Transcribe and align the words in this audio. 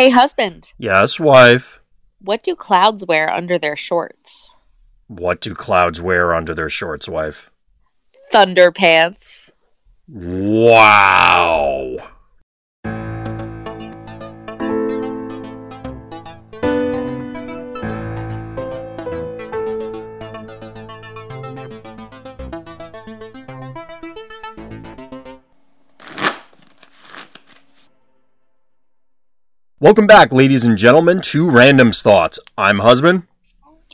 Hey, 0.00 0.08
husband, 0.08 0.72
Yes, 0.78 1.20
wife. 1.20 1.78
what 2.22 2.42
do 2.42 2.56
clouds 2.56 3.04
wear 3.04 3.30
under 3.30 3.58
their 3.58 3.76
shorts? 3.76 4.56
What 5.08 5.42
do 5.42 5.54
clouds 5.54 6.00
wear 6.00 6.32
under 6.32 6.54
their 6.54 6.70
shorts, 6.70 7.06
wife? 7.06 7.50
Thunder 8.32 8.72
pants. 8.72 9.52
Wow. 10.08 11.98
Welcome 29.80 30.06
back, 30.06 30.30
ladies 30.30 30.64
and 30.64 30.76
gentlemen, 30.76 31.22
to 31.22 31.48
Random's 31.48 32.02
Thoughts. 32.02 32.38
I'm 32.58 32.80
husband. 32.80 33.22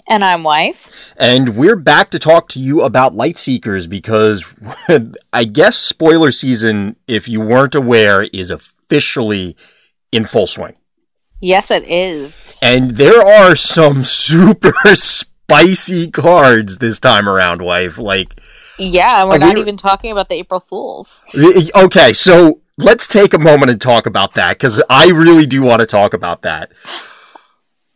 And 0.09 0.25
I'm 0.25 0.43
wife. 0.43 0.91
And 1.17 1.57
we're 1.57 1.77
back 1.77 2.11
to 2.11 2.19
talk 2.19 2.49
to 2.51 2.61
you 2.61 2.83
about 2.83 3.15
Lightseekers 3.15 3.89
because 3.89 4.45
I 5.33 5.45
guess 5.45 5.77
spoiler 5.77 6.33
season, 6.33 6.97
if 7.07 7.29
you 7.29 7.41
weren't 7.41 7.75
aware, 7.77 8.25
is 8.25 8.51
officially 8.51 9.57
in 10.11 10.25
full 10.25 10.47
swing. 10.49 10.75
Yes, 11.41 11.71
it 11.71 11.85
is. 11.85 12.59
And 12.63 12.93
there 12.93 13.25
are 13.25 13.55
some 13.55 14.03
super 14.05 14.73
spicy 14.95 16.11
cards 16.11 16.79
this 16.79 16.99
time 16.99 17.29
around, 17.29 17.63
wife. 17.63 17.99
Like, 17.99 18.35
Yeah, 18.79 19.21
and 19.23 19.31
we're 19.31 19.39
not 19.39 19.55
we- 19.55 19.61
even 19.61 19.77
talking 19.77 20.11
about 20.11 20.29
the 20.31 20.37
April 20.37 20.61
Fools. 20.61 21.23
okay, 21.77 22.13
so 22.13 22.61
let's 22.79 23.07
take 23.07 23.35
a 23.35 23.39
moment 23.39 23.71
and 23.71 23.81
talk 23.81 24.07
about 24.07 24.35
that 24.35 24.59
because 24.59 24.83
I 24.89 25.09
really 25.09 25.47
do 25.47 25.63
want 25.63 25.81
to 25.81 25.87
talk 25.87 26.15
about 26.15 26.43
that. 26.43 26.73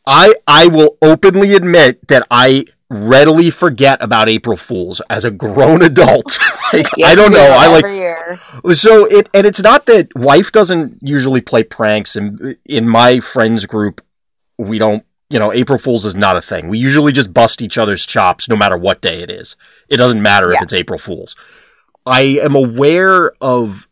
I 0.07 0.35
I 0.47 0.67
will 0.67 0.97
openly 1.03 1.55
admit 1.55 2.07
that 2.09 2.27
I 2.31 2.67
readily 2.89 3.51
forget 3.51 4.03
about 4.03 4.29
April 4.29 4.57
Fools 4.57 5.01
as 5.09 5.25
a 5.25 5.31
grown 5.31 5.83
adult. 5.83 6.39
like, 6.73 6.87
I 7.05 7.15
don't 7.15 7.33
know. 7.33 7.39
do 7.39 7.53
I 7.53 7.67
like 7.69 7.85
year. 7.85 8.39
so 8.75 9.07
it 9.07 9.29
and 9.33 9.47
it's 9.47 9.61
not 9.61 9.87
that 9.87 10.15
wife 10.17 10.51
doesn't 10.51 10.99
usually 11.03 11.41
play 11.41 11.63
pranks 11.63 12.17
and 12.17 12.57
in 12.65 12.89
my 12.89 13.21
friends 13.21 13.67
group 13.67 14.05
we 14.59 14.79
don't 14.79 15.05
you 15.29 15.39
know 15.39 15.53
April 15.53 15.79
Fools 15.79 16.05
is 16.05 16.17
not 16.17 16.37
a 16.37 16.43
thing. 16.43 16.69
We 16.69 16.79
usually 16.79 17.13
just 17.13 17.33
bust 17.33 17.63
each 17.63 17.79
other's 17.79 18.05
chops 18.05 18.49
no 18.49 18.57
matter 18.57 18.77
what 18.77 19.01
day 19.01 19.23
it 19.23 19.31
is. 19.31 19.57
It 19.89 19.99
doesn't 19.99 20.23
matter 20.23 20.51
if 20.53 20.63
it's 20.63 20.75
April 20.75 20.99
Fools. 20.99 21.37
I 22.07 22.23
am 22.43 22.57
aware 22.57 23.33
of 23.41 23.87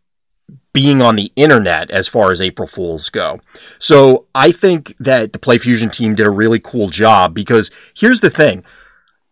being 0.79 1.03
on 1.03 1.17
the 1.17 1.33
internet 1.34 1.91
as 1.91 2.07
far 2.07 2.31
as 2.31 2.41
April 2.41 2.69
Fools 2.69 3.09
go. 3.09 3.41
So 3.81 4.27
I 4.33 4.53
think 4.53 4.95
that 5.01 5.33
the 5.33 5.39
PlayFusion 5.41 5.91
team 5.91 6.15
did 6.15 6.25
a 6.25 6.31
really 6.31 6.61
cool 6.61 6.89
job 6.89 7.35
because 7.35 7.69
here's 7.97 8.20
the 8.20 8.31
thing. 8.31 8.65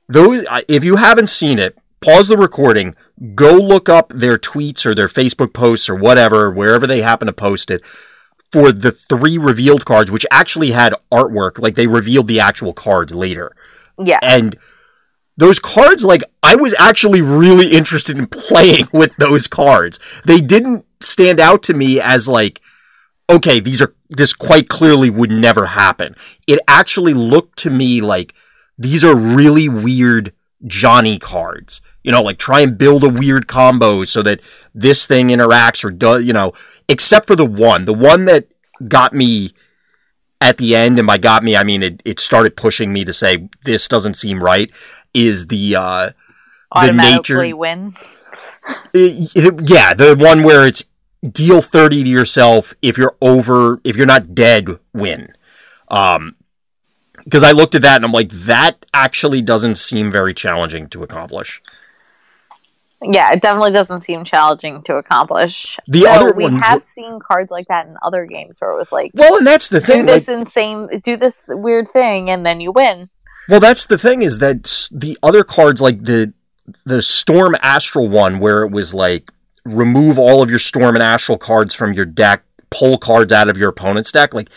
Those 0.08 0.44
if 0.66 0.82
you 0.82 0.96
haven't 0.96 1.28
seen 1.28 1.60
it, 1.60 1.78
pause 2.00 2.26
the 2.26 2.36
recording, 2.36 2.96
go 3.36 3.52
look 3.52 3.88
up 3.88 4.10
their 4.12 4.38
tweets 4.38 4.84
or 4.84 4.92
their 4.92 5.06
Facebook 5.06 5.52
posts 5.52 5.88
or 5.88 5.94
whatever, 5.94 6.50
wherever 6.50 6.84
they 6.84 7.02
happen 7.02 7.26
to 7.26 7.32
post 7.32 7.70
it 7.70 7.80
for 8.50 8.72
the 8.72 8.90
three 8.90 9.38
revealed 9.38 9.84
cards 9.84 10.10
which 10.10 10.26
actually 10.32 10.72
had 10.72 10.96
artwork, 11.12 11.60
like 11.60 11.76
they 11.76 11.86
revealed 11.86 12.26
the 12.26 12.40
actual 12.40 12.72
cards 12.72 13.14
later. 13.14 13.54
Yeah. 14.04 14.18
And 14.20 14.58
those 15.36 15.58
cards, 15.58 16.02
like, 16.04 16.22
I 16.42 16.56
was 16.56 16.74
actually 16.78 17.20
really 17.20 17.72
interested 17.72 18.18
in 18.18 18.26
playing 18.26 18.88
with 18.92 19.14
those 19.16 19.46
cards. 19.46 19.98
They 20.24 20.40
didn't 20.40 20.86
stand 21.00 21.40
out 21.40 21.62
to 21.64 21.74
me 21.74 22.00
as 22.00 22.28
like, 22.28 22.60
okay, 23.28 23.60
these 23.60 23.82
are, 23.82 23.94
this 24.08 24.32
quite 24.32 24.68
clearly 24.68 25.10
would 25.10 25.30
never 25.30 25.66
happen. 25.66 26.16
It 26.46 26.60
actually 26.68 27.14
looked 27.14 27.58
to 27.60 27.70
me 27.70 28.00
like 28.00 28.34
these 28.78 29.04
are 29.04 29.14
really 29.14 29.68
weird 29.68 30.32
Johnny 30.66 31.18
cards. 31.18 31.80
You 32.02 32.12
know, 32.12 32.22
like 32.22 32.38
try 32.38 32.60
and 32.60 32.78
build 32.78 33.02
a 33.02 33.08
weird 33.08 33.48
combo 33.48 34.04
so 34.04 34.22
that 34.22 34.40
this 34.72 35.06
thing 35.06 35.28
interacts 35.28 35.84
or 35.84 35.90
does, 35.90 36.24
you 36.24 36.32
know, 36.32 36.52
except 36.88 37.26
for 37.26 37.34
the 37.34 37.44
one, 37.44 37.84
the 37.84 37.92
one 37.92 38.26
that 38.26 38.46
got 38.86 39.12
me 39.12 39.52
at 40.40 40.58
the 40.58 40.76
end, 40.76 40.98
and 40.98 41.06
by 41.06 41.18
got 41.18 41.42
me, 41.42 41.56
I 41.56 41.64
mean 41.64 41.82
it, 41.82 42.02
it 42.04 42.20
started 42.20 42.56
pushing 42.56 42.92
me 42.92 43.04
to 43.04 43.12
say 43.12 43.48
this 43.64 43.88
doesn't 43.88 44.14
seem 44.14 44.40
right. 44.40 44.70
Is 45.16 45.46
the 45.46 45.76
uh, 45.76 46.10
Automatically 46.72 47.36
nature- 47.52 47.56
win. 47.56 47.94
it- 48.92 49.30
it- 49.34 49.68
yeah, 49.70 49.94
the 49.94 50.14
one 50.14 50.42
where 50.42 50.66
it's 50.66 50.84
deal 51.32 51.62
30 51.62 52.04
to 52.04 52.08
yourself 52.10 52.74
if 52.82 52.98
you're 52.98 53.16
over 53.22 53.80
if 53.82 53.96
you're 53.96 54.06
not 54.06 54.34
dead 54.34 54.78
win. 54.92 55.32
Um 55.88 56.36
because 57.24 57.42
I 57.42 57.50
looked 57.52 57.74
at 57.74 57.82
that 57.82 57.96
and 57.96 58.04
I'm 58.04 58.12
like 58.12 58.30
that 58.30 58.86
actually 58.94 59.42
doesn't 59.42 59.76
seem 59.76 60.10
very 60.10 60.32
challenging 60.34 60.88
to 60.90 61.02
accomplish. 61.02 61.60
Yeah, 63.02 63.32
it 63.32 63.42
definitely 63.42 63.72
doesn't 63.72 64.02
seem 64.04 64.24
challenging 64.24 64.82
to 64.84 64.94
accomplish. 64.96 65.78
The 65.88 66.02
Though 66.02 66.10
other 66.12 66.32
we 66.32 66.44
one- 66.44 66.60
have 66.60 66.84
seen 66.84 67.18
cards 67.20 67.50
like 67.50 67.66
that 67.68 67.86
in 67.86 67.96
other 68.02 68.26
games 68.26 68.58
where 68.60 68.70
it 68.72 68.76
was 68.76 68.92
like, 68.92 69.10
Well, 69.14 69.36
and 69.38 69.46
that's 69.46 69.68
the 69.68 69.80
do 69.80 69.86
thing 69.86 70.06
like, 70.06 70.24
this 70.24 70.28
insane, 70.28 70.88
do 71.02 71.16
this 71.16 71.42
weird 71.48 71.88
thing, 71.88 72.30
and 72.30 72.44
then 72.46 72.60
you 72.60 72.70
win. 72.72 73.08
Well, 73.48 73.60
that's 73.60 73.86
the 73.86 73.98
thing 73.98 74.22
is 74.22 74.38
that 74.38 74.88
the 74.90 75.18
other 75.22 75.44
cards, 75.44 75.80
like 75.80 76.04
the 76.04 76.32
the 76.84 77.02
Storm 77.02 77.54
Astral 77.62 78.08
one, 78.08 78.40
where 78.40 78.62
it 78.62 78.70
was 78.72 78.92
like 78.92 79.30
remove 79.64 80.18
all 80.18 80.42
of 80.42 80.50
your 80.50 80.58
Storm 80.58 80.94
and 80.96 81.02
Astral 81.02 81.38
cards 81.38 81.74
from 81.74 81.92
your 81.92 82.04
deck, 82.04 82.42
pull 82.70 82.98
cards 82.98 83.32
out 83.32 83.48
of 83.48 83.56
your 83.56 83.68
opponent's 83.68 84.10
deck, 84.12 84.34
like 84.34 84.48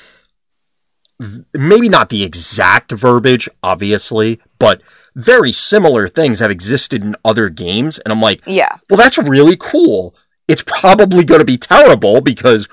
maybe 1.53 1.89
not 1.89 2.09
the 2.09 2.23
exact 2.23 2.91
verbiage, 2.91 3.49
obviously, 3.61 4.39
but 4.57 4.81
very 5.15 5.51
similar 5.51 6.07
things 6.07 6.39
have 6.39 6.51
existed 6.51 7.03
in 7.03 7.15
other 7.25 7.49
games, 7.49 7.99
and 7.99 8.11
I'm 8.11 8.21
like, 8.21 8.41
Yeah. 8.47 8.77
well, 8.89 8.97
that's 8.97 9.17
really 9.17 9.57
cool. 9.57 10.15
It's 10.47 10.63
probably 10.65 11.23
going 11.25 11.39
to 11.39 11.45
be 11.45 11.57
terrible 11.57 12.21
because 12.21 12.67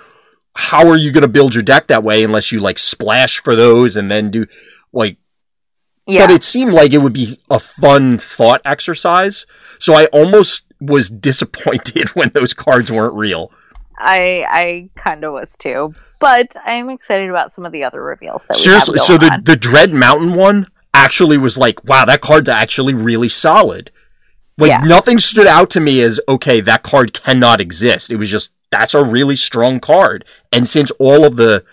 how 0.55 0.89
are 0.89 0.97
you 0.97 1.11
going 1.13 1.23
to 1.23 1.29
build 1.29 1.55
your 1.55 1.63
deck 1.63 1.89
that 1.89 2.05
way 2.05 2.23
unless 2.23 2.51
you 2.51 2.61
like 2.61 2.79
splash 2.79 3.43
for 3.43 3.55
those 3.55 3.97
and 3.97 4.11
then 4.11 4.31
do 4.31 4.47
like 4.93 5.19
Yeah. 6.07 6.27
but 6.27 6.35
it 6.35 6.43
seemed 6.45 6.73
like 6.73 6.93
it 6.93 6.99
would 6.99 7.13
be 7.13 7.39
a 7.51 7.59
fun 7.59 8.19
thought 8.19 8.63
exercise. 8.65 9.45
So 9.79 9.95
I 9.95 10.07
almost 10.07 10.65
was 10.81 11.11
disappointed 11.11 12.09
when 12.15 12.31
those 12.31 12.55
cards 12.55 12.91
weren't 12.93 13.15
real. 13.15 13.51
I 13.99 14.45
I 14.49 14.91
kind 15.01 15.25
of 15.25 15.33
was 15.33 15.57
too, 15.57 15.93
but 16.21 16.55
I'm 16.65 16.91
excited 16.91 17.31
about 17.31 17.53
some 17.53 17.65
of 17.65 17.73
the 17.73 17.83
other 17.85 18.03
reveals 18.03 18.45
that 18.47 18.59
Seriously, 18.59 18.99
so 18.99 19.17
the 19.19 19.33
on. 19.33 19.45
the 19.45 19.57
Dread 19.57 19.93
Mountain 19.95 20.35
one 20.35 20.67
actually 20.93 21.39
was 21.39 21.57
like, 21.59 21.83
wow, 21.85 22.05
that 22.05 22.21
card's 22.21 22.49
actually 22.49 22.95
really 22.95 23.29
solid. 23.29 23.91
Like 24.59 24.69
Yeah. 24.71 24.79
nothing 24.85 25.19
stood 25.19 25.47
out 25.47 25.71
to 25.71 25.81
me 25.81 26.01
as 26.01 26.21
okay, 26.29 26.61
that 26.61 26.83
card 26.83 27.13
cannot 27.15 27.61
exist. 27.61 28.11
It 28.11 28.17
was 28.17 28.31
just 28.31 28.53
that's 28.71 28.95
a 28.95 29.05
really 29.05 29.37
strong 29.37 29.81
card. 29.81 30.25
And 30.53 30.69
since 30.69 30.91
all 30.99 31.25
of 31.25 31.37
the 31.37 31.65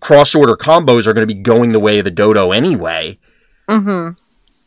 cross 0.00 0.34
order 0.34 0.56
combos 0.56 1.06
are 1.06 1.12
going 1.12 1.26
to 1.26 1.32
be 1.34 1.40
going 1.40 1.72
the 1.72 1.80
way 1.80 1.98
of 2.00 2.04
the 2.04 2.10
dodo 2.10 2.50
anyway, 2.50 3.18
hmm 3.68 4.10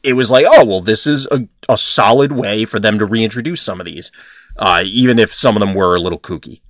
it 0.06 0.14
was 0.14 0.30
like, 0.30 0.46
oh 0.48 0.64
well, 0.64 0.82
this 0.82 1.08
is 1.08 1.28
a, 1.32 1.48
a 1.68 1.78
solid 1.78 2.32
way 2.32 2.64
for 2.64 2.80
them 2.80 3.00
to 3.00 3.06
reintroduce 3.06 3.62
some 3.62 3.80
of 3.80 3.86
these, 3.86 4.12
uh, 4.58 4.84
even 4.86 5.18
if 5.18 5.34
some 5.34 5.56
of 5.56 5.62
them 5.62 5.74
were 5.74 5.96
a 5.96 6.00
little 6.00 6.20
kooky. 6.20 6.62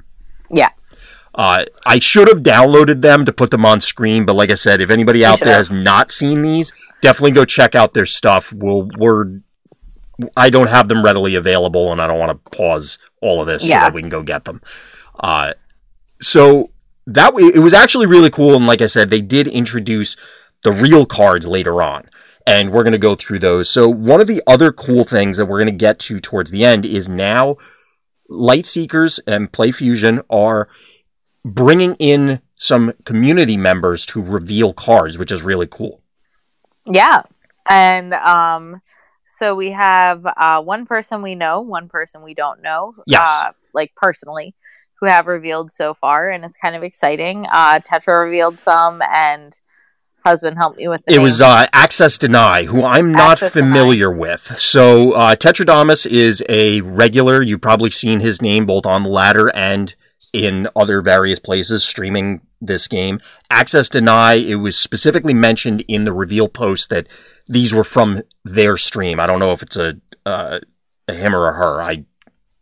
Yeah. 0.50 0.70
Uh, 1.36 1.66
I 1.86 2.00
should 2.00 2.30
have 2.30 2.38
downloaded 2.38 3.02
them 3.02 3.26
to 3.26 3.34
put 3.34 3.52
them 3.52 3.66
on 3.66 3.82
screen, 3.82 4.26
but 4.26 4.38
like 4.38 4.52
I 4.52 4.56
said, 4.56 4.80
if 4.80 4.90
anybody 4.90 5.26
out 5.26 5.42
there 5.42 5.50
have. 5.50 5.58
has 5.58 5.72
not 5.72 6.12
seen 6.12 6.44
these, 6.44 6.72
definitely 7.02 7.32
go 7.32 7.44
check 7.44 7.76
out 7.76 7.94
their 7.94 8.06
stuff. 8.06 8.54
We'll, 8.54 8.90
we're, 8.98 9.42
I 10.38 10.50
don't 10.50 10.70
have 10.70 10.88
them 10.88 11.04
readily 11.04 11.36
available, 11.36 11.92
and 11.92 12.02
I 12.02 12.08
don't 12.08 12.20
want 12.20 12.32
to 12.32 12.58
pause 12.58 12.98
all 13.22 13.42
of 13.42 13.48
this 13.48 13.64
so 13.64 13.74
that 13.74 13.94
we 13.94 14.02
can 14.02 14.10
go 14.10 14.24
get 14.24 14.46
them. 14.46 14.62
Uh, 15.20 15.56
so 16.22 16.72
that 17.06 17.34
way, 17.34 17.44
it 17.54 17.60
was 17.60 17.74
actually 17.74 18.06
really 18.06 18.30
cool, 18.30 18.56
and 18.56 18.66
like 18.66 18.82
I 18.82 18.88
said, 18.88 19.10
they 19.10 19.20
did 19.20 19.50
introduce 19.50 20.16
the 20.62 20.72
real 20.72 21.06
cards 21.06 21.46
later 21.46 21.82
on 21.82 22.08
and 22.48 22.72
we're 22.72 22.84
going 22.84 22.94
to 22.94 22.98
go 22.98 23.16
through 23.16 23.40
those. 23.40 23.70
So 23.70 23.88
one 23.88 24.22
of 24.22 24.28
the 24.28 24.42
other 24.46 24.72
cool 24.72 25.04
things 25.04 25.38
that 25.38 25.46
we're 25.46 25.60
going 25.60 25.66
to 25.68 25.72
get 25.72 26.00
to 26.00 26.20
towards 26.20 26.52
the 26.52 26.64
end 26.64 26.86
is 26.86 27.10
now 27.10 27.58
Lightseekers 28.30 29.20
and 29.28 29.52
PlayFusion 29.52 30.24
are 30.30 30.68
bringing 31.44 31.96
in 31.96 32.42
some 32.56 32.94
community 33.04 33.58
members 33.58 34.06
to 34.08 34.22
reveal 34.22 34.74
cards, 34.74 35.18
which 35.18 35.32
is 35.32 35.44
really 35.44 35.68
cool. 35.68 36.02
Yeah. 36.86 37.22
And 37.70 38.14
um 38.14 38.82
so 39.28 39.56
we 39.56 39.72
have 39.72 40.26
uh 40.26 40.62
one 40.62 40.86
person 40.86 41.22
we 41.22 41.36
know, 41.36 41.62
one 41.62 41.90
person 41.90 42.24
we 42.24 42.34
don't 42.34 42.62
know. 42.62 42.94
Yes. 43.06 43.22
Uh 43.24 43.52
like 43.74 43.94
personally 43.96 44.56
who 45.00 45.08
have 45.08 45.28
revealed 45.28 45.72
so 45.72 45.94
far 45.94 46.30
and 46.30 46.46
it's 46.46 46.58
kind 46.58 46.76
of 46.76 46.84
exciting. 46.84 47.46
Uh 47.52 47.80
Tetra 47.80 48.24
revealed 48.24 48.58
some 48.58 49.02
and 49.02 49.60
husband 50.26 50.58
helped 50.58 50.78
me 50.78 50.88
with 50.88 51.02
It 51.08 51.14
name. 51.16 51.24
was 51.24 51.40
uh, 51.40 51.68
Access 51.72 52.18
Deny, 52.18 52.64
who 52.66 52.84
I'm 52.84 53.12
not 53.12 53.34
Access 53.34 53.54
Deny. 53.54 53.68
familiar 53.68 54.12
with. 54.12 54.60
So 54.60 55.12
uh, 55.14 55.36
Tetradamus 55.36 56.06
is 56.06 56.44
a 56.50 56.82
regular. 56.82 57.42
You've 57.42 57.62
probably 57.62 57.92
seen 57.92 58.20
his 58.20 58.42
name 58.42 58.66
both 58.66 58.86
on 58.86 59.04
the 59.04 59.10
ladder 59.10 59.50
and 59.56 59.96
in 60.34 60.68
other 60.76 61.02
various 61.02 61.40
places, 61.40 61.84
streaming 61.84 62.42
this 62.60 62.88
game. 62.88 63.20
Access 63.50 63.88
Deny, 63.88 64.34
it 64.34 64.56
was 64.56 64.78
specifically 64.78 65.34
mentioned 65.34 65.86
in 65.88 66.04
the 66.04 66.12
reveal 66.12 66.50
post 66.50 66.90
that 66.90 67.08
these 67.48 67.74
were 67.74 67.84
from 67.86 68.22
their 68.44 68.76
stream. 68.76 69.20
I 69.20 69.28
don't 69.28 69.40
know 69.40 69.52
if 69.54 69.62
it's 69.64 69.78
a, 69.78 69.94
uh, 70.26 70.60
a 71.08 71.14
him 71.14 71.34
or 71.36 71.48
a 71.48 71.54
her. 71.54 71.82
I, 71.82 72.04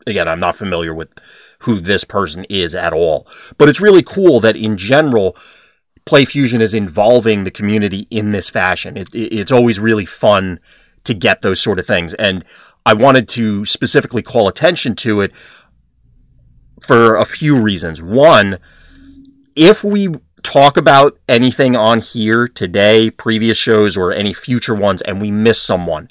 again, 0.05 0.27
I'm 0.27 0.39
not 0.39 0.55
familiar 0.55 0.93
with 0.93 1.13
who 1.59 1.79
this 1.79 2.03
person 2.03 2.45
is 2.49 2.75
at 2.75 2.93
all. 2.93 3.25
But 3.57 3.69
it's 3.69 3.79
really 3.81 4.03
cool 4.03 4.39
that 4.41 4.55
in 4.57 4.77
general, 4.77 5.35
PlayFusion 6.05 6.59
is 6.59 6.73
involving 6.73 7.43
the 7.43 7.51
community 7.51 8.07
in 8.09 8.31
this 8.31 8.49
fashion. 8.49 8.97
It, 8.97 9.13
it, 9.13 9.33
it's 9.33 9.51
always 9.51 9.79
really 9.79 10.05
fun 10.05 10.59
to 11.05 11.13
get 11.13 11.41
those 11.41 11.59
sort 11.59 11.79
of 11.79 11.85
things. 11.85 12.13
And 12.15 12.43
I 12.85 12.93
wanted 12.93 13.27
to 13.29 13.65
specifically 13.65 14.21
call 14.21 14.47
attention 14.47 14.95
to 14.97 15.21
it 15.21 15.31
for 16.81 17.15
a 17.15 17.25
few 17.25 17.59
reasons. 17.59 18.01
One, 18.01 18.59
if 19.55 19.83
we 19.83 20.09
talk 20.43 20.75
about 20.75 21.17
anything 21.29 21.75
on 21.75 22.01
here 22.01 22.47
today, 22.47 23.09
previous 23.09 23.57
shows, 23.57 23.95
or 23.95 24.11
any 24.11 24.33
future 24.33 24.75
ones, 24.75 25.01
and 25.03 25.21
we 25.21 25.31
miss 25.31 25.61
someone, 25.61 26.09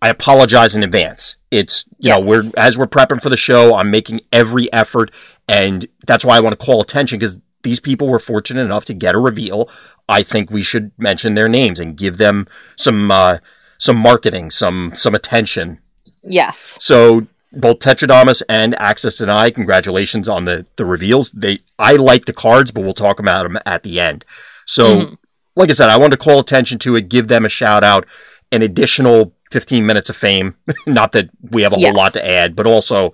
I 0.00 0.10
apologize 0.10 0.76
in 0.76 0.84
advance. 0.84 1.36
It's 1.50 1.84
you 1.98 2.10
yes. 2.10 2.18
know 2.18 2.24
we're 2.24 2.44
as 2.56 2.78
we're 2.78 2.86
prepping 2.86 3.20
for 3.20 3.30
the 3.30 3.36
show, 3.36 3.74
I'm 3.74 3.90
making 3.90 4.20
every 4.32 4.72
effort, 4.72 5.10
and 5.48 5.86
that's 6.06 6.24
why 6.24 6.36
I 6.36 6.40
want 6.40 6.58
to 6.58 6.64
call 6.64 6.80
attention 6.80 7.18
because 7.18 7.38
these 7.62 7.80
people 7.80 8.08
were 8.08 8.18
fortunate 8.18 8.62
enough 8.62 8.84
to 8.86 8.94
get 8.94 9.14
a 9.14 9.18
reveal. 9.18 9.68
I 10.08 10.22
think 10.22 10.50
we 10.50 10.62
should 10.62 10.92
mention 10.98 11.34
their 11.34 11.48
names 11.48 11.80
and 11.80 11.96
give 11.96 12.16
them 12.16 12.46
some 12.76 13.10
uh, 13.10 13.38
some 13.78 13.96
marketing, 13.96 14.50
some 14.50 14.92
some 14.94 15.14
attention. 15.14 15.80
Yes. 16.22 16.78
So 16.80 17.26
both 17.52 17.78
Tetradamus 17.78 18.42
and 18.48 18.78
Access 18.80 19.16
Deny, 19.16 19.50
congratulations 19.50 20.28
on 20.28 20.44
the 20.44 20.66
the 20.76 20.84
reveals. 20.84 21.30
They 21.32 21.60
I 21.78 21.96
like 21.96 22.26
the 22.26 22.32
cards, 22.32 22.70
but 22.70 22.82
we'll 22.82 22.94
talk 22.94 23.18
about 23.18 23.44
them 23.44 23.58
at 23.64 23.82
the 23.82 24.00
end. 24.00 24.24
So, 24.66 24.96
mm-hmm. 24.96 25.14
like 25.56 25.70
I 25.70 25.72
said, 25.72 25.88
I 25.88 25.96
wanted 25.96 26.18
to 26.18 26.24
call 26.24 26.40
attention 26.40 26.78
to 26.80 26.94
it, 26.96 27.08
give 27.08 27.28
them 27.28 27.46
a 27.46 27.48
shout 27.48 27.82
out, 27.82 28.06
an 28.52 28.60
additional 28.60 29.32
15 29.50 29.84
minutes 29.84 30.10
of 30.10 30.16
fame. 30.16 30.56
Not 30.86 31.12
that 31.12 31.30
we 31.40 31.62
have 31.62 31.72
a 31.72 31.78
yes. 31.78 31.88
whole 31.88 31.96
lot 31.96 32.12
to 32.12 32.26
add, 32.26 32.54
but 32.54 32.66
also, 32.66 33.12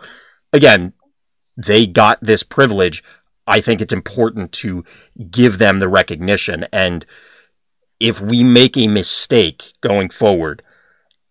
again, 0.53 0.93
they 1.57 1.87
got 1.87 2.19
this 2.21 2.43
privilege. 2.43 3.05
I 3.47 3.61
think 3.61 3.81
it's 3.81 3.93
important 3.93 4.53
to 4.53 4.85
give 5.31 5.59
them 5.59 5.79
the 5.79 5.89
recognition. 5.89 6.65
And 6.73 7.05
if 8.01 8.21
we 8.21 8.43
make 8.43 8.77
a 8.77 8.89
mistake 8.89 9.73
going 9.81 10.11
forward, 10.11 10.63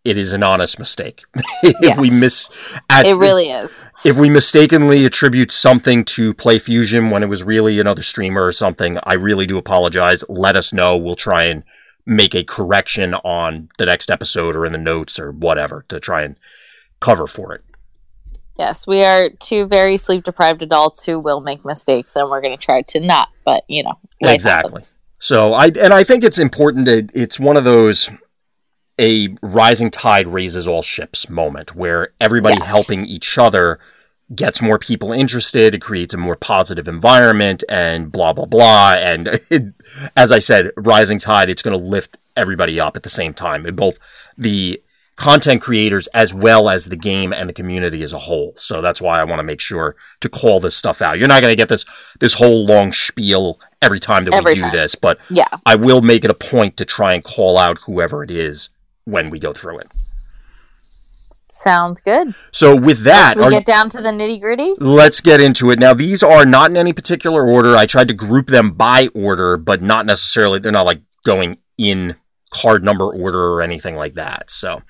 it 0.04 0.18
is 0.18 0.34
an 0.34 0.44
honest 0.44 0.80
mistake. 0.80 1.24
if 1.64 1.76
yes. 1.82 1.98
we 1.98 2.10
miss, 2.10 2.50
at, 2.90 3.06
it 3.06 3.16
really 3.16 3.50
is. 3.50 3.86
If 4.04 4.18
we 4.18 4.30
mistakenly 4.30 5.06
attribute 5.06 5.52
something 5.52 6.04
to 6.06 6.34
PlayFusion 6.34 7.10
when 7.10 7.24
it 7.24 7.30
was 7.30 7.42
really 7.44 7.80
another 7.80 8.04
streamer 8.04 8.46
or 8.46 8.52
something, 8.52 8.98
I 9.04 9.14
really 9.14 9.46
do 9.46 9.58
apologize. 9.58 10.24
Let 10.28 10.56
us 10.56 10.74
know. 10.74 10.98
We'll 10.98 11.16
try 11.16 11.46
and 11.46 11.64
make 12.06 12.36
a 12.36 12.44
correction 12.44 13.14
on 13.14 13.70
the 13.78 13.86
next 13.86 14.12
episode 14.12 14.58
or 14.58 14.66
in 14.66 14.74
the 14.74 14.78
notes 14.78 15.18
or 15.18 15.32
whatever 15.32 15.86
to 15.88 16.02
try 16.02 16.24
and 16.24 16.38
cover 17.00 17.26
for 17.26 17.54
it. 17.54 17.64
Yes, 18.58 18.86
we 18.86 19.04
are 19.04 19.30
two 19.40 19.66
very 19.66 19.98
sleep 19.98 20.24
deprived 20.24 20.62
adults 20.62 21.04
who 21.04 21.20
will 21.20 21.42
make 21.42 21.66
mistakes, 21.66 22.16
and 22.16 22.30
we're 22.30 22.42
going 22.42 22.58
to 22.58 22.64
try 22.64 22.82
to 22.84 23.00
not. 23.00 23.30
But 23.46 23.64
you 23.68 23.84
know, 23.84 23.98
exactly. 24.22 24.70
Happens. 24.70 25.04
So 25.20 25.54
I 25.54 25.68
and 25.68 25.94
I 25.94 26.04
think 26.04 26.24
it's 26.24 26.40
important 26.40 26.86
to. 26.86 27.08
It's 27.14 27.40
one 27.40 27.58
of 27.58 27.64
those 27.64 28.10
a 29.00 29.36
rising 29.42 29.90
tide 29.90 30.28
raises 30.28 30.68
all 30.68 30.82
ships 30.82 31.30
moment 31.30 31.76
where 31.76 32.14
everybody 32.22 32.58
yes. 32.60 32.70
helping 32.70 33.06
each 33.06 33.38
other 33.38 33.80
gets 34.34 34.62
more 34.62 34.80
people 34.80 35.12
interested, 35.12 35.76
it 35.76 35.82
creates 35.82 36.14
a 36.14 36.18
more 36.18 36.36
positive 36.36 36.88
environment, 36.88 37.64
and 37.70 38.12
blah, 38.12 38.34
blah, 38.34 38.46
blah. 38.46 38.94
And 38.98 39.28
it, 39.50 39.74
as 40.16 40.32
I 40.32 40.40
said, 40.40 40.72
rising 40.78 41.20
tide, 41.20 41.50
it's 41.50 41.62
going 41.62 41.78
to 41.78 41.84
lift 41.84 42.18
everybody 42.36 42.80
up 42.80 42.96
at 42.96 43.04
the 43.04 43.10
same 43.10 43.34
time, 43.34 43.64
both 43.76 43.98
the 44.38 44.82
content 45.16 45.62
creators 45.62 46.08
as 46.08 46.34
well 46.34 46.70
as 46.70 46.86
the 46.86 46.96
game 46.96 47.34
and 47.34 47.48
the 47.48 47.54
community 47.54 48.04
as 48.04 48.14
a 48.14 48.20
whole. 48.20 48.54
So 48.58 48.82
that's 48.82 49.02
why 49.02 49.20
I 49.20 49.24
want 49.24 49.40
to 49.40 49.44
make 49.44 49.62
sure 49.62 49.96
to 50.22 50.30
call 50.30 50.60
this 50.60 50.76
stuff 50.76 51.02
out. 51.02 51.20
You're 51.20 51.28
not 51.28 51.42
going 51.42 51.52
to 51.52 51.56
get 51.56 51.70
this 51.70 51.86
this 52.20 52.34
whole 52.34 52.66
long 52.66 52.94
spiel 52.94 53.60
every 53.82 54.00
time 54.00 54.26
that 54.26 54.34
every 54.34 54.54
we 54.54 54.56
do 54.56 54.62
time. 54.62 54.72
this, 54.72 54.96
but 54.96 55.20
yeah. 55.30 55.48
I 55.66 55.76
will 55.76 56.02
make 56.02 56.24
it 56.24 56.32
a 56.32 56.36
point 56.36 56.78
to 56.78 56.86
try 56.86 57.14
and 57.14 57.24
call 57.24 57.58
out 57.58 57.80
whoever 57.86 58.24
it 58.24 58.32
is 58.32 58.70
when 59.06 59.30
we 59.30 59.40
go 59.40 59.54
through 59.54 59.80
it. 59.80 59.92
Sounds 61.52 62.02
good. 62.02 62.34
So 62.52 62.76
with 62.76 63.04
that, 63.04 63.36
we 63.38 63.48
get 63.52 63.66
down 63.66 63.88
to 63.92 64.02
the 64.02 64.10
nitty 64.10 64.42
gritty. 64.42 64.74
Let's 64.80 65.22
get 65.22 65.40
into 65.40 65.70
it. 65.70 65.78
Now 65.78 65.94
these 65.94 66.24
are 66.24 66.48
not 66.48 66.72
in 66.72 66.78
any 66.78 66.94
particular 66.94 67.48
order. 67.48 67.76
I 67.76 67.86
tried 67.86 68.08
to 68.08 68.16
group 68.16 68.48
them 68.48 68.72
by 68.72 69.10
order, 69.14 69.58
but 69.58 69.80
not 69.80 70.08
necessarily. 70.08 70.58
They're 70.58 70.72
not 70.72 70.88
like 70.88 71.02
going 71.24 71.60
in 71.78 72.16
card 72.54 72.84
number 72.84 73.06
order 73.06 73.54
or 73.54 73.62
anything 73.62 73.96
like 73.96 74.14
that. 74.14 74.50
So 74.50 74.82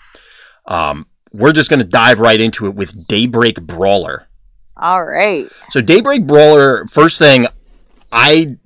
um, 0.67 1.07
we're 1.31 1.53
just 1.53 1.69
going 1.69 1.79
to 1.79 1.85
dive 1.85 2.19
right 2.19 2.39
into 2.39 2.67
it 2.67 2.75
with 2.75 3.07
Daybreak 3.07 3.61
Brawler. 3.61 4.27
All 4.77 5.03
right. 5.03 5.49
So 5.69 5.81
Daybreak 5.81 6.27
Brawler. 6.27 6.85
First 6.87 7.19
thing, 7.19 7.47
I 8.11 8.57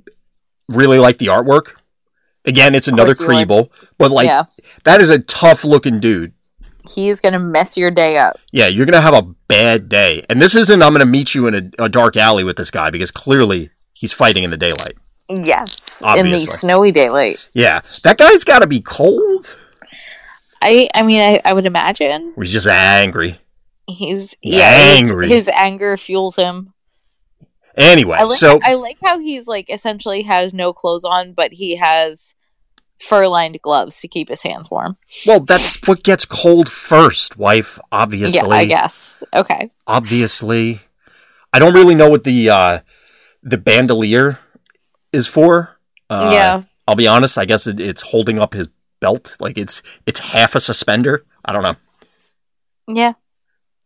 really 0.68 1.00
like 1.00 1.18
the 1.18 1.28
artwork. 1.28 1.74
Again, 2.46 2.76
it's 2.76 2.88
another 2.88 3.14
Creeble, 3.14 3.70
but 3.98 4.10
like 4.10 4.28
yeah. 4.28 4.46
that 4.86 5.02
is 5.02 5.10
a 5.10 5.20
tough 5.20 5.66
looking 5.66 6.00
dude. 6.00 6.32
He's 6.90 7.20
gonna 7.20 7.40
mess 7.40 7.76
your 7.76 7.92
day 7.92 8.18
up. 8.18 8.40
Yeah, 8.54 8.68
you're 8.68 8.86
gonna 8.86 9.02
have 9.02 9.14
a 9.14 9.24
bad 9.50 9.90
day. 9.90 10.26
And 10.30 10.42
this 10.42 10.56
isn't 10.56 10.82
I'm 10.82 10.94
gonna 10.94 11.06
meet 11.06 11.36
you 11.36 11.48
in 11.48 11.56
a, 11.56 11.84
a 11.84 11.90
dark 11.90 12.16
alley 12.16 12.46
with 12.46 12.56
this 12.56 12.72
guy 12.72 12.90
because 12.90 13.12
clearly 13.12 13.72
he's 13.92 14.14
fighting 14.14 14.44
in 14.44 14.52
the 14.52 14.58
daylight. 14.58 14.96
Yes, 15.30 16.02
Obviously. 16.04 16.32
in 16.32 16.34
the 16.34 16.40
snowy 16.40 16.92
daylight. 16.92 17.46
Yeah, 17.54 17.82
that 18.04 18.18
guy's 18.18 18.44
got 18.44 18.60
to 18.60 18.68
be 18.68 18.82
cold. 18.82 19.56
I 20.62 20.90
I 20.94 21.04
mean 21.04 21.22
I, 21.22 21.42
I 21.44 21.54
would 21.54 21.66
imagine. 21.66 22.34
He's 22.38 22.52
just 22.54 22.68
angry. 22.68 23.40
He's 23.88 24.36
yeah, 24.42 24.70
angry. 24.74 25.28
His, 25.28 25.46
his 25.46 25.50
anger 25.56 25.98
fuels 25.98 26.36
him. 26.36 26.74
Anyway, 27.76 28.18
I 28.20 28.24
like, 28.24 28.40
so 28.40 28.60
I 28.64 28.74
like 28.74 28.98
how 29.04 29.20
he's 29.20 29.48
like 29.48 29.72
essentially 29.72 30.24
has 30.24 30.54
no 30.54 30.74
clothes 30.74 31.06
on, 31.06 31.34
but 31.34 31.54
he 31.54 31.76
has 31.76 32.34
fur 33.00 33.28
lined 33.28 33.62
gloves 33.62 34.02
to 34.02 34.08
keep 34.08 34.30
his 34.30 34.44
hands 34.44 34.72
warm. 34.72 34.98
Well, 35.26 35.42
that's 35.42 35.80
what 35.88 36.04
gets 36.04 36.26
cold 36.26 36.70
first, 36.70 37.38
wife, 37.38 37.78
obviously. 37.92 38.40
Yeah, 38.50 38.56
I 38.56 38.66
guess. 38.66 39.22
Okay. 39.34 39.72
Obviously. 39.86 40.82
I 41.54 41.60
don't 41.60 41.74
really 41.74 41.96
know 41.96 42.10
what 42.10 42.24
the 42.24 42.50
uh 42.50 42.80
the 43.44 43.58
bandolier 43.58 44.40
is 45.12 45.28
for. 45.28 45.78
Uh, 46.10 46.30
yeah. 46.34 46.64
I'll 46.88 46.96
be 46.96 47.08
honest, 47.08 47.38
I 47.38 47.46
guess 47.46 47.68
it, 47.68 47.80
it's 47.80 48.02
holding 48.02 48.40
up 48.40 48.54
his 48.54 48.70
belt. 49.00 49.36
Like 49.40 49.58
it's 49.58 49.82
it's 50.06 50.20
half 50.20 50.56
a 50.56 50.62
suspender. 50.62 51.26
I 51.44 51.54
don't 51.54 51.64
know. 51.64 51.76
Yeah. 52.88 53.14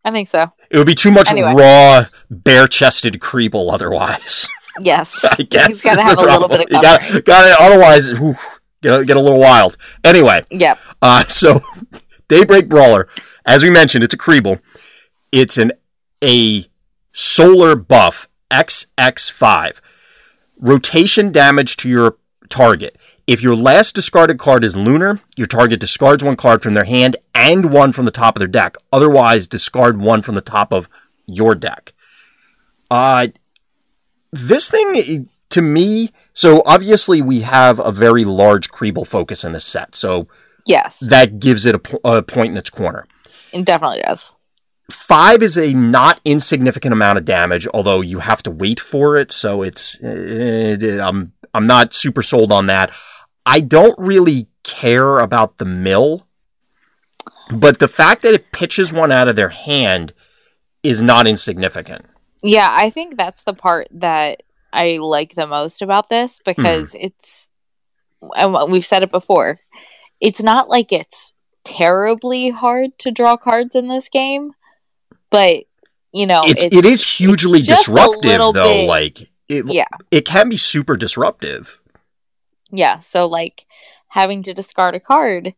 I 0.04 0.10
think 0.10 0.28
so. 0.28 0.52
It 0.70 0.78
would 0.78 0.86
be 0.86 0.94
too 0.94 1.12
much 1.12 1.30
anyway. 1.30 1.54
raw, 1.54 2.06
bare 2.30 2.66
chested 2.66 3.14
creeble 3.14 3.72
otherwise. 3.72 4.48
Yes. 4.80 5.22
I 5.38 5.42
guess. 5.42 5.66
He's 5.66 5.84
got 5.84 5.96
to 5.96 6.02
have 6.02 6.18
a 6.18 6.22
little 6.22 6.48
bit 6.48 6.62
of 6.62 6.68
cover. 6.70 6.82
Got, 6.82 7.24
got 7.26 7.46
it. 7.46 7.56
Otherwise, 7.60 8.08
whew, 8.18 8.36
get, 8.80 9.06
get 9.06 9.16
a 9.18 9.20
little 9.20 9.38
wild. 9.38 9.76
Anyway. 10.02 10.46
Yep. 10.50 10.78
Uh, 11.02 11.24
so, 11.24 11.60
Daybreak 12.28 12.70
Brawler, 12.70 13.06
as 13.44 13.62
we 13.62 13.68
mentioned, 13.68 14.02
it's 14.02 14.14
a 14.14 14.16
Creeble. 14.16 14.60
It's 15.30 15.58
an 15.58 15.72
a 16.24 16.66
solar 17.12 17.76
buff 17.76 18.30
XX5. 18.50 19.80
Rotation 20.62 21.32
damage 21.32 21.76
to 21.78 21.88
your 21.88 22.18
target. 22.48 22.96
If 23.26 23.42
your 23.42 23.56
last 23.56 23.96
discarded 23.96 24.38
card 24.38 24.62
is 24.62 24.76
Lunar, 24.76 25.20
your 25.36 25.48
target 25.48 25.80
discards 25.80 26.22
one 26.22 26.36
card 26.36 26.62
from 26.62 26.74
their 26.74 26.84
hand 26.84 27.16
and 27.34 27.72
one 27.72 27.90
from 27.90 28.04
the 28.04 28.12
top 28.12 28.36
of 28.36 28.38
their 28.38 28.46
deck. 28.46 28.76
Otherwise, 28.92 29.48
discard 29.48 30.00
one 30.00 30.22
from 30.22 30.36
the 30.36 30.40
top 30.40 30.72
of 30.72 30.88
your 31.26 31.56
deck. 31.56 31.92
Uh, 32.92 33.26
this 34.30 34.70
thing 34.70 35.28
to 35.50 35.62
me, 35.62 36.10
so 36.32 36.62
obviously 36.64 37.20
we 37.20 37.40
have 37.40 37.80
a 37.80 37.90
very 37.90 38.24
large 38.24 38.70
Creeble 38.70 39.06
focus 39.06 39.42
in 39.42 39.50
this 39.50 39.64
set. 39.64 39.96
So 39.96 40.28
yes, 40.64 41.00
that 41.00 41.40
gives 41.40 41.66
it 41.66 41.74
a, 41.74 41.98
a 42.08 42.22
point 42.22 42.52
in 42.52 42.56
its 42.56 42.70
corner. 42.70 43.08
It 43.52 43.64
definitely 43.64 44.02
does. 44.06 44.36
Five 44.92 45.42
is 45.42 45.56
a 45.56 45.72
not 45.72 46.20
insignificant 46.24 46.92
amount 46.92 47.18
of 47.18 47.24
damage, 47.24 47.66
although 47.72 48.00
you 48.00 48.20
have 48.20 48.42
to 48.44 48.50
wait 48.50 48.78
for 48.78 49.16
it. 49.16 49.32
So 49.32 49.62
it's 49.62 50.00
uh, 50.02 50.98
I'm 51.02 51.32
I'm 51.54 51.66
not 51.66 51.94
super 51.94 52.22
sold 52.22 52.52
on 52.52 52.66
that. 52.66 52.92
I 53.44 53.60
don't 53.60 53.98
really 53.98 54.48
care 54.62 55.18
about 55.18 55.58
the 55.58 55.64
mill, 55.64 56.26
but 57.50 57.78
the 57.78 57.88
fact 57.88 58.22
that 58.22 58.34
it 58.34 58.52
pitches 58.52 58.92
one 58.92 59.10
out 59.10 59.28
of 59.28 59.36
their 59.36 59.48
hand 59.48 60.12
is 60.82 61.02
not 61.02 61.26
insignificant. 61.26 62.04
Yeah, 62.42 62.68
I 62.70 62.90
think 62.90 63.16
that's 63.16 63.44
the 63.44 63.54
part 63.54 63.88
that 63.92 64.42
I 64.72 64.98
like 64.98 65.34
the 65.34 65.46
most 65.46 65.82
about 65.82 66.08
this 66.08 66.40
because 66.44 66.94
mm. 66.94 67.04
it's, 67.04 67.50
and 68.36 68.72
we've 68.72 68.84
said 68.84 69.02
it 69.02 69.10
before, 69.10 69.60
it's 70.20 70.42
not 70.42 70.68
like 70.68 70.92
it's 70.92 71.34
terribly 71.64 72.50
hard 72.50 72.98
to 72.98 73.10
draw 73.10 73.36
cards 73.36 73.74
in 73.74 73.88
this 73.88 74.08
game, 74.08 74.52
but 75.32 75.64
you 76.12 76.26
know, 76.26 76.42
it's, 76.44 76.62
it's 76.62 76.76
it 76.76 76.84
is 76.84 77.02
hugely 77.02 77.62
disruptive 77.62 78.22
though. 78.38 78.52
Bit, 78.52 78.86
like 78.86 79.22
it, 79.48 79.64
Yeah. 79.66 79.84
it 80.10 80.24
can 80.24 80.48
be 80.48 80.56
super 80.56 80.96
disruptive. 80.96 81.80
Yeah. 82.70 82.98
So 82.98 83.26
like 83.26 83.64
having 84.08 84.42
to 84.44 84.54
discard 84.54 84.94
a 84.94 85.00
card 85.00 85.54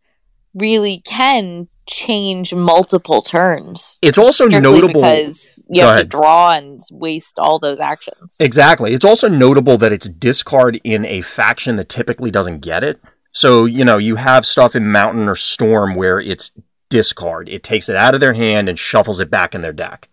really 0.54 1.02
can 1.04 1.68
change 1.86 2.54
multiple 2.54 3.20
turns. 3.20 3.98
It's 4.00 4.16
also 4.16 4.46
notable 4.46 5.02
because 5.02 5.66
you 5.68 5.82
have 5.82 5.98
to 5.98 6.04
draw 6.04 6.52
and 6.52 6.80
waste 6.92 7.38
all 7.38 7.58
those 7.58 7.80
actions. 7.80 8.36
Exactly. 8.40 8.94
It's 8.94 9.04
also 9.04 9.28
notable 9.28 9.76
that 9.78 9.92
it's 9.92 10.08
discard 10.08 10.80
in 10.84 11.04
a 11.04 11.20
faction 11.20 11.76
that 11.76 11.88
typically 11.88 12.30
doesn't 12.30 12.60
get 12.60 12.82
it. 12.84 13.00
So, 13.32 13.64
you 13.64 13.84
know, 13.84 13.98
you 13.98 14.16
have 14.16 14.46
stuff 14.46 14.76
in 14.76 14.90
Mountain 14.92 15.28
or 15.28 15.34
Storm 15.36 15.96
where 15.96 16.20
it's 16.20 16.52
discard. 16.98 17.48
It 17.48 17.62
takes 17.64 17.88
it 17.88 17.96
out 17.96 18.14
of 18.14 18.20
their 18.20 18.34
hand 18.34 18.68
and 18.68 18.78
shuffles 18.78 19.18
it 19.20 19.30
back 19.30 19.54
in 19.54 19.62
their 19.62 19.72
deck. 19.72 20.08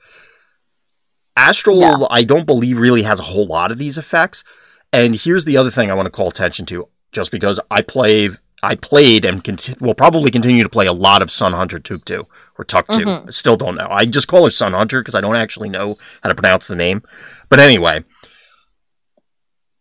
Astral, 1.36 1.80
Yeah. 1.80 1.98
I 2.10 2.24
don't 2.24 2.46
believe 2.46 2.78
really 2.78 3.04
has 3.04 3.20
a 3.20 3.24
whole 3.24 3.46
lot 3.46 3.72
of 3.72 3.78
these 3.78 3.98
effects. 3.98 4.44
And 4.92 5.16
here's 5.16 5.46
the 5.46 5.58
other 5.58 5.70
thing 5.72 5.90
I 5.90 5.94
want 5.94 6.08
to 6.08 6.12
call 6.12 6.28
attention 6.30 6.66
to, 6.68 6.88
just 7.12 7.32
because 7.32 7.60
I 7.70 7.82
play, 7.82 8.30
I 8.64 8.76
played 8.76 9.24
and 9.26 9.44
conti- 9.44 9.76
will 9.80 9.94
probably 9.94 10.32
continue 10.32 10.64
to 10.64 10.70
play 10.70 10.88
a 10.88 10.94
lot 10.94 11.22
of 11.22 11.32
Sun 11.32 11.54
Hunter 11.54 11.80
Tuk 11.80 12.04
2 12.06 12.24
or 12.58 12.66
Tuk 12.66 12.88
2. 12.90 13.00
Mhm. 13.06 13.28
I 13.28 13.32
Still 13.32 13.56
don't 13.58 13.76
know. 13.76 13.88
I 13.90 14.06
just 14.06 14.28
call 14.28 14.44
her 14.46 14.52
Sun 14.52 14.74
Hunter 14.74 15.00
because 15.02 15.16
I 15.16 15.22
don't 15.22 15.36
actually 15.38 15.70
know 15.70 15.96
how 16.24 16.30
to 16.30 16.36
pronounce 16.36 16.68
the 16.68 16.76
name. 16.76 17.02
But 17.50 17.60
anyway, 17.60 18.04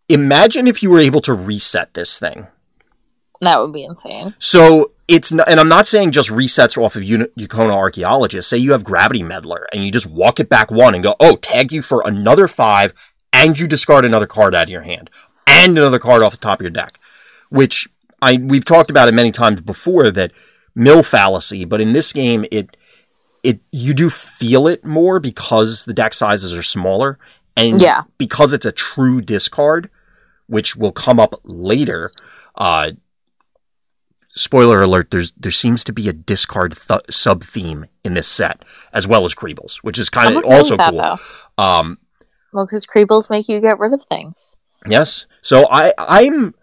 imagine 0.08 0.66
if 0.68 0.82
you 0.82 0.90
were 0.90 1.00
able 1.00 1.20
to 1.22 1.32
reset 1.34 1.94
this 1.94 2.18
thing. 2.18 2.46
That 3.40 3.60
would 3.60 3.72
be 3.72 3.84
insane. 3.84 4.34
So 4.38 4.92
it's 5.08 5.32
not, 5.32 5.48
and 5.48 5.58
I'm 5.58 5.68
not 5.68 5.88
saying 5.88 6.12
just 6.12 6.28
resets 6.30 6.76
off 6.80 6.94
of 6.96 7.02
Yukona 7.02 7.74
Archaeologist. 7.74 8.48
Say 8.48 8.58
you 8.58 8.72
have 8.72 8.84
Gravity 8.84 9.22
Meddler 9.22 9.66
and 9.72 9.84
you 9.84 9.90
just 9.90 10.06
walk 10.06 10.38
it 10.40 10.48
back 10.48 10.70
one 10.70 10.94
and 10.94 11.02
go, 11.02 11.16
oh, 11.20 11.36
tag 11.36 11.72
you 11.72 11.82
for 11.82 12.02
another 12.06 12.46
five, 12.46 12.92
and 13.32 13.58
you 13.58 13.66
discard 13.66 14.04
another 14.04 14.26
card 14.26 14.54
out 14.54 14.64
of 14.64 14.70
your 14.70 14.82
hand 14.82 15.08
and 15.46 15.76
another 15.78 15.98
card 15.98 16.22
off 16.22 16.32
the 16.32 16.38
top 16.38 16.60
of 16.60 16.62
your 16.62 16.70
deck. 16.70 16.98
Which 17.48 17.88
I 18.22 18.36
we've 18.36 18.64
talked 18.64 18.90
about 18.90 19.08
it 19.08 19.14
many 19.14 19.32
times 19.32 19.60
before 19.60 20.10
that 20.10 20.32
mill 20.74 21.02
fallacy, 21.02 21.64
but 21.64 21.80
in 21.80 21.92
this 21.92 22.12
game 22.12 22.44
it 22.52 22.76
it 23.42 23.60
you 23.72 23.94
do 23.94 24.10
feel 24.10 24.66
it 24.68 24.84
more 24.84 25.18
because 25.18 25.84
the 25.86 25.94
deck 25.94 26.12
sizes 26.14 26.52
are 26.52 26.62
smaller 26.62 27.18
and 27.56 27.80
Yeah. 27.80 28.02
because 28.18 28.52
it's 28.52 28.66
a 28.66 28.72
true 28.72 29.20
discard, 29.20 29.90
which 30.46 30.76
will 30.76 30.92
come 30.92 31.18
up 31.18 31.40
later. 31.44 32.10
Uh, 32.54 32.92
spoiler 34.34 34.82
alert: 34.82 35.10
there's 35.10 35.32
there 35.32 35.52
seems 35.52 35.84
to 35.84 35.92
be 35.92 36.08
a 36.08 36.12
discard 36.12 36.76
th- 36.76 37.00
sub 37.10 37.44
theme 37.44 37.86
in 38.04 38.14
this 38.14 38.28
set 38.28 38.64
as 38.92 39.06
well 39.06 39.24
as 39.24 39.34
Creebles, 39.34 39.76
which 39.78 39.98
is 39.98 40.08
kind 40.08 40.36
of 40.36 40.44
also 40.44 40.76
that, 40.76 40.90
cool. 40.90 41.02
though. 41.02 41.62
Um, 41.62 41.98
Well, 42.52 42.66
because 42.66 42.86
creebles 42.86 43.30
make 43.30 43.48
you 43.48 43.60
get 43.60 43.78
rid 43.78 43.92
of 43.92 44.02
things. 44.04 44.56
Yes. 44.86 45.26
So 45.42 45.66
I 45.70 45.92
I'm 45.98 46.54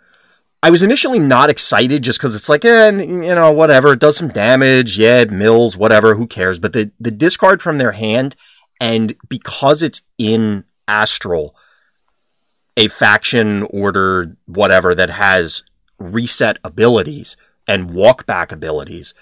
I 0.63 0.69
was 0.69 0.81
initially 0.81 1.19
not 1.19 1.49
excited 1.49 2.03
just 2.03 2.19
because 2.19 2.35
it's 2.35 2.49
like, 2.49 2.65
eh, 2.65 2.89
you 2.91 3.35
know, 3.35 3.51
whatever. 3.51 3.93
It 3.93 3.99
does 3.99 4.17
some 4.17 4.29
damage. 4.29 4.97
Yeah, 4.97 5.19
it 5.19 5.31
mills, 5.31 5.77
whatever. 5.77 6.15
Who 6.15 6.27
cares? 6.27 6.59
But 6.59 6.73
the 6.73 6.91
the 6.99 7.11
discard 7.11 7.61
from 7.61 7.77
their 7.77 7.91
hand, 7.91 8.35
and 8.81 9.15
because 9.29 9.83
it's 9.83 10.01
in 10.17 10.63
Astral, 10.87 11.55
a 12.75 12.87
faction 12.87 13.63
order, 13.69 14.35
whatever 14.45 14.95
that 14.95 15.11
has 15.11 15.63
reset 15.99 16.59
abilities 16.63 17.35
and 17.67 17.91
walk 17.91 18.25
back 18.25 18.51
abilities, 18.51 19.13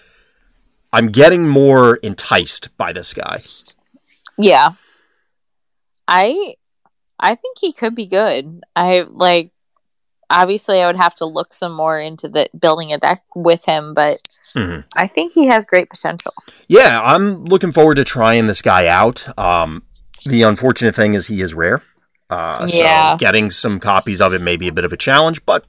I'm 0.93 1.07
getting 1.09 1.47
more 1.47 1.95
enticed 1.97 2.75
by 2.77 2.93
this 2.93 3.13
guy. 3.13 3.43
Yeah. 4.37 4.69
I 6.07 6.55
I 7.19 7.35
think 7.35 7.57
he 7.59 7.71
could 7.73 7.95
be 7.95 8.05
good. 8.05 8.61
I 8.75 9.05
like 9.09 9.51
obviously 10.29 10.81
I 10.81 10.87
would 10.87 10.97
have 10.97 11.15
to 11.15 11.25
look 11.25 11.53
some 11.53 11.71
more 11.73 11.99
into 11.99 12.27
the 12.27 12.47
building 12.57 12.91
a 12.93 12.97
deck 12.97 13.23
with 13.35 13.65
him, 13.65 13.93
but 13.93 14.19
Mhm. 14.55 14.83
I 14.95 15.07
think 15.07 15.31
he 15.33 15.47
has 15.47 15.65
great 15.65 15.89
potential. 15.89 16.33
Yeah, 16.67 17.01
I'm 17.03 17.45
looking 17.45 17.71
forward 17.71 17.95
to 17.95 18.03
trying 18.03 18.45
this 18.45 18.61
guy 18.61 18.87
out. 18.87 19.27
Um, 19.39 19.83
the 20.25 20.43
unfortunate 20.43 20.95
thing 20.95 21.13
is 21.13 21.27
he 21.27 21.41
is 21.41 21.53
rare. 21.53 21.81
Uh, 22.29 22.67
Yeah. 22.69 23.13
So 23.13 23.17
getting 23.17 23.49
some 23.51 23.79
copies 23.79 24.21
of 24.21 24.33
it 24.33 24.41
may 24.41 24.55
be 24.57 24.67
a 24.67 24.71
bit 24.71 24.85
of 24.85 24.93
a 24.93 24.97
challenge, 24.97 25.45
but 25.45 25.65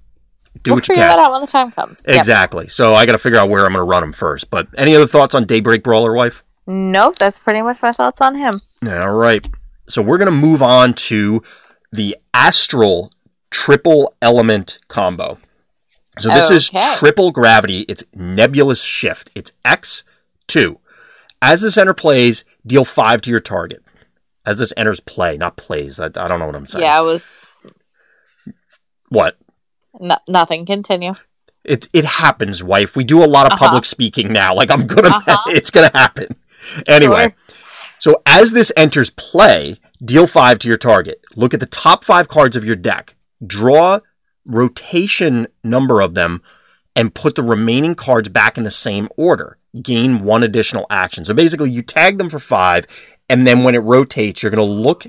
do 0.63 0.71
we'll 0.71 0.77
what 0.77 0.89
you 0.89 0.95
figure 0.95 1.09
can. 1.09 1.17
that 1.17 1.19
out 1.19 1.33
when 1.33 1.41
the 1.41 1.47
time 1.47 1.71
comes. 1.71 2.05
Yep. 2.07 2.17
Exactly. 2.17 2.69
So 2.69 2.95
I 2.95 3.07
got 3.07 3.13
to 3.13 3.19
figure 3.19 3.39
out 3.39 3.49
where 3.49 3.65
I'm 3.65 3.73
going 3.73 3.85
to 3.85 3.91
run 3.91 4.03
him 4.03 4.13
first. 4.13 4.51
But 4.51 4.69
any 4.77 4.95
other 4.95 5.07
thoughts 5.07 5.35
on 5.35 5.45
Daybreak 5.47 5.83
Brawler 5.83 6.15
Wife? 6.15 6.43
Nope, 6.67 7.19
that's 7.19 7.39
pretty 7.39 7.63
much 7.63 7.81
my 7.83 7.93
thoughts 7.93 8.21
on 8.21 8.35
him. 8.35 8.55
All 8.87 9.15
right. 9.15 9.47
So 9.89 10.03
we're 10.03 10.19
going 10.19 10.27
to 10.27 10.33
move 10.33 10.63
on 10.63 10.95
to 10.95 11.43
the 11.93 12.17
Astral 12.35 13.13
Triple 13.51 14.15
Element 14.21 14.79
combo. 14.89 15.39
So 16.19 16.31
this 16.31 16.51
is 16.51 16.71
triple 16.99 17.31
gravity. 17.31 17.81
It's 17.89 18.03
nebulous 18.15 18.83
shift. 18.83 19.31
It's 19.35 19.53
X2. 19.65 20.79
As 21.43 21.61
this 21.61 21.77
enter 21.77 21.95
plays, 21.95 22.45
deal 22.67 22.85
five 22.85 23.21
to 23.23 23.31
your 23.31 23.41
target. 23.41 23.83
As 24.47 24.59
this 24.59 24.73
enters 24.77 25.01
play, 25.01 25.37
not 25.37 25.57
plays. 25.57 26.01
I, 26.01 26.07
I 26.07 26.09
don't 26.09 26.39
know 26.39 26.47
what 26.47 26.55
I'm 26.57 26.67
saying. 26.67 26.85
Yeah, 26.85 27.01
it 27.01 27.05
was 27.05 27.65
What? 29.11 29.37
No- 30.01 30.19
nothing. 30.29 30.67
Continue. 30.67 31.15
It 31.65 31.89
it 31.93 32.05
happens, 32.05 32.63
wife. 32.63 32.95
We 32.97 33.05
do 33.05 33.23
a 33.23 33.27
lot 33.27 33.47
of 33.47 33.53
Uh-huh. 33.53 33.67
public 33.67 33.85
speaking 33.85 34.33
now. 34.33 34.55
Like 34.55 34.71
I'm 34.71 34.87
gonna, 34.87 35.09
Uh-huh. 35.17 35.37
it's 35.49 35.71
gonna 35.71 35.91
happen. 35.95 36.37
Anyway, 36.87 37.35
Sure. 37.49 37.57
so 37.99 38.23
as 38.27 38.53
this 38.53 38.73
enters 38.77 39.11
play, 39.11 39.79
deal 40.05 40.27
five 40.27 40.59
to 40.61 40.69
your 40.69 40.79
target. 40.79 41.21
Look 41.35 41.55
at 41.55 41.61
the 41.61 41.67
top 41.67 42.05
five 42.05 42.29
cards 42.29 42.55
of 42.57 42.65
your 42.65 42.77
deck. 42.77 43.15
Draw 43.47 44.01
rotation 44.45 45.47
number 45.65 46.01
of 46.01 46.15
them, 46.15 46.41
and 46.95 47.15
put 47.15 47.35
the 47.35 47.43
remaining 47.43 47.95
cards 47.95 48.29
back 48.29 48.57
in 48.57 48.65
the 48.65 48.71
same 48.71 49.09
order. 49.17 49.59
Gain 49.83 50.23
one 50.23 50.43
additional 50.43 50.87
action. 50.89 51.25
So 51.25 51.35
basically, 51.35 51.71
you 51.71 51.83
tag 51.83 52.17
them 52.17 52.31
for 52.31 52.39
five, 52.39 52.87
and 53.29 53.47
then 53.47 53.65
when 53.65 53.75
it 53.75 53.83
rotates, 53.83 54.43
you're 54.43 54.51
gonna 54.51 54.63
look. 54.65 55.05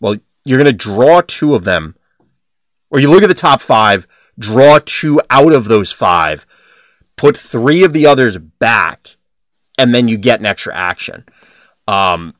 Well, 0.00 0.16
you're 0.44 0.58
gonna 0.58 0.72
draw 0.72 1.22
two 1.26 1.54
of 1.54 1.64
them, 1.64 1.96
or 2.90 3.00
you 3.00 3.10
look 3.10 3.22
at 3.22 3.28
the 3.28 3.34
top 3.34 3.60
five 3.60 4.06
draw 4.38 4.78
two 4.84 5.20
out 5.30 5.52
of 5.52 5.64
those 5.64 5.92
five, 5.92 6.46
put 7.16 7.36
three 7.36 7.82
of 7.82 7.92
the 7.92 8.06
others 8.06 8.38
back, 8.38 9.16
and 9.76 9.94
then 9.94 10.08
you 10.08 10.16
get 10.16 10.40
an 10.40 10.46
extra 10.46 10.74
action. 10.74 11.24
Um, 11.86 12.34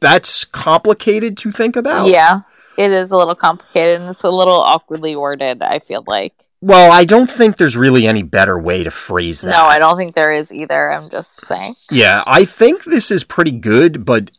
that's 0.00 0.44
complicated 0.44 1.36
to 1.38 1.52
think 1.52 1.76
about. 1.76 2.08
Yeah, 2.08 2.42
it 2.76 2.90
is 2.90 3.10
a 3.10 3.16
little 3.16 3.34
complicated 3.34 4.00
and 4.00 4.10
it's 4.10 4.24
a 4.24 4.30
little 4.30 4.60
awkwardly 4.60 5.16
worded. 5.16 5.62
I 5.62 5.78
feel 5.78 6.04
like. 6.06 6.34
Well, 6.62 6.92
I 6.92 7.04
don't 7.06 7.30
think 7.30 7.56
there's 7.56 7.76
really 7.76 8.06
any 8.06 8.22
better 8.22 8.58
way 8.58 8.84
to 8.84 8.90
phrase 8.90 9.40
that. 9.40 9.50
No, 9.50 9.64
I 9.64 9.78
don't 9.78 9.96
think 9.96 10.14
there 10.14 10.30
is 10.30 10.52
either. 10.52 10.92
I'm 10.92 11.08
just 11.08 11.46
saying. 11.46 11.76
Yeah, 11.90 12.22
I 12.26 12.44
think 12.44 12.84
this 12.84 13.10
is 13.10 13.24
pretty 13.24 13.52
good, 13.52 14.04
but 14.04 14.30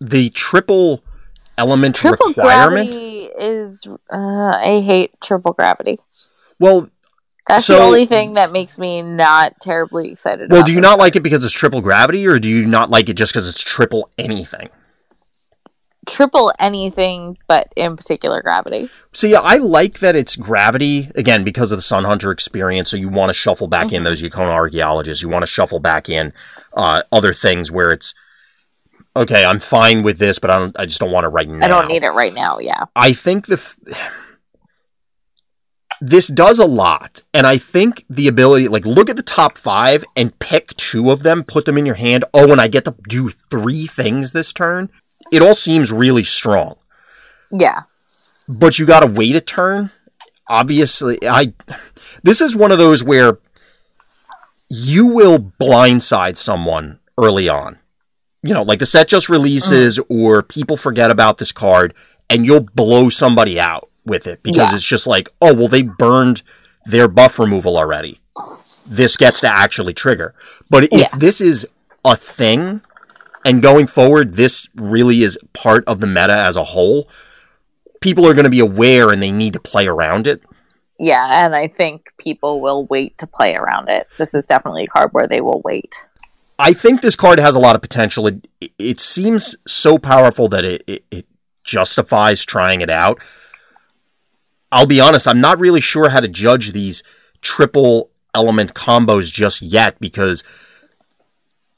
the 0.00 0.30
triple 0.30 1.02
element 1.58 1.96
Triple 1.96 2.28
requirement. 2.28 2.92
gravity 2.92 3.24
is. 3.38 3.86
Uh, 4.12 4.16
I 4.56 4.80
hate 4.84 5.20
triple 5.20 5.52
gravity. 5.52 5.98
Well, 6.58 6.88
That's 7.48 7.64
So- 7.64 7.76
the 7.78 7.82
only 7.82 8.04
thing 8.04 8.34
that 8.34 8.52
makes 8.52 8.78
me 8.78 9.00
not 9.00 9.54
terribly 9.58 10.10
excited. 10.10 10.50
well, 10.52 10.62
do 10.62 10.70
you 10.70 10.82
not 10.82 10.98
like 10.98 11.16
it 11.16 11.20
because 11.22 11.42
it's 11.44 11.54
triple 11.54 11.80
gravity, 11.80 12.26
or 12.26 12.38
do 12.38 12.46
you 12.46 12.66
not 12.66 12.90
like 12.90 13.08
it 13.08 13.14
just 13.14 13.32
because 13.32 13.48
it's 13.48 13.62
triple 13.62 14.10
anything? 14.18 14.68
triple 16.06 16.52
anything, 16.58 17.36
but 17.48 17.70
in 17.76 17.94
particular 17.96 18.40
gravity. 18.42 18.88
See, 19.12 19.34
I 19.34 19.56
like 19.56 19.98
that 19.98 20.16
it's 20.16 20.36
gravity 20.36 21.10
again 21.14 21.44
because 21.44 21.70
of 21.70 21.76
the 21.78 21.82
Sun 21.82 22.04
Hunter 22.04 22.30
experience. 22.30 22.90
So 22.90 22.96
you 22.96 23.08
want 23.10 23.28
to 23.28 23.34
shuffle 23.34 23.66
back 23.66 23.92
in 23.92 24.00
Mhm. 24.02 24.04
those 24.04 24.22
Yukona 24.22 24.50
archaeologists. 24.52 25.22
You 25.22 25.28
want 25.28 25.42
to 25.42 25.46
shuffle 25.46 25.80
back 25.80 26.08
in 26.08 26.32
uh, 26.74 27.02
other 27.12 27.34
things 27.34 27.70
where 27.70 27.90
it's 27.90 28.14
okay. 29.22 29.44
I'm 29.44 29.58
fine 29.58 30.02
with 30.02 30.18
this, 30.18 30.38
but 30.38 30.50
I 30.50 30.58
don't. 30.58 30.78
I 30.78 30.86
just 30.86 31.00
don't 31.00 31.10
want 31.12 31.26
it 31.26 31.30
right 31.30 31.48
now. 31.48 31.64
I 31.64 31.68
don't 31.68 31.88
need 31.88 32.02
it 32.02 32.10
right 32.10 32.32
now. 32.34 32.58
Yeah. 32.58 32.84
I 32.96 33.12
think 33.12 33.46
the 33.46 33.54
f- 33.54 33.76
this 36.00 36.28
does 36.28 36.58
a 36.58 36.64
lot, 36.64 37.22
and 37.34 37.46
I 37.46 37.58
think 37.58 38.04
the 38.08 38.28
ability, 38.28 38.68
like, 38.68 38.86
look 38.86 39.10
at 39.10 39.16
the 39.16 39.22
top 39.22 39.58
five 39.58 40.04
and 40.16 40.38
pick 40.38 40.76
two 40.76 41.10
of 41.10 41.22
them, 41.24 41.42
put 41.42 41.64
them 41.64 41.76
in 41.76 41.86
your 41.86 41.96
hand. 41.96 42.24
Oh, 42.32 42.52
and 42.52 42.60
I 42.60 42.68
get 42.68 42.84
to 42.84 42.94
do 43.08 43.28
three 43.28 43.86
things 43.88 44.32
this 44.32 44.52
turn. 44.52 44.90
It 45.32 45.42
all 45.42 45.54
seems 45.54 45.90
really 45.92 46.24
strong 46.24 46.76
Yeah. 47.50 47.82
but 48.48 48.78
you 48.78 48.86
got 48.86 49.00
to 49.00 49.06
wait 49.06 49.34
a 49.34 49.40
turn. 49.40 49.90
Obviously, 50.48 51.18
I 51.28 51.52
this 52.22 52.40
is 52.40 52.56
one 52.56 52.72
of 52.72 52.78
those 52.78 53.02
where 53.04 53.38
you 54.70 55.04
will 55.06 55.38
blindside 55.38 56.36
someone 56.36 57.00
early 57.18 57.48
on. 57.48 57.78
You 58.42 58.54
know, 58.54 58.62
like 58.62 58.78
the 58.78 58.86
set 58.86 59.08
just 59.08 59.28
releases 59.28 59.98
mm. 59.98 60.04
or 60.08 60.42
people 60.42 60.76
forget 60.76 61.10
about 61.10 61.38
this 61.38 61.52
card 61.52 61.94
and 62.30 62.46
you'll 62.46 62.60
blow 62.60 63.08
somebody 63.08 63.58
out 63.58 63.90
with 64.04 64.26
it 64.26 64.42
because 64.42 64.70
Yeah. 64.70 64.76
it's 64.76 64.84
just 64.84 65.06
like, 65.06 65.28
"Oh, 65.40 65.54
well 65.54 65.68
they 65.68 65.82
burned 65.82 66.42
their 66.86 67.08
buff 67.08 67.38
removal 67.38 67.76
already." 67.76 68.20
This 68.86 69.16
gets 69.16 69.40
to 69.40 69.48
actually 69.48 69.92
trigger. 69.92 70.34
But 70.70 70.84
if 70.84 70.92
Yeah. 70.92 71.08
this 71.16 71.40
is 71.40 71.66
a 72.04 72.16
thing, 72.16 72.80
and 73.44 73.62
going 73.62 73.86
forward, 73.86 74.34
this 74.34 74.68
really 74.74 75.22
is 75.22 75.38
part 75.52 75.84
of 75.86 76.00
the 76.00 76.06
meta 76.06 76.34
as 76.34 76.56
a 76.56 76.64
whole. 76.64 77.08
People 78.00 78.26
are 78.26 78.34
going 78.34 78.44
to 78.44 78.50
be 78.50 78.60
aware 78.60 79.10
and 79.10 79.22
they 79.22 79.32
need 79.32 79.52
to 79.54 79.60
play 79.60 79.86
around 79.86 80.26
it. 80.26 80.42
Yeah, 80.98 81.44
and 81.44 81.54
I 81.54 81.68
think 81.68 82.12
people 82.18 82.60
will 82.60 82.86
wait 82.86 83.18
to 83.18 83.26
play 83.26 83.54
around 83.54 83.88
it. 83.88 84.08
This 84.18 84.34
is 84.34 84.46
definitely 84.46 84.84
a 84.84 84.88
card 84.88 85.10
where 85.12 85.28
they 85.28 85.40
will 85.40 85.62
wait. 85.64 86.04
I 86.58 86.72
think 86.72 87.00
this 87.00 87.16
card 87.16 87.38
has 87.38 87.54
a 87.54 87.58
lot 87.60 87.76
of 87.76 87.82
potential. 87.82 88.26
It, 88.26 88.46
it 88.78 89.00
seems 89.00 89.54
so 89.66 89.96
powerful 89.98 90.48
that 90.48 90.64
it, 90.64 90.82
it, 90.86 91.04
it 91.10 91.26
justifies 91.64 92.44
trying 92.44 92.80
it 92.80 92.90
out. 92.90 93.20
I'll 94.72 94.86
be 94.86 95.00
honest, 95.00 95.28
I'm 95.28 95.40
not 95.40 95.60
really 95.60 95.80
sure 95.80 96.10
how 96.10 96.20
to 96.20 96.28
judge 96.28 96.72
these 96.72 97.02
triple 97.42 98.10
element 98.34 98.74
combos 98.74 99.32
just 99.32 99.62
yet 99.62 99.98
because 100.00 100.42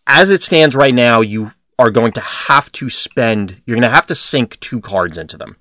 as 0.07 0.31
it 0.31 0.43
stands 0.43 0.75
right 0.75 0.95
now, 0.95 1.21
you 1.21 1.53
are 1.79 1.91
going 1.91 2.13
to 2.13 2.21
have 2.21 2.73
to 2.73 2.91
spend, 2.91 3.63
you're 3.65 3.77
going 3.77 3.83
to 3.83 3.89
have 3.95 4.07
to 4.07 4.15
sink 4.15 4.59
two 4.61 4.81
cards 4.81 5.19
into 5.19 5.37
them. 5.37 5.57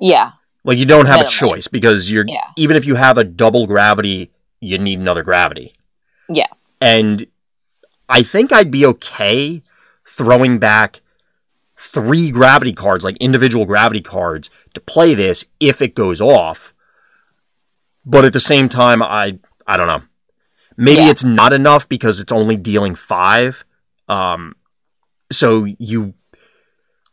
Yeah. 0.00 0.32
Like 0.62 0.78
you 0.78 0.84
don't 0.86 1.06
have 1.06 1.20
Minimally. 1.20 1.24
a 1.26 1.28
choice 1.48 1.66
because 1.68 2.10
you're, 2.10 2.24
Yeah. 2.28 2.44
even 2.56 2.76
if 2.76 2.84
you 2.86 2.94
have 2.94 3.18
a 3.18 3.24
double 3.24 3.66
gravity, 3.66 4.30
you 4.60 4.78
need 4.78 4.98
another 5.00 5.22
gravity. 5.22 5.74
Yeah. 6.28 6.46
And 6.80 7.26
I 8.10 8.22
think 8.22 8.52
I'd 8.52 8.70
be 8.70 8.84
okay 8.86 9.62
throwing 10.06 10.58
back 10.58 11.00
three 11.78 12.30
gravity 12.30 12.72
cards, 12.72 13.04
like 13.04 13.16
individual 13.18 13.64
gravity 13.64 14.00
cards, 14.02 14.50
to 14.74 14.80
play 14.80 15.14
this 15.14 15.44
if 15.60 15.80
it 15.80 15.94
goes 15.94 16.20
off. 16.20 16.74
But 18.04 18.24
at 18.24 18.32
the 18.32 18.40
same 18.40 18.68
time, 18.68 19.02
I 19.02 19.38
I 19.66 19.76
don't 19.76 19.86
know. 19.86 20.02
Maybe 20.76 21.02
Yeah. 21.02 21.10
it's 21.10 21.24
not 21.24 21.52
enough 21.52 21.88
because 21.88 22.20
it's 22.20 22.32
only 22.32 22.56
dealing 22.56 22.94
five. 22.94 23.64
Um, 24.08 24.56
so 25.30 25.64
you, 25.78 26.14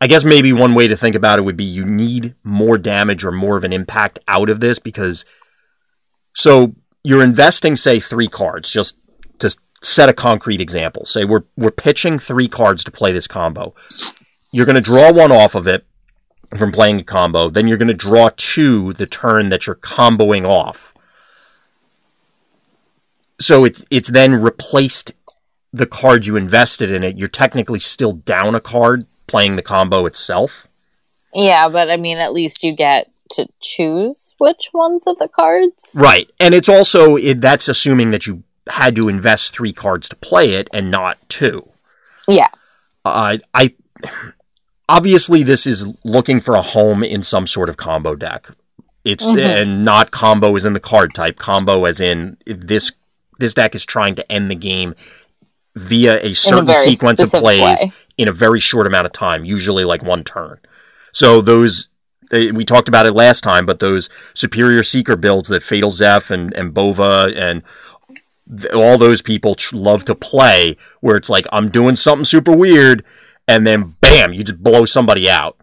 I 0.01 0.07
guess 0.07 0.23
maybe 0.23 0.51
one 0.53 0.73
way 0.73 0.87
to 0.87 0.97
think 0.97 1.15
about 1.15 1.37
it 1.37 1.43
would 1.43 1.57
be 1.57 1.65
you 1.65 1.85
need 1.85 2.33
more 2.43 2.77
damage 2.77 3.23
or 3.23 3.31
more 3.31 3.57
of 3.57 3.63
an 3.63 3.73
impact 3.73 4.19
out 4.27 4.49
of 4.49 4.59
this 4.59 4.79
because. 4.79 5.25
So 6.33 6.75
you're 7.03 7.23
investing, 7.23 7.75
say, 7.75 7.99
three 7.99 8.27
cards 8.27 8.69
just 8.69 8.99
to 9.39 9.55
set 9.81 10.09
a 10.09 10.13
concrete 10.13 10.61
example. 10.61 11.05
Say 11.05 11.25
we're 11.25 11.43
we're 11.55 11.71
pitching 11.71 12.19
three 12.19 12.47
cards 12.47 12.83
to 12.83 12.91
play 12.91 13.11
this 13.11 13.27
combo. 13.27 13.73
You're 14.51 14.65
going 14.65 14.75
to 14.75 14.81
draw 14.81 15.11
one 15.11 15.31
off 15.31 15.55
of 15.55 15.67
it 15.67 15.85
from 16.57 16.71
playing 16.71 16.99
a 16.99 17.03
combo. 17.03 17.49
Then 17.49 17.67
you're 17.67 17.77
going 17.77 17.87
to 17.89 17.93
draw 17.93 18.29
two 18.35 18.93
the 18.93 19.05
turn 19.05 19.49
that 19.49 19.67
you're 19.67 19.75
comboing 19.75 20.45
off. 20.47 20.93
So 23.39 23.65
it's 23.65 23.85
it's 23.89 24.09
then 24.09 24.35
replaced 24.35 25.13
the 25.73 25.85
card 25.85 26.25
you 26.25 26.35
invested 26.35 26.91
in 26.91 27.03
it. 27.03 27.17
You're 27.17 27.27
technically 27.27 27.79
still 27.79 28.13
down 28.13 28.55
a 28.55 28.61
card 28.61 29.05
playing 29.27 29.57
the 29.57 29.61
combo 29.61 30.05
itself. 30.05 30.67
Yeah, 31.33 31.67
but 31.67 31.89
I 31.89 31.97
mean, 31.97 32.17
at 32.17 32.33
least 32.33 32.63
you 32.63 32.75
get 32.75 33.11
to 33.31 33.47
choose 33.61 34.33
which 34.37 34.69
ones 34.73 35.05
of 35.05 35.17
the 35.17 35.27
cards. 35.27 35.95
Right. 35.95 36.31
And 36.39 36.53
it's 36.53 36.69
also 36.69 37.15
it, 37.15 37.41
that's 37.41 37.67
assuming 37.67 38.11
that 38.11 38.25
you 38.25 38.43
had 38.71 38.95
to 38.95 39.09
invest 39.09 39.53
3 39.53 39.73
cards 39.73 40.09
to 40.09 40.15
play 40.17 40.51
it 40.55 40.69
and 40.73 40.89
not 40.91 41.17
2. 41.29 41.67
Yeah. 42.27 42.47
Uh, 43.05 43.37
I 43.53 43.73
obviously 44.89 45.43
this 45.43 45.65
is 45.67 45.85
looking 46.03 46.39
for 46.39 46.55
a 46.55 46.61
home 46.61 47.03
in 47.03 47.23
some 47.23 47.47
sort 47.47 47.69
of 47.69 47.77
combo 47.77 48.15
deck. 48.15 48.49
It's 49.03 49.23
Mhm. 49.23 49.39
and 49.39 49.85
not 49.85 50.11
combo 50.11 50.55
is 50.55 50.65
in 50.65 50.73
the 50.73 50.79
card 50.79 51.13
type. 51.13 51.37
Combo 51.37 51.85
as 51.85 51.99
in 51.99 52.37
this 52.45 52.91
this 53.39 53.53
deck 53.53 53.75
is 53.75 53.85
trying 53.85 54.15
to 54.15 54.31
end 54.31 54.49
the 54.49 54.55
game 54.55 54.95
via 55.75 56.19
a 56.25 56.33
certain 56.33 56.65
very 56.65 56.87
sequence 56.95 57.19
of 57.19 57.31
plays 57.39 57.61
way. 57.61 57.91
in 58.17 58.27
a 58.27 58.31
very 58.31 58.59
short 58.59 58.87
amount 58.87 59.05
of 59.05 59.11
time, 59.11 59.45
usually 59.45 59.83
like 59.83 60.01
one 60.01 60.23
turn. 60.23 60.57
So 61.13 61.39
those 61.41 61.87
we 62.31 62.65
talked 62.65 62.89
about 62.89 63.05
it 63.05 63.13
last 63.13 63.41
time, 63.41 63.65
but 63.65 63.79
those 63.79 64.09
superior 64.33 64.83
seeker 64.83 65.15
builds 65.15 65.47
that 65.49 65.63
Fatal 65.63 65.91
Zeph 65.91 66.29
and 66.31 66.53
and 66.55 66.73
Bova 66.73 67.31
and 67.35 67.61
th- 68.55 68.73
all 68.73 68.97
those 68.97 69.21
people 69.21 69.55
tr- 69.55 69.75
love 69.75 70.05
to 70.05 70.15
play, 70.15 70.77
where 71.01 71.15
it's 71.15 71.29
like 71.29 71.45
I'm 71.51 71.69
doing 71.69 71.95
something 71.95 72.25
super 72.25 72.55
weird, 72.55 73.03
and 73.47 73.65
then 73.65 73.95
bam, 74.01 74.33
you 74.33 74.43
just 74.43 74.63
blow 74.63 74.85
somebody 74.85 75.29
out. 75.29 75.57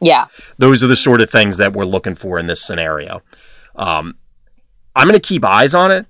Yeah. 0.00 0.26
Those 0.58 0.82
are 0.82 0.86
the 0.86 0.96
sort 0.96 1.20
of 1.20 1.30
things 1.30 1.56
that 1.56 1.72
we're 1.72 1.84
looking 1.84 2.14
for 2.14 2.38
in 2.38 2.46
this 2.46 2.62
scenario. 2.62 3.22
Um, 3.74 4.16
I'm 4.94 5.08
going 5.08 5.20
to 5.20 5.26
keep 5.28 5.44
eyes 5.44 5.74
on 5.74 5.90
it. 5.90 6.06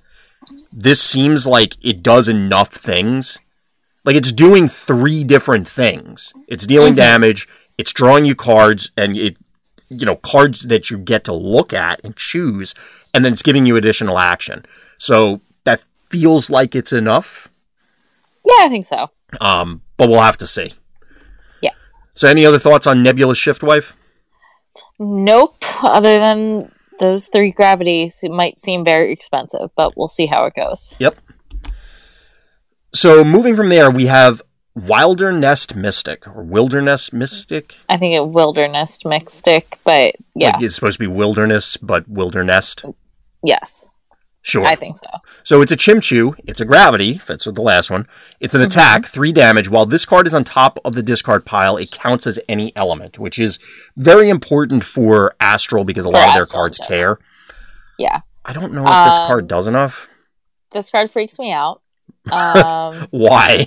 This 0.72 1.00
seems 1.02 1.46
like 1.46 1.76
it 1.84 2.02
does 2.02 2.28
enough 2.28 2.68
things. 2.72 3.38
Like 4.04 4.16
it's 4.16 4.32
doing 4.32 4.68
three 4.68 5.24
different 5.24 5.68
things. 5.68 6.32
It's 6.48 6.66
dealing 6.66 6.94
Mhm. 6.94 6.96
damage, 6.96 7.48
it's 7.76 7.92
drawing 7.92 8.24
you 8.24 8.34
cards, 8.34 8.90
and 8.96 9.16
it, 9.16 9.36
you 9.88 10.06
know, 10.06 10.16
cards 10.16 10.62
that 10.62 10.90
you 10.90 10.98
get 10.98 11.24
to 11.24 11.32
look 11.34 11.72
at 11.72 12.00
and 12.04 12.16
choose, 12.16 12.74
and 13.14 13.24
then 13.24 13.32
it's 13.32 13.42
giving 13.42 13.66
you 13.66 13.76
additional 13.76 14.18
action. 14.18 14.64
So 14.98 15.40
that 15.68 15.82
feels 16.10 16.48
like 16.50 16.74
it's 16.74 16.92
enough. 16.92 17.48
Yeah, 18.46 18.64
I 18.64 18.68
think 18.70 18.84
so. 18.86 19.10
Um, 19.40 19.82
but 19.98 20.08
we'll 20.08 20.22
have 20.22 20.38
to 20.38 20.46
see. 20.46 20.72
Yeah. 21.60 21.72
So 22.14 22.26
any 22.28 22.46
other 22.46 22.58
thoughts 22.58 22.86
on 22.86 23.02
Nebula 23.02 23.34
Shiftwife? 23.34 23.92
Nope. 24.98 25.56
Other 25.82 26.18
than 26.18 26.72
those 26.98 27.26
three 27.28 27.50
gravities, 27.52 28.20
it 28.22 28.30
might 28.32 28.58
seem 28.58 28.84
very 28.84 29.12
expensive, 29.12 29.70
but 29.76 29.96
we'll 29.96 30.08
see 30.08 30.26
how 30.26 30.44
it 30.46 30.54
goes. 30.54 30.96
Yep. 30.98 31.18
So 32.94 33.22
moving 33.22 33.54
from 33.54 33.68
there, 33.68 33.90
we 33.90 34.06
have 34.06 34.40
Wilder 34.74 35.30
Nest 35.30 35.76
Mystic 35.76 36.26
or 36.26 36.42
Wilderness 36.42 37.12
Mystic. 37.12 37.74
I 37.88 37.98
think 37.98 38.14
it 38.14 38.26
wilderness 38.26 39.04
mystic, 39.04 39.78
but 39.84 40.14
yeah, 40.34 40.52
Like 40.52 40.62
it's 40.62 40.74
supposed 40.74 40.94
to 40.94 41.00
be 41.00 41.06
wilderness, 41.06 41.76
but 41.76 42.08
wilderness. 42.08 42.76
yes, 43.44 43.88
Sure. 44.48 44.64
I 44.64 44.76
think 44.76 44.96
so. 44.96 45.06
So 45.44 45.60
it's 45.60 45.70
a 45.72 45.76
Chimchu. 45.76 46.34
It's 46.46 46.60
a 46.60 46.64
gravity. 46.64 47.18
Fits 47.18 47.44
with 47.44 47.54
the 47.54 47.60
last 47.62 47.90
one. 47.90 48.06
It's 48.40 48.54
Mm-hmm. 48.54 48.62
an 48.62 48.66
attack, 48.66 49.04
three 49.06 49.30
damage. 49.32 49.68
While 49.68 49.84
this 49.84 50.04
card 50.06 50.26
is 50.26 50.32
on 50.32 50.42
top 50.44 50.78
of 50.86 50.94
the 50.94 51.02
discard 51.02 51.44
pile, 51.44 51.76
it 51.76 51.90
counts 51.90 52.26
as 52.26 52.38
any 52.48 52.74
element, 52.74 53.18
which 53.18 53.38
is 53.38 53.58
very 53.96 54.30
important 54.30 54.84
for 54.84 55.34
Astral 55.38 55.84
because 55.84 56.06
a 56.06 56.08
For 56.08 56.12
lot 56.14 56.28
of 56.28 56.32
their 56.34 56.42
Astral, 56.44 56.60
cards 56.62 56.78
yeah. 56.80 56.86
care. 56.86 57.18
Yeah, 57.98 58.20
I 58.44 58.52
don't 58.54 58.72
know 58.72 58.84
if 58.84 58.88
this 58.88 59.18
Um, 59.18 59.26
card 59.26 59.48
does 59.48 59.66
enough. 59.66 60.08
this 60.70 60.88
card 60.90 61.10
freaks 61.10 61.38
me 61.38 61.52
out. 61.52 61.82
Um, 62.32 63.06
Why? 63.10 63.66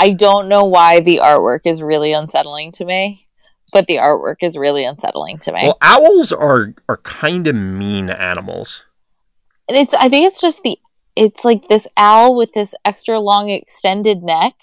I 0.00 0.10
don't 0.10 0.48
know 0.48 0.64
why 0.64 1.00
the 1.00 1.20
artwork 1.22 1.60
is 1.64 1.80
really 1.82 2.12
unsettling 2.12 2.72
to 2.72 2.84
me, 2.84 3.28
but 3.72 3.86
the 3.86 3.96
artwork 3.96 4.36
is 4.42 4.56
really 4.58 4.84
unsettling 4.84 5.38
to 5.38 5.52
me. 5.52 5.60
Well, 5.64 5.78
owls 5.80 6.32
are 6.32 6.74
are 6.88 6.96
kind 6.98 7.46
of 7.46 7.54
mean 7.54 8.10
animals. 8.10 8.84
And 9.72 9.80
it's 9.80 9.94
I 9.94 10.08
think 10.08 10.26
it's 10.26 10.40
just 10.40 10.62
the 10.62 10.78
it's 11.16 11.44
like 11.44 11.68
this 11.68 11.86
owl 11.96 12.36
with 12.36 12.52
this 12.52 12.74
extra 12.84 13.18
long 13.18 13.48
extended 13.50 14.22
neck. 14.22 14.54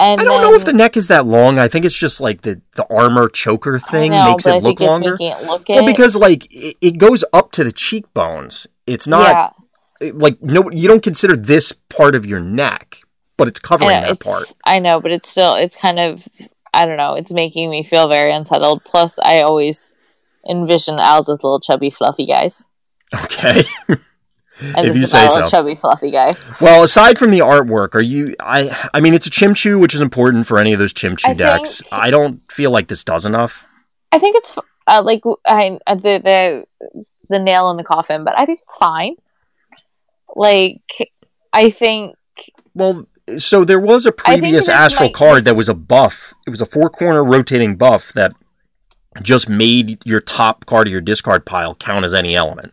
And 0.00 0.20
I 0.20 0.24
don't 0.24 0.40
then, 0.40 0.50
know 0.50 0.54
if 0.54 0.64
the 0.64 0.72
neck 0.72 0.96
is 0.96 1.08
that 1.08 1.26
long. 1.26 1.58
I 1.58 1.66
think 1.66 1.84
it's 1.84 1.96
just 1.96 2.20
like 2.20 2.42
the, 2.42 2.62
the 2.76 2.86
armor 2.88 3.28
choker 3.28 3.80
thing 3.80 4.12
know, 4.12 4.30
makes 4.30 4.46
it 4.46 4.62
look 4.62 4.78
longer. 4.78 5.16
It 5.18 5.42
look 5.42 5.68
Well, 5.68 5.82
it. 5.82 5.86
because 5.86 6.14
like 6.14 6.46
it, 6.54 6.76
it 6.80 6.98
goes 6.98 7.24
up 7.32 7.50
to 7.52 7.64
the 7.64 7.72
cheekbones. 7.72 8.68
It's 8.86 9.08
not 9.08 9.54
yeah, 10.00 10.12
like 10.14 10.40
no, 10.40 10.70
you 10.70 10.86
don't 10.86 11.02
consider 11.02 11.36
this 11.36 11.72
part 11.72 12.14
of 12.14 12.24
your 12.24 12.38
neck, 12.38 13.00
but 13.36 13.48
it's 13.48 13.58
covering 13.58 13.90
know, 13.90 14.00
that 14.02 14.10
it's, 14.12 14.24
part. 14.24 14.44
I 14.64 14.78
know, 14.78 15.00
but 15.00 15.10
it's 15.10 15.28
still 15.28 15.56
it's 15.56 15.74
kind 15.74 15.98
of 15.98 16.28
I 16.72 16.86
don't 16.86 16.96
know. 16.96 17.14
It's 17.14 17.32
making 17.32 17.68
me 17.68 17.82
feel 17.82 18.08
very 18.08 18.32
unsettled. 18.32 18.84
Plus, 18.84 19.18
I 19.24 19.40
always 19.40 19.96
envision 20.48 21.00
owls 21.00 21.28
as 21.28 21.42
little 21.42 21.58
chubby 21.58 21.90
fluffy 21.90 22.26
guys, 22.26 22.70
Okay. 23.14 23.64
and 23.88 23.98
If 24.60 24.86
this 24.86 24.96
you 24.96 25.02
is 25.04 25.10
say 25.10 25.28
so. 25.28 25.46
chubby 25.46 25.74
fluffy 25.74 26.10
guy. 26.10 26.32
well, 26.60 26.82
aside 26.82 27.18
from 27.18 27.30
the 27.30 27.38
artwork, 27.40 27.94
are 27.94 28.02
you? 28.02 28.34
I 28.40 28.90
I 28.92 29.00
mean, 29.00 29.14
it's 29.14 29.26
a 29.26 29.30
Chimchu, 29.30 29.80
which 29.80 29.94
is 29.94 30.00
important 30.00 30.46
for 30.46 30.58
any 30.58 30.72
of 30.72 30.78
those 30.78 30.92
Chimchu 30.92 31.26
I 31.26 31.34
decks. 31.34 31.80
think- 31.80 31.92
I 31.92 32.10
don't 32.10 32.40
feel 32.52 32.70
like 32.70 32.88
this 32.88 33.04
does 33.04 33.24
enough. 33.24 33.64
I 34.12 34.18
think 34.18 34.36
it's 34.36 34.54
uh, 34.86 35.02
like 35.02 35.22
I 35.46 35.78
uh, 35.86 35.94
the 35.94 36.64
the 36.82 37.04
the 37.28 37.38
nail 37.38 37.70
in 37.70 37.76
the 37.76 37.84
coffin, 37.84 38.24
but 38.24 38.38
I 38.38 38.46
think 38.46 38.60
it's 38.62 38.76
fine. 38.76 39.16
Like 40.34 40.82
I 41.52 41.70
think 41.70 42.16
Well, 42.74 43.06
so 43.36 43.64
there 43.64 43.80
was 43.80 44.06
a 44.06 44.12
previous 44.12 44.68
astral 44.68 45.08
might- 45.08 45.14
card 45.14 45.44
that 45.44 45.56
was 45.56 45.68
a 45.68 45.74
buff. 45.74 46.34
It 46.46 46.50
was 46.50 46.60
a 46.60 46.66
four 46.66 46.90
corner 46.90 47.24
rotating 47.24 47.76
buff 47.76 48.12
that 48.14 48.32
just 49.22 49.48
made 49.48 50.00
your 50.06 50.20
top 50.20 50.64
card 50.66 50.86
of 50.86 50.92
your 50.92 51.00
discard 51.00 51.44
pile 51.44 51.74
count 51.74 52.04
as 52.04 52.14
any 52.14 52.34
element. 52.36 52.72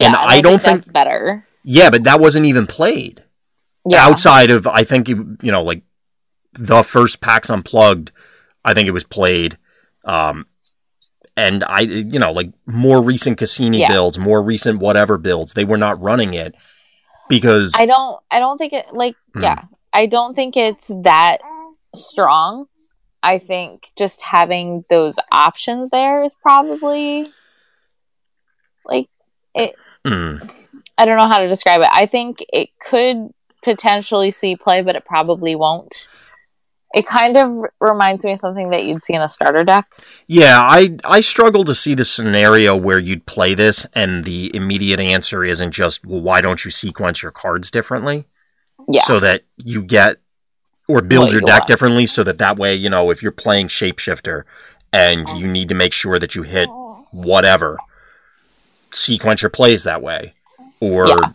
And 0.00 0.16
I 0.16 0.40
don't 0.40 0.60
think, 0.60 0.80
that's 0.80 0.84
better. 0.86 1.44
yeah, 1.64 1.90
but 1.90 2.04
that 2.04 2.20
wasn't 2.20 2.46
even 2.46 2.66
played 2.66 3.22
Yeah, 3.86 4.04
outside 4.06 4.50
of 4.50 4.66
I 4.66 4.84
think 4.84 5.08
you 5.08 5.36
you 5.42 5.52
know 5.52 5.62
like 5.62 5.82
the 6.54 6.82
first 6.82 7.20
PAX 7.20 7.48
Unplugged. 7.50 8.12
I 8.64 8.74
think 8.74 8.88
it 8.88 8.92
was 8.92 9.04
played. 9.04 9.56
Um, 10.04 10.46
and 11.36 11.62
I, 11.64 11.80
you 11.80 12.18
know, 12.18 12.32
like 12.32 12.52
more 12.66 13.02
recent 13.02 13.38
Cassini 13.38 13.78
Yeah. 13.80 13.88
builds, 13.88 14.18
more 14.18 14.42
recent 14.42 14.80
whatever 14.80 15.16
builds, 15.16 15.54
they 15.54 15.64
were 15.64 15.78
not 15.78 16.00
running 16.02 16.34
it 16.34 16.54
because 17.28 17.72
I 17.76 17.86
don't. 17.86 18.20
I 18.30 18.38
don't 18.40 18.58
think 18.58 18.72
it 18.72 18.92
like. 18.92 19.14
Hmm. 19.34 19.42
Yeah, 19.42 19.62
I 19.92 20.06
don't 20.06 20.34
think 20.34 20.56
it's 20.56 20.90
that 21.02 21.38
strong. 21.94 22.66
I 23.22 23.38
think 23.38 23.88
just 23.96 24.20
having 24.22 24.84
those 24.90 25.18
options 25.30 25.88
there 25.90 26.24
is 26.24 26.34
probably 26.34 27.30
like 28.84 29.08
it. 29.54 29.76
Mm. 30.06 30.50
I 30.98 31.04
don't 31.06 31.16
know 31.16 31.28
how 31.28 31.38
to 31.38 31.48
describe 31.48 31.80
it. 31.80 31.88
I 31.90 32.06
think 32.06 32.44
it 32.52 32.70
could 32.78 33.32
potentially 33.62 34.30
see 34.30 34.56
play, 34.56 34.82
but 34.82 34.96
it 34.96 35.04
probably 35.04 35.54
won't. 35.54 36.08
It 36.92 37.06
kind 37.06 37.36
of 37.36 37.66
reminds 37.80 38.24
me 38.24 38.32
of 38.32 38.40
something 38.40 38.70
that 38.70 38.84
you'd 38.84 39.04
see 39.04 39.14
in 39.14 39.22
a 39.22 39.28
starter 39.28 39.62
deck. 39.62 39.86
Yeah, 40.26 40.58
I 40.58 40.96
I 41.04 41.20
struggle 41.20 41.64
to 41.64 41.74
see 41.74 41.94
the 41.94 42.04
scenario 42.04 42.76
where 42.76 42.98
you'd 42.98 43.26
play 43.26 43.54
this 43.54 43.86
and 43.94 44.24
the 44.24 44.50
immediate 44.54 44.98
answer 44.98 45.44
isn't 45.44 45.70
just 45.70 46.04
well 46.04 46.20
why 46.20 46.40
don't 46.40 46.64
you 46.64 46.70
sequence 46.72 47.22
your 47.22 47.30
cards 47.30 47.70
differently? 47.70 48.26
Yeah. 48.88 49.04
So 49.04 49.20
that 49.20 49.44
you 49.56 49.82
get 49.82 50.16
or 50.88 51.00
build 51.00 51.26
What 51.26 51.32
your 51.32 51.42
you 51.42 51.46
deck 51.46 51.60
want. 51.60 51.68
differently 51.68 52.06
so 52.06 52.24
that 52.24 52.38
that 52.38 52.56
way, 52.56 52.74
you 52.74 52.90
know, 52.90 53.10
if 53.10 53.22
you're 53.22 53.30
playing 53.30 53.68
shapeshifter 53.68 54.42
and 54.92 55.28
you 55.38 55.46
need 55.46 55.68
to 55.68 55.74
make 55.76 55.92
sure 55.92 56.18
that 56.18 56.34
you 56.34 56.42
hit 56.42 56.68
whatever 57.12 57.78
sequence 58.92 59.42
your 59.42 59.50
plays 59.50 59.84
that 59.84 60.02
way 60.02 60.34
or 60.80 61.08
Yeah. 61.08 61.32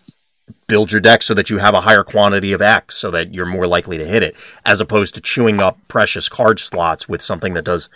build 0.67 0.91
your 0.91 1.01
deck 1.01 1.21
so 1.21 1.33
that 1.33 1.49
you 1.49 1.59
have 1.59 1.73
a 1.73 1.81
higher 1.81 2.03
quantity 2.03 2.51
of 2.51 2.61
X 2.61 2.95
so 2.95 3.11
that 3.11 3.33
you're 3.33 3.45
more 3.45 3.67
likely 3.67 3.97
to 3.97 4.05
hit 4.05 4.23
it, 4.23 4.35
as 4.65 4.81
opposed 4.81 5.13
to 5.15 5.21
chewing 5.21 5.59
up 5.59 5.77
precious 5.87 6.27
card 6.27 6.59
slots 6.59 7.07
with 7.07 7.21
something 7.21 7.53
that 7.53 7.65
does 7.65 7.89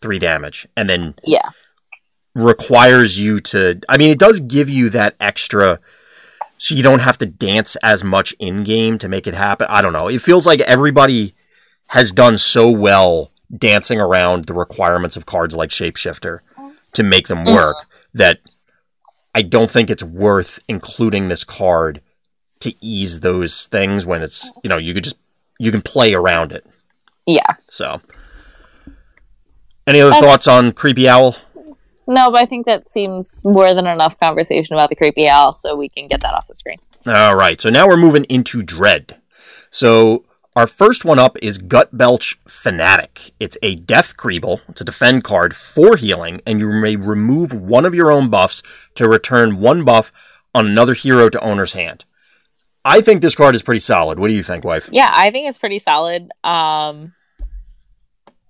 three 0.00 0.18
damage 0.18 0.66
and 0.76 0.90
then 0.90 1.14
yeah. 1.24 1.48
requires 2.34 3.18
you 3.18 3.40
to. 3.40 3.80
I 3.88 3.96
mean, 3.96 4.10
it 4.10 4.18
does 4.18 4.40
give 4.40 4.68
you 4.68 4.88
that 4.90 5.14
extra. 5.20 5.80
So 6.58 6.74
you 6.74 6.82
don't 6.82 7.00
have 7.00 7.18
to 7.18 7.26
dance 7.26 7.76
as 7.82 8.04
much 8.04 8.32
in 8.38 8.62
game 8.62 8.98
to 8.98 9.08
make 9.08 9.26
it 9.26 9.34
happen. 9.34 9.66
I 9.68 9.82
don't 9.82 9.92
know. 9.92 10.08
It 10.08 10.20
feels 10.20 10.46
like 10.46 10.60
everybody 10.60 11.34
has 11.88 12.12
done 12.12 12.38
so 12.38 12.70
well 12.70 13.32
dancing 13.56 14.00
around 14.00 14.46
the 14.46 14.54
requirements 14.54 15.16
of 15.16 15.26
cards 15.26 15.56
like 15.56 15.70
Shapeshifter 15.70 16.40
to 16.92 17.02
make 17.02 17.28
them 17.28 17.44
mm-hmm. 17.44 17.54
work 17.54 17.76
that 18.14 18.38
I 19.34 19.42
don't 19.42 19.70
think 19.70 19.90
it's 19.90 20.02
worth 20.02 20.60
including 20.68 21.28
this 21.28 21.44
card 21.44 22.00
to 22.60 22.74
ease 22.84 23.20
those 23.20 23.66
things 23.66 24.06
when 24.06 24.22
it's 24.22 24.52
you 24.62 24.68
know 24.70 24.76
you 24.78 24.94
could 24.94 25.04
just 25.04 25.16
you 25.58 25.70
can 25.70 25.82
play 25.82 26.14
around 26.14 26.52
it. 26.52 26.66
Yeah. 27.26 27.46
So, 27.68 28.00
any 29.86 30.00
other 30.00 30.10
That's- 30.10 30.24
thoughts 30.24 30.48
on 30.48 30.72
Creepy 30.72 31.08
Owl? 31.08 31.36
No, 32.06 32.30
but 32.32 32.42
I 32.42 32.46
think 32.46 32.66
that 32.66 32.88
seems 32.88 33.44
more 33.44 33.72
than 33.74 33.86
enough 33.86 34.18
conversation 34.18 34.74
about 34.74 34.88
the 34.90 34.96
creepy 34.96 35.28
owl, 35.28 35.54
so 35.54 35.76
we 35.76 35.88
can 35.88 36.08
get 36.08 36.20
that 36.22 36.34
off 36.34 36.48
the 36.48 36.54
screen. 36.54 36.78
All 37.06 37.36
right, 37.36 37.60
so 37.60 37.70
now 37.70 37.86
we're 37.86 37.96
moving 37.96 38.24
into 38.24 38.60
Dread. 38.60 39.20
So 39.70 40.24
our 40.54 40.66
first 40.66 41.04
one 41.04 41.18
up 41.18 41.38
is 41.40 41.58
Gut 41.58 41.96
Belch 41.96 42.38
Fanatic. 42.46 43.32
It's 43.40 43.56
a 43.62 43.74
Death 43.74 44.16
Creeble. 44.16 44.60
It's 44.68 44.82
a 44.82 44.84
defend 44.84 45.24
card 45.24 45.56
for 45.56 45.96
healing, 45.96 46.42
and 46.46 46.60
you 46.60 46.68
may 46.68 46.96
remove 46.96 47.52
one 47.52 47.86
of 47.86 47.94
your 47.94 48.12
own 48.12 48.28
buffs 48.28 48.62
to 48.96 49.08
return 49.08 49.60
one 49.60 49.84
buff 49.84 50.12
on 50.54 50.66
another 50.66 50.94
hero 50.94 51.30
to 51.30 51.40
owner's 51.40 51.72
hand. 51.72 52.04
I 52.84 53.00
think 53.00 53.22
this 53.22 53.34
card 53.34 53.54
is 53.54 53.62
pretty 53.62 53.80
solid. 53.80 54.18
What 54.18 54.28
do 54.28 54.34
you 54.34 54.42
think, 54.42 54.64
wife? 54.64 54.90
Yeah, 54.92 55.10
I 55.12 55.30
think 55.30 55.48
it's 55.48 55.58
pretty 55.58 55.78
solid. 55.78 56.30
Um, 56.44 57.14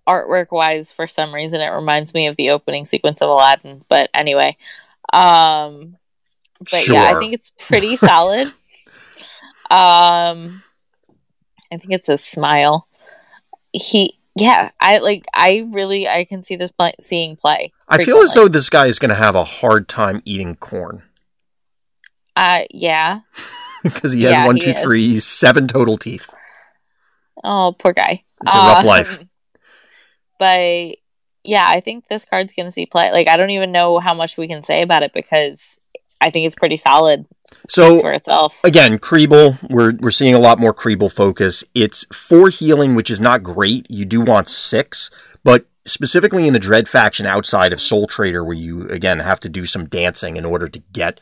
artwork 0.09 0.51
wise, 0.51 0.91
for 0.91 1.07
some 1.07 1.33
reason, 1.33 1.61
it 1.61 1.69
reminds 1.69 2.15
me 2.15 2.27
of 2.27 2.37
the 2.37 2.51
opening 2.51 2.85
sequence 2.85 3.23
of 3.23 3.29
Aladdin. 3.29 3.85
But 3.89 4.11
anyway, 4.15 4.57
um, 5.13 5.99
but 6.59 6.89
yeah, 6.89 7.05
I 7.15 7.19
think 7.19 7.35
it's 7.35 7.51
pretty 7.51 7.97
solid. 7.97 8.53
um, 9.71 10.63
I 11.73 11.79
think 11.79 11.93
it's 11.93 12.09
a 12.09 12.17
smile. 12.17 12.87
He, 13.73 14.15
yeah, 14.37 14.71
I 14.81 14.99
like. 14.99 15.25
I 15.35 15.67
really, 15.71 16.07
I 16.09 16.25
can 16.25 16.43
see 16.43 16.57
this 16.57 16.71
play, 16.71 16.93
seeing 17.01 17.37
play. 17.37 17.73
I 17.89 18.05
feel 18.05 18.19
as 18.19 18.35
though 18.35 18.49
this 18.49 18.69
guy 18.71 18.87
is 18.87 18.99
going 18.99 19.09
to 19.11 19.15
have 19.15 19.35
a 19.35 19.45
hard 19.45 19.89
time 19.89 20.23
eating 20.25 20.57
corn 20.57 21.03
Uh, 22.37 22.61
yeah. 22.71 23.21
because 23.83 24.13
he 24.13 24.23
has 24.25 24.33
Yeah, 24.33 24.47
one, 24.47 24.57
he 24.57 24.63
two, 24.63 24.71
is. 24.71 24.81
three, 24.81 25.21
seven 25.21 25.67
total 25.67 25.97
teeth. 25.99 26.29
Oh, 27.43 27.75
poor 27.79 27.93
guy. 27.93 28.25
It's 28.45 28.55
a 28.55 28.59
rough 28.59 28.79
Um, 28.81 28.87
life. 28.87 29.19
But 30.39 30.97
yeah, 31.45 31.65
I 31.67 31.81
think 31.81 32.09
this 32.09 32.25
card's 32.25 32.53
going 32.53 32.67
to 32.67 32.73
see 32.73 32.87
play. 32.87 33.11
Like, 33.13 33.29
I 33.29 33.37
don't 33.37 33.51
even 33.51 33.73
know 33.73 33.99
how 33.99 34.15
much 34.15 34.37
we 34.37 34.49
can 34.49 34.63
say 34.65 34.83
about 34.83 35.03
it 35.03 35.13
because 35.13 35.79
I 36.21 36.31
think 36.31 36.47
it's 36.47 36.55
pretty 36.55 36.77
solid 36.77 37.27
So 37.69 38.01
for 38.01 38.13
itself. 38.13 38.55
again, 38.65 38.99
Creeble, 38.99 39.59
we're 39.71 39.95
we're 40.01 40.11
seeing 40.11 40.35
a 40.35 40.39
lot 40.39 40.59
more 40.59 40.75
Creeble 40.75 41.13
focus. 41.13 41.65
It's 41.75 42.05
for 42.13 42.49
healing, 42.49 42.95
which 42.95 43.11
is 43.11 43.21
not 43.21 43.43
great. 43.43 43.87
You 43.91 44.05
do 44.05 44.21
want 44.21 44.49
six, 44.49 45.11
but 45.45 45.67
specifically 45.85 46.47
in 46.47 46.53
the 46.53 46.59
Dread 46.59 46.89
faction 46.89 47.27
outside 47.27 47.73
of 47.73 47.81
Soul 47.81 48.07
Trader, 48.07 48.45
where 48.45 48.57
you 48.57 48.89
again 48.89 49.21
have 49.21 49.41
to 49.41 49.49
do 49.49 49.67
some 49.67 49.87
dancing 49.87 50.37
in 50.37 50.45
order 50.45 50.69
to 50.69 50.83
get 50.93 51.21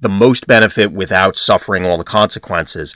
the 0.00 0.08
most 0.08 0.46
benefit 0.46 0.92
without 0.92 1.36
suffering 1.36 1.84
all 1.84 1.98
the 1.98 2.04
consequences. 2.04 2.94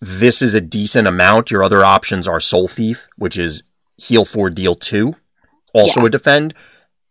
This 0.00 0.40
is 0.42 0.54
a 0.54 0.60
decent 0.60 1.08
amount. 1.08 1.50
Your 1.50 1.64
other 1.64 1.84
options 1.84 2.28
are 2.28 2.40
Soul 2.40 2.68
Thief, 2.68 3.08
which 3.16 3.36
is 3.36 3.62
heal 3.96 4.24
four, 4.24 4.48
deal 4.48 4.76
two, 4.76 5.16
also 5.74 6.04
a 6.04 6.10
defend. 6.10 6.54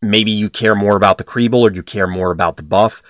Maybe 0.01 0.31
you 0.31 0.49
care 0.49 0.75
more 0.75 0.95
about 0.95 1.17
the 1.17 1.23
Creeble 1.23 1.61
or 1.61 1.73
you 1.73 1.83
care 1.83 2.07
more 2.07 2.31
about 2.31 2.55
the 2.55 2.63
buff 2.63 3.01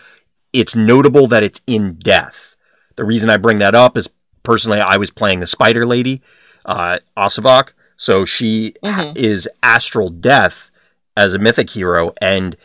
it's 0.53 0.75
notable 0.75 1.27
that 1.27 1.43
it's 1.43 1.61
in 1.67 1.95
death. 1.95 2.55
The 2.95 3.05
reason 3.05 3.29
I 3.29 3.37
bring 3.37 3.59
that 3.59 3.75
up 3.75 3.97
is 3.97 4.09
personally 4.43 4.79
I 4.79 4.97
was 4.97 5.11
playing 5.11 5.39
the 5.39 5.47
Spider 5.47 5.85
Lady, 5.85 6.21
uh, 6.65 6.99
Asavak, 7.15 7.69
so 7.95 8.25
she 8.25 8.73
Mhm. 8.83 9.17
is 9.17 9.47
astral 9.61 10.09
death 10.09 10.71
as 11.15 11.33
a 11.33 11.39
mythic 11.39 11.71
hero, 11.71 12.13
and 12.21 12.55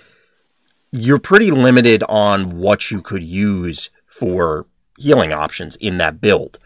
you're 0.92 1.18
pretty 1.18 1.50
limited 1.50 2.02
on 2.08 2.58
what 2.58 2.90
you 2.90 3.00
could 3.00 3.22
use 3.22 3.90
for 4.06 4.66
healing 4.98 5.32
options 5.32 5.76
in 5.76 5.98
that 5.98 6.20
build. 6.20 6.58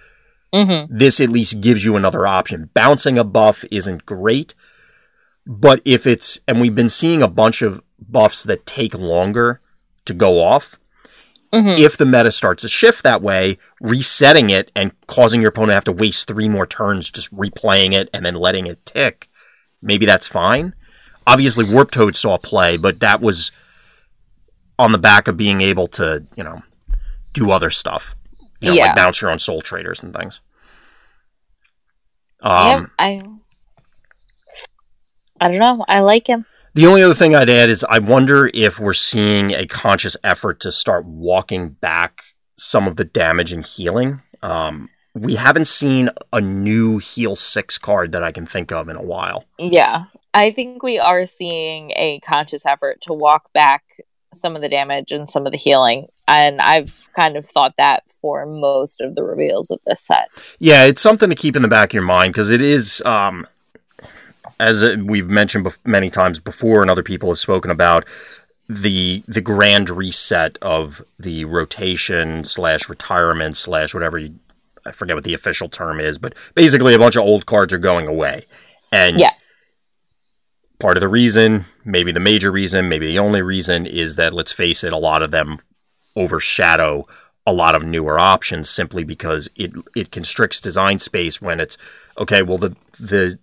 hmm 0.53 0.85
This 0.89 1.21
at 1.21 1.29
least 1.31 1.61
gives 1.61 1.85
you 1.85 1.97
another 1.97 2.27
option. 2.27 2.71
Bouncing 2.75 3.19
a 3.19 3.25
buff 3.25 3.65
isn't 3.71 4.07
great, 4.07 4.55
but 5.47 5.81
if 5.85 6.07
it's, 6.07 6.41
and 6.49 6.61
we've 6.61 6.75
been 6.75 6.89
seeing 6.89 7.23
a 7.23 7.29
bunch 7.29 7.63
of 7.63 7.83
buffs 7.99 8.43
that 8.45 8.67
take 8.67 8.95
longer 8.95 9.61
to 10.07 10.15
go 10.15 10.43
off, 10.43 10.77
hmm 11.53 11.75
if 11.79 11.97
the 11.97 12.07
meta 12.07 12.31
starts 12.33 12.63
to 12.63 12.69
shift 12.69 13.03
that 13.03 13.23
way, 13.23 13.59
resetting 13.81 14.51
it 14.51 14.71
and 14.75 14.93
causing 15.07 15.41
your 15.41 15.51
opponent 15.51 15.71
to 15.71 15.75
have 15.75 15.85
to 15.85 15.93
waste 15.93 16.27
three 16.27 16.49
more 16.49 16.67
turns 16.67 17.09
just 17.11 17.35
replaying 17.35 17.93
it 17.95 18.09
and 18.13 18.25
then 18.25 18.35
letting 18.35 18.67
it 18.67 18.85
tick, 18.85 19.29
maybe 19.83 20.07
that's 20.07 20.27
fine. 20.27 20.75
Obviously, 21.27 21.65
Warp 21.65 21.91
Toad 21.91 22.17
saw 22.17 22.37
play, 22.39 22.77
but 22.77 23.01
that 23.01 23.21
was 23.21 23.51
on 24.79 24.93
the 24.93 24.99
back 24.99 25.29
of 25.29 25.37
being 25.37 25.61
able 25.61 25.89
to, 25.89 26.25
you 26.37 26.45
know, 26.45 26.63
do 27.33 27.51
other 27.51 27.71
stuff. 27.71 28.15
You 28.61 28.69
know, 28.71 28.75
Yeah. 28.77 28.87
like 28.87 28.97
bounce 28.97 29.21
your 29.21 29.31
own 29.31 29.39
soul 29.39 29.61
traders 29.63 30.03
and 30.03 30.15
things. 30.15 30.41
Um, 32.43 32.83
yep, 32.83 32.91
I. 32.99 33.23
I 35.41 35.49
don't 35.49 35.59
know. 35.59 35.85
I 35.89 36.01
like 36.01 36.27
him. 36.27 36.47
The 36.77 36.85
only 36.85 37.03
other 37.03 37.15
thing 37.15 37.35
I'd 37.35 37.49
add 37.49 37.71
is 37.71 37.87
I 37.89 38.01
wonder 38.01 38.51
if 38.53 38.79
we're 38.79 38.93
seeing 38.93 39.53
a 39.53 39.67
conscious 39.67 40.15
effort 40.23 40.61
to 40.61 40.71
start 40.71 41.07
walking 41.07 41.71
back 41.71 42.23
some 42.57 42.87
of 42.87 42.97
the 42.97 43.05
damage 43.05 43.51
and 43.51 43.65
healing. 43.65 44.21
Um, 44.43 44.91
we 45.15 45.37
haven't 45.37 45.69
seen 45.69 46.11
a 46.35 46.41
new 46.43 46.99
heal 46.99 47.35
six 47.35 47.79
card 47.79 48.13
that 48.13 48.23
I 48.23 48.31
can 48.31 48.45
think 48.45 48.73
of 48.73 48.91
in 48.91 48.97
a 48.97 49.03
while. 49.03 49.47
Yeah, 49.59 50.05
I 50.35 50.51
think 50.51 50.83
we 50.83 50.99
are 50.99 51.25
seeing 51.25 51.93
a 51.97 52.21
conscious 52.21 52.67
effort 52.67 53.01
to 53.03 53.15
walk 53.15 53.51
back 53.55 53.83
some 54.35 54.55
of 54.55 54.61
the 54.61 54.69
damage 54.69 55.13
and 55.13 55.27
some 55.27 55.47
of 55.47 55.53
the 55.53 55.59
healing, 55.59 56.09
and 56.29 56.61
I've 56.61 57.09
kind 57.19 57.39
of 57.39 57.47
thought 57.47 57.73
that 57.79 58.03
for 58.21 58.45
most 58.45 59.01
of 59.01 59.15
the 59.15 59.25
reveals 59.25 59.71
of 59.71 59.81
this 59.87 60.03
set. 60.03 60.29
Yeah, 60.59 60.85
it's 60.85 61.01
something 61.01 61.31
to 61.31 61.37
keep 61.37 61.57
in 61.57 61.63
the 61.63 61.69
back 61.69 61.89
of 61.89 61.95
your 61.95 62.03
mind 62.03 62.35
because 62.35 62.51
it 62.51 62.61
is, 62.61 63.01
um, 63.07 63.47
as 64.59 64.83
uh, 64.83 64.97
we've 65.03 65.29
mentioned 65.29 65.67
many 65.85 66.11
times 66.11 66.39
before, 66.39 66.83
and 66.83 66.91
other 66.91 67.03
people 67.03 67.29
have 67.31 67.39
spoken 67.39 67.71
about 67.71 68.05
the 68.69 69.23
the 69.29 69.41
grand 69.41 69.91
reset 69.91 70.59
of 70.61 71.03
the 71.19 71.45
rotation 71.45 72.45
slash 72.45 72.89
retirement 72.89 73.57
slash 73.57 73.95
whatever 73.95 74.19
you, 74.19 74.35
I 74.85 74.93
forget 74.93 75.17
what 75.17 75.25
the 75.25 75.35
official 75.35 75.69
term 75.69 76.01
is, 76.01 76.19
but 76.19 76.35
basically 76.55 76.95
a 76.95 76.99
bunch 76.99 77.17
of 77.17 77.23
old 77.23 77.47
cards 77.47 77.73
are 77.73 77.79
going 77.79 78.09
away, 78.09 78.47
and 78.91 79.21
Yeah. 79.21 79.31
part 80.81 80.97
of 80.97 81.01
the 81.01 81.09
reason, 81.09 81.65
maybe 81.85 82.13
the 82.13 82.21
major 82.21 82.51
reason, 82.51 82.89
maybe 82.89 83.07
the 83.07 83.19
only 83.19 83.43
reason, 83.43 83.87
is 83.87 84.17
that 84.17 84.33
let's 84.33 84.53
face 84.53 84.83
it, 84.85 84.93
a 84.93 84.99
lot 84.99 85.23
of 85.23 85.31
them 85.31 85.59
overshadow 86.17 87.05
a 87.47 87.53
lot 87.53 87.77
of 87.77 87.85
newer 87.85 88.19
options 88.19 88.69
simply 88.69 89.05
because 89.05 89.49
it 89.55 89.73
it 89.95 90.11
constricts 90.11 90.61
design 90.61 90.99
space 90.99 91.41
when 91.41 91.61
it's 91.61 91.79
okay. 92.19 92.43
Well, 92.43 92.59
the 92.59 92.75
the 92.99 93.39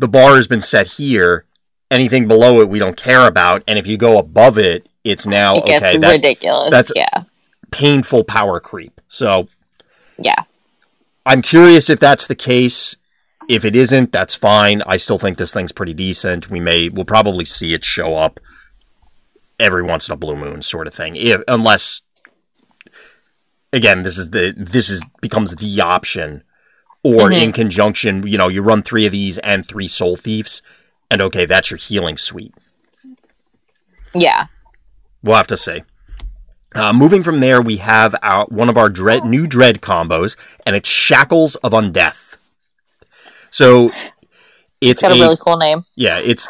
the 0.00 0.08
bar 0.08 0.36
has 0.36 0.48
been 0.48 0.60
set 0.60 0.86
here. 0.86 1.44
Anything 1.90 2.28
below 2.28 2.60
it, 2.60 2.68
we 2.68 2.78
don't 2.78 2.96
care 2.96 3.26
about, 3.26 3.64
and 3.66 3.78
if 3.78 3.86
you 3.86 3.96
go 3.96 4.16
above 4.18 4.58
it, 4.58 4.88
it's 5.02 5.26
now 5.26 5.56
it 5.56 5.66
gets 5.66 5.84
okay. 5.84 5.98
That 5.98 6.12
ridiculous. 6.12 6.70
that's- 6.70 6.92
yeah, 6.94 7.24
painful 7.70 8.24
power 8.24 8.60
creep. 8.60 9.00
So 9.08 9.48
yeah. 10.18 10.44
I'm 11.26 11.42
curious 11.42 11.90
if 11.90 12.00
that's 12.00 12.26
the 12.26 12.34
case. 12.34 12.96
If 13.48 13.64
it 13.64 13.74
isn't, 13.76 14.12
that's 14.12 14.34
fine. 14.34 14.82
I 14.86 14.96
still 14.96 15.18
think 15.18 15.36
this 15.36 15.52
thing's 15.52 15.72
pretty 15.72 15.94
decent. 15.94 16.50
We 16.50 16.60
may, 16.60 16.88
we'll 16.88 17.04
probably 17.04 17.44
see 17.44 17.74
it 17.74 17.84
show 17.84 18.14
up 18.14 18.40
every 19.58 19.82
once 19.82 20.08
in 20.08 20.12
a 20.12 20.16
blue 20.16 20.36
moon, 20.36 20.62
sort 20.62 20.86
of 20.86 20.94
thing. 20.94 21.16
If, 21.16 21.42
unless, 21.48 22.02
again, 23.72 24.02
this 24.02 24.18
is 24.18 24.30
the 24.30 24.54
this 24.56 24.88
is 24.88 25.02
becomes 25.20 25.54
the 25.56 25.80
option, 25.80 26.44
or 27.02 27.30
Mhm. 27.30 27.40
in 27.42 27.52
conjunction, 27.52 28.26
you 28.26 28.36
know, 28.38 28.48
you 28.48 28.62
run 28.62 28.82
three 28.82 29.06
of 29.06 29.12
these 29.12 29.38
and 29.38 29.66
three 29.66 29.86
soul 29.88 30.16
thieves, 30.16 30.62
and 31.10 31.20
okay, 31.22 31.44
that's 31.46 31.70
your 31.70 31.78
healing 31.78 32.16
suite. 32.16 32.54
Yeah. 34.14 34.46
We'll 35.22 35.36
have 35.36 35.46
to 35.48 35.56
see. 35.56 35.82
Uh, 36.74 36.92
moving 36.92 37.22
from 37.22 37.40
there, 37.40 37.60
we 37.60 37.78
have 37.78 38.14
our 38.22 38.44
one 38.46 38.68
of 38.68 38.76
our 38.76 38.88
dread, 38.88 39.24
new 39.24 39.46
dread 39.46 39.80
combos, 39.80 40.36
and 40.64 40.76
it's 40.76 40.88
Shackles 40.88 41.56
of 41.56 41.72
Undeath. 41.72 42.36
So 43.50 43.90
it's 44.80 45.02
Got 45.02 45.12
a 45.12 45.14
a, 45.16 45.18
really 45.20 45.36
cool 45.40 45.56
name. 45.56 45.84
yeah, 45.96 46.18
it's 46.18 46.48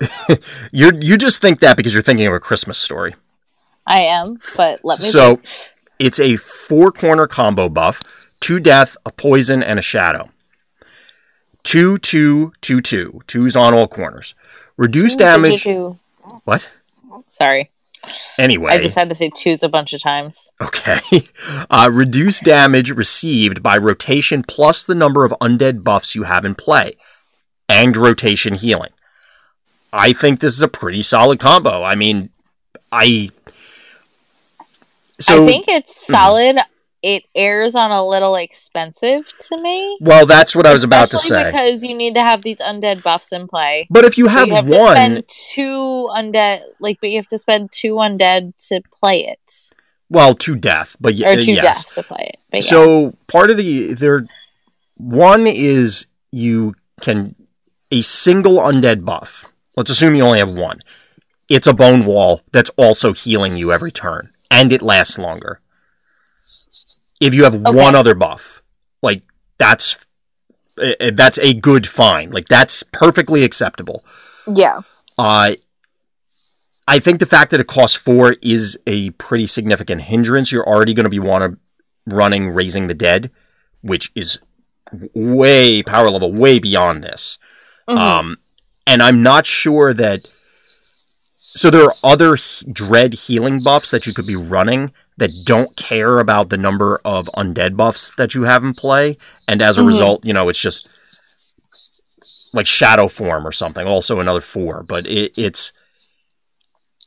you 0.72 0.92
you 1.00 1.16
just 1.16 1.40
think 1.40 1.60
that 1.60 1.76
because 1.76 1.94
you're 1.94 2.02
thinking 2.02 2.26
of 2.26 2.34
a 2.34 2.40
Christmas 2.40 2.76
story. 2.78 3.14
I 3.86 4.02
am, 4.02 4.38
but 4.56 4.80
let 4.84 5.00
me 5.00 5.06
So 5.06 5.40
it's 5.98 6.20
a 6.20 6.36
four 6.36 6.92
corner 6.92 7.26
combo 7.26 7.68
buff: 7.70 8.02
two 8.42 8.60
death, 8.60 8.96
a 9.06 9.10
poison, 9.10 9.62
and 9.62 9.78
a 9.78 9.82
shadow. 9.82 10.28
Two 11.62 11.96
two 11.96 12.52
two 12.60 12.82
two. 12.82 13.22
Two's 13.26 13.56
on 13.56 13.72
all 13.72 13.88
corners. 13.88 14.34
Reduce 14.76 15.16
damage. 15.16 15.62
Two. 15.62 15.98
What? 16.44 16.68
Sorry. 17.28 17.70
Anyway, 18.36 18.72
I 18.72 18.78
just 18.78 18.96
had 18.96 19.08
to 19.10 19.14
say 19.14 19.30
twos 19.34 19.62
a 19.62 19.68
bunch 19.68 19.92
of 19.92 20.02
times. 20.02 20.50
Okay. 20.60 21.00
Uh, 21.70 21.88
reduce 21.90 22.40
damage 22.40 22.90
received 22.90 23.62
by 23.62 23.76
rotation 23.78 24.42
plus 24.46 24.84
the 24.84 24.94
number 24.94 25.24
of 25.24 25.32
undead 25.40 25.82
buffs 25.82 26.14
you 26.14 26.24
have 26.24 26.44
in 26.44 26.54
play, 26.54 26.92
and 27.68 27.96
rotation 27.96 28.54
healing. 28.54 28.90
I 29.92 30.12
think 30.12 30.40
this 30.40 30.52
is 30.54 30.60
a 30.60 30.68
pretty 30.68 31.02
solid 31.02 31.40
combo. 31.40 31.82
I 31.82 31.94
mean, 31.94 32.30
I. 32.90 33.30
So, 35.18 35.44
I 35.44 35.46
think 35.46 35.66
it's 35.68 36.06
solid. 36.06 36.58
It 37.02 37.24
errs 37.34 37.74
on 37.74 37.90
a 37.90 38.06
little 38.06 38.36
expensive 38.36 39.28
to 39.48 39.60
me. 39.60 39.98
well, 40.00 40.24
that's 40.24 40.54
what 40.54 40.66
I 40.66 40.72
was 40.72 40.84
about 40.84 41.10
to 41.10 41.18
say. 41.18 41.46
because 41.46 41.82
you 41.82 41.96
need 41.96 42.14
to 42.14 42.20
have 42.22 42.42
these 42.42 42.58
undead 42.58 43.02
buffs 43.02 43.32
in 43.32 43.48
play. 43.48 43.88
But 43.90 44.04
if 44.04 44.16
you 44.16 44.26
So 44.26 44.30
have, 44.30 44.48
you 44.48 44.54
have 44.54 44.66
to 44.66 44.76
one, 44.76 44.92
spend 44.96 45.24
two 45.28 46.08
undead, 46.14 46.62
like, 46.78 46.98
but 47.00 47.10
you 47.10 47.16
have 47.18 47.26
to 47.28 47.38
spend 47.38 47.72
two 47.72 47.94
undead 47.94 48.52
to 48.68 48.82
play 49.00 49.26
it, 49.26 49.74
well, 50.08 50.34
two 50.34 50.54
death, 50.56 50.94
but 51.00 51.14
y- 51.14 51.24
or 51.26 51.38
uh, 51.38 51.42
two 51.42 51.52
yes. 51.54 51.64
deaths 51.64 51.94
to 51.94 52.02
play 52.04 52.30
it. 52.34 52.40
But 52.52 52.62
yeah. 52.64 52.70
So 52.70 53.16
part 53.26 53.50
of 53.50 53.56
the 53.56 53.94
there 53.94 54.26
one 54.96 55.46
is 55.48 56.06
you 56.30 56.74
can 57.00 57.34
a 57.90 58.02
single 58.02 58.58
undead 58.58 59.04
buff. 59.04 59.46
Let's 59.76 59.90
assume 59.90 60.14
you 60.14 60.22
only 60.22 60.38
have 60.38 60.52
one. 60.52 60.80
It's 61.48 61.66
a 61.66 61.72
bone 61.72 62.04
wall 62.04 62.42
that's 62.52 62.70
also 62.76 63.12
healing 63.12 63.56
you 63.56 63.72
every 63.72 63.90
turn, 63.90 64.30
and 64.50 64.70
it 64.70 64.82
lasts 64.82 65.18
longer. 65.18 65.60
If 67.22 67.34
you 67.34 67.44
have 67.44 67.54
Okay. 67.54 67.70
one 67.72 67.94
other 67.94 68.14
buff, 68.14 68.62
like 69.02 69.22
that's 69.58 70.06
eh, 70.80 70.94
eh, 71.00 71.10
that's 71.14 71.38
a 71.38 71.54
good 71.54 71.86
fine. 71.86 72.30
Like 72.30 72.48
that's 72.48 72.82
perfectly 72.82 73.44
acceptable. 73.44 74.04
yeah, 74.54 74.80
Uh, 75.18 75.54
I 76.88 76.98
think 76.98 77.20
the 77.20 77.26
fact 77.26 77.52
that 77.52 77.60
it 77.60 77.68
costs 77.68 77.96
four 77.96 78.34
is 78.42 78.76
a 78.88 79.10
pretty 79.10 79.46
significant 79.46 80.02
hindrance. 80.02 80.50
You're 80.50 80.66
already 80.66 80.94
going 80.94 81.04
to 81.04 81.10
be 81.10 81.20
want 81.20 81.42
to 81.52 81.58
running 82.06 82.48
raising 82.50 82.88
the 82.88 82.94
dead, 82.94 83.30
which 83.82 84.10
is 84.16 84.38
way 85.14 85.82
power 85.84 86.10
level, 86.10 86.32
way 86.32 86.58
beyond 86.58 87.04
this. 87.04 87.38
Mhm. 87.88 87.98
Um, 87.98 88.38
and 88.86 89.00
I'm 89.02 89.22
not 89.22 89.46
sure 89.46 89.94
that. 89.94 90.26
So 91.38 91.70
there 91.70 91.84
are 91.84 91.94
other 92.02 92.36
dread 92.72 93.14
healing 93.14 93.62
buffs 93.62 93.90
that 93.92 94.06
you 94.06 94.12
could 94.14 94.26
be 94.26 94.36
running 94.36 94.90
that 95.18 95.30
don't 95.44 95.76
care 95.76 96.18
about 96.18 96.48
the 96.48 96.56
number 96.56 97.00
of 97.04 97.26
undead 97.36 97.76
buffs 97.76 98.12
that 98.16 98.34
you 98.34 98.42
have 98.42 98.64
in 98.64 98.72
play, 98.72 99.16
and 99.46 99.60
as 99.62 99.78
a 99.78 99.82
Mhm. 99.82 99.86
result, 99.88 100.24
you 100.24 100.32
know 100.32 100.48
it's 100.48 100.58
just 100.58 100.88
like 102.54 102.66
shadow 102.66 103.08
form 103.08 103.46
or 103.46 103.52
something. 103.52 103.86
Also 103.86 104.20
another 104.20 104.40
four, 104.40 104.82
but 104.82 105.06
it, 105.06 105.32
it's. 105.36 105.72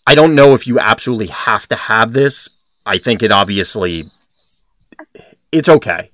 I 0.07 0.13
don't 0.15 0.35
know 0.35 0.53
if 0.53 0.67
you 0.67 0.79
absolutely 0.79 1.27
have 1.27 1.67
to 1.69 1.75
have 1.75 2.13
this. 2.13 2.49
I 2.85 2.97
think 2.97 3.23
it 3.23 3.31
obviously. 3.31 4.03
It's 5.51 5.69
okay. 5.69 6.11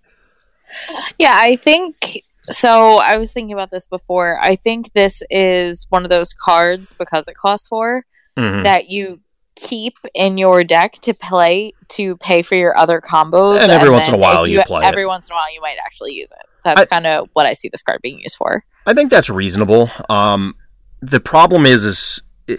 yeah. 1.20 1.36
I 1.38 1.56
think 1.58 2.22
so. 2.50 2.98
I 3.00 3.18
was 3.18 3.34
thinking 3.34 3.54
about 3.54 3.72
this 3.72 3.86
before. 3.86 4.38
I 4.42 4.56
think 4.56 4.94
this 4.94 5.22
is 5.30 5.86
one 5.90 6.04
of 6.06 6.10
those 6.10 6.34
cards 6.34 6.94
because 6.98 7.28
it 7.28 7.36
costs 7.36 7.68
four 7.68 8.06
Mhm. 8.38 8.64
that 8.64 8.90
you 8.90 9.20
keep 9.56 9.98
in 10.14 10.38
your 10.38 10.64
deck 10.64 10.94
to 11.02 11.14
play 11.14 11.74
to 11.90 12.18
pay 12.18 12.42
for 12.42 12.56
your 12.56 12.78
other 12.78 13.02
combos. 13.02 13.60
And 13.60 13.72
every 13.72 13.90
once 13.90 14.08
in 14.08 14.14
a 14.14 14.18
while 14.18 14.44
if 14.44 14.52
you 14.52 14.64
play 14.64 14.82
it. 14.82 14.88
Every 14.88 15.06
once 15.06 15.30
in 15.30 15.34
a 15.34 15.36
while, 15.36 15.54
you 15.54 15.62
might 15.62 15.78
actually 15.84 16.14
use 16.14 16.32
it. 16.32 16.46
That's 16.64 16.90
kind 16.90 17.08
of 17.08 17.30
what 17.34 17.46
I 17.46 17.54
see 17.54 17.70
this 17.70 17.82
card 17.82 18.02
being 18.02 18.20
used 18.20 18.36
for. 18.36 18.64
I 18.86 18.94
think 18.94 19.10
that's 19.10 19.30
reasonable. 19.30 19.90
Um, 20.10 20.56
the 21.02 21.20
problem 21.20 21.66
is, 21.66 21.86
is 21.86 22.22
eh, 22.48 22.56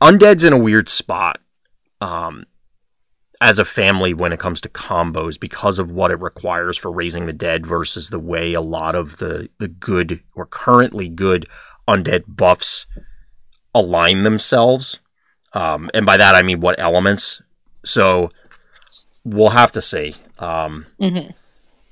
undead's 0.00 0.44
in 0.44 0.52
a 0.52 0.58
weird 0.58 0.88
spot 0.88 1.40
um, 2.00 2.44
as 3.40 3.58
a 3.58 3.64
family 3.64 4.14
when 4.14 4.32
it 4.32 4.40
comes 4.40 4.60
to 4.62 4.68
combos 4.68 5.38
because 5.38 5.78
of 5.78 5.90
what 5.90 6.10
it 6.10 6.20
requires 6.20 6.76
for 6.78 6.90
raising 6.90 7.26
the 7.26 7.32
dead 7.32 7.66
versus 7.66 8.10
the 8.10 8.18
way 8.18 8.54
a 8.54 8.60
lot 8.60 8.94
of 8.94 9.18
the 9.18 9.48
the 9.58 9.68
good 9.68 10.20
or 10.34 10.46
currently 10.46 11.08
good 11.08 11.46
undead 11.88 12.24
buffs 12.28 12.86
align 13.74 14.22
themselves. 14.22 15.00
Um, 15.54 15.90
and 15.94 16.06
by 16.06 16.16
that 16.16 16.34
I 16.34 16.42
mean 16.42 16.60
what 16.60 16.78
elements. 16.78 17.42
So 17.84 18.30
we'll 19.24 19.50
have 19.50 19.72
to 19.72 19.82
see. 19.82 20.14
Um, 20.38 20.86
hmm 20.98 21.18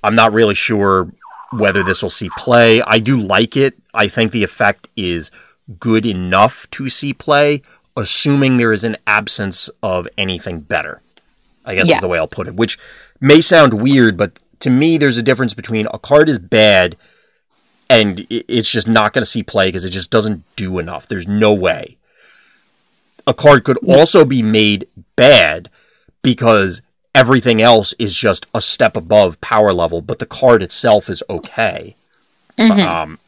I'm 0.03 0.15
not 0.15 0.33
really 0.33 0.55
sure 0.55 1.13
whether 1.53 1.83
this 1.83 2.03
will 2.03 2.09
see 2.11 2.31
play. 2.39 2.81
I 2.83 2.99
do 3.01 3.21
like 3.21 3.55
it. 3.57 3.75
I 3.93 4.09
think 4.09 4.33
the 4.33 4.43
effect 4.45 4.89
is 4.97 5.31
good 5.79 6.07
enough 6.07 6.67
to 6.71 6.89
see 6.89 7.13
play, 7.13 7.61
assuming 7.97 8.57
there 8.57 8.73
is 8.73 8.83
an 8.83 8.97
absence 9.07 9.69
of 9.83 10.09
anything 10.17 10.61
better. 10.61 11.03
I 11.67 11.75
guess 11.75 11.89
Yeah. 11.89 11.97
is 11.97 12.01
the 12.01 12.09
way 12.09 12.19
I'll 12.19 12.27
put 12.27 12.49
it, 12.49 12.55
which 12.55 12.79
may 13.21 13.43
sound 13.43 13.75
weird, 13.75 14.17
but 14.17 14.39
to 14.61 14.71
me, 14.71 14.97
there's 14.97 15.19
a 15.19 15.23
difference 15.23 15.53
between 15.53 15.87
a 15.93 15.99
card 15.99 16.29
is 16.31 16.39
bad 16.39 16.97
and 17.91 18.27
it's 18.31 18.71
just 18.71 18.87
not 18.89 19.13
going 19.13 19.23
to 19.23 19.27
see 19.31 19.43
play 19.43 19.69
because 19.69 19.85
it 19.85 19.91
just 19.91 20.11
doesn't 20.11 20.45
do 20.57 20.79
enough. 20.79 21.09
There's 21.09 21.27
no 21.29 21.53
way. 21.53 21.97
A 23.27 23.35
card 23.35 23.65
could 23.65 23.79
also 23.87 24.25
be 24.25 24.43
made 24.43 24.87
bad 25.17 25.69
because 26.23 26.83
everything 27.15 27.61
else 27.63 27.95
is 27.99 28.15
just 28.15 28.47
a 28.55 28.61
step 28.61 28.97
above 28.97 29.41
power 29.41 29.73
level, 29.73 30.01
but 30.01 30.19
the 30.19 30.27
card 30.27 30.63
itself 30.63 31.09
is 31.09 31.23
okay. 31.29 31.97
Mhm. 32.59 32.87
Um, 32.87 33.19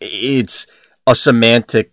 it's 0.00 0.66
a 1.06 1.14
semantic 1.14 1.90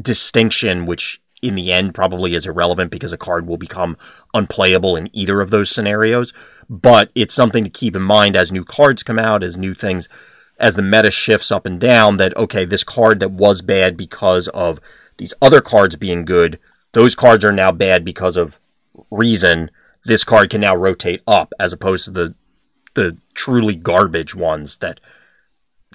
distinction, 0.00 0.86
which 0.86 1.20
in 1.42 1.54
the 1.56 1.72
end 1.72 1.94
probably 1.94 2.34
is 2.34 2.46
irrelevant 2.46 2.90
because 2.90 3.12
a 3.12 3.18
card 3.18 3.46
will 3.46 3.56
become 3.56 3.96
unplayable 4.32 4.96
in 4.96 5.10
either 5.12 5.40
of 5.40 5.50
those 5.50 5.70
scenarios. 5.70 6.32
But 6.70 7.10
it's 7.14 7.34
something 7.34 7.64
to 7.64 7.70
keep 7.70 7.96
in 7.96 8.02
mind 8.02 8.36
as 8.36 8.52
new 8.52 8.64
cards 8.64 9.02
come 9.02 9.18
out, 9.18 9.42
as 9.42 9.56
new 9.56 9.74
things, 9.74 10.08
as 10.58 10.76
the 10.76 10.82
meta 10.82 11.10
shifts 11.10 11.50
up 11.50 11.66
and 11.66 11.80
down. 11.80 12.16
That 12.18 12.36
okay, 12.36 12.64
this 12.64 12.84
card 12.84 13.20
that 13.20 13.32
was 13.32 13.60
bad 13.60 13.96
because 13.96 14.48
of 14.48 14.80
these 15.16 15.34
other 15.42 15.60
cards 15.60 15.96
being 15.96 16.24
good, 16.24 16.58
those 16.92 17.14
cards 17.14 17.44
are 17.44 17.52
now 17.52 17.72
bad 17.72 18.04
because 18.04 18.36
of 18.36 18.58
reason. 19.10 19.70
This 20.04 20.24
card 20.24 20.50
can 20.50 20.60
now 20.60 20.74
rotate 20.74 21.22
up 21.26 21.52
as 21.60 21.72
opposed 21.72 22.04
to 22.06 22.10
the 22.10 22.34
the 22.94 23.16
truly 23.34 23.74
garbage 23.74 24.34
ones 24.34 24.76
that 24.78 25.00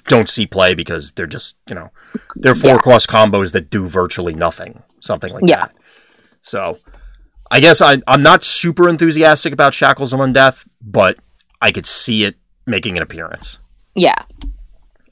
don't 0.06 0.28
see 0.30 0.46
play 0.46 0.74
because 0.74 1.12
they're 1.12 1.26
just 1.26 1.56
you 1.68 1.74
know 1.74 1.90
they're 2.34 2.54
four 2.54 2.72
Yeah. 2.74 2.78
cost 2.78 3.08
combos 3.08 3.52
that 3.52 3.70
do 3.70 3.86
virtually 3.86 4.34
nothing, 4.34 4.82
something 5.00 5.32
like 5.32 5.44
Yeah. 5.46 5.56
that. 5.66 5.76
So 6.40 6.78
I 7.50 7.60
guess 7.60 7.80
I 7.82 7.98
I'm 8.06 8.22
not 8.22 8.42
super 8.42 8.88
enthusiastic 8.88 9.52
about 9.52 9.74
Shackles 9.74 10.12
of 10.12 10.20
Undeath, 10.20 10.66
but 10.80 11.18
I 11.60 11.70
could 11.72 11.86
see 11.86 12.24
it 12.24 12.36
making 12.66 12.96
an 12.96 13.02
appearance. 13.02 13.58
Yeah. 13.94 14.14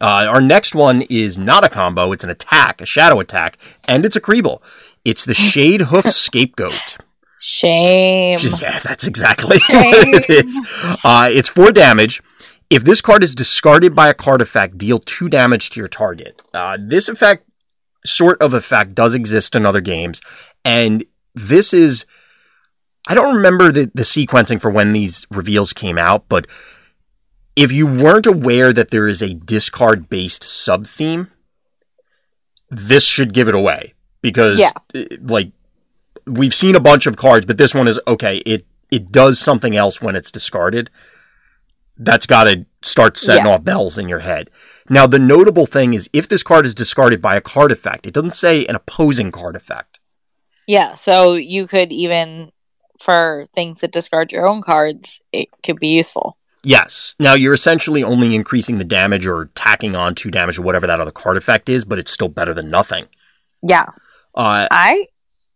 Uh, 0.00 0.26
our 0.28 0.40
next 0.40 0.74
one 0.74 1.02
is 1.02 1.38
not 1.38 1.64
a 1.64 1.68
combo; 1.68 2.12
it's 2.12 2.24
an 2.24 2.30
attack, 2.30 2.80
a 2.80 2.87
shadow 2.87 3.20
attack, 3.20 3.59
and 3.85 4.04
it's 4.04 4.16
a 4.16 4.20
Creeble. 4.20 4.61
It's 5.04 5.24
the 5.24 5.35
Shade 5.50 5.82
Hoof 5.82 6.06
Scapegoat. 6.06 6.96
Shame. 7.40 8.38
Yeah, 8.61 8.78
that's 8.80 9.06
exactly 9.06 9.59
Shame. 9.61 10.11
what 10.11 10.28
it 10.28 10.30
is. 10.30 10.61
Uh, 11.04 11.30
it's 11.32 11.48
four 11.48 11.70
damage. 11.70 12.20
If 12.70 12.82
this 12.82 13.00
card 13.00 13.22
is 13.22 13.35
discarded 13.35 13.94
by 13.94 14.09
a 14.09 14.14
card 14.14 14.42
effect, 14.42 14.76
deal 14.76 14.98
two 14.98 15.28
damage 15.28 15.70
to 15.70 15.80
your 15.80 15.87
target. 15.88 16.42
Uh, 16.52 16.76
this 16.80 17.09
effect, 17.09 17.46
sort 18.04 18.42
of 18.42 18.52
effect, 18.52 18.94
does 18.94 19.14
exist 19.14 19.54
in 19.54 19.64
other 19.64 19.80
games, 19.80 20.20
and 20.64 21.04
this 21.35 21.72
is. 21.72 22.04
I 23.09 23.14
don't 23.14 23.37
remember 23.37 23.70
the, 23.70 23.88
the 23.94 24.02
sequencing 24.02 24.61
for 24.61 24.68
when 24.68 24.92
these 24.92 25.28
reveals 25.30 25.72
came 25.72 25.96
out, 25.96 26.28
but 26.28 26.48
if 27.56 27.72
you 27.72 27.86
weren't 27.86 28.26
aware 28.26 28.72
that 28.72 28.90
there 28.90 29.08
is 29.08 29.22
a 29.22 29.34
discard 29.34 30.08
based 30.08 30.44
sub 30.44 30.86
theme, 30.86 31.28
this 32.70 33.04
should 33.04 33.32
give 33.32 33.48
it 33.48 33.54
away 33.54 33.94
because 34.22 34.58
Yeah. 34.58 34.72
eh, 34.94 35.06
like 35.22 35.50
we've 36.26 36.54
seen 36.54 36.74
a 36.74 36.80
bunch 36.80 37.06
of 37.06 37.16
cards, 37.16 37.46
but 37.46 37.58
this 37.58 37.74
one 37.74 37.88
is 37.88 37.98
okay. 38.06 38.38
It 38.38 38.66
it 38.90 39.10
does 39.10 39.40
something 39.40 39.76
else 39.76 40.00
when 40.00 40.14
it's 40.14 40.30
discarded. 40.30 40.90
That's 41.98 42.26
got 42.26 42.44
to 42.44 42.66
start 42.84 43.16
setting 43.16 43.46
Yeah. 43.46 43.54
off 43.54 43.64
bells 43.64 43.98
in 43.98 44.08
your 44.08 44.20
head. 44.20 44.48
Now, 44.88 45.06
the 45.08 45.18
notable 45.18 45.66
thing 45.66 45.92
is 45.94 46.08
if 46.12 46.28
this 46.28 46.44
card 46.44 46.66
is 46.66 46.74
discarded 46.74 47.20
by 47.20 47.34
a 47.36 47.40
card 47.40 47.72
effect, 47.72 48.06
it 48.06 48.12
doesn't 48.14 48.36
say 48.36 48.64
an 48.66 48.76
opposing 48.76 49.32
card 49.32 49.56
effect. 49.56 49.98
Yeah, 50.68 50.94
so 50.94 51.34
you 51.34 51.66
could 51.66 51.92
even 51.92 52.52
for 53.00 53.46
things 53.54 53.80
that 53.80 53.92
discard 53.92 54.30
your 54.30 54.46
own 54.48 54.62
cards, 54.62 55.20
it 55.32 55.48
could 55.64 55.80
be 55.80 55.88
useful. 55.88 56.36
Yes. 56.68 57.14
Now 57.20 57.35
you're 57.35 57.55
essentially 57.55 58.02
only 58.02 58.35
increasing 58.35 58.79
the 58.79 58.85
damage 58.85 59.24
or 59.24 59.50
tacking 59.55 59.94
on 59.94 60.16
two 60.16 60.33
damage 60.33 60.59
or 60.59 60.62
whatever 60.62 60.88
that 60.88 61.00
other 61.00 61.12
card 61.12 61.37
effect 61.37 61.68
is, 61.68 61.85
but 61.85 62.00
it's 62.00 62.11
still 62.11 62.26
better 62.29 62.52
than 62.52 62.70
nothing. 62.70 63.07
Yeah, 63.62 63.85
Uh, 64.35 64.66
I 64.68 65.07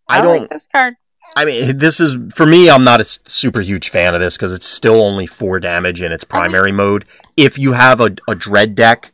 I 0.08 0.18
I, 0.18 0.22
don't. 0.22 0.40
like 0.42 0.50
this 0.50 0.68
card. 0.74 0.94
I 1.36 1.44
mean, 1.44 1.76
this 1.78 1.98
is 1.98 2.16
for 2.32 2.46
me. 2.46 2.70
I'm 2.70 2.84
not 2.84 3.00
a 3.00 3.04
super 3.04 3.60
huge 3.60 3.88
fan 3.88 4.14
of 4.14 4.20
this 4.20 4.36
because 4.36 4.52
it's 4.52 4.66
still 4.66 5.00
only 5.02 5.26
four 5.26 5.58
damage 5.58 6.00
in 6.00 6.12
its 6.12 6.22
primary 6.22 6.70
mode. 6.72 7.04
If 7.36 7.58
you 7.58 7.72
have 7.72 8.00
a, 8.00 8.10
a 8.28 8.36
dread 8.36 8.76
deck 8.76 9.10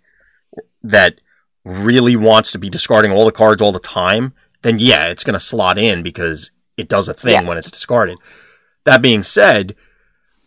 that 0.82 1.20
really 1.64 2.14
wants 2.16 2.52
to 2.52 2.58
be 2.58 2.68
discarding 2.68 3.10
all 3.10 3.24
the 3.24 3.32
cards 3.32 3.62
all 3.62 3.72
the 3.72 3.78
time, 3.80 4.34
then 4.62 4.78
yeah, 4.78 5.06
it's 5.08 5.24
going 5.24 5.34
to 5.34 5.40
slot 5.40 5.78
in 5.78 6.02
because 6.02 6.50
it 6.76 6.88
does 6.88 7.08
a 7.08 7.14
thing 7.14 7.32
Yeah. 7.42 7.48
when 7.48 7.56
it's 7.58 7.70
discarded. 7.70 8.18
That 8.84 9.00
being 9.02 9.22
said, 9.22 9.74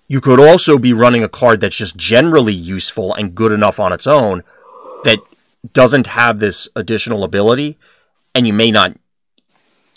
you 0.09 0.19
could 0.19 0.39
also 0.41 0.77
be 0.77 0.91
running 0.91 1.23
a 1.23 1.29
card 1.29 1.61
that's 1.61 1.77
just 1.77 1.95
generally 1.95 2.53
useful 2.53 3.13
and 3.13 3.33
good 3.33 3.53
enough 3.53 3.79
on 3.79 3.93
its 3.93 4.05
own 4.05 4.43
that 5.05 5.19
doesn't 5.71 6.07
have 6.07 6.39
this 6.39 6.67
additional 6.75 7.23
ability, 7.23 7.77
and 8.35 8.45
you 8.45 8.51
may 8.51 8.71
not 8.71 8.97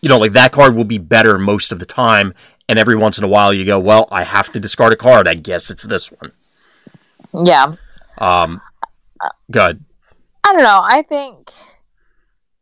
you 0.02 0.08
know, 0.08 0.18
like 0.18 0.32
that 0.32 0.52
card 0.52 0.74
will 0.74 0.84
be 0.84 0.98
better 0.98 1.38
most 1.38 1.72
of 1.72 1.78
the 1.78 1.86
time, 1.86 2.34
and 2.68 2.78
every 2.78 2.96
once 2.96 3.18
in 3.18 3.24
a 3.24 3.28
while 3.28 3.54
you 3.54 3.64
go, 3.64 3.78
well, 3.78 4.08
I 4.10 4.24
have 4.24 4.52
to 4.52 4.60
discard 4.60 4.92
a 4.92 4.96
card. 4.96 5.28
I 5.28 5.34
guess 5.34 5.70
it's 5.70 5.84
this 5.86 6.10
one. 6.10 6.32
Yeah, 7.46 7.72
Um, 8.18 8.60
good. 9.50 9.82
I 10.44 10.52
don't 10.52 10.64
know. 10.64 10.80
I 10.82 11.02
think 11.02 11.50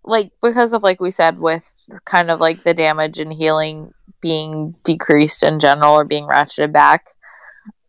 like 0.04 0.32
because 0.42 0.72
of 0.74 0.82
like 0.82 1.00
we 1.00 1.10
said 1.10 1.38
with 1.38 1.72
kind 2.04 2.30
of 2.30 2.40
like 2.40 2.62
the 2.62 2.74
damage 2.74 3.18
and 3.18 3.32
healing 3.32 3.94
being 4.20 4.74
decreased 4.84 5.42
in 5.42 5.58
general 5.58 5.94
or 5.94 6.04
being 6.04 6.26
ratcheted 6.26 6.72
back, 6.72 7.06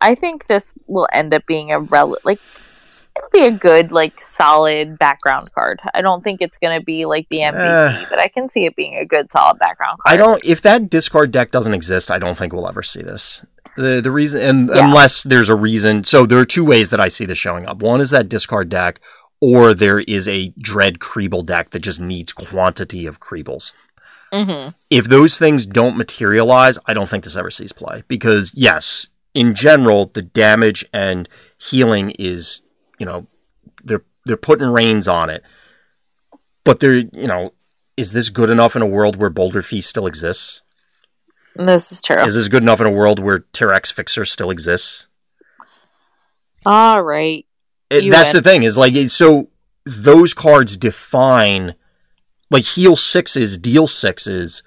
I 0.02 0.16
think 0.16 0.48
this 0.48 0.74
will 0.88 1.08
end 1.14 1.34
up 1.34 1.46
being 1.46 1.72
a 1.72 1.80
rel 1.80 2.18
like 2.24 2.40
it'll 3.18 3.30
be 3.32 3.46
a 3.46 3.52
good 3.52 3.92
like 3.92 4.22
solid 4.22 4.98
background 4.98 5.52
card. 5.54 5.80
I 5.94 6.02
don't 6.02 6.24
think 6.24 6.42
it's 6.42 6.58
going 6.58 6.80
to 6.80 6.84
be 6.86 7.06
like 7.06 7.28
the 7.30 7.40
MVP, 7.40 8.04
Uh. 8.04 8.06
but 8.10 8.20
I 8.20 8.28
can 8.28 8.48
see 8.48 8.66
it 8.66 8.76
being 8.76 8.96
a 8.98 9.06
good 9.06 9.30
solid 9.30 9.60
background 9.60 10.00
card. 10.00 10.14
I 10.14 10.18
don't. 10.18 10.44
If 10.46 10.62
that 10.64 10.90
discard 10.90 11.32
deck 11.32 11.52
doesn't 11.52 11.74
exist, 11.74 12.10
I 12.12 12.20
don't 12.20 12.38
think 12.38 12.54
we'll 12.54 12.68
ever 12.70 12.84
see 12.84 13.02
this. 13.02 13.44
The 13.78 14.02
the 14.02 14.12
reason, 14.12 14.42
and 14.42 14.70
Yeah. 14.74 14.86
unless 14.88 15.24
there's 15.24 15.50
a 15.50 15.56
reason, 15.56 16.04
so 16.04 16.26
there 16.26 16.40
are 16.40 16.46
two 16.46 16.66
ways 16.66 16.90
that 16.90 17.00
I 17.00 17.08
see 17.10 17.26
this 17.26 17.38
showing 17.38 17.66
up. 17.68 17.82
One 17.82 18.02
is 18.02 18.10
that 18.12 18.28
discard 18.30 18.70
deck, 18.70 19.00
or 19.40 19.74
there 19.74 20.00
is 20.00 20.28
a 20.28 20.54
Dread 20.60 21.00
Creeble 21.00 21.46
deck 21.46 21.70
that 21.72 21.80
just 21.80 22.00
needs 22.02 22.32
quantity 22.34 23.06
of 23.06 23.20
Creebles. 23.20 23.74
hmm 24.34 24.70
if 24.90 25.06
those 25.08 25.38
things 25.38 25.66
don't 25.66 25.98
materialize, 25.98 26.78
I 26.86 26.94
don't 26.94 27.08
think 27.10 27.24
this 27.26 27.36
ever 27.38 27.52
sees 27.52 27.72
play. 27.74 28.04
Because 28.08 28.52
yes, 28.56 29.08
in 29.34 29.56
general, 29.56 30.08
the 30.14 30.22
damage 30.22 30.86
and 30.94 31.28
healing 31.58 32.12
is, 32.20 32.62
you 33.00 33.06
know, 33.06 33.28
they're 33.84 34.04
they're 34.26 34.38
putting 34.38 34.68
reins 34.68 35.08
on 35.08 35.30
it. 35.30 35.44
But 36.64 36.80
they're, 36.80 36.94
you 36.96 37.28
know, 37.28 37.54
is 37.98 38.14
this 38.14 38.30
good 38.30 38.50
enough 38.50 38.76
in 38.76 38.82
a 38.82 38.88
world 38.88 39.16
where 39.16 39.30
Boulder 39.30 39.62
Fee 39.62 39.82
still 39.82 40.06
exists? 40.06 40.62
This 41.56 41.92
is 41.92 42.02
true. 42.02 42.18
Is 42.18 42.36
this 42.36 42.48
good 42.48 42.64
enough 42.64 42.80
in 42.80 42.88
a 42.88 42.92
world 42.92 43.20
where 43.20 43.46
T-Rex 43.52 43.92
Fixer 43.92 44.26
still 44.26 44.52
exists? 44.52 45.08
All 46.66 47.02
right. 47.02 47.46
Eh, 47.90 47.98
it, 47.98 48.12
that's 48.12 48.34
win. 48.34 48.44
the 48.44 48.50
thing 48.50 48.64
is 48.64 48.78
like 48.78 48.96
eh, 48.96 49.08
so 49.08 49.50
those 49.86 50.34
cards 50.34 50.78
define 50.78 51.76
like 52.50 52.64
heal 52.64 52.96
sixes, 52.96 53.58
deal 53.58 53.88
sixes 53.88 54.62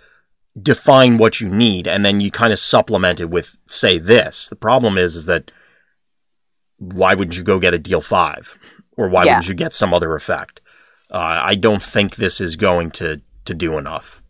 define 0.61 1.19
what 1.19 1.41
you 1.41 1.49
need, 1.49 1.87
and 1.89 2.05
then 2.05 2.21
you 2.21 2.31
kind 2.31 2.53
of 2.53 2.59
supplement 2.59 3.21
it 3.21 3.31
with 3.31 3.57
say 3.69 3.99
this. 3.99 4.49
The 4.49 4.57
problem 4.57 4.97
is 4.99 5.17
is 5.17 5.27
that 5.27 5.51
why 6.79 7.15
wouldn't 7.15 7.37
you 7.37 7.43
go 7.43 7.59
get 7.59 7.75
a 7.75 7.79
deal 7.79 8.01
five, 8.01 8.57
or 8.97 9.09
why 9.09 9.25
Yeah. 9.25 9.33
wouldn't 9.33 9.49
you 9.49 9.55
get 9.55 9.73
some 9.73 9.93
other 9.95 10.15
effect? 10.15 10.61
Uh, 11.11 11.41
I 11.43 11.55
don't 11.55 11.83
think 11.83 12.17
this 12.17 12.41
is 12.41 12.57
going 12.57 12.91
to 12.93 13.21
to 13.45 13.55
do 13.55 13.77
enough. 13.79 14.23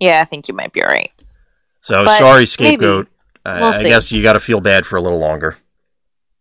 Yeah, 0.00 0.20
I 0.20 0.24
think 0.24 0.48
you 0.48 0.54
might 0.54 0.72
be 0.72 0.82
right. 0.82 1.10
So 1.80 2.04
But 2.04 2.18
sorry, 2.18 2.46
scapegoat. 2.46 3.08
I, 3.44 3.60
We'll 3.60 3.72
I 3.72 3.82
see. 3.82 3.88
guess 3.88 4.12
you 4.12 4.22
got 4.22 4.34
to 4.34 4.40
feel 4.40 4.60
bad 4.60 4.86
for 4.86 4.96
a 4.96 5.00
little 5.00 5.18
longer. 5.18 5.56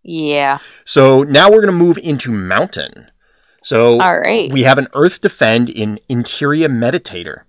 Yeah. 0.04 0.60
So 0.86 1.24
now 1.24 1.50
we're 1.50 1.58
going 1.62 1.68
to 1.68 1.72
move 1.72 1.98
into 1.98 2.32
mountain. 2.32 3.10
So 3.68 4.00
All 4.00 4.18
right. 4.22 4.50
we 4.50 4.64
have 4.64 4.78
an 4.78 4.88
Earth 4.94 5.20
Defend 5.20 5.70
in 5.70 5.98
Interior 6.08 6.70
Meditator. 6.70 7.42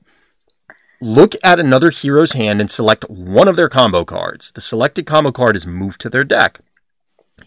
Look 1.00 1.36
at 1.44 1.60
another 1.60 1.90
hero's 1.90 2.32
hand 2.32 2.60
and 2.60 2.68
select 2.68 3.08
one 3.08 3.46
of 3.46 3.54
their 3.54 3.68
combo 3.68 4.04
cards. 4.04 4.50
The 4.50 4.60
selected 4.60 5.06
combo 5.06 5.30
card 5.30 5.54
is 5.54 5.64
moved 5.64 6.00
to 6.00 6.10
their 6.10 6.24
deck. 6.24 6.58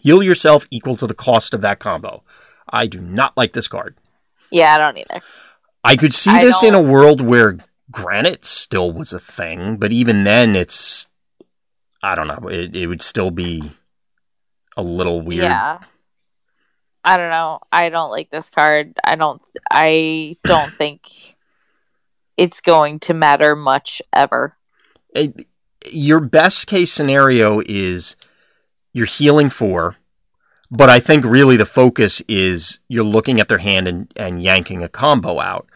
Heal 0.00 0.22
yourself 0.22 0.66
equal 0.70 0.96
to 0.96 1.06
the 1.06 1.12
cost 1.12 1.52
of 1.52 1.60
that 1.60 1.80
combo. 1.80 2.22
I 2.66 2.86
do 2.86 2.98
not 2.98 3.36
like 3.36 3.52
this 3.52 3.68
card. 3.68 3.94
yeah, 4.50 4.74
I 4.74 4.78
don't 4.78 4.96
either. 4.96 5.20
I 5.84 5.94
could 5.94 6.14
see 6.14 6.30
I 6.30 6.42
this 6.42 6.62
in 6.62 6.74
a 6.74 6.80
world 6.80 7.20
where 7.20 7.58
granite 7.90 8.46
still 8.46 8.90
was 8.90 9.12
a 9.12 9.20
thing, 9.20 9.76
but 9.76 9.92
even 9.92 10.24
then 10.24 10.56
it's 10.56 11.08
I 12.02 12.14
don't 12.14 12.26
know, 12.26 12.48
it, 12.48 12.74
it 12.74 12.86
would 12.86 13.02
still 13.02 13.30
be 13.30 13.72
a 14.78 14.82
little 14.82 15.20
weird. 15.20 15.44
Yeah. 15.44 15.80
I 17.04 17.16
don't 17.16 17.30
know. 17.30 17.60
I 17.72 17.88
don't 17.88 18.10
like 18.10 18.30
this 18.30 18.50
card. 18.50 18.94
I 19.04 19.16
don't 19.16 19.42
I 19.72 20.36
don't 20.44 20.72
think 20.78 21.36
it's 22.36 22.60
going 22.60 23.00
to 23.00 23.14
matter 23.14 23.54
much 23.56 24.00
ever. 24.12 24.56
it- 25.14 25.46
your 25.90 26.20
best 26.20 26.68
case 26.68 26.92
scenario 26.92 27.60
is 27.66 28.14
you're 28.92 29.04
healing 29.04 29.50
four, 29.50 29.96
but 30.70 30.88
I 30.88 31.00
think 31.00 31.24
really 31.24 31.56
the 31.56 31.66
focus 31.66 32.22
is 32.28 32.78
you're 32.86 33.02
looking 33.02 33.40
at 33.40 33.48
their 33.48 33.58
hand 33.58 33.88
and, 33.88 34.12
and 34.14 34.40
yanking 34.40 34.84
a 34.84 34.88
combo 34.88 35.40
out. 35.40 35.66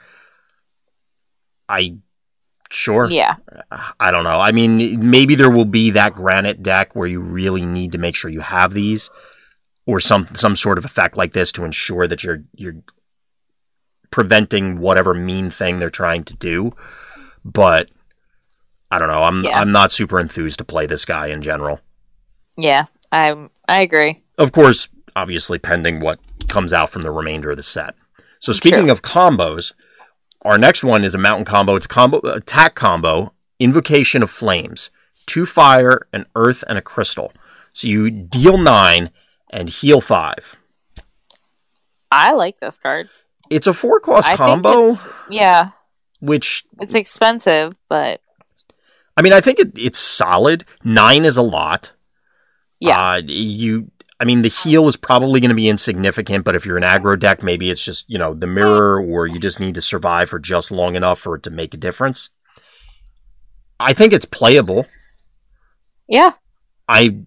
I 1.69 1.97
sure. 2.71 3.11
Yeah. 3.11 3.35
I 3.99 4.13
don't 4.13 4.23
know. 4.23 4.41
I 4.41 4.53
mean, 4.53 5.11
maybe 5.11 5.35
there 5.35 5.51
will 5.51 5.65
be 5.65 5.91
that 5.91 6.15
granite 6.15 6.63
deck 6.63 6.95
where 6.95 7.09
you 7.09 7.21
really 7.21 7.67
need 7.67 7.91
to 7.93 7.99
make 7.99 8.15
sure 8.15 8.31
you 8.31 8.41
have 8.41 8.73
these, 8.75 9.11
or 9.87 10.01
some 10.01 10.27
some 10.35 10.57
sort 10.57 10.79
of 10.79 10.85
effect 10.85 11.17
like 11.17 11.33
this 11.33 11.53
to 11.53 11.65
ensure 11.65 12.07
that 12.07 12.23
you're 12.23 12.43
you're 12.55 12.77
preventing 14.11 14.79
whatever 14.79 15.15
mean 15.15 15.51
thing 15.51 15.79
they're 15.79 15.91
trying 15.91 16.25
to 16.25 16.35
do. 16.35 16.73
But 17.45 17.89
I 18.91 18.99
don't 18.99 19.09
know. 19.09 19.23
I'm 19.23 19.45
Yeah. 19.45 19.59
I'm 19.61 19.73
not 19.73 19.93
super 19.93 20.19
enthused 20.19 20.59
to 20.59 20.65
play 20.65 20.87
this 20.87 21.05
guy 21.05 21.29
in 21.29 21.43
general. 21.43 21.81
Yeah. 22.59 22.87
I 23.13 23.49
I 23.69 23.83
agree. 23.83 24.23
Of 24.37 24.53
course, 24.53 24.89
obviously 25.15 25.59
pending 25.59 26.01
what 26.01 26.19
comes 26.49 26.73
out 26.73 26.91
from 26.91 27.03
the 27.03 27.11
remainder 27.11 27.51
of 27.51 27.57
the 27.57 27.63
set. 27.63 27.95
So 28.41 28.53
speaking 28.53 28.85
True. 28.85 28.91
of 28.91 29.03
combos, 29.03 29.73
our 30.45 30.59
next 30.59 30.85
one 30.85 31.05
is 31.05 31.15
a 31.15 31.19
mountain 31.19 31.45
combo. 31.45 31.77
It's 31.77 31.87
a 31.87 31.89
combo 31.89 32.19
attack 32.21 32.75
combo, 32.75 33.33
Invocation 33.59 34.23
of 34.23 34.31
Flames, 34.31 34.91
two 35.27 35.47
fire, 35.47 36.07
an 36.13 36.27
earth, 36.35 36.63
and 36.69 36.77
a 36.79 36.83
crystal. 36.83 37.33
So 37.73 37.89
you 37.89 38.11
deal 38.11 38.59
nine 38.59 39.11
and 39.51 39.69
heal 39.69 40.01
five. 40.01 40.57
I 42.11 42.33
like 42.33 42.61
this 42.61 42.79
card. 42.79 43.09
It's 43.51 43.67
a 43.67 43.75
four 43.75 44.01
cost 44.01 44.29
I 44.29 44.37
combo, 44.37 44.95
yeah, 45.31 45.71
which 46.21 46.65
it's 46.81 46.95
expensive, 46.95 47.75
but 47.89 48.21
I 49.17 49.23
mean 49.23 49.33
I 49.33 49.41
think 49.41 49.59
it, 49.59 49.73
it's 49.77 49.99
solid. 49.99 50.65
Nine 50.85 51.25
is 51.25 51.37
a 51.37 51.43
lot. 51.43 51.93
yeah. 52.81 53.13
Uh, 53.13 53.23
you, 53.25 53.91
I 54.19 54.25
mean, 54.25 54.41
the 54.43 54.49
heal 54.49 54.89
is 54.89 54.97
probably 54.97 55.41
going 55.41 55.51
to 55.51 55.55
be 55.55 55.69
insignificant, 55.69 56.45
but 56.45 56.55
if 56.55 56.65
you're 56.65 56.79
an 56.79 56.83
aggro 56.83 57.19
deck, 57.19 57.43
maybe 57.43 57.69
it's 57.71 57.85
just, 57.85 58.09
you 58.09 58.17
know, 58.17 58.33
the 58.33 58.47
mirror 58.47 58.99
or 58.99 59.27
you 59.27 59.39
just 59.39 59.61
need 59.61 59.75
to 59.75 59.83
survive 59.83 60.31
for 60.31 60.39
just 60.39 60.71
long 60.71 60.97
enough 60.97 61.19
for 61.19 61.35
it 61.37 61.43
to 61.43 61.51
make 61.51 61.75
a 61.75 61.77
difference. 61.77 62.31
I 63.79 63.93
think 63.93 64.15
it's 64.15 64.25
playable. 64.25 64.87
yeah. 66.09 66.33
I, 66.89 67.19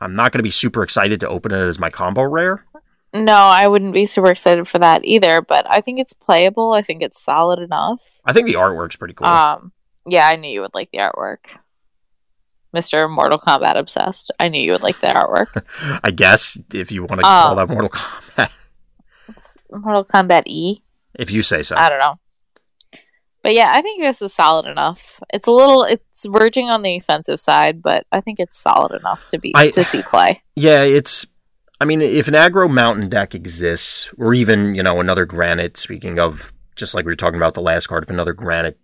I'm 0.00 0.14
not 0.14 0.32
going 0.32 0.38
to 0.40 0.42
be 0.44 0.50
super 0.50 0.82
excited 0.82 1.20
to 1.20 1.28
open 1.28 1.52
it 1.52 1.58
as 1.58 1.78
my 1.78 1.90
combo 1.90 2.22
rare. 2.22 2.64
No, 3.12 3.34
I 3.36 3.68
wouldn't 3.68 3.94
be 3.94 4.04
super 4.04 4.30
excited 4.30 4.66
for 4.66 4.78
that 4.80 5.04
either, 5.04 5.40
but 5.40 5.66
I 5.70 5.80
think 5.80 6.00
it's 6.00 6.12
playable. 6.12 6.72
I 6.72 6.82
think 6.82 7.00
it's 7.02 7.18
solid 7.20 7.60
enough. 7.60 8.20
I 8.24 8.32
think 8.32 8.46
the 8.48 8.54
artwork's 8.54 8.96
pretty 8.96 9.14
cool. 9.14 9.26
Um 9.28 9.72
yeah, 10.06 10.26
I 10.28 10.36
knew 10.36 10.50
you 10.50 10.60
would 10.60 10.74
like 10.74 10.90
the 10.92 10.98
artwork. 10.98 11.46
Mr. 12.76 13.08
Mortal 13.08 13.38
Kombat 13.38 13.76
obsessed. 13.76 14.32
I 14.40 14.48
knew 14.48 14.60
you 14.60 14.72
would 14.72 14.82
like 14.82 14.98
the 15.00 15.06
artwork. 15.06 15.64
I 16.04 16.10
guess 16.10 16.58
if 16.72 16.90
you 16.90 17.02
want 17.04 17.20
to 17.20 17.22
call 17.22 17.50
Um, 17.50 17.56
that 17.56 17.72
Mortal 17.72 17.88
Kombat, 17.90 18.50
It's 19.28 19.58
Mortal 19.70 20.04
Kombat 20.04 20.42
E. 20.46 20.82
if 21.14 21.30
you 21.30 21.42
say 21.42 21.62
so. 21.62 21.76
I 21.78 21.88
don't 21.88 22.00
know. 22.00 22.18
But 23.44 23.52
yeah, 23.54 23.72
I 23.74 23.82
think 23.82 24.00
this 24.00 24.22
is 24.22 24.32
solid 24.32 24.64
enough. 24.64 25.20
It's 25.32 25.46
a 25.46 25.52
little 25.52 25.84
it's 25.84 26.24
verging 26.24 26.70
on 26.70 26.80
the 26.80 26.94
expensive 26.94 27.38
side, 27.38 27.82
but 27.82 28.06
I 28.10 28.22
think 28.22 28.40
it's 28.40 28.58
solid 28.58 28.98
enough 28.98 29.26
to 29.28 29.38
be 29.38 29.52
I- 29.54 29.68
to 29.68 29.84
see 29.84 30.02
play. 30.02 30.42
Yeah, 30.56 30.82
it's. 30.82 31.26
I 31.78 31.84
mean, 31.84 32.00
if 32.00 32.26
an 32.26 32.34
aggro 32.34 32.70
mountain 32.70 33.10
deck 33.10 33.34
exists, 33.34 34.10
or 34.16 34.32
even 34.32 34.74
you 34.74 34.82
know 34.82 34.98
another 34.98 35.26
granite. 35.26 35.76
Speaking 35.76 36.18
of, 36.18 36.54
just 36.74 36.94
like 36.94 37.04
we 37.04 37.12
were 37.12 37.16
talking 37.16 37.36
about 37.36 37.52
the 37.52 37.60
last 37.60 37.86
card, 37.86 38.04
if 38.04 38.10
another 38.10 38.32
granite 38.32 38.78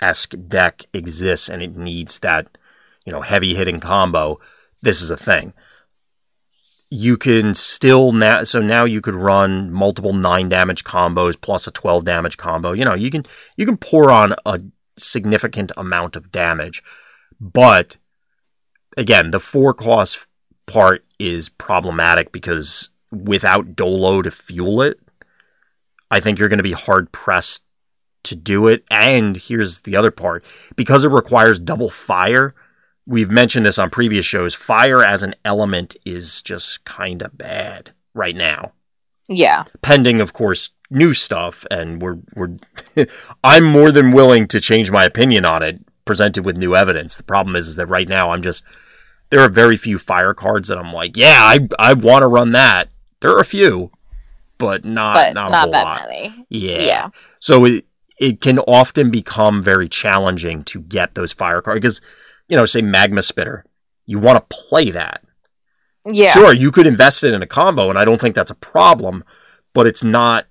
esque 0.00 0.34
deck 0.48 0.86
exists 0.94 1.50
and 1.50 1.62
it 1.62 1.76
needs 1.76 2.20
that 2.20 2.56
you 3.04 3.12
know 3.12 3.20
heavy 3.20 3.54
hitting 3.54 3.78
combo, 3.78 4.40
this 4.80 5.02
is 5.02 5.10
a 5.10 5.18
thing. 5.18 5.52
You 6.90 7.16
can 7.18 7.54
still 7.54 8.12
now, 8.12 8.44
so 8.44 8.60
now 8.60 8.84
you 8.84 9.00
could 9.00 9.14
run 9.14 9.70
multiple 9.70 10.14
nine 10.14 10.48
damage 10.48 10.84
combos 10.84 11.38
plus 11.38 11.66
a 11.66 11.70
twelve 11.70 12.04
damage 12.04 12.36
combo. 12.38 12.72
You 12.72 12.84
know, 12.84 12.94
you 12.94 13.10
can 13.10 13.24
you 13.56 13.66
can 13.66 13.76
pour 13.76 14.10
on 14.10 14.34
a 14.46 14.60
significant 14.96 15.70
amount 15.76 16.16
of 16.16 16.32
damage, 16.32 16.82
but 17.40 17.98
again, 18.96 19.30
the 19.30 19.40
four 19.40 19.74
cost 19.74 20.26
part 20.66 21.04
is 21.18 21.48
problematic 21.48 22.32
because 22.32 22.90
without 23.10 23.74
Dolo 23.74 24.22
to 24.22 24.30
fuel 24.30 24.82
it, 24.82 24.98
I 26.10 26.20
think 26.20 26.38
you're 26.38 26.48
going 26.48 26.58
to 26.58 26.62
be 26.62 26.72
hard 26.72 27.12
pressed 27.12 27.64
to 28.24 28.36
do 28.36 28.66
it. 28.66 28.84
And 28.90 29.36
here's 29.36 29.80
the 29.80 29.96
other 29.96 30.10
part 30.10 30.44
because 30.76 31.04
it 31.04 31.10
requires 31.10 31.58
double 31.58 31.90
fire. 31.90 32.54
We've 33.08 33.30
mentioned 33.30 33.64
this 33.64 33.78
on 33.78 33.88
previous 33.88 34.26
shows. 34.26 34.54
Fire 34.54 35.02
as 35.02 35.22
an 35.22 35.34
element 35.42 35.96
is 36.04 36.42
just 36.42 36.84
kind 36.84 37.22
of 37.22 37.38
bad 37.38 37.92
right 38.12 38.36
now. 38.36 38.72
Yeah. 39.30 39.64
Pending, 39.80 40.20
of 40.20 40.34
course, 40.34 40.72
new 40.90 41.14
stuff, 41.14 41.64
and 41.70 42.02
we're 42.02 42.18
we're. 42.34 42.56
I'm 43.44 43.64
more 43.64 43.90
than 43.90 44.12
willing 44.12 44.46
to 44.48 44.60
change 44.60 44.90
my 44.90 45.04
opinion 45.04 45.46
on 45.46 45.62
it, 45.62 45.80
presented 46.04 46.44
with 46.44 46.58
new 46.58 46.76
evidence. 46.76 47.16
The 47.16 47.22
problem 47.22 47.56
is, 47.56 47.66
is 47.66 47.76
that 47.76 47.86
right 47.86 48.06
now 48.08 48.30
I'm 48.30 48.42
just 48.42 48.62
there 49.30 49.40
are 49.40 49.48
very 49.48 49.76
few 49.76 49.98
fire 49.98 50.34
cards 50.34 50.68
that 50.68 50.76
I'm 50.78 50.92
like, 50.92 51.16
yeah, 51.16 51.38
I 51.40 51.66
I 51.78 51.94
want 51.94 52.22
to 52.22 52.28
run 52.28 52.52
that. 52.52 52.90
There 53.20 53.30
are 53.30 53.40
a 53.40 53.44
few, 53.44 53.90
but 54.58 54.84
not 54.84 55.14
But 55.14 55.34
not, 55.34 55.50
not, 55.50 55.54
a 55.54 55.60
whole 55.62 55.72
that 55.72 55.84
lot. 55.84 56.08
many. 56.08 56.46
Yeah. 56.50 56.80
Yeah. 56.80 57.08
So 57.40 57.64
it 57.64 57.86
it 58.18 58.40
can 58.42 58.58
often 58.60 59.10
become 59.10 59.62
very 59.62 59.88
challenging 59.88 60.62
to 60.64 60.80
get 60.80 61.14
those 61.14 61.32
fire 61.32 61.62
cards 61.62 61.80
because 61.80 62.00
you 62.48 62.56
know, 62.56 62.66
say 62.66 62.82
magma 62.82 63.22
spitter, 63.22 63.64
you 64.06 64.18
want 64.18 64.38
to 64.38 64.56
play 64.56 64.90
that. 64.90 65.22
Yeah. 66.10 66.32
Sure, 66.32 66.52
you 66.52 66.70
could 66.70 66.86
invest 66.86 67.24
it 67.24 67.34
in 67.34 67.42
a 67.42 67.46
combo, 67.46 67.90
and 67.90 67.98
I 67.98 68.04
don't 68.04 68.20
think 68.20 68.34
that's 68.34 68.50
a 68.50 68.56
problem, 68.56 69.24
but 69.74 69.86
it's 69.86 70.02
not. 70.02 70.46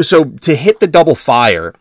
So 0.00 0.24
to 0.24 0.56
hit 0.56 0.80
the 0.80 0.86
double 0.86 1.14
fire, 1.14 1.74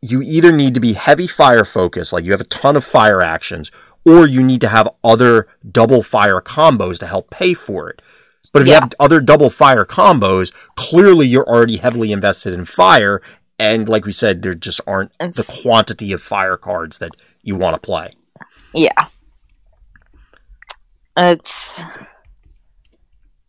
you 0.00 0.22
either 0.22 0.52
need 0.52 0.74
to 0.74 0.80
be 0.80 0.94
heavy 0.94 1.26
fire 1.26 1.64
focused, 1.64 2.12
like 2.12 2.24
you 2.24 2.30
have 2.30 2.40
a 2.40 2.44
ton 2.44 2.76
of 2.76 2.84
fire 2.84 3.20
actions, 3.20 3.70
or 4.04 4.26
you 4.26 4.42
need 4.42 4.60
to 4.60 4.68
have 4.68 4.88
other 5.02 5.48
double 5.70 6.02
fire 6.02 6.40
combos 6.40 6.98
to 7.00 7.06
help 7.06 7.30
pay 7.30 7.54
for 7.54 7.90
it. 7.90 8.00
But 8.52 8.62
if 8.62 8.68
you 8.68 8.74
have 8.74 8.92
other 9.00 9.20
double 9.20 9.50
fire 9.50 9.84
combos, 9.84 10.52
clearly 10.76 11.26
you're 11.26 11.48
already 11.48 11.78
heavily 11.78 12.12
invested 12.12 12.54
in 12.54 12.64
fire, 12.64 13.20
and 13.58 13.88
like 13.88 14.06
we 14.06 14.12
said, 14.12 14.42
there 14.42 14.54
just 14.54 14.80
aren't 14.86 15.12
the 15.18 15.60
quantity 15.62 16.12
of 16.12 16.22
fire 16.22 16.56
cards 16.56 16.98
that 16.98 17.12
you 17.46 17.54
want 17.54 17.74
to 17.74 17.80
play. 17.80 18.10
Yeah. 18.74 19.06
It's 21.16 21.82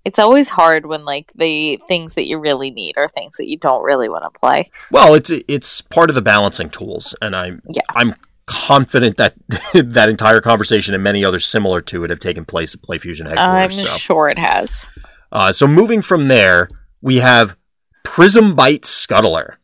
it's 0.05 0.19
always 0.19 0.47
hard 0.47 0.85
when 0.85 1.03
like 1.03 1.33
the 1.35 1.81
things 1.89 2.15
that 2.15 2.27
you 2.27 2.39
really 2.39 2.71
need 2.71 2.97
are 2.97 3.09
things 3.09 3.35
that 3.37 3.49
you 3.49 3.57
don't 3.57 3.83
really 3.83 4.07
want 4.07 4.23
to 4.31 4.39
play. 4.39 4.69
Well, 4.89 5.15
it's 5.15 5.31
it's 5.49 5.81
part 5.81 6.09
of 6.09 6.15
the 6.15 6.21
balancing 6.21 6.69
tools, 6.69 7.13
and 7.21 7.35
I'm 7.35 7.61
Yeah. 7.67 7.81
I'm 7.89 8.15
confident 8.45 9.17
that 9.17 9.33
that 9.73 10.07
entire 10.07 10.39
conversation 10.39 10.93
and 10.93 11.03
many 11.03 11.25
others 11.25 11.45
similar 11.45 11.81
to 11.81 12.05
it 12.05 12.09
have 12.09 12.19
taken 12.19 12.45
place 12.45 12.73
at 12.73 12.81
PlayFusion 12.81 13.33
I'm 13.37 13.71
so. 13.71 13.83
sure 13.83 14.29
it 14.29 14.37
has. 14.37 14.87
Uh, 15.31 15.51
so 15.51 15.67
moving 15.67 16.01
from 16.01 16.29
there, 16.29 16.69
we 17.01 17.17
have 17.17 17.57
Prism 18.05 18.55
Bite 18.55 18.83
Scuttler. 18.83 19.55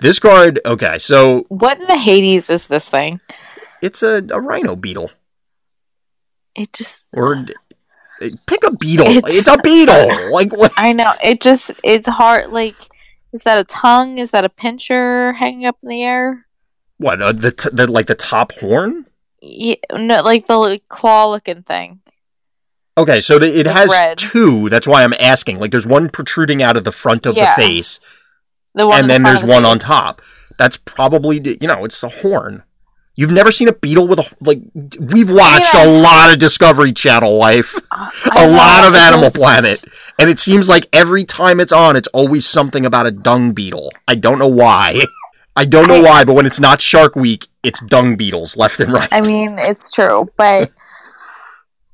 This 0.00 0.18
card, 0.18 0.60
okay, 0.64 0.98
so 0.98 1.44
What 1.48 1.78
in 1.78 1.86
the 1.86 1.98
Hades 1.98 2.48
is 2.48 2.66
this 2.68 2.88
thing? 2.88 3.20
It's 3.84 4.02
a, 4.02 4.24
a 4.30 4.40
rhino 4.40 4.74
beetle, 4.76 5.10
It 6.54 6.72
just 6.72 7.06
or 7.12 7.44
pick 8.46 8.64
a 8.64 8.74
beetle. 8.76 9.06
It's- 9.06 9.38
It's, 9.38 9.48
a 9.48 9.58
beetle. 9.58 10.30
Like 10.30 10.56
what? 10.56 10.72
I 10.76 10.92
know 10.92 11.12
it 11.22 11.40
just 11.40 11.72
it's 11.82 12.08
hard 12.08 12.50
like 12.50 12.76
is 13.32 13.42
that 13.42 13.58
a 13.58 13.64
tongue? 13.64 14.18
Is 14.18 14.30
that 14.30 14.44
a 14.44 14.48
pincher 14.48 15.32
hanging 15.34 15.66
up 15.66 15.76
in 15.82 15.88
the 15.88 16.02
air? 16.04 16.46
What? 16.98 17.20
Uh, 17.20 17.32
the, 17.32 17.50
t- 17.50 17.68
the 17.72 17.86
like 17.90 18.06
the 18.06 18.14
top 18.14 18.52
horn? 18.60 19.06
Yeah, 19.42 19.74
no, 19.92 20.22
like 20.22 20.46
the 20.46 20.80
claw 20.88 21.28
looking 21.30 21.62
thing. 21.64 22.00
Okay, 22.96 23.20
so 23.20 23.40
the, 23.40 23.48
it 23.58 23.66
has 23.66 23.90
red. 23.90 24.18
two. 24.18 24.68
That's 24.68 24.86
why 24.86 25.02
I'm 25.02 25.12
asking. 25.18 25.58
Like, 25.58 25.72
there's 25.72 25.86
one 25.86 26.08
protruding 26.08 26.62
out 26.62 26.76
of 26.76 26.84
the 26.84 26.92
front 26.92 27.26
of 27.26 27.36
Yeah. 27.36 27.56
the 27.56 27.60
face, 27.62 27.98
The 28.76 28.86
one 28.86 29.00
and 29.00 29.10
the 29.10 29.14
then 29.14 29.22
front 29.22 29.38
there's 29.40 29.48
the 29.48 29.52
one 29.52 29.64
on 29.64 29.78
top. 29.80 30.20
That's 30.58 30.76
probably 30.76 31.40
you 31.60 31.66
know 31.66 31.84
it's 31.84 32.00
a 32.04 32.08
horn. 32.08 32.62
You've 33.16 33.30
never 33.30 33.52
seen 33.52 33.68
a 33.68 33.72
beetle 33.72 34.08
with 34.08 34.18
a 34.18 34.26
like. 34.40 34.60
We've 34.98 35.30
watched 35.30 35.72
Yeah. 35.72 35.86
a 35.86 35.88
lot 35.88 36.32
of 36.32 36.40
Discovery 36.40 36.92
Channel 36.92 37.36
life, 37.38 37.76
Uh, 37.92 38.08
a 38.36 38.48
lot 38.48 38.86
of 38.88 38.94
Animal 38.94 39.26
just- 39.26 39.36
Planet, 39.36 39.84
and 40.18 40.28
it 40.28 40.38
seems 40.40 40.68
like 40.68 40.88
every 40.92 41.24
time 41.24 41.60
it's 41.60 41.72
on, 41.72 41.94
it's 41.94 42.08
always 42.08 42.48
something 42.48 42.84
about 42.84 43.06
a 43.06 43.12
dung 43.12 43.52
beetle. 43.52 43.92
I 44.08 44.16
don't 44.16 44.38
know 44.38 44.48
why. 44.48 45.00
I 45.56 45.64
don't 45.64 45.86
know 45.86 45.98
I- 45.98 46.02
why, 46.02 46.24
but 46.24 46.34
when 46.34 46.46
it's 46.46 46.58
not 46.58 46.82
Shark 46.82 47.14
Week, 47.14 47.46
it's 47.62 47.80
dung 47.84 48.16
beetles 48.16 48.56
left 48.56 48.80
and 48.80 48.92
right. 48.92 49.08
I 49.12 49.20
mean, 49.20 49.58
it's 49.60 49.88
true, 49.90 50.28
but 50.36 50.72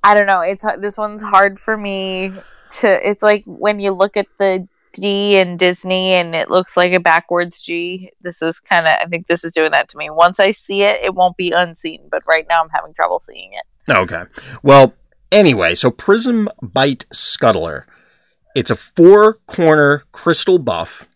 I 0.02 0.14
don't 0.14 0.26
know. 0.26 0.40
It's 0.40 0.64
this 0.80 0.96
one's 0.96 1.22
hard 1.22 1.58
for 1.58 1.76
me 1.76 2.32
to. 2.78 3.08
It's 3.08 3.22
like 3.22 3.42
when 3.44 3.78
you 3.78 3.90
look 3.92 4.16
at 4.16 4.26
the 4.38 4.66
G 4.98 5.36
in 5.38 5.56
Disney 5.56 6.12
and 6.12 6.34
it 6.34 6.50
looks 6.50 6.76
like 6.76 6.92
a 6.92 7.00
backwards 7.00 7.60
G. 7.60 8.10
This 8.20 8.42
is 8.42 8.60
kind 8.60 8.86
of. 8.86 8.94
I 9.00 9.06
think 9.06 9.26
this 9.26 9.44
is 9.44 9.52
doing 9.52 9.72
that 9.72 9.88
to 9.90 9.96
me. 9.96 10.10
Once 10.10 10.40
I 10.40 10.52
see 10.52 10.82
it, 10.82 11.00
it 11.02 11.14
won't 11.14 11.36
be 11.36 11.50
unseen. 11.50 12.08
But 12.10 12.22
right 12.26 12.46
now, 12.48 12.62
I'm 12.62 12.70
having 12.70 12.94
trouble 12.94 13.20
seeing 13.20 13.52
it. 13.52 13.92
Okay. 13.92 14.24
Well, 14.62 14.94
anyway, 15.32 15.74
so 15.74 15.90
Prism 15.90 16.48
Bite 16.62 17.06
Scuttler. 17.12 17.84
It's 18.54 18.70
a 18.70 18.76
four 18.76 19.34
corner 19.46 20.04
crystal 20.12 20.58
buff. 20.58 21.06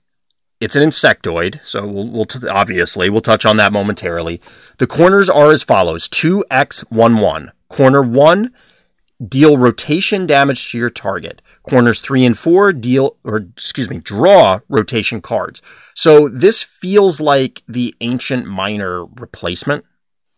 It's 0.61 0.77
an 0.77 0.89
insectoid, 0.89 1.61
so 1.65 1.87
we'll, 1.87 2.09
we'll 2.09 2.25
t- 2.25 2.47
obviously 2.47 3.11
we'll 3.11 3.21
touch 3.21 3.45
on 3.45 3.57
that 3.57 3.73
momentarily. 3.73 4.41
The 4.79 4.87
corners 4.87 5.29
are 5.29 5.51
as 5.51 5.63
follows: 5.63 6.09
two 6.09 6.45
X 6.51 6.83
one 6.91 7.19
one. 7.19 7.53
Corner 7.69 8.03
one, 8.03 8.53
deal 9.27 9.59
rotation 9.59 10.27
damage 10.27 10.71
to 10.71 10.79
your 10.79 10.91
target. 10.91 11.43
Corners 11.69 12.01
three 12.01 12.25
and 12.25 12.37
four 12.39 12.73
deal, 12.73 13.17
or 13.25 13.37
excuse 13.57 13.89
me, 13.89 13.99
draw 13.99 14.61
rotation 14.69 15.21
cards. 15.23 15.63
So 15.95 16.29
this 16.29 16.63
feels 16.63 17.21
like 17.21 17.63
the 17.67 17.95
ancient 18.01 18.47
miner 18.47 19.05
replacement 19.07 19.85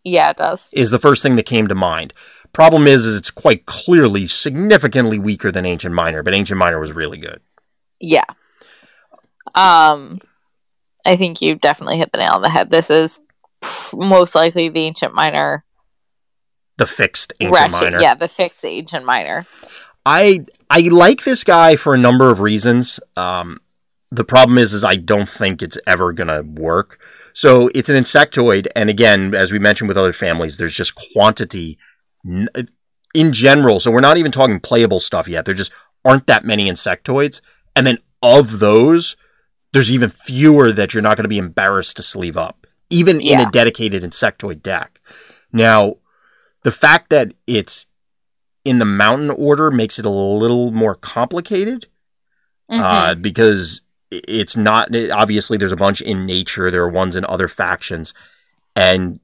Yeah, 0.04 0.30
it 0.30 0.36
does. 0.36 0.68
is 0.72 0.90
the 0.90 0.98
first 1.00 1.22
thing 1.22 1.36
that 1.36 1.44
came 1.46 1.66
to 1.68 1.74
mind. 1.74 2.14
Problem 2.52 2.86
is, 2.86 3.04
is 3.04 3.16
it's 3.16 3.30
quite 3.30 3.66
clearly 3.66 4.26
significantly 4.26 5.18
weaker 5.18 5.50
than 5.52 5.66
Ancient 5.66 5.94
Miner, 5.94 6.22
but 6.22 6.34
Ancient 6.34 6.56
Miner 6.58 6.80
was 6.80 6.92
really 6.92 7.18
good. 7.18 7.40
Yeah. 8.00 8.24
Um, 9.54 10.20
I 11.04 11.16
think 11.16 11.42
you 11.42 11.54
definitely 11.56 11.98
hit 11.98 12.12
the 12.12 12.18
nail 12.18 12.32
on 12.32 12.42
the 12.42 12.48
head. 12.48 12.70
This 12.70 12.88
is 12.88 13.20
most 13.92 14.34
likely 14.34 14.68
the 14.68 14.80
ancient 14.80 15.14
miner 15.14 15.64
The 16.76 16.86
fixed 16.86 17.32
Ancient 17.40 17.54
ratchet. 17.54 17.72
Miner. 17.92 18.00
Yeah, 18.00 18.14
the 18.14 18.28
fixed 18.28 18.64
ancient 18.64 19.04
miner. 19.04 19.46
I 20.06 20.46
I 20.70 20.80
like 20.80 21.24
this 21.24 21.44
guy 21.44 21.76
for 21.76 21.94
a 21.94 21.98
number 21.98 22.30
of 22.30 22.40
reasons. 22.40 22.98
Um, 23.16 23.60
the 24.10 24.24
problem 24.24 24.58
is, 24.58 24.72
is 24.74 24.84
I 24.84 24.96
don't 24.96 25.28
think 25.28 25.62
it's 25.62 25.78
ever 25.86 26.12
gonna 26.12 26.42
work. 26.42 27.00
So 27.34 27.70
it's 27.74 27.88
an 27.88 27.96
insectoid, 27.96 28.66
and 28.74 28.88
again, 28.88 29.34
as 29.34 29.52
we 29.52 29.58
mentioned 29.58 29.88
with 29.88 29.98
other 29.98 30.12
families, 30.12 30.56
there's 30.56 30.74
just 30.74 30.94
quantity 30.94 31.78
in 33.14 33.32
general. 33.32 33.78
So 33.80 33.90
we're 33.90 34.00
not 34.00 34.16
even 34.16 34.32
talking 34.32 34.58
playable 34.60 35.00
stuff 35.00 35.28
yet. 35.28 35.44
There 35.44 35.54
just 35.54 35.72
aren't 36.04 36.26
that 36.26 36.44
many 36.44 36.70
insectoids, 36.70 37.40
and 37.74 37.86
then 37.86 37.98
of 38.22 38.58
those, 38.58 39.16
there's 39.72 39.92
even 39.92 40.10
fewer 40.10 40.72
that 40.72 40.94
you're 40.94 41.02
not 41.02 41.16
going 41.16 41.24
to 41.24 41.28
be 41.28 41.38
embarrassed 41.38 41.96
to 41.98 42.02
sleeve 42.02 42.36
up, 42.36 42.66
even 42.90 43.20
in 43.20 43.38
Yeah. 43.38 43.48
a 43.48 43.50
dedicated 43.50 44.02
insectoid 44.02 44.62
deck. 44.62 45.00
Now, 45.52 45.96
the 46.62 46.72
fact 46.72 47.10
that 47.10 47.32
it's 47.46 47.86
in 48.66 48.78
the 48.80 48.84
mountain 48.84 49.30
order 49.30 49.70
makes 49.70 49.98
it 49.98 50.04
a 50.04 50.10
little 50.10 50.72
more 50.72 50.94
complicated 50.96 51.86
Mhm. 52.70 52.80
uh, 52.80 53.14
because 53.14 53.82
it's 54.10 54.56
not 54.56 54.88
obviously 55.12 55.56
there's 55.56 55.72
a 55.72 55.76
bunch 55.76 56.00
in 56.00 56.26
nature 56.26 56.70
there 56.70 56.82
are 56.82 56.88
ones 56.88 57.14
in 57.14 57.24
other 57.26 57.46
factions 57.48 58.12
and 58.74 59.20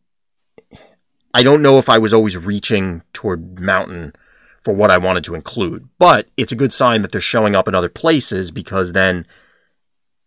I 1.35 1.43
don't 1.43 1.63
know 1.63 1.79
if 1.79 1.89
I 1.89 1.99
was 1.99 2.13
always 2.15 2.37
reaching 2.37 3.03
toward 3.13 3.59
mountain 3.61 4.15
for 4.63 4.75
what 4.75 4.91
I 4.91 4.99
wanted 4.99 5.25
to 5.25 5.35
include, 5.35 5.89
but 5.99 6.29
it's 6.37 6.53
a 6.53 6.57
good 6.57 6.73
sign 6.73 7.03
that 7.03 7.11
they're 7.11 7.21
showing 7.21 7.57
up 7.57 7.67
in 7.67 7.75
other 7.75 7.89
places 7.89 8.51
because 8.51 8.93
then 8.93 9.27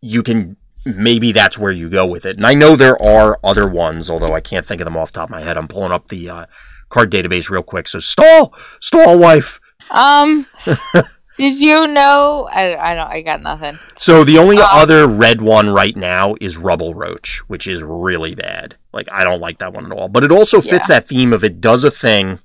you 0.01 0.23
can 0.23 0.57
maybe 0.83 1.31
that's 1.31 1.57
where 1.57 1.71
you 1.71 1.89
go 1.89 2.05
with 2.05 2.25
it. 2.25 2.37
And 2.37 2.45
I 2.45 2.53
know 2.53 2.75
there 2.75 3.01
are 3.01 3.39
other 3.43 3.67
ones, 3.67 4.09
although 4.09 4.35
I 4.35 4.41
can't 4.41 4.65
think 4.65 4.81
of 4.81 4.85
them 4.85 4.97
off 4.97 5.11
the 5.11 5.19
top 5.19 5.29
of 5.29 5.31
my 5.31 5.41
head. 5.41 5.57
I'm 5.57 5.67
pulling 5.67 5.91
up 5.91 6.07
the 6.07 6.29
uh, 6.29 6.45
card 6.89 7.11
database 7.11 7.49
real 7.49 7.63
quick. 7.63 7.87
So 7.87 7.99
stall, 7.99 8.53
stall, 8.79 9.17
wife. 9.17 9.59
Um, 9.91 10.45
did 11.37 11.59
you 11.59 11.87
know? 11.87 12.47
I, 12.51 12.75
I 12.75 12.95
don't. 12.95 13.07
I 13.09 13.21
got 13.21 13.41
nothing. 13.41 13.79
So 13.97 14.23
the 14.23 14.37
only 14.37 14.57
um, 14.57 14.67
other 14.71 15.07
red 15.07 15.41
one 15.41 15.69
right 15.69 15.95
now 15.95 16.35
is 16.41 16.57
Rubble 16.57 16.93
Roach, 16.93 17.41
which 17.47 17.67
is 17.67 17.83
really 17.83 18.35
bad. 18.35 18.75
Like 18.93 19.07
I 19.11 19.23
don't 19.23 19.41
like 19.41 19.57
that 19.59 19.73
one 19.73 19.85
at 19.85 19.91
all. 19.91 20.09
But 20.09 20.23
it 20.23 20.31
also 20.31 20.61
fits 20.61 20.89
yeah. 20.89 20.99
that 20.99 21.07
theme 21.07 21.33
of 21.33 21.43
it 21.43 21.61
does 21.61 21.83
a 21.83 21.91
thing. 21.91 22.39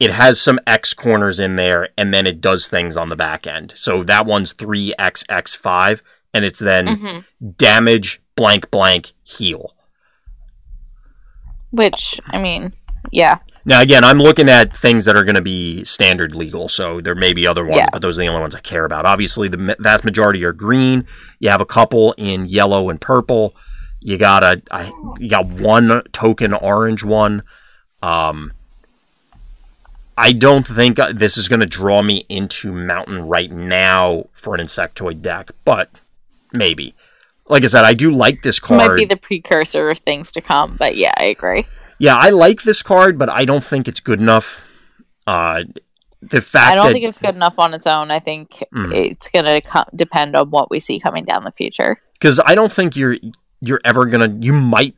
It 0.00 0.10
has 0.10 0.40
some 0.40 0.58
X 0.66 0.94
corners 0.94 1.38
in 1.38 1.56
there, 1.56 1.90
and 1.96 2.12
then 2.12 2.26
it 2.26 2.40
does 2.40 2.66
things 2.66 2.96
on 2.96 3.08
the 3.08 3.16
back 3.16 3.46
end. 3.46 3.72
So 3.76 4.02
that 4.04 4.26
one's 4.26 4.52
three 4.52 4.92
X 4.98 5.22
X 5.28 5.54
five 5.54 6.02
and 6.34 6.44
it's 6.44 6.58
then 6.58 6.86
mm-hmm. 6.86 7.48
damage 7.56 8.20
blank 8.36 8.70
blank 8.70 9.12
heal. 9.22 9.74
Which 11.70 12.20
I 12.26 12.38
mean, 12.38 12.74
yeah. 13.10 13.38
Now 13.64 13.80
again, 13.80 14.04
I'm 14.04 14.18
looking 14.18 14.48
at 14.48 14.76
things 14.76 15.04
that 15.04 15.16
are 15.16 15.24
going 15.24 15.36
to 15.36 15.42
be 15.42 15.84
standard 15.84 16.34
legal, 16.34 16.68
so 16.68 17.00
there 17.00 17.14
may 17.14 17.32
be 17.32 17.46
other 17.46 17.64
ones, 17.64 17.78
yeah. 17.78 17.88
but 17.92 18.02
those 18.02 18.18
are 18.18 18.22
the 18.22 18.28
only 18.28 18.40
ones 18.40 18.54
I 18.54 18.60
care 18.60 18.84
about. 18.84 19.06
Obviously, 19.06 19.48
the 19.48 19.76
vast 19.78 20.04
majority 20.04 20.44
are 20.44 20.52
green. 20.52 21.06
You 21.38 21.50
have 21.50 21.60
a 21.60 21.66
couple 21.66 22.12
in 22.18 22.46
yellow 22.46 22.90
and 22.90 23.00
purple. 23.00 23.54
You 24.00 24.18
got 24.18 24.42
a, 24.42 24.62
I, 24.70 24.90
you 25.18 25.28
got 25.28 25.46
one 25.46 26.02
token 26.12 26.52
orange 26.54 27.04
one. 27.04 27.44
Um, 28.02 28.52
I 30.18 30.32
don't 30.32 30.66
think 30.66 30.98
this 31.14 31.36
is 31.36 31.48
going 31.48 31.60
to 31.60 31.66
draw 31.66 32.02
me 32.02 32.26
into 32.28 32.72
Mountain 32.72 33.26
right 33.28 33.50
now 33.50 34.26
for 34.32 34.54
an 34.54 34.60
insectoid 34.60 35.22
deck, 35.22 35.52
but 35.64 35.88
maybe. 36.52 36.94
Like 37.48 37.64
I 37.64 37.66
said, 37.66 37.84
I 37.84 37.94
do 37.94 38.14
like 38.14 38.42
this 38.42 38.58
card. 38.58 38.78
Might 38.78 38.96
be 38.96 39.04
the 39.04 39.16
precursor 39.16 39.90
of 39.90 39.98
things 39.98 40.32
to 40.32 40.40
come, 40.40 40.76
but 40.76 40.96
yeah, 40.96 41.12
I 41.16 41.24
agree. 41.24 41.66
Yeah, 42.02 42.16
I 42.16 42.30
like 42.30 42.62
this 42.62 42.82
card, 42.82 43.16
but 43.16 43.28
I 43.28 43.44
don't 43.44 43.62
think 43.62 43.86
it's 43.86 44.00
good 44.00 44.18
enough. 44.18 44.66
Uh, 45.24 45.62
the 46.20 46.42
fact 46.42 46.72
I 46.72 46.74
don't 46.74 46.86
that, 46.86 46.94
think 46.94 47.04
it's 47.04 47.20
good 47.20 47.36
enough 47.36 47.60
on 47.60 47.74
its 47.74 47.86
own. 47.86 48.10
I 48.10 48.18
think 48.18 48.60
mm. 48.74 48.92
it's 48.92 49.28
going 49.28 49.44
to 49.44 49.60
co- 49.60 49.84
depend 49.94 50.34
on 50.34 50.50
what 50.50 50.68
we 50.68 50.80
see 50.80 50.98
coming 50.98 51.24
down 51.24 51.44
the 51.44 51.52
future. 51.52 52.02
Because 52.14 52.40
I 52.44 52.56
don't 52.56 52.72
think 52.72 52.96
you're 52.96 53.18
you're 53.60 53.80
ever 53.84 54.06
gonna. 54.06 54.36
You 54.40 54.52
might. 54.52 54.96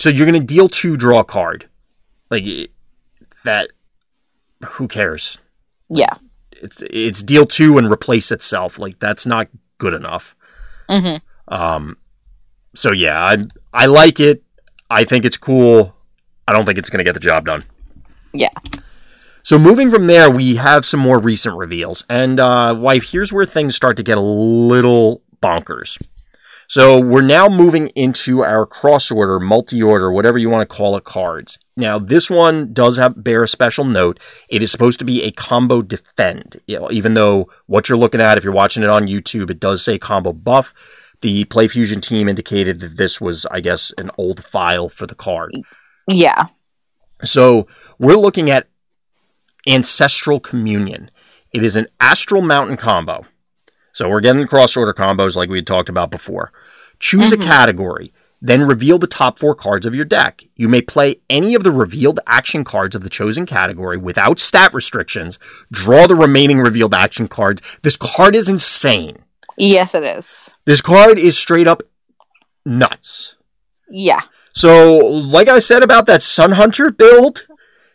So 0.00 0.08
you're 0.08 0.26
gonna 0.26 0.40
deal 0.40 0.68
two, 0.68 0.96
draw 0.96 1.20
a 1.20 1.24
card. 1.24 1.68
Like 2.30 2.44
that. 3.44 3.68
Who 4.70 4.88
cares? 4.88 5.38
Yeah. 5.88 6.14
It's 6.50 6.82
it's 6.90 7.22
deal 7.22 7.46
two 7.46 7.78
and 7.78 7.88
replace 7.88 8.32
itself. 8.32 8.76
Like 8.76 8.98
that's 8.98 9.24
not 9.24 9.46
good 9.78 9.94
enough. 9.94 10.34
Mm-hmm. 10.88 11.54
Um, 11.54 11.96
so 12.74 12.92
yeah, 12.92 13.22
I 13.22 13.36
I 13.72 13.86
like 13.86 14.18
it. 14.18 14.42
I 14.90 15.04
think 15.04 15.24
it's 15.24 15.36
cool. 15.36 15.94
I 16.50 16.52
don't 16.52 16.64
think 16.64 16.78
it's 16.78 16.90
going 16.90 16.98
to 16.98 17.04
get 17.04 17.14
the 17.14 17.20
job 17.20 17.46
done. 17.46 17.64
Yeah. 18.32 18.48
So 19.44 19.56
moving 19.56 19.88
from 19.88 20.08
there, 20.08 20.28
we 20.28 20.56
have 20.56 20.84
some 20.84 20.98
more 20.98 21.20
recent 21.20 21.56
reveals, 21.56 22.04
and 22.10 22.40
uh, 22.40 22.74
wife, 22.76 23.04
here's 23.04 23.32
where 23.32 23.46
things 23.46 23.76
start 23.76 23.96
to 23.98 24.02
get 24.02 24.18
a 24.18 24.20
little 24.20 25.22
bonkers. 25.40 25.96
So 26.66 27.00
we're 27.00 27.22
now 27.22 27.48
moving 27.48 27.88
into 27.96 28.42
our 28.42 28.66
cross 28.66 29.12
order, 29.12 29.38
multi 29.38 29.80
order, 29.80 30.10
whatever 30.10 30.38
you 30.38 30.50
want 30.50 30.68
to 30.68 30.76
call 30.76 30.96
it, 30.96 31.04
cards. 31.04 31.58
Now 31.76 32.00
this 32.00 32.28
one 32.28 32.72
does 32.72 32.96
have 32.96 33.22
bear 33.22 33.44
a 33.44 33.48
special 33.48 33.84
note. 33.84 34.20
It 34.50 34.60
is 34.60 34.72
supposed 34.72 34.98
to 34.98 35.04
be 35.04 35.22
a 35.22 35.30
combo 35.30 35.82
defend, 35.82 36.60
you 36.66 36.78
know, 36.78 36.90
even 36.90 37.14
though 37.14 37.48
what 37.66 37.88
you're 37.88 37.98
looking 37.98 38.20
at, 38.20 38.38
if 38.38 38.44
you're 38.44 38.52
watching 38.52 38.82
it 38.82 38.88
on 38.88 39.06
YouTube, 39.06 39.50
it 39.50 39.60
does 39.60 39.84
say 39.84 39.98
combo 39.98 40.32
buff. 40.32 40.74
The 41.22 41.44
PlayFusion 41.46 42.02
team 42.02 42.28
indicated 42.28 42.80
that 42.80 42.96
this 42.96 43.20
was, 43.20 43.46
I 43.46 43.60
guess, 43.60 43.92
an 43.98 44.10
old 44.16 44.44
file 44.44 44.88
for 44.88 45.06
the 45.06 45.14
card. 45.14 45.54
Yeah. 46.08 46.46
So 47.22 47.66
we're 47.98 48.16
looking 48.16 48.50
at 48.50 48.68
Ancestral 49.66 50.40
Communion. 50.40 51.10
It 51.52 51.62
is 51.62 51.76
an 51.76 51.86
Astral 51.98 52.42
Mountain 52.42 52.76
combo. 52.76 53.26
So 53.92 54.08
we're 54.08 54.20
getting 54.20 54.46
cross 54.46 54.76
order 54.76 54.94
combos 54.94 55.36
like 55.36 55.48
we 55.48 55.58
had 55.58 55.66
talked 55.66 55.88
about 55.88 56.10
before. 56.10 56.52
Choose 56.98 57.32
mm-hmm. 57.32 57.42
a 57.42 57.44
category, 57.44 58.12
then 58.40 58.62
reveal 58.62 58.98
the 58.98 59.06
top 59.06 59.38
four 59.38 59.54
cards 59.54 59.84
of 59.84 59.94
your 59.94 60.04
deck. 60.04 60.44
You 60.54 60.68
may 60.68 60.80
play 60.80 61.16
any 61.28 61.54
of 61.54 61.64
the 61.64 61.72
revealed 61.72 62.20
action 62.26 62.64
cards 62.64 62.94
of 62.94 63.02
the 63.02 63.10
chosen 63.10 63.46
category 63.46 63.96
without 63.96 64.38
stat 64.38 64.72
restrictions. 64.72 65.38
Draw 65.72 66.06
the 66.06 66.14
remaining 66.14 66.60
revealed 66.60 66.94
action 66.94 67.28
cards. 67.28 67.62
This 67.82 67.96
card 67.96 68.34
is 68.34 68.48
insane. 68.48 69.16
Yes, 69.56 69.94
it 69.94 70.04
is. 70.04 70.54
This 70.64 70.80
card 70.80 71.18
is 71.18 71.36
straight 71.36 71.66
up 71.66 71.82
nuts. 72.64 73.34
Yeah. 73.90 74.20
So, 74.60 74.98
like 74.98 75.48
I 75.48 75.58
said 75.58 75.82
about 75.82 76.04
that 76.04 76.22
Sun 76.22 76.52
Hunter 76.52 76.90
build, 76.90 77.46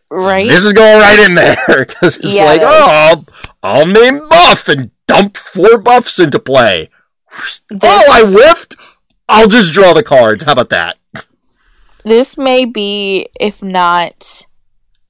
right? 0.09 0.49
This 0.49 0.65
is 0.65 0.73
going 0.73 0.99
right 0.99 1.19
in 1.19 1.35
there 1.35 1.57
because 1.85 2.17
it's 2.17 2.33
yeah, 2.33 2.45
like, 2.45 2.61
oh, 2.63 3.23
I'll, 3.63 3.81
I'll 3.81 3.85
main 3.85 4.27
buff 4.27 4.67
and 4.67 4.89
dump 5.05 5.37
four 5.37 5.77
buffs 5.77 6.17
into 6.17 6.39
play. 6.39 6.89
This, 7.69 7.81
oh, 7.83 8.03
I 8.11 8.25
whiffed. 8.25 8.77
I'll 9.29 9.47
just 9.47 9.73
draw 9.73 9.93
the 9.93 10.01
cards. 10.01 10.43
How 10.43 10.53
about 10.53 10.71
that? 10.71 10.97
This 12.03 12.35
may 12.35 12.65
be, 12.65 13.27
if 13.39 13.61
not 13.61 14.47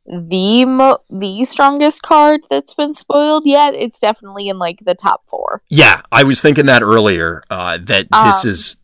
the 0.06 0.66
mo- 0.66 1.04
the 1.10 1.46
strongest 1.46 2.02
card 2.02 2.42
that's 2.50 2.74
been 2.74 2.94
spoiled 2.94 3.44
yet. 3.46 3.74
It's 3.74 4.00
definitely 4.00 4.50
in 4.50 4.60
like 4.60 4.80
the 4.86 4.94
top 4.94 5.24
four. 5.28 5.62
Yeah, 5.70 6.02
I 6.12 6.24
was 6.24 6.42
thinking 6.42 6.66
that 6.66 6.84
earlier. 6.84 7.44
Uh, 7.50 7.78
that 7.82 8.08
um, 8.12 8.28
this 8.28 8.44
is 8.44 8.78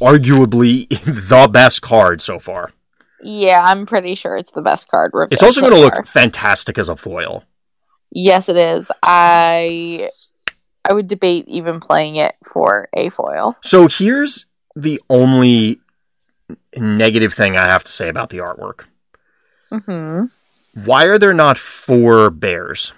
arguably 0.00 0.88
the 1.28 1.48
best 1.50 1.82
card 1.82 2.20
so 2.20 2.38
far. 2.38 2.72
Yeah, 3.22 3.62
I'm 3.64 3.86
pretty 3.86 4.14
sure 4.14 4.36
it's 4.36 4.52
the 4.52 4.62
best 4.62 4.88
card. 4.88 5.12
It's 5.30 5.42
also 5.42 5.60
so 5.60 5.68
going 5.68 5.80
to 5.80 5.96
look 5.96 6.06
fantastic 6.06 6.78
as 6.78 6.88
a 6.88 6.96
foil. 6.96 7.44
Yes, 8.10 8.48
it 8.48 8.56
is. 8.56 8.90
I 9.02 10.08
I 10.84 10.92
would 10.92 11.08
debate 11.08 11.44
even 11.48 11.80
playing 11.80 12.16
it 12.16 12.34
for 12.44 12.88
a 12.94 13.10
foil. 13.10 13.56
So 13.62 13.88
here's 13.88 14.46
the 14.74 15.00
only 15.10 15.80
negative 16.76 17.34
thing 17.34 17.56
I 17.56 17.68
have 17.68 17.82
to 17.84 17.92
say 17.92 18.08
about 18.08 18.30
the 18.30 18.38
artwork. 18.38 18.84
Mm-hmm. 19.70 20.26
Why 20.84 21.04
are 21.04 21.18
there 21.18 21.34
not 21.34 21.58
four 21.58 22.30
bears? 22.30 22.92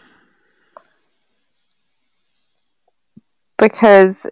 Because 3.59 4.27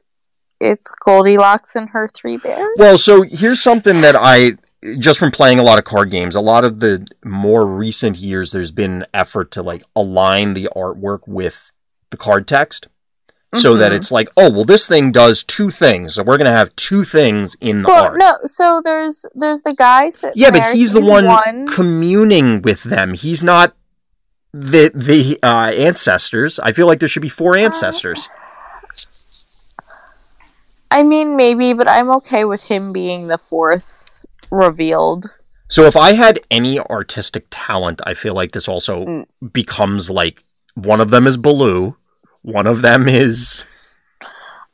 it's 0.61 0.93
Goldilocks 0.93 1.77
and 1.77 1.91
her 1.91 2.09
three 2.09 2.37
bears. 2.37 2.75
Well, 2.77 2.99
so 2.99 3.23
here's 3.23 3.61
something 3.61 4.01
that 4.01 4.17
I 4.17 4.53
just 4.99 5.19
from 5.19 5.31
playing 5.31 5.59
a 5.59 5.63
lot 5.63 5.79
of 5.79 5.85
card 5.85 6.11
games, 6.11 6.35
a 6.35 6.41
lot 6.41 6.65
of 6.65 6.81
the 6.81 7.07
more 7.25 7.67
recent 7.67 8.17
years, 8.17 8.53
there's 8.53 8.71
been 8.71 9.05
effort 9.13 9.51
to 9.53 9.63
like 9.63 9.83
align 9.97 10.55
the 10.55 10.69
artwork 10.75 11.27
with 11.27 11.71
the 12.11 12.17
card 12.17 12.47
text. 12.47 12.89
Mm-hmm. 13.53 13.63
So 13.63 13.77
that 13.77 13.89
mm-hmm. 13.89 13.97
it's 13.97 14.13
like, 14.13 14.29
oh 14.37 14.51
well, 14.51 14.65
this 14.65 14.87
thing 14.87 15.11
does 15.11 15.43
two 15.43 15.71
things, 15.71 16.15
so 16.15 16.23
we're 16.23 16.37
gonna 16.37 16.53
have 16.53 16.75
two 16.77 17.03
things 17.03 17.57
in 17.63 17.81
the 17.83 17.89
well, 17.89 18.05
art. 18.05 18.19
No, 18.19 18.39
so 18.45 18.83
there's 18.85 19.25
there's 19.35 19.63
the 19.63 19.75
guy. 19.75 20.11
Yeah, 20.35 20.51
but 20.51 20.63
he's, 20.65 20.73
he's 20.75 20.93
the 20.93 21.01
one, 21.01 21.25
one, 21.25 21.67
communing 21.67 22.61
with 22.61 22.83
them. 22.83 23.15
He's 23.15 23.43
not 23.43 23.75
the 24.53 24.93
the 24.95 25.39
uh, 25.43 25.73
ancestors. 25.73 26.61
I 26.61 26.73
feel 26.73 26.87
like 26.87 26.99
there 26.99 27.09
should 27.09 27.23
be 27.23 27.31
four 27.31 27.57
uh, 27.57 27.63
ancestors. 27.63 28.29
Uh, 28.31 28.48
I 30.91 31.03
mean, 31.03 31.37
maybe, 31.37 31.73
but 31.73 31.89
I'm 31.89 32.11
okay 32.13 32.45
with 32.45 32.65
him 32.65 32.93
being 32.93 33.29
the 33.29 33.39
fourth 33.39 34.25
revealed. 34.51 35.31
So 35.69 35.85
if 35.85 35.97
I 35.97 36.13
had 36.13 36.41
any 36.51 36.81
artistic 36.81 37.47
talent, 37.51 38.01
I 38.05 38.15
feel 38.15 38.35
like 38.35 38.53
this 38.53 38.69
also 38.69 39.05
mm. 39.05 39.27
becomes 39.53 40.09
like 40.09 40.45
one 40.75 41.01
of 41.01 41.11
them 41.11 41.27
is 41.27 41.37
Baloo 41.37 41.97
one 42.43 42.67
of 42.67 42.83
them 42.83 43.09
is. 43.09 43.65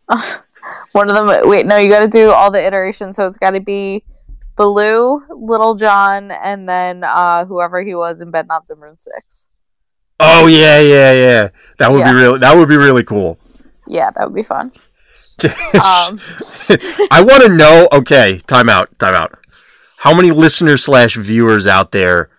Uh, 0.09 0.39
one 0.93 1.09
of 1.09 1.15
them. 1.15 1.49
Wait, 1.49 1.67
no, 1.67 1.77
you 1.77 1.91
got 1.91 2.01
to 2.01 2.09
do 2.09 2.31
all 2.31 2.51
the 2.51 2.65
iterations. 2.65 3.17
So 3.17 3.27
it's 3.27 3.37
got 3.37 3.55
to 3.55 3.61
be 3.61 4.05
Baloo, 4.57 5.25
Little 5.29 5.75
John, 5.75 6.31
and 6.31 6.69
then 6.69 7.05
uh, 7.05 7.45
whoever 7.45 7.83
he 7.83 7.95
was 7.95 8.21
in 8.21 8.31
Bedknobs 8.31 8.71
and 8.71 8.81
Broomsticks. 8.81 9.49
Oh 10.21 10.47
yeah, 10.47 10.79
yeah, 10.79 11.13
yeah. 11.13 11.49
That 11.79 11.91
would 11.91 12.01
yeah. 12.01 12.13
be 12.13 12.19
really. 12.19 12.39
That 12.39 12.57
would 12.57 12.69
be 12.69 12.77
really 12.77 13.03
cool. 13.03 13.39
Yeah, 13.89 14.11
that 14.11 14.25
would 14.25 14.35
be 14.35 14.45
fun. 14.45 14.73
Um. 15.45 16.21
I 17.11 17.25
want 17.27 17.43
to 17.43 17.49
know. 17.49 17.89
Okay, 17.93 18.41
time 18.47 18.69
out. 18.69 18.97
Time 18.99 19.15
out. 19.15 19.39
How 19.99 20.15
many 20.15 20.31
listeners 20.31 20.85
slash 20.85 21.17
viewers 21.17 21.67
out 21.67 21.93
there 21.93 22.31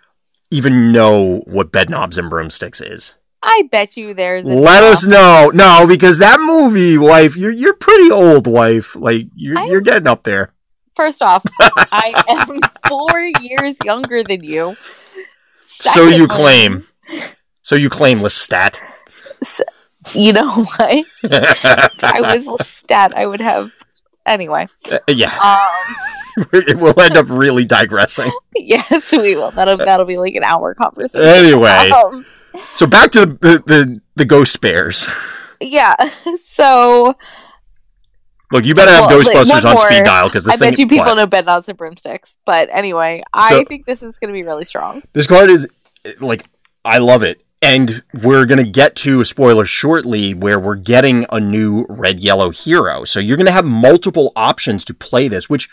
even 0.52 0.92
know 0.92 1.42
what 1.46 1.72
bed 1.72 1.90
knobs 1.90 2.18
and 2.18 2.30
Broomsticks 2.30 2.82
is? 2.82 3.16
I 3.42 3.68
bet 3.72 3.96
you 3.96 4.14
there's. 4.14 4.46
Let 4.46 4.84
us 4.84 5.06
know. 5.06 5.52
No, 5.54 5.86
because 5.88 6.18
that 6.18 6.40
movie, 6.40 6.98
wife, 6.98 7.36
you're 7.36 7.52
you're 7.52 7.76
pretty 7.76 8.12
old, 8.12 8.48
wife. 8.48 8.96
Like 8.96 9.28
you're 9.36 9.58
I'm, 9.58 9.70
you're 9.70 9.82
getting 9.82 10.08
up 10.08 10.24
there. 10.24 10.54
First 10.96 11.22
off, 11.22 11.44
I 11.60 12.24
am 12.28 12.60
four 12.88 13.20
years 13.42 13.78
younger 13.84 14.24
than 14.24 14.44
you, 14.44 14.76
So 15.54 16.08
you 16.08 16.28
claim. 16.28 16.88
So 17.62 17.76
you 17.76 17.90
claim 17.90 18.20
Lestat. 18.20 18.80
You 20.14 20.34
know 20.34 20.64
what? 20.78 21.06
I 21.24 22.20
was 22.48 22.68
stat. 22.68 23.14
I 23.16 23.26
would 23.26 23.42
have. 23.42 23.72
Anyway. 24.26 24.68
Uh, 24.92 25.00
yeah. 25.08 25.38
Um, 25.40 26.46
we'll 26.80 27.00
end 27.00 27.18
up 27.18 27.28
really 27.30 27.66
digressing. 27.66 28.32
yes, 28.56 29.12
we 29.12 29.36
will. 29.36 29.52
That'll 29.52 29.78
that'll 29.78 30.06
be 30.06 30.18
like 30.18 30.36
an 30.36 30.44
hour 30.44 30.74
conversation. 30.74 31.26
Anyway, 31.28 31.90
Um, 31.92 32.26
so 32.74 32.86
back 32.88 33.12
to 33.12 33.26
the 33.26 33.64
the, 33.66 34.02
the 34.16 34.26
ghost 34.26 34.62
bears. 34.62 35.08
yeah. 35.62 35.96
So 36.44 37.16
Look, 38.52 38.64
you 38.64 38.76
better 38.76 38.92
have 38.92 39.10
Well, 39.10 39.22
Ghostbusters 39.24 39.66
on 39.66 39.78
speed 39.80 40.04
dial 40.06 40.28
because 40.30 40.44
this 40.46 40.54
I 40.54 40.58
thing. 40.58 40.72
bet 40.72 40.80
you 40.80 40.88
people 40.88 41.06
what? 41.06 41.16
know 41.18 41.26
Bedknobs 41.28 41.68
and 41.68 41.78
broomsticks. 41.78 42.38
But 42.46 42.70
anyway, 42.72 43.24
I 43.34 43.50
So- 43.50 43.64
think 43.66 43.86
this 43.86 44.04
is 44.04 44.18
going 44.20 44.30
to 44.30 44.34
be 44.34 44.44
really 44.44 44.64
strong. 44.64 45.02
This 45.14 45.28
card 45.28 45.50
is 45.50 45.68
like 46.20 46.46
I 46.84 46.98
love 47.00 47.24
it. 47.24 47.42
And 47.62 48.04
we're 48.14 48.46
going 48.46 48.64
to 48.64 48.70
get 48.70 48.96
to 48.98 49.22
a 49.22 49.26
spoiler 49.26 49.66
shortly 49.66 50.34
where 50.34 50.60
we're 50.60 50.76
getting 50.76 51.26
a 51.32 51.40
new 51.40 51.86
red 51.90 52.20
yellow 52.20 52.52
hero. 52.52 53.06
So 53.06 53.20
you're 53.20 53.38
going 53.38 53.48
to 53.48 53.52
have 53.52 53.66
multiple 53.66 54.32
options 54.36 54.86
to 54.86 54.94
play 54.94 55.28
this, 55.28 55.50
which 55.50 55.68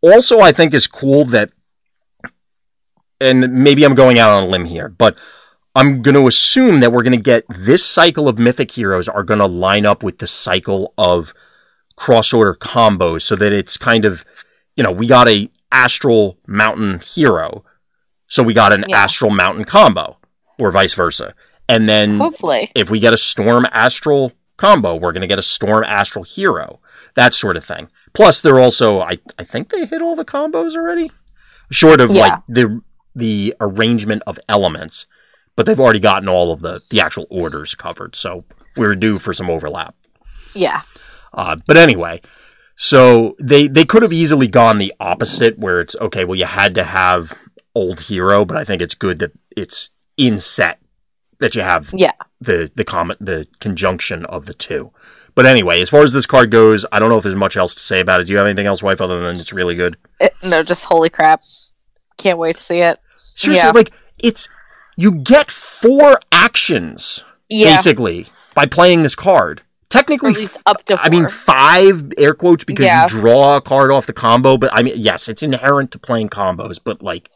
also 0.00 0.40
I 0.40 0.52
think 0.52 0.74
is 0.74 0.86
cool 0.86 1.24
that 1.26 1.50
and 3.20 3.52
maybe 3.52 3.84
I'm 3.84 3.94
going 3.94 4.18
out 4.18 4.32
on 4.32 4.42
a 4.42 4.46
limb 4.46 4.64
here, 4.64 4.88
but 4.88 5.16
I'm 5.76 6.02
going 6.02 6.16
to 6.16 6.26
assume 6.26 6.80
that 6.80 6.92
we're 6.92 7.04
going 7.04 7.16
to 7.16 7.22
get 7.22 7.44
this 7.48 7.84
cycle 7.86 8.28
of 8.28 8.36
mythic 8.38 8.72
heroes 8.72 9.08
are 9.08 9.22
going 9.22 9.38
to 9.38 9.46
line 9.46 9.86
up 9.86 10.02
with 10.02 10.18
the 10.18 10.26
cycle 10.26 10.92
of 10.98 11.32
cross 11.94 12.32
order 12.32 12.54
combos 12.54 13.22
so 13.22 13.36
that 13.36 13.52
it's 13.52 13.76
kind 13.76 14.04
of 14.04 14.24
you 14.76 14.82
know, 14.82 14.90
we 14.90 15.06
got 15.06 15.28
a 15.28 15.50
astral 15.70 16.38
mountain 16.46 16.98
hero 17.00 17.64
so 18.26 18.42
we 18.42 18.54
got 18.54 18.72
an 18.72 18.84
Yeah. 18.88 19.04
astral 19.04 19.30
mountain 19.30 19.64
combo, 19.64 20.18
or 20.58 20.70
vice 20.70 20.94
versa. 20.94 21.34
And 21.68 21.88
then 21.88 22.18
Hopefully, 22.18 22.70
if 22.74 22.90
we 22.90 22.98
get 23.00 23.14
a 23.14 23.18
storm 23.18 23.66
astral 23.72 24.32
combo, 24.56 24.94
we're 24.94 25.12
going 25.12 25.22
to 25.22 25.26
get 25.26 25.38
a 25.38 25.42
storm 25.42 25.84
astral 25.84 26.24
hero, 26.24 26.80
that 27.14 27.34
sort 27.34 27.56
of 27.56 27.64
thing. 27.64 27.88
Plus, 28.12 28.40
they're 28.40 28.58
also, 28.60 29.00
I, 29.00 29.18
I 29.38 29.44
think 29.44 29.70
they 29.70 29.86
hit 29.86 30.02
all 30.02 30.14
the 30.16 30.24
combos 30.24 30.74
already, 30.74 31.10
short 31.70 32.00
of 32.00 32.10
Yeah. 32.10 32.20
like 32.22 32.40
the 32.48 32.80
the 33.14 33.54
arrangement 33.60 34.22
of 34.26 34.38
elements, 34.48 35.06
but 35.56 35.66
they've 35.66 35.78
already 35.80 35.98
gotten 36.00 36.28
all 36.28 36.52
of 36.52 36.60
the 36.62 36.80
the 36.90 37.00
actual 37.00 37.26
orders 37.30 37.74
covered. 37.74 38.16
So 38.16 38.44
we're 38.76 38.94
due 38.94 39.18
for 39.18 39.32
some 39.34 39.48
overlap. 39.50 39.94
yeah, 40.54 40.82
Uh, 41.32 41.56
but 41.66 41.76
anyway, 41.76 42.20
so 42.76 43.36
they 43.40 43.66
they 43.68 43.84
could 43.84 44.02
have 44.02 44.12
easily 44.12 44.46
gone 44.48 44.78
the 44.78 44.92
opposite, 45.00 45.58
where 45.58 45.80
it's 45.80 45.96
okay. 46.00 46.24
Well, 46.24 46.38
you 46.38 46.46
had 46.46 46.74
to 46.74 46.84
have 46.84 47.32
old 47.74 48.00
hero, 48.00 48.44
but 48.44 48.56
I 48.56 48.64
think 48.64 48.82
it's 48.82 48.94
good 48.94 49.18
that 49.20 49.32
it's 49.56 49.90
in 50.16 50.38
set 50.38 50.78
that 51.38 51.54
you 51.54 51.62
have 51.62 51.92
yeah. 51.94 52.12
the 52.40 52.70
the 52.74 52.84
comment 52.84 53.18
the 53.24 53.46
conjunction 53.60 54.24
of 54.26 54.46
the 54.46 54.54
two. 54.54 54.92
But 55.34 55.46
anyway, 55.46 55.80
as 55.80 55.88
far 55.88 56.02
as 56.02 56.12
this 56.12 56.26
card 56.26 56.50
goes, 56.50 56.84
I 56.92 56.98
don't 56.98 57.08
know 57.08 57.16
if 57.16 57.22
there's 57.22 57.34
much 57.34 57.56
else 57.56 57.74
to 57.74 57.80
say 57.80 58.00
about 58.00 58.20
it. 58.20 58.24
Do 58.24 58.32
you 58.32 58.38
have 58.38 58.46
anything 58.46 58.66
else, 58.66 58.82
wife, 58.82 59.00
other 59.00 59.20
than 59.20 59.36
it's 59.36 59.52
really 59.52 59.74
good? 59.74 59.96
It- 60.20 60.34
no, 60.42 60.62
just 60.62 60.84
holy 60.84 61.08
crap! 61.10 61.40
Can't 62.18 62.38
wait 62.38 62.56
to 62.56 62.62
see 62.62 62.80
it. 62.80 62.98
Seriously, 63.34 63.66
Yeah. 63.66 63.72
like 63.72 63.92
it's 64.22 64.48
you 64.96 65.12
get 65.12 65.50
four 65.50 66.20
actions 66.30 67.24
Yeah, 67.48 67.72
basically 67.72 68.26
by 68.54 68.66
playing 68.66 69.02
this 69.02 69.14
card. 69.14 69.62
Technically, 69.88 70.30
at 70.32 70.36
least 70.38 70.58
up 70.64 70.84
to. 70.86 70.96
Four. 70.96 71.06
I 71.06 71.10
mean, 71.10 71.28
five 71.28 72.12
air 72.16 72.34
quotes 72.34 72.64
because 72.64 72.84
Yeah. 72.84 73.02
you 73.04 73.08
draw 73.08 73.56
a 73.56 73.60
card 73.60 73.90
off 73.90 74.06
the 74.06 74.12
combo. 74.12 74.56
But 74.56 74.70
I 74.72 74.82
mean, 74.82 74.94
yes, 74.96 75.28
it's 75.28 75.42
inherent 75.42 75.90
to 75.92 75.98
playing 75.98 76.28
combos. 76.30 76.78
But 76.82 77.02
like, 77.02 77.28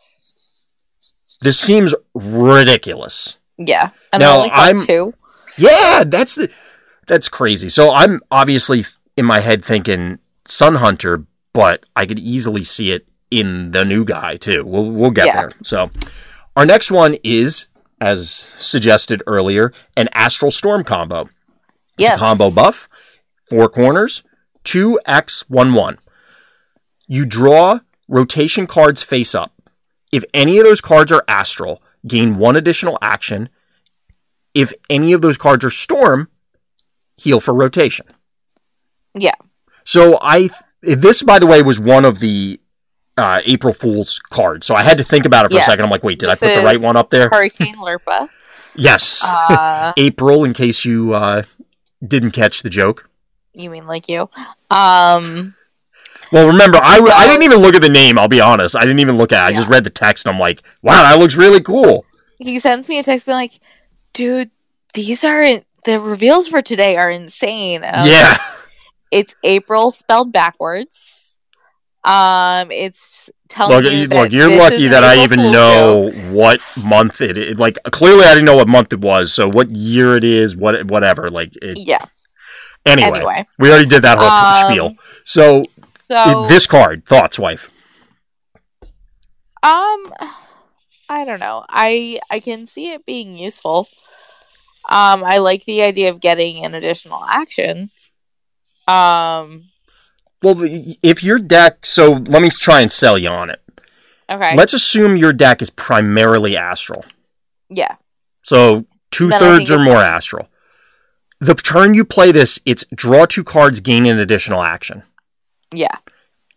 this 1.41 1.59
seems 1.59 1.95
ridiculous. 2.15 3.37
yeah, 3.59 3.91
and 4.13 4.21
Now, 4.21 4.49
costs 4.49 4.59
I'm- 4.81 4.87
two. 4.87 5.15
Yeah, 5.59 6.05
that's 6.07 6.35
the 6.35 6.51
that's 7.07 7.29
crazy. 7.29 7.69
So 7.69 7.93
I'm 7.93 8.21
obviously 8.31 8.85
in 9.17 9.25
my 9.25 9.41
head 9.41 9.65
thinking 9.65 10.19
Sun 10.49 10.77
Hunter, 10.77 11.25
but 11.55 11.85
I 11.95 12.05
could 12.05 12.19
easily 12.19 12.63
see 12.65 12.91
it 12.91 13.07
in 13.31 13.71
the 13.71 13.85
new 13.85 14.05
guy 14.05 14.37
too. 14.37 14.65
We'll 14.67 14.91
we'll 14.91 15.11
get 15.11 15.27
Yeah. 15.27 15.33
there. 15.37 15.53
So 15.65 15.91
our 16.57 16.67
next 16.67 16.91
one 16.91 17.15
is, 17.25 17.69
as 18.01 18.29
suggested 18.59 19.23
earlier, 19.27 19.73
an 19.97 20.09
Astral 20.13 20.51
Storm 20.51 20.85
combo. 20.85 21.31
Yes, 21.97 22.19
combo 22.19 22.51
buff, 22.51 22.87
four 23.49 23.71
corners, 23.71 24.23
two 24.65 25.01
X 25.07 25.45
one 25.49 25.73
one. 25.73 25.99
You 27.07 27.25
draw 27.25 27.81
rotation 28.09 28.67
cards 28.67 29.03
face 29.03 29.35
up. 29.35 29.53
If 30.17 30.25
any 30.33 30.57
of 30.59 30.65
those 30.65 30.81
cards 30.81 31.13
are 31.13 31.23
astral, 31.29 31.83
gain 32.07 32.39
one 32.39 32.57
additional 32.57 32.97
action. 33.03 33.49
If 34.55 34.73
any 34.89 35.13
of 35.13 35.21
those 35.21 35.37
cards 35.37 35.63
are 35.65 35.71
storm, 35.71 36.29
heal 37.19 37.41
for 37.41 37.53
rotation. 37.53 38.07
Yeah. 39.15 39.35
So 39.85 40.19
I 40.23 40.49
this 40.81 41.23
by 41.23 41.39
the 41.39 41.47
way 41.47 41.61
was 41.63 41.79
one 41.79 42.05
of 42.07 42.21
the 42.21 42.59
uh, 43.19 43.41
April 43.45 43.75
Fool's 43.75 44.19
cards. 44.31 44.67
So 44.67 44.75
I 44.75 44.83
had 44.83 44.99
to 44.99 45.05
think 45.05 45.25
about 45.27 45.45
it 45.45 45.49
for 45.51 45.55
Yes. 45.57 45.69
a 45.69 45.71
second. 45.73 45.85
I'm 45.85 45.91
like, 45.91 46.03
wait, 46.05 46.19
did 46.19 46.31
This 46.31 46.43
I 46.43 46.47
put 46.49 46.55
the 46.61 46.65
right 46.65 46.81
one 46.81 46.97
up 46.97 47.11
there? 47.11 47.29
Hurricane 47.31 47.77
Lirpa. 47.77 48.29
yes. 48.75 49.23
Uh, 49.25 49.93
April, 49.99 50.45
in 50.45 50.53
case 50.55 50.85
you 50.85 51.13
uh, 51.15 51.43
didn't 52.07 52.31
catch 52.33 52.63
the 52.63 52.69
joke. 52.71 53.09
you 53.55 53.69
mean 53.71 53.87
like 53.87 54.09
you? 54.09 54.29
Um, 54.71 55.55
Well, 56.33 56.47
remember, 56.47 56.79
I, 56.83 56.99
So- 56.99 57.27
didn't 57.29 57.43
even 57.45 57.59
look 57.59 57.75
at 57.75 57.83
the 57.83 57.89
name. 57.89 58.19
I'll 58.19 58.29
be 58.29 58.41
honest. 58.41 58.75
I 58.77 58.81
didn't 58.81 59.01
even 59.01 59.17
look 59.17 59.33
at. 59.33 59.51
it. 59.51 59.55
I 59.55 59.57
just 59.59 59.69
read 59.71 59.85
the 59.85 59.91
text, 59.91 60.27
and 60.27 60.35
I'm 60.35 60.41
like, 60.41 60.63
wow, 60.83 61.03
that 61.03 61.19
looks 61.19 61.35
really 61.37 61.61
cool. 61.63 62.05
he 62.39 62.59
sends 62.59 62.89
me 62.89 62.99
a 62.99 63.03
text 63.03 63.27
being 63.27 63.37
like, 63.37 63.61
"Dude, 64.13 64.51
these 64.95 65.25
are 65.25 65.61
the 65.85 66.01
reveals 66.01 66.49
for 66.49 66.61
today 66.63 66.97
are 66.97 67.11
insane." 67.11 67.83
I 67.85 68.03
was 68.03 68.13
yeah, 68.13 68.39
it's 69.11 69.37
April 69.45 69.91
spelled 69.91 70.33
backwards. 70.33 71.41
Um, 72.05 72.71
it's 72.71 73.31
telling 73.49 73.83
look, 73.83 73.93
you 73.93 74.07
look, 74.07 74.31
you're 74.33 74.57
lucky 74.59 74.87
that 74.89 75.03
I 75.03 75.25
even 75.25 75.51
know 75.51 76.11
joke. 76.11 76.33
what 76.35 76.61
month 76.85 77.21
it 77.21 77.37
is. 77.37 77.59
Like, 77.59 77.79
clearly, 77.91 78.25
I 78.25 78.33
didn't 78.35 78.45
know 78.47 78.57
what 78.57 78.69
month 78.69 78.93
it 78.93 79.01
was. 79.01 79.33
So, 79.35 79.49
what 79.49 79.71
year 79.71 80.15
it 80.17 80.23
is, 80.25 80.55
what 80.57 80.85
whatever. 80.87 81.31
Like, 81.31 81.57
it, 81.61 81.79
Yeah. 81.79 82.05
anyway, 82.85 83.19
Anyway, 83.19 83.47
we 83.59 83.71
already 83.71 83.87
did 83.87 84.03
that 84.03 84.19
whole 84.19 84.29
Um, 84.29 84.71
spiel. 84.73 84.95
So, 85.25 85.65
so 86.11 86.47
this 86.49 86.67
card, 86.67 87.05
thoughts, 87.07 87.39
wife? 87.39 87.71
Um, 89.63 90.13
I 91.09 91.25
don't 91.25 91.41
know. 91.41 91.65
I 91.69 92.21
I 92.31 92.41
can 92.41 92.67
see 92.67 92.93
it 92.93 93.05
being 93.07 93.37
useful. 93.37 93.89
Um, 94.89 95.25
I 95.25 95.39
like 95.39 95.65
the 95.65 95.83
idea 95.83 96.11
of 96.11 96.21
getting 96.21 96.65
an 96.65 96.75
additional 96.75 97.25
action. 97.29 97.91
Um, 98.87 99.65
Well, 100.43 100.57
if 101.03 101.25
your 101.25 101.41
deck, 101.41 101.85
so 101.85 102.13
let 102.13 102.41
me 102.41 102.51
try 102.51 102.81
and 102.83 102.93
sell 102.93 103.19
you 103.19 103.29
on 103.29 103.51
it. 103.51 103.61
okay, 104.31 104.55
Let's 104.55 104.73
assume 104.73 105.17
your 105.17 105.33
deck 105.33 105.61
is 105.61 105.71
primarily 105.71 106.57
astral. 106.57 107.05
yeah, 107.69 107.97
So 108.43 108.87
two 109.11 109.29
Then 109.29 109.41
thirds 109.41 109.71
or 109.73 109.81
more 109.81 110.03
astral. 110.03 110.49
The 111.41 111.55
turn 111.55 111.95
you 111.95 112.05
play 112.05 112.31
this, 112.31 112.61
it's 112.65 112.85
draw 112.95 113.27
two 113.27 113.43
cards, 113.43 113.81
gain 113.81 114.07
an 114.07 114.21
additional 114.21 114.63
action. 114.63 115.03
Yeah, 115.73 115.97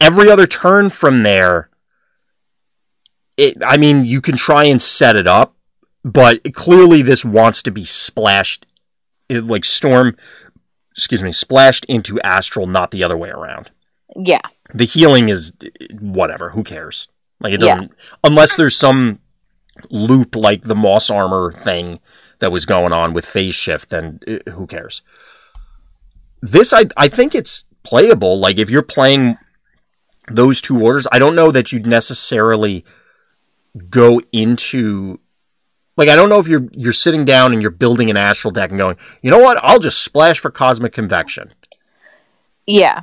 Every 0.01 0.29
other 0.31 0.47
turn 0.47 0.89
from 0.89 1.23
there, 1.23 1.69
it, 3.37 3.57
I 3.65 3.77
mean, 3.77 4.05
you 4.05 4.21
can 4.21 4.37
try 4.37 4.63
and 4.65 4.81
set 4.81 5.15
it 5.15 5.27
up, 5.27 5.55
but 6.03 6.53
clearly 6.53 7.01
this 7.01 7.25
wants 7.25 7.61
to 7.63 7.71
be 7.71 7.83
splashed, 7.85 8.65
it, 9.27 9.43
like 9.43 9.65
storm, 9.65 10.15
excuse 10.91 11.21
me, 11.21 11.31
splashed 11.31 11.85
into 11.85 12.19
astral, 12.21 12.65
not 12.65 12.91
the 12.91 13.03
other 13.03 13.17
way 13.17 13.29
around. 13.29 13.71
yeah, 14.15 14.41
The 14.73 14.85
healing 14.85 15.29
is 15.29 15.51
whatever. 15.99 16.51
Who 16.51 16.63
cares? 16.63 17.07
Like 17.41 17.53
it 17.53 17.61
doesn't, 17.61 17.91
unless 18.23 18.55
there's 18.55 18.75
some 18.75 19.19
loop 19.89 20.35
like 20.35 20.63
the 20.63 20.75
moss 20.75 21.09
armor 21.09 21.51
thing 21.53 21.99
that 22.39 22.51
was 22.51 22.65
going 22.65 22.91
on 22.93 23.13
with 23.13 23.25
phase 23.25 23.55
shift. 23.55 23.89
Then 23.89 24.19
uh, 24.27 24.51
who 24.51 24.67
cares? 24.67 25.01
This, 26.41 26.73
I 26.73 26.85
I 26.97 27.07
think 27.07 27.35
it's 27.35 27.63
playable. 27.83 28.39
Like 28.39 28.57
if 28.57 28.69
you're 28.69 28.81
playing 28.81 29.37
those 30.31 30.61
two 30.61 30.79
orders, 30.81 31.07
I 31.11 31.19
don't 31.19 31.35
know 31.35 31.51
that 31.51 31.71
you'd 31.71 31.87
necessarily 31.87 32.85
go 33.89 34.21
into. 34.31 35.19
Like 35.97 36.07
I 36.09 36.15
don't 36.15 36.29
know 36.29 36.39
if 36.39 36.47
you're 36.47 36.67
you're 36.71 36.93
sitting 36.93 37.25
down 37.25 37.51
and 37.53 37.61
you're 37.61 37.71
building 37.71 38.09
an 38.09 38.15
astral 38.17 38.51
deck 38.51 38.69
and 38.69 38.79
going, 38.79 38.97
you 39.21 39.29
know 39.31 39.39
what? 39.39 39.57
I'll 39.61 39.79
just 39.79 40.01
splash 40.01 40.39
for 40.39 40.49
cosmic 40.49 40.93
convection. 40.93 41.53
yeah, 42.65 43.01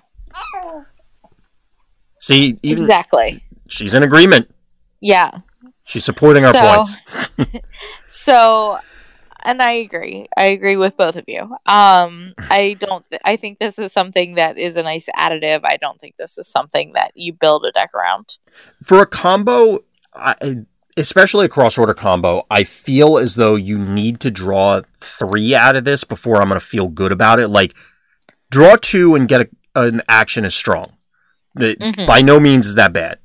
See, 2.20 2.58
exactly. 2.62 3.44
she's 3.68 3.94
in 3.94 4.02
agreement. 4.02 4.52
Yeah. 5.00 5.30
She's 5.84 6.04
supporting 6.04 6.44
our 6.44 6.52
So- 6.52 6.74
points. 7.38 7.58
So, 8.06 8.78
and 9.46 9.62
I 9.62 9.72
agree. 9.72 10.26
I 10.36 10.44
agree 10.46 10.76
with 10.76 10.96
both 10.96 11.16
of 11.16 11.24
you. 11.26 11.42
Um, 11.66 12.34
I 12.50 12.76
don't. 12.78 13.08
Th- 13.10 13.22
I 13.24 13.36
think 13.36 13.58
this 13.58 13.78
is 13.78 13.92
something 13.92 14.34
that 14.34 14.58
is 14.58 14.76
a 14.76 14.82
nice 14.82 15.08
additive. 15.16 15.60
I 15.64 15.76
don't 15.78 15.98
think 16.00 16.16
this 16.18 16.36
is 16.38 16.48
something 16.48 16.92
that 16.94 17.12
you 17.14 17.32
build 17.32 17.64
a 17.64 17.72
deck 17.72 17.94
around. 17.94 18.36
For 18.84 19.00
a 19.00 19.06
combo, 19.06 19.80
I, 20.14 20.56
especially 20.96 21.46
a 21.46 21.48
cross 21.48 21.78
order 21.78 21.94
combo, 21.94 22.44
I 22.50 22.64
feel 22.64 23.16
as 23.18 23.34
though 23.36 23.54
you 23.54 23.78
need 23.78 24.20
to 24.20 24.30
draw 24.30 24.82
three 25.00 25.54
out 25.54 25.76
of 25.76 25.84
this 25.84 26.04
before 26.04 26.42
I'm 26.42 26.48
going 26.48 26.60
to 26.60 26.64
feel 26.66 26.88
good 26.88 27.12
about 27.12 27.38
it. 27.38 27.48
Like, 27.48 27.74
draw 28.50 28.76
two 28.76 29.14
and 29.14 29.28
get 29.28 29.40
a, 29.42 29.48
an 29.80 30.02
action 30.08 30.44
is 30.44 30.54
strong. 30.54 30.92
It- 31.58 31.78
Mhm. 31.78 32.06
By 32.06 32.20
no 32.22 32.38
means 32.40 32.66
is 32.66 32.74
that 32.74 32.92
bad. 32.92 33.18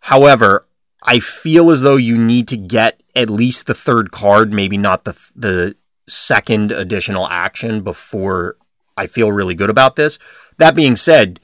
However, 0.00 0.66
I 1.02 1.18
feel 1.18 1.70
as 1.70 1.82
though 1.82 1.96
you 1.96 2.16
need 2.16 2.48
to 2.48 2.56
get 2.56 3.02
at 3.14 3.28
least 3.28 3.66
the 3.66 3.74
third 3.74 4.12
card, 4.12 4.52
maybe 4.52 4.78
not 4.78 5.04
the 5.04 5.18
the 5.34 5.76
second 6.08 6.72
additional 6.72 7.28
action 7.28 7.82
before 7.82 8.56
I 8.96 9.06
feel 9.06 9.32
really 9.32 9.54
good 9.54 9.70
about 9.70 9.96
this. 9.96 10.18
That 10.58 10.76
being 10.76 10.96
said, 10.96 11.40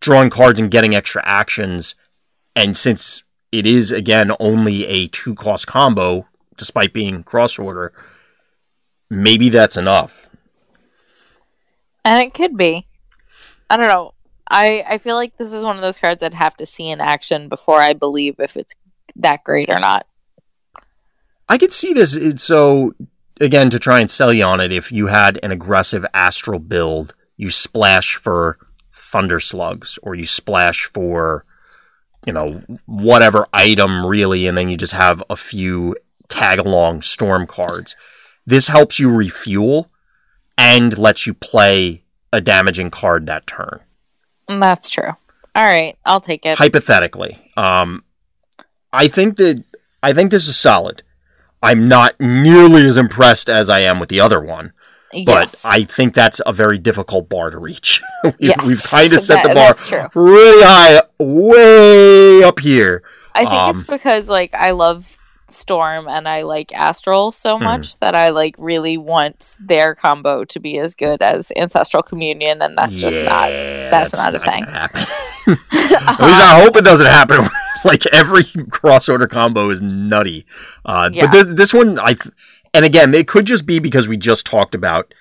drawing 0.00 0.30
cards 0.30 0.60
and 0.60 0.70
getting 0.70 0.94
extra 0.94 1.22
actions, 1.24 1.94
and 2.56 2.76
since 2.76 3.22
it 3.50 3.66
is 3.66 3.90
again 3.90 4.32
only 4.40 4.86
a 4.86 5.08
two 5.08 5.34
cost 5.34 5.66
combo, 5.66 6.26
despite 6.56 6.92
being 6.92 7.22
cross 7.22 7.58
order, 7.58 7.92
maybe 9.10 9.48
that's 9.50 9.76
enough. 9.76 10.28
And 12.04 12.26
it 12.26 12.34
could 12.34 12.56
be. 12.56 12.86
I 13.68 13.76
don't 13.76 13.88
know. 13.88 14.14
I 14.48 14.84
I 14.88 14.98
feel 14.98 15.16
like 15.16 15.36
this 15.36 15.52
is 15.52 15.64
one 15.64 15.76
of 15.76 15.82
those 15.82 16.00
cards 16.00 16.22
I'd 16.22 16.34
have 16.34 16.56
to 16.56 16.66
see 16.66 16.88
in 16.88 17.00
action 17.00 17.48
before 17.48 17.80
I 17.80 17.92
believe 17.92 18.36
if 18.38 18.56
it's 18.56 18.74
that 19.16 19.44
great 19.44 19.70
or 19.70 19.80
not. 19.80 20.06
I 21.48 21.58
could 21.58 21.72
see 21.72 21.92
this. 21.92 22.16
So 22.42 22.94
again 23.40 23.70
to 23.70 23.78
try 23.78 24.00
and 24.00 24.10
sell 24.10 24.32
you 24.32 24.44
on 24.44 24.60
it. 24.60 24.72
If 24.72 24.92
you 24.92 25.08
had 25.08 25.38
an 25.42 25.50
aggressive 25.50 26.06
astral 26.14 26.58
build, 26.58 27.14
you 27.36 27.50
splash 27.50 28.16
for 28.16 28.58
thunder 28.92 29.40
slugs, 29.40 29.98
or 30.02 30.14
you 30.14 30.24
splash 30.24 30.86
for 30.86 31.44
you 32.26 32.32
know 32.32 32.62
whatever 32.86 33.46
item 33.52 34.06
really, 34.06 34.46
and 34.46 34.56
then 34.56 34.68
you 34.68 34.76
just 34.76 34.92
have 34.92 35.22
a 35.28 35.36
few 35.36 35.96
tag 36.28 36.58
along 36.58 37.02
storm 37.02 37.46
cards. 37.46 37.96
This 38.46 38.68
helps 38.68 38.98
you 38.98 39.10
refuel 39.10 39.90
and 40.56 40.96
lets 40.96 41.26
you 41.26 41.34
play 41.34 42.04
a 42.32 42.40
damaging 42.40 42.90
card 42.90 43.26
that 43.26 43.46
turn. 43.46 43.80
That's 44.48 44.88
true. 44.88 45.10
All 45.54 45.64
right, 45.64 45.98
I'll 46.06 46.20
take 46.20 46.46
it. 46.46 46.58
hypothetically. 46.58 47.38
Um, 47.56 48.04
I 48.92 49.08
think 49.08 49.36
that 49.36 49.64
I 50.02 50.12
think 50.12 50.30
this 50.30 50.48
is 50.48 50.56
solid. 50.58 51.02
I'm 51.62 51.86
not 51.88 52.18
nearly 52.20 52.86
as 52.86 52.96
impressed 52.96 53.48
as 53.48 53.70
I 53.70 53.80
am 53.80 54.00
with 54.00 54.08
the 54.08 54.20
other 54.20 54.40
one, 54.40 54.72
but 55.12 55.26
yes. 55.26 55.64
I 55.64 55.84
think 55.84 56.12
that's 56.14 56.40
a 56.44 56.52
very 56.52 56.76
difficult 56.78 57.28
bar 57.28 57.50
to 57.50 57.58
reach. 57.58 58.02
we've, 58.24 58.34
Yes, 58.38 58.66
we've 58.66 58.82
kind 58.82 59.12
of 59.12 59.20
set 59.20 59.46
the 59.46 59.54
bar 59.54 60.10
really 60.14 60.62
high, 60.64 61.02
way 61.18 62.42
up 62.42 62.58
here. 62.58 63.02
I 63.34 63.44
think 63.44 63.52
um, 63.54 63.76
it's 63.76 63.86
because 63.86 64.28
like 64.28 64.52
I 64.54 64.72
love 64.72 65.18
Storm 65.48 66.08
and 66.08 66.28
I 66.28 66.42
like 66.42 66.72
Astral 66.72 67.30
so 67.30 67.58
Hmm. 67.58 67.64
much 67.64 67.98
that 68.00 68.14
I 68.14 68.30
like 68.30 68.56
really 68.58 68.96
want 68.96 69.56
their 69.60 69.94
combo 69.94 70.44
to 70.46 70.60
be 70.60 70.78
as 70.78 70.94
good 70.94 71.22
as 71.22 71.52
Ancestral 71.56 72.02
Communion, 72.02 72.60
and 72.60 72.76
that's 72.76 72.98
just 73.00 73.22
not. 73.22 73.50
Yeah, 73.50 73.90
that's 73.90 74.14
not 74.14 74.34
a 74.34 74.38
thing. 74.40 74.64
At 75.46 76.20
least 76.20 76.40
I 76.40 76.60
hope 76.62 76.76
it 76.76 76.84
doesn't 76.84 77.06
happen. 77.06 77.48
like 77.84 78.06
every 78.06 78.44
cross 78.70 79.08
order 79.08 79.26
combo 79.26 79.70
is 79.70 79.82
nutty. 79.82 80.46
Uh, 80.84 81.10
Yeah. 81.12 81.26
But 81.26 81.32
this, 81.32 81.46
this 81.54 81.74
one, 81.74 81.98
I, 81.98 82.16
and 82.74 82.84
again, 82.84 83.14
it 83.14 83.28
could 83.28 83.46
just 83.46 83.66
be 83.66 83.78
because 83.78 84.08
we 84.08 84.16
just 84.16 84.46
talked 84.46 84.74
about 84.74 85.12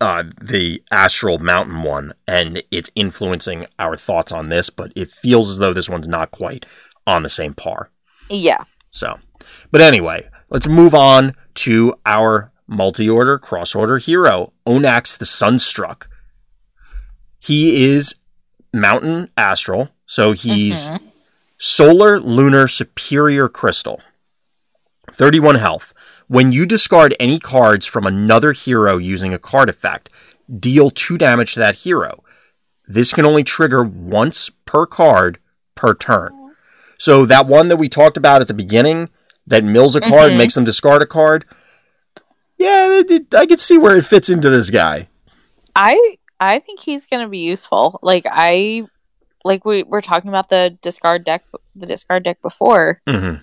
uh, 0.00 0.24
the 0.40 0.82
Astral 0.90 1.38
Mountain 1.38 1.82
one, 1.82 2.12
and 2.26 2.62
it's 2.70 2.90
influencing 2.94 3.66
our 3.78 3.96
thoughts 3.96 4.30
on 4.32 4.48
this. 4.48 4.70
But 4.70 4.92
it 4.94 5.10
feels 5.10 5.50
as 5.50 5.58
though 5.58 5.72
this 5.74 5.88
one's 5.88 6.08
not 6.08 6.30
quite 6.30 6.64
on 7.06 7.22
the 7.22 7.28
same 7.28 7.54
par. 7.54 7.90
Yeah. 8.30 8.62
So, 8.90 9.18
but 9.70 9.80
anyway, 9.80 10.28
let's 10.50 10.66
move 10.68 10.94
on 10.94 11.34
to 11.56 11.94
our 12.06 12.52
multi-order 12.68 13.38
cross-order 13.38 13.98
hero, 13.98 14.52
Onax 14.66 15.16
the 15.18 15.24
Sunstruck. 15.24 16.08
He 17.38 17.84
is 17.92 18.14
Mountain 18.72 19.30
Astral, 19.36 19.88
so 20.06 20.32
he's 20.32 20.88
Mhm. 20.88 21.00
Solar 21.58 22.20
Lunar 22.20 22.68
Superior 22.68 23.48
Crystal. 23.48 24.00
31 25.12 25.56
health. 25.56 25.92
When 26.28 26.52
you 26.52 26.66
discard 26.66 27.16
any 27.18 27.38
cards 27.40 27.86
from 27.86 28.06
another 28.06 28.52
hero 28.52 28.98
using 28.98 29.32
a 29.32 29.38
card 29.38 29.68
effect, 29.68 30.10
deal 30.58 30.90
2 30.90 31.18
damage 31.18 31.54
to 31.54 31.60
that 31.60 31.76
hero. 31.76 32.22
This 32.86 33.12
can 33.12 33.26
only 33.26 33.42
trigger 33.44 33.82
once 33.82 34.50
per 34.66 34.86
card 34.86 35.38
per 35.74 35.94
turn. 35.94 36.32
So 36.98 37.26
that 37.26 37.46
one 37.46 37.68
that 37.68 37.76
we 37.76 37.88
talked 37.88 38.16
about 38.16 38.40
at 38.40 38.48
the 38.48 38.54
beginning 38.54 39.08
that 39.46 39.64
mills 39.64 39.94
a 39.96 40.00
card, 40.00 40.32
Mhm. 40.32 40.36
makes 40.38 40.54
them 40.54 40.64
discard 40.64 41.02
a 41.02 41.06
card. 41.06 41.44
Yeah, 42.56 42.98
it, 42.98 43.10
it- 43.10 43.34
I 43.34 43.46
could 43.46 43.60
see 43.60 43.78
where 43.78 43.96
it 43.96 44.04
fits 44.04 44.28
into 44.28 44.50
this 44.50 44.70
guy. 44.70 45.08
I 45.74 46.16
I 46.40 46.60
think 46.60 46.80
he's 46.80 47.06
gonna 47.06 47.28
be 47.28 47.38
useful. 47.38 47.98
Like 48.02 48.24
I 48.28 48.84
like 49.44 49.64
we 49.64 49.82
were 49.82 50.00
talking 50.00 50.28
about 50.28 50.48
the 50.48 50.76
discard 50.82 51.24
deck 51.24 51.44
the 51.74 51.86
discard 51.86 52.22
deck 52.24 52.40
before. 52.42 53.00
hmm 53.08 53.34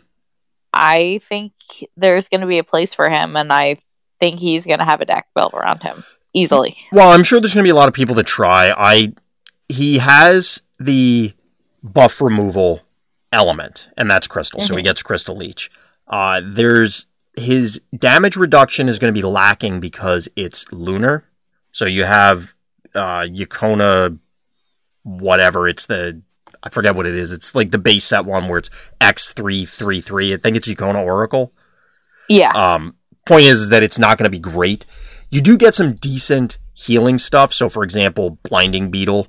I 0.73 1.19
think 1.23 1.53
there's 1.95 2.27
gonna 2.29 2.47
be 2.47 2.57
a 2.57 2.63
place 2.63 2.93
for 2.93 3.09
him 3.09 3.35
and 3.35 3.51
I 3.53 3.77
think 4.19 4.39
he's 4.39 4.65
gonna 4.65 4.85
have 4.85 5.01
a 5.01 5.05
deck 5.05 5.27
built 5.35 5.53
around 5.53 5.83
him. 5.83 6.03
Easily. 6.33 6.75
Well, 6.91 7.11
I'm 7.13 7.23
sure 7.23 7.39
there's 7.39 7.53
going 7.53 7.63
to 7.63 7.67
be 7.67 7.71
a 7.71 7.75
lot 7.75 7.87
of 7.87 7.93
people 7.93 8.13
that 8.15 8.25
try. 8.25 8.69
I 8.75 9.13
he 9.69 9.99
has 9.99 10.61
the 10.77 11.33
buff 11.81 12.19
removal 12.19 12.81
element, 13.31 13.87
and 13.95 14.11
that's 14.11 14.27
crystal, 14.27 14.61
so 14.61 14.75
he 14.75 14.81
Mhm. 14.81 14.85
gets 14.85 15.01
crystal 15.01 15.37
leech. 15.37 15.71
Uh, 16.09 16.41
there's 16.43 17.05
his 17.37 17.79
damage 17.97 18.35
reduction 18.35 18.89
is 18.89 18.99
going 18.99 19.13
to 19.13 19.17
be 19.17 19.23
lacking 19.25 19.79
because 19.79 20.27
it's 20.35 20.65
lunar. 20.73 21.23
So 21.71 21.85
you 21.85 22.03
have 22.03 22.53
uh, 22.93 23.21
Yukona, 23.21 24.19
whatever. 25.05 25.69
It's 25.69 25.85
the 25.85 26.21
I 26.63 26.69
forget 26.69 26.95
what 26.95 27.05
it 27.05 27.15
is. 27.15 27.31
It's 27.31 27.55
like 27.55 27.71
the 27.71 27.77
base 27.77 28.05
set 28.05 28.25
one 28.25 28.49
where 28.49 28.57
it's 28.57 28.71
X 28.99 29.31
three 29.31 29.65
three 29.65 30.01
three. 30.01 30.33
I 30.33 30.37
think 30.37 30.57
it's 30.57 30.67
Yukona 30.67 31.03
Oracle. 31.03 31.53
Yeah. 32.27 32.51
Um, 32.51 32.95
point 33.25 33.43
is 33.43 33.69
that 33.69 33.83
it's 33.83 33.99
not 33.99 34.17
going 34.17 34.25
to 34.25 34.29
be 34.31 34.39
great. 34.39 34.85
You 35.29 35.41
do 35.41 35.57
get 35.57 35.75
some 35.75 35.93
decent 35.93 36.57
healing 36.73 37.19
stuff. 37.19 37.53
So, 37.53 37.69
for 37.69 37.83
example, 37.83 38.39
Blinding 38.43 38.89
Beetle, 38.89 39.27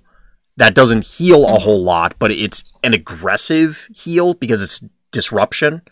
that 0.56 0.74
doesn't 0.74 1.04
heal 1.04 1.44
a 1.44 1.58
whole 1.58 1.82
lot, 1.82 2.14
but 2.18 2.30
it's 2.30 2.76
an 2.82 2.94
aggressive 2.94 3.86
heal 3.94 4.34
because 4.34 4.62
it's 4.62 4.82
disruption. 5.12 5.82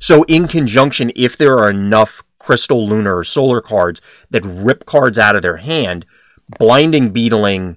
So, 0.00 0.24
in 0.24 0.48
conjunction, 0.48 1.12
if 1.16 1.36
there 1.36 1.58
are 1.58 1.70
enough 1.70 2.22
Crystal, 2.38 2.88
Lunar, 2.88 3.18
or 3.18 3.24
Solar 3.24 3.60
cards 3.60 4.00
that 4.30 4.44
rip 4.44 4.84
cards 4.84 5.18
out 5.18 5.36
of 5.36 5.42
their 5.42 5.56
hand, 5.56 6.06
Blinding 6.58 7.10
Beetling 7.10 7.76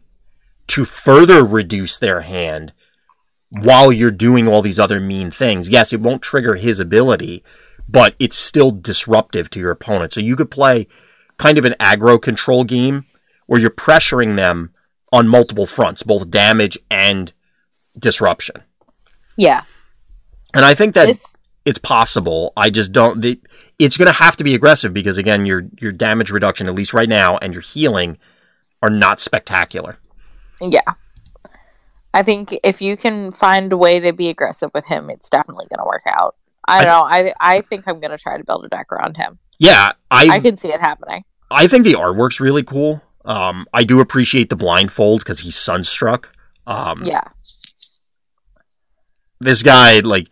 to 0.68 0.86
further 0.86 1.44
reduce 1.44 1.98
their 1.98 2.22
hand 2.22 2.74
while 3.50 3.92
you're 3.92 4.12
doing 4.12 4.48
all 4.48 4.62
these 4.62 4.80
other 4.80 5.00
mean 5.00 5.32
things. 5.32 5.70
Yes, 5.70 5.92
it 5.92 6.00
won't 6.00 6.22
trigger 6.22 6.56
his 6.56 6.80
ability, 6.80 7.44
but 7.88 8.16
it's 8.20 8.38
still 8.38 8.72
disruptive 8.72 9.50
to 9.52 9.60
your 9.60 9.72
opponent. 9.72 10.14
So 10.14 10.22
you 10.22 10.36
could 10.36 10.52
play 10.52 10.88
kind 11.38 11.58
of 11.58 11.66
an 11.66 11.76
aggro 11.80 12.22
control 12.22 12.64
game 12.64 13.06
where 13.48 13.60
you're 13.60 13.70
pressuring 13.70 14.38
them 14.38 14.72
on 15.12 15.28
multiple 15.28 15.68
fronts, 15.68 16.04
both 16.04 16.30
damage 16.30 16.78
and 16.90 17.34
disruption. 18.00 18.64
Yeah. 19.36 19.64
And 20.54 20.64
I 20.64 20.74
think 20.74 20.94
that 20.94 21.08
This 21.08 21.36
it's 21.66 21.80
possible. 21.80 22.54
I 22.58 22.70
just 22.70 22.92
don't. 22.92 23.22
The, 23.22 23.40
it's 23.78 23.98
going 23.98 24.08
to 24.08 24.14
have 24.14 24.36
to 24.38 24.44
be 24.44 24.56
aggressive 24.56 24.94
because 24.94 25.18
again, 25.18 25.46
your 25.46 25.68
your 25.80 25.92
damage 25.92 26.32
reduction, 26.32 26.68
at 26.68 26.76
least 26.76 26.94
right 26.94 27.10
now, 27.10 27.38
and 27.38 27.54
your 27.54 27.62
healing 27.62 28.18
are 28.82 28.90
not 28.90 29.20
spectacular. 29.20 29.98
Yeah. 30.62 30.94
I 32.14 32.24
think 32.24 32.58
if 32.64 32.82
you 32.82 32.98
can 32.98 33.32
find 33.32 33.72
a 33.72 33.78
way 33.78 34.00
to 34.00 34.12
be 34.12 34.30
aggressive 34.30 34.70
with 34.74 34.86
him, 34.86 35.10
it's 35.10 35.30
definitely 35.30 35.66
going 35.70 35.80
to 35.80 35.86
work 35.86 36.04
out. 36.08 36.36
I 36.68 36.80
I 36.80 36.86
don't 36.86 36.88
know. 36.94 37.04
I 37.04 37.34
I 37.40 37.62
think 37.62 37.88
I'm 37.88 38.00
going 38.00 38.12
to 38.12 38.18
try 38.18 38.38
to 38.38 38.44
build 38.44 38.66
a 38.66 38.70
deck 38.70 38.92
around 38.92 39.18
him. 39.18 39.40
Yeah, 39.60 39.94
I 40.10 40.28
I 40.30 40.40
can 40.40 40.58
see 40.58 40.70
it 40.70 40.80
happening. 40.82 41.24
I 41.50 41.68
think 41.68 41.86
the 41.86 41.94
artwork's 41.94 42.40
really 42.40 42.64
cool. 42.64 43.02
Um, 43.26 43.66
I 43.74 43.84
do 43.84 44.00
appreciate 44.00 44.50
the 44.50 44.56
blindfold 44.56 45.20
because 45.22 45.40
he's 45.40 45.56
sunstruck. 45.56 46.36
Um, 46.68 47.04
Yeah. 47.04 47.24
this 49.40 49.64
guy 49.64 50.00
like 50.00 50.28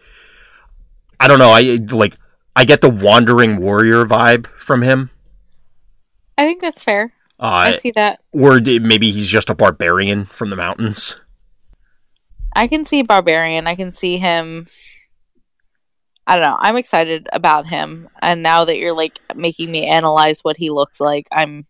I 1.20 1.28
don't 1.28 1.40
know. 1.40 1.50
I 1.50 1.80
like 1.92 2.16
I 2.56 2.66
get 2.66 2.82
the 2.82 2.90
wandering 2.90 3.58
warrior 3.58 4.06
vibe 4.06 4.48
from 4.48 4.82
him. 4.82 5.10
I 6.38 6.44
think 6.44 6.62
that's 6.62 6.84
fair. 6.84 7.14
I 7.40 7.70
Uh, 7.72 7.74
see 7.74 7.92
that. 7.92 8.20
or 8.34 8.60
maybe 8.60 9.12
he's 9.12 9.28
just 9.28 9.50
a 9.50 9.56
barbarian 9.56 10.26
from 10.26 10.50
the 10.50 10.56
mountains. 10.56 11.20
I 12.56 12.68
can 12.68 12.84
see 12.84 13.04
Barbarian. 13.04 13.68
I 13.68 13.76
can 13.76 13.92
see 13.92 14.18
him. 14.18 14.66
I 16.28 16.36
don't 16.36 16.46
know. 16.46 16.58
I'm 16.60 16.78
excited 16.78 17.28
about 17.32 17.68
him. 17.68 18.10
And 18.22 18.44
now 18.44 18.66
that 18.66 18.78
you're 18.78 18.94
like 18.94 19.20
making 19.36 19.72
me 19.72 19.88
analyze 19.88 20.42
what 20.44 20.58
he 20.58 20.70
looks 20.70 21.00
like, 21.00 21.28
I'm 21.32 21.66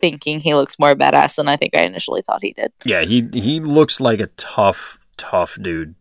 thinking 0.00 0.40
he 0.40 0.54
looks 0.54 0.78
more 0.78 0.94
badass 0.94 1.36
than 1.36 1.48
I 1.48 1.56
think 1.56 1.76
I 1.76 1.82
initially 1.82 2.22
thought 2.22 2.42
he 2.42 2.52
did. 2.52 2.72
Yeah, 2.84 3.02
he 3.02 3.28
he 3.32 3.60
looks 3.60 4.00
like 4.00 4.20
a 4.20 4.26
tough, 4.36 4.98
tough 5.16 5.56
dude. 5.60 5.94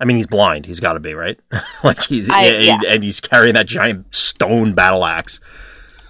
I 0.00 0.04
mean, 0.04 0.16
he's 0.16 0.26
blind. 0.26 0.66
He's 0.66 0.80
got 0.80 0.94
to 0.94 1.00
be 1.00 1.14
right. 1.14 1.38
like 1.84 2.02
he's 2.02 2.28
I- 2.30 2.44
and, 2.44 2.64
yeah. 2.64 2.80
and 2.88 3.02
he's 3.04 3.20
carrying 3.20 3.54
that 3.54 3.66
giant 3.66 4.14
stone 4.14 4.72
battle 4.72 5.04
axe. 5.04 5.40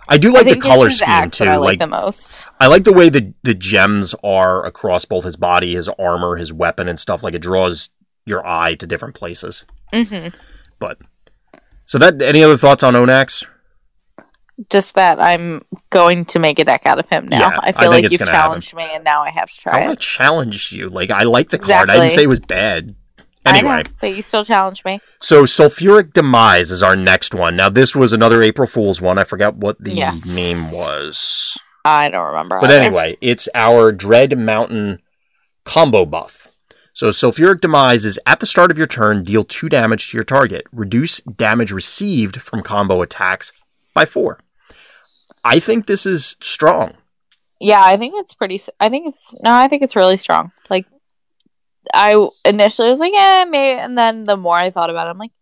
I 0.08 0.16
do 0.18 0.32
like 0.32 0.46
I 0.46 0.54
the 0.54 0.60
color 0.60 0.90
scheme 0.90 1.30
too. 1.30 1.44
I 1.44 1.56
like, 1.56 1.66
like 1.66 1.78
the 1.78 1.86
most. 1.86 2.46
I 2.60 2.66
like 2.66 2.84
the 2.84 2.92
way 2.92 3.08
the 3.10 3.34
the 3.42 3.54
gems 3.54 4.14
are 4.24 4.64
across 4.64 5.04
both 5.04 5.24
his 5.24 5.36
body, 5.36 5.74
his 5.74 5.88
armor, 5.98 6.36
his 6.36 6.52
weapon, 6.52 6.88
and 6.88 6.98
stuff. 6.98 7.22
Like 7.22 7.34
it 7.34 7.40
draws 7.40 7.90
your 8.24 8.46
eye 8.46 8.74
to 8.76 8.86
different 8.86 9.14
places. 9.14 9.64
hmm 9.92 10.28
But 10.78 10.98
so 11.86 11.98
that 11.98 12.20
any 12.22 12.42
other 12.42 12.56
thoughts 12.56 12.82
on 12.82 12.94
Onax? 12.94 13.44
Just 14.70 14.94
that 14.96 15.20
I'm 15.20 15.64
going 15.90 16.24
to 16.26 16.38
make 16.40 16.58
a 16.58 16.64
deck 16.64 16.84
out 16.84 16.98
of 16.98 17.08
him 17.08 17.28
now. 17.28 17.38
Yeah, 17.38 17.60
I 17.62 17.68
I 17.68 17.72
feel 17.72 17.92
think 17.92 18.04
like 18.04 18.10
you've 18.10 18.18
gonna 18.18 18.30
happen. 18.32 18.48
challenged 18.50 18.74
me, 18.74 18.88
and 18.92 19.04
now 19.04 19.22
I 19.22 19.30
have 19.30 19.48
to 19.50 19.56
try. 19.60 19.80
I 19.80 19.86
want 19.86 20.00
to 20.00 20.04
challenge 20.06 20.72
you. 20.72 20.88
Like 20.88 21.10
I 21.10 21.22
like 21.24 21.50
the 21.50 21.58
card. 21.58 21.90
I 21.90 21.94
didn't 21.98 22.10
say 22.10 22.24
it 22.24 22.28
was 22.28 22.40
bad. 22.40 22.96
Anyway, 23.46 23.76
know, 23.78 23.82
but 24.00 24.14
you 24.14 24.22
still 24.22 24.44
challenge 24.44 24.84
me. 24.84 25.00
so 25.22 25.44
sulfuric 25.44 26.12
demise 26.12 26.70
is 26.70 26.82
our 26.82 26.96
next 26.96 27.34
one. 27.34 27.56
Now 27.56 27.68
this 27.70 27.94
was 27.96 28.12
another 28.12 28.42
April 28.42 28.66
Fool's 28.66 29.00
one. 29.00 29.18
I 29.18 29.24
forgot 29.24 29.56
what 29.56 29.82
the 29.82 29.92
Yes. 29.94 30.26
name 30.26 30.70
was. 30.70 31.56
I 31.84 32.10
don't 32.10 32.26
remember. 32.26 32.58
But 32.60 32.70
either. 32.70 32.80
anyway, 32.82 33.16
it's 33.20 33.48
our 33.54 33.92
Dread 33.92 34.36
Mountain 34.38 35.00
combo 35.64 36.04
buff. 36.04 36.48
So 36.92 37.10
Sulfuric 37.10 37.60
Demise 37.60 38.04
is 38.04 38.18
at 38.26 38.40
the 38.40 38.46
start 38.46 38.70
of 38.72 38.76
your 38.76 38.88
turn, 38.88 39.22
deal 39.22 39.44
2 39.44 39.68
damage 39.68 40.10
to 40.10 40.16
your 40.16 40.24
target. 40.24 40.66
Reduce 40.72 41.20
damage 41.20 41.70
received 41.70 42.42
from 42.42 42.62
combo 42.62 43.00
attacks 43.02 43.52
by 43.94 44.04
4. 44.04 44.40
I 45.44 45.60
think 45.60 45.86
this 45.86 46.04
is 46.04 46.36
strong. 46.40 46.94
Yeah, 47.60 47.82
I 47.84 47.96
think 47.96 48.14
it's 48.16 48.34
pretty. 48.34 48.60
I 48.80 48.88
think 48.88 49.06
it's 49.08 49.34
no. 49.42 49.52
I 49.54 49.68
think 49.68 49.82
it's 49.82 49.96
really 49.96 50.16
strong. 50.16 50.50
Like, 50.70 50.86
I 51.94 52.28
initially 52.44 52.88
was 52.88 53.00
like, 53.00 53.12
yeah, 53.14 53.44
maybe, 53.48 53.80
and 53.80 53.96
then 53.96 54.24
the 54.24 54.36
more 54.36 54.56
I 54.56 54.70
thought 54.70 54.90
about 54.90 55.06
it, 55.06 55.10
I'm 55.10 55.18
like, 55.18 55.32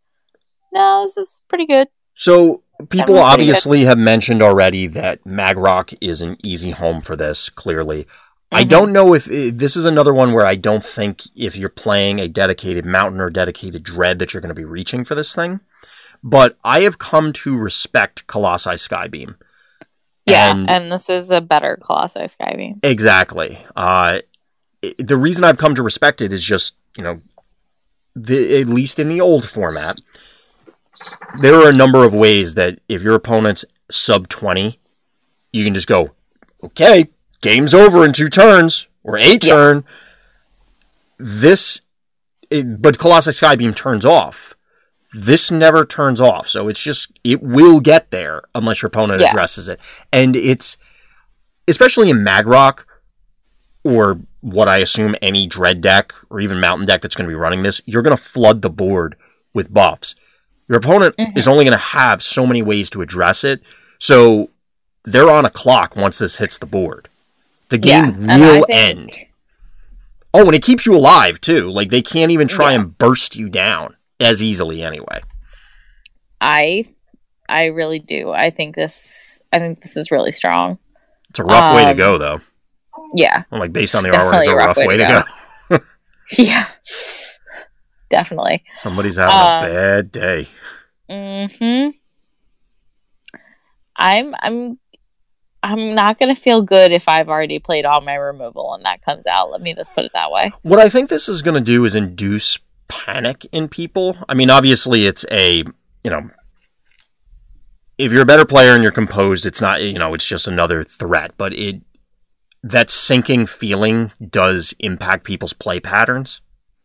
no, 0.73 1.05
this 1.05 1.17
is 1.17 1.41
pretty 1.49 1.67
good. 1.67 1.89
So 2.15 2.63
people 2.91 3.19
obviously 3.19 3.85
have 3.85 3.99
mentioned 3.99 4.43
already 4.43 4.87
that 4.89 5.25
Magrock 5.25 5.97
is 6.01 6.23
an 6.23 6.37
easy 6.43 6.71
home 6.71 7.01
for 7.01 7.17
this, 7.17 7.49
clearly. 7.49 8.07
I 8.53 8.65
Mhm. 8.65 8.69
don't 8.69 8.93
know 8.93 9.13
if 9.15 9.29
if 9.31 9.57
this 9.59 9.77
is 9.77 9.85
another 9.85 10.15
one 10.15 10.33
where 10.33 10.47
I 10.47 10.55
don't 10.55 10.85
think 10.85 11.23
if 11.35 11.57
you're 11.57 11.69
playing 11.69 12.21
a 12.21 12.29
dedicated 12.29 12.85
mountain 12.87 13.21
or 13.21 13.29
dedicated 13.29 13.83
dread 13.83 14.19
that 14.21 14.33
you're 14.33 14.41
going 14.41 14.55
to 14.55 14.61
be 14.61 14.65
reaching 14.65 15.05
for 15.05 15.15
this 15.15 15.35
thing. 15.35 15.61
But 16.23 16.57
I 16.65 16.81
have 16.81 16.99
come 16.99 17.33
to 17.35 17.57
respect 17.57 18.27
Colossi 18.27 18.71
Skybeam. 18.71 19.35
Yeah, 20.25 20.51
And- 20.51 20.71
and, 20.71 20.91
this 20.93 21.09
is 21.09 21.31
a 21.31 21.41
better 21.41 21.79
Colossi 21.85 22.21
Skybeam. 22.21 22.81
Exactly. 22.83 23.65
Uh, 23.77 24.21
the 24.99 25.17
reason 25.17 25.45
I've 25.45 25.59
come 25.59 25.75
to 25.75 25.83
respect 25.83 26.21
it 26.21 26.33
is 26.33 26.43
just, 26.45 26.75
you 26.97 27.03
know, 27.05 27.21
the, 28.15 28.61
at 28.61 28.67
least 28.69 28.99
in 28.99 29.09
the 29.09 29.21
old 29.21 29.49
format, 29.49 30.01
there 31.41 31.55
are 31.55 31.69
a 31.69 31.75
number 31.75 32.05
of 32.05 32.15
ways 32.15 32.55
that 32.55 32.79
if 32.89 33.03
your 33.03 33.15
opponent's 33.15 33.65
sub 33.91 34.29
20, 34.29 34.79
you 35.53 35.65
can 35.65 35.75
just 35.75 35.87
go, 35.87 36.13
okay, 36.63 37.09
game's 37.41 37.75
over 37.75 38.05
in 38.05 38.13
two 38.13 38.29
turns 38.29 38.87
or 39.03 39.19
a 39.19 39.39
turn. 39.39 39.85
This, 41.19 41.83
it, 42.51 42.81
but 42.81 42.99
Colossus 42.99 43.41
Skybeam 43.41 43.75
turns 43.75 44.05
off. 44.05 44.55
This 45.13 45.51
never 45.51 45.85
turns 45.85 46.21
off. 46.21 46.49
So 46.49 46.69
it's 46.69 46.81
just, 46.81 47.11
it 47.25 47.43
will 47.43 47.81
get 47.81 48.11
there 48.11 48.43
unless 48.55 48.83
your 48.83 48.89
opponent 48.89 49.21
Yeah. 49.21 49.31
addresses 49.31 49.69
it. 49.69 49.81
And 50.13 50.37
it's, 50.37 50.77
especially 51.69 52.11
in 52.11 52.19
Magrock 52.19 52.85
or 53.85 54.21
what 54.47 54.69
I 54.69 54.79
assume 54.79 55.17
any 55.21 55.47
Dread 55.49 55.81
deck 55.81 56.15
or 56.31 56.41
even 56.41 56.61
Mountain 56.61 56.87
deck 56.87 57.03
that's 57.03 57.17
going 57.17 57.27
to 57.27 57.31
be 57.31 57.35
running 57.35 57.65
this, 57.65 57.81
you're 57.85 58.03
going 58.03 58.17
to 58.17 58.23
flood 58.23 58.63
the 58.63 58.71
board 58.71 59.17
with 59.53 59.73
buffs. 59.75 60.15
Your 60.69 60.79
opponent 60.79 61.17
Mhm. 61.19 61.37
is 61.37 61.49
only 61.49 61.65
going 61.65 61.73
to 61.73 61.79
have 61.79 62.23
so 62.23 62.47
many 62.47 62.63
ways 62.63 62.89
to 62.91 63.03
address 63.03 63.43
it. 63.43 63.61
So 63.99 64.51
they're 65.05 65.31
on 65.31 65.45
a 65.45 65.51
clock 65.51 65.97
once 65.97 66.19
this 66.19 66.37
hits 66.39 66.59
the 66.59 66.67
board. 66.67 67.09
The 67.71 67.79
game 67.79 68.31
I 68.31 68.39
will 68.39 68.65
think- 68.67 68.71
end. 68.71 69.13
Oh, 70.33 70.47
and 70.47 70.55
it 70.55 70.63
keeps 70.63 70.87
you 70.87 70.95
alive 70.95 71.41
too. 71.41 71.69
Like 71.71 71.91
they 71.91 72.03
can't 72.03 72.31
even 72.31 72.47
try 72.47 72.71
Yeah. 72.73 72.81
and 72.81 72.99
burst 72.99 73.35
you 73.35 73.49
down 73.49 73.97
as 74.21 74.43
easily 74.43 74.83
anyway. 74.83 75.23
I, 76.41 76.87
I 77.49 77.67
really 77.67 77.99
do. 77.99 78.31
I 78.31 78.51
think 78.51 78.77
this. 78.77 79.43
I 79.53 79.59
think 79.59 79.83
this 79.83 79.97
is 79.97 80.11
really 80.11 80.33
strong. 80.33 80.79
It's 81.31 81.39
a 81.39 81.45
rough 81.45 81.75
way 81.77 81.85
to 81.85 81.91
Um, 81.91 81.97
go 81.97 82.19
though. 82.19 82.41
Yeah, 83.15 83.45
Well, 83.51 83.61
like 83.61 83.73
based 83.73 83.95
on 83.95 84.03
the 84.03 84.11
artwork, 84.11 84.39
it's 84.39 84.49
a 84.49 84.55
rough 84.57 84.77
way, 84.77 84.97
to 84.97 85.25
go. 85.71 85.79
yeah, 86.39 86.67
definitely. 88.09 88.65
Somebody's 88.79 89.17
having 89.17 89.35
Um, 89.35 89.65
a 89.65 89.75
bad 89.75 90.13
day. 90.13 90.49
Hmm. 91.09 91.89
I'm. 93.97 94.35
I'm. 94.41 94.79
I'm 95.63 95.95
not 95.97 96.19
gonna 96.21 96.37
feel 96.37 96.63
good 96.63 96.93
if 96.93 97.09
I've 97.09 97.29
already 97.29 97.59
played 97.59 97.85
all 97.87 98.01
my 98.01 98.15
removal 98.15 98.75
and 98.75 98.85
that 98.85 99.03
comes 99.03 99.27
out. 99.27 99.51
Let 99.51 99.61
me 99.63 99.75
just 99.75 99.95
put 99.95 100.05
it 100.05 100.13
that 100.15 100.31
way. 100.31 100.53
What 100.63 100.79
I 100.79 100.89
think 100.89 101.09
this 101.09 101.29
is 101.29 101.43
going 101.43 101.55
to 101.55 101.61
do 101.61 101.85
is 101.85 101.97
induce 101.97 102.59
panic 102.89 103.47
in 103.51 103.69
people. 103.69 104.17
I 104.29 104.35
mean, 104.35 104.49
obviously, 104.49 105.07
it's 105.07 105.25
a, 105.29 105.65
you 106.05 106.11
know, 106.11 106.31
if 107.99 108.13
you're 108.13 108.23
a 108.23 108.27
better 108.27 108.45
player 108.45 108.75
and 108.75 108.83
you're 108.83 108.93
composed, 108.93 109.45
it's 109.45 109.61
not, 109.61 109.83
you 109.83 109.99
know, 109.99 110.15
it's 110.15 110.25
just 110.27 110.47
another 110.47 110.85
threat, 110.85 111.33
but 111.37 111.53
it, 111.53 111.81
that 112.63 112.91
sinking 112.91 113.47
feeling 113.47 114.13
does 114.31 114.75
impact 114.81 115.25
people's 115.25 115.53
play 115.53 115.81
patterns 115.81 116.41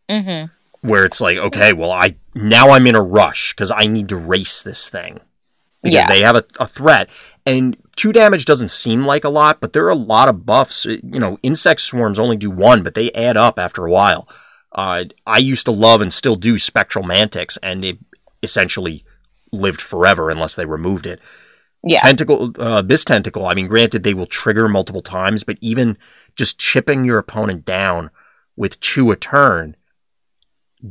Mm-hmm. 0.10 0.52
where 0.88 1.06
it's 1.06 1.22
like, 1.22 1.38
okay, 1.38 1.72
well, 1.72 1.92
I, 1.92 2.16
now 2.36 2.72
I'm 2.72 2.86
in 2.86 2.96
a 2.96 3.02
rush 3.02 3.54
because 3.54 3.72
I 3.72 3.86
need 3.86 4.10
to 4.10 4.18
race 4.18 4.62
this 4.62 4.90
thing 4.90 5.20
because 5.82 5.96
Yeah. 5.96 6.08
they 6.08 6.22
have 6.22 6.36
a, 6.36 6.44
a 6.60 6.68
threat. 6.68 7.10
And 7.46 7.78
two 7.96 8.12
damage 8.12 8.44
doesn't 8.46 8.72
seem 8.72 9.06
like 9.06 9.24
a 9.24 9.30
lot, 9.30 9.62
but 9.62 9.72
there 9.74 9.86
are 9.86 9.90
a 9.90 9.96
lot 9.96 10.28
of 10.28 10.46
buffs. 10.46 10.84
You 10.86 11.00
know, 11.04 11.38
insect 11.44 11.80
swarms 11.82 12.20
only 12.20 12.36
do 12.36 12.52
one, 12.52 12.84
but 12.84 12.94
they 12.94 13.10
add 13.14 13.38
up 13.38 13.58
after 13.58 13.86
a 13.86 13.92
while. 13.92 14.28
Uh, 14.74 15.06
I 15.26 15.38
used 15.38 15.66
to 15.66 15.72
love 15.72 16.02
and 16.02 16.12
still 16.14 16.36
do 16.36 16.58
spectral 16.58 17.06
mantics, 17.06 17.58
and 17.64 17.86
it 17.86 17.98
essentially 18.44 19.06
lived 19.54 19.82
forever 19.82 20.30
unless 20.30 20.56
they 20.56 20.66
removed 20.66 21.06
it. 21.06 21.20
Yeah. 21.84 22.02
Tentacle, 22.02 22.52
uh, 22.60 22.78
abyss 22.80 23.04
tentacle. 23.04 23.46
I 23.48 23.54
mean, 23.56 23.68
granted, 23.68 24.04
they 24.04 24.14
will 24.14 24.28
trigger 24.28 24.68
multiple 24.68 25.02
times, 25.02 25.44
but 25.44 25.58
even 25.62 25.98
just 26.36 26.60
chipping 26.60 27.06
your 27.06 27.18
opponent 27.18 27.66
down 27.66 28.12
with 28.56 28.80
two 28.80 29.10
a 29.12 29.16
turn 29.16 29.76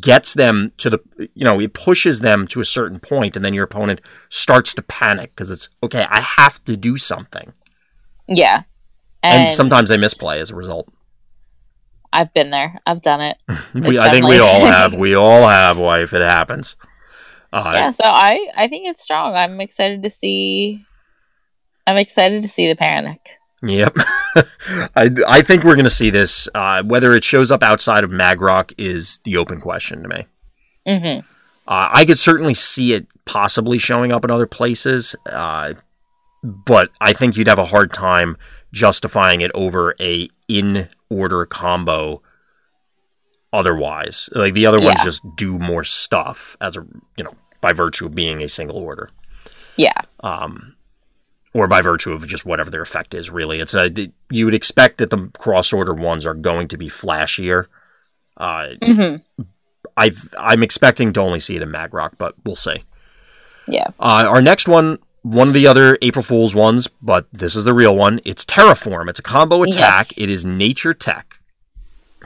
gets 0.01 0.35
them 0.35 0.73
to 0.79 0.91
the, 0.91 0.99
you 1.35 1.45
know, 1.45 1.61
it 1.61 1.75
pushes 1.75 2.21
them 2.21 2.47
to 2.49 2.61
a 2.61 2.65
certain 2.65 3.01
point, 3.01 3.37
and 3.37 3.45
then 3.45 3.55
your 3.55 3.65
opponent 3.65 4.01
starts 4.29 4.73
to 4.75 4.83
panic 4.83 5.31
because 5.31 5.51
it's 5.51 5.69
okay. 5.83 6.07
I 6.09 6.21
have 6.21 6.63
to 6.65 6.77
do 6.77 6.97
something, 6.97 7.53
Yeah. 8.29 8.63
and, 9.23 9.49
sometimes 9.51 9.89
they 9.89 9.97
misplay 9.99 10.41
as 10.41 10.51
a 10.51 10.55
result. 10.57 10.89
I've 12.13 12.33
been 12.35 12.51
there. 12.51 12.81
I've 12.87 13.03
done 13.03 13.21
it. 13.21 13.39
We, 13.75 13.99
I 13.99 14.11
think 14.11 14.27
we 14.27 14.39
all 14.41 14.65
have. 14.67 14.95
We 14.95 15.15
all 15.15 15.47
have. 15.49 15.79
Wife, 15.79 16.13
it 16.13 16.23
happens. 16.23 16.77
Uh, 17.53 17.73
yeah. 17.75 17.91
So 17.91 18.05
I. 18.05 18.49
I 18.57 18.69
think 18.69 18.89
it's 18.89 19.03
strong. 19.03 19.35
I'm 19.35 19.61
excited 19.61 20.03
to 20.03 20.11
see. 20.11 20.85
I'm 21.87 21.97
excited 21.97 22.43
to 22.43 22.49
see 22.49 22.69
the 22.69 22.77
panic. 22.77 23.21
Yep. 23.63 23.97
I 24.97 25.11
I 25.27 25.43
think 25.43 25.65
we're 25.65 25.75
going 25.75 25.85
to 25.85 25.91
see 25.91 26.11
this. 26.11 26.49
Uh, 26.55 26.83
whether 26.83 27.15
it 27.15 27.25
shows 27.25 27.51
up 27.51 27.63
outside 27.63 28.05
of 28.05 28.11
Magrock 28.11 28.73
is 28.79 29.19
the 29.25 29.37
open 29.37 29.61
question 29.61 30.03
to 30.03 30.09
me. 30.09 30.27
Mm-hmm. 30.87 31.27
Uh, 31.69 31.89
I 31.93 32.05
could 32.05 32.19
certainly 32.19 32.55
see 32.55 32.95
it 32.95 33.07
possibly 33.27 33.79
showing 33.79 34.13
up 34.13 34.25
in 34.25 34.31
other 34.31 34.47
places, 34.47 35.15
uh, 35.27 35.75
but 36.43 36.91
I 37.01 37.13
think 37.13 37.37
you'd 37.37 37.49
have 37.49 37.59
a 37.59 37.67
hard 37.67 37.93
time 37.93 38.37
justifying 38.73 39.41
it 39.41 39.51
over 39.55 39.95
a 40.01 40.29
in 40.49 40.89
order 41.11 41.45
combo. 41.47 42.23
Otherwise, 43.53 44.29
like 44.33 44.55
the 44.55 44.67
other 44.67 44.79
ones 44.79 44.95
Yeah. 44.99 45.05
just 45.05 45.23
do 45.37 45.59
more 45.59 45.83
stuff 45.85 46.57
as 46.61 46.77
a 46.77 46.87
you 47.17 47.25
know 47.25 47.35
by 47.61 47.73
virtue 47.73 48.07
of 48.07 48.15
being 48.15 48.43
a 48.43 48.49
single 48.49 48.79
order. 48.79 49.11
Yeah. 49.77 50.01
um, 50.21 50.77
or 51.53 51.67
by 51.67 51.81
virtue 51.81 52.13
of 52.13 52.27
just 52.29 52.45
whatever 52.47 52.71
their 52.71 52.83
effect 52.83 53.13
is. 53.15 53.29
Really, 53.31 53.59
it's 53.61 53.75
a 53.75 53.91
you 54.31 54.45
would 54.45 54.55
expect 54.55 54.99
that 54.99 55.11
the 55.11 55.31
cross 55.39 55.73
order 55.73 55.93
ones 55.95 56.25
are 56.27 56.35
going 56.35 56.69
to 56.69 56.77
be 56.79 56.89
flashier. 56.89 57.67
Uh, 58.37 58.69
Mm-hmm. 58.81 59.43
I 59.97 60.13
I'm 60.39 60.63
expecting 60.63 61.13
to 61.15 61.21
only 61.21 61.41
see 61.41 61.57
it 61.57 61.63
in 61.63 61.71
Magrock, 61.71 62.13
but 62.19 62.35
we'll 62.45 62.55
see. 62.57 62.85
Yeah. 63.67 63.89
Uh, 63.99 64.25
our 64.29 64.41
next 64.41 64.69
one, 64.69 64.99
one 65.23 65.49
of 65.49 65.55
the 65.55 65.67
other 65.67 65.99
April 66.03 66.23
Fools 66.23 66.55
ones, 66.55 66.87
but 67.03 67.27
this 67.33 67.57
is 67.57 67.65
the 67.65 67.75
real 67.75 67.97
one. 67.97 68.21
It's 68.25 68.45
Terraform. 68.45 69.11
It's 69.11 69.19
a 69.19 69.23
combo 69.23 69.65
attack. 69.65 70.13
Yes. 70.17 70.23
It 70.25 70.31
is 70.31 70.47
nature 70.47 70.95
tech. 70.95 71.40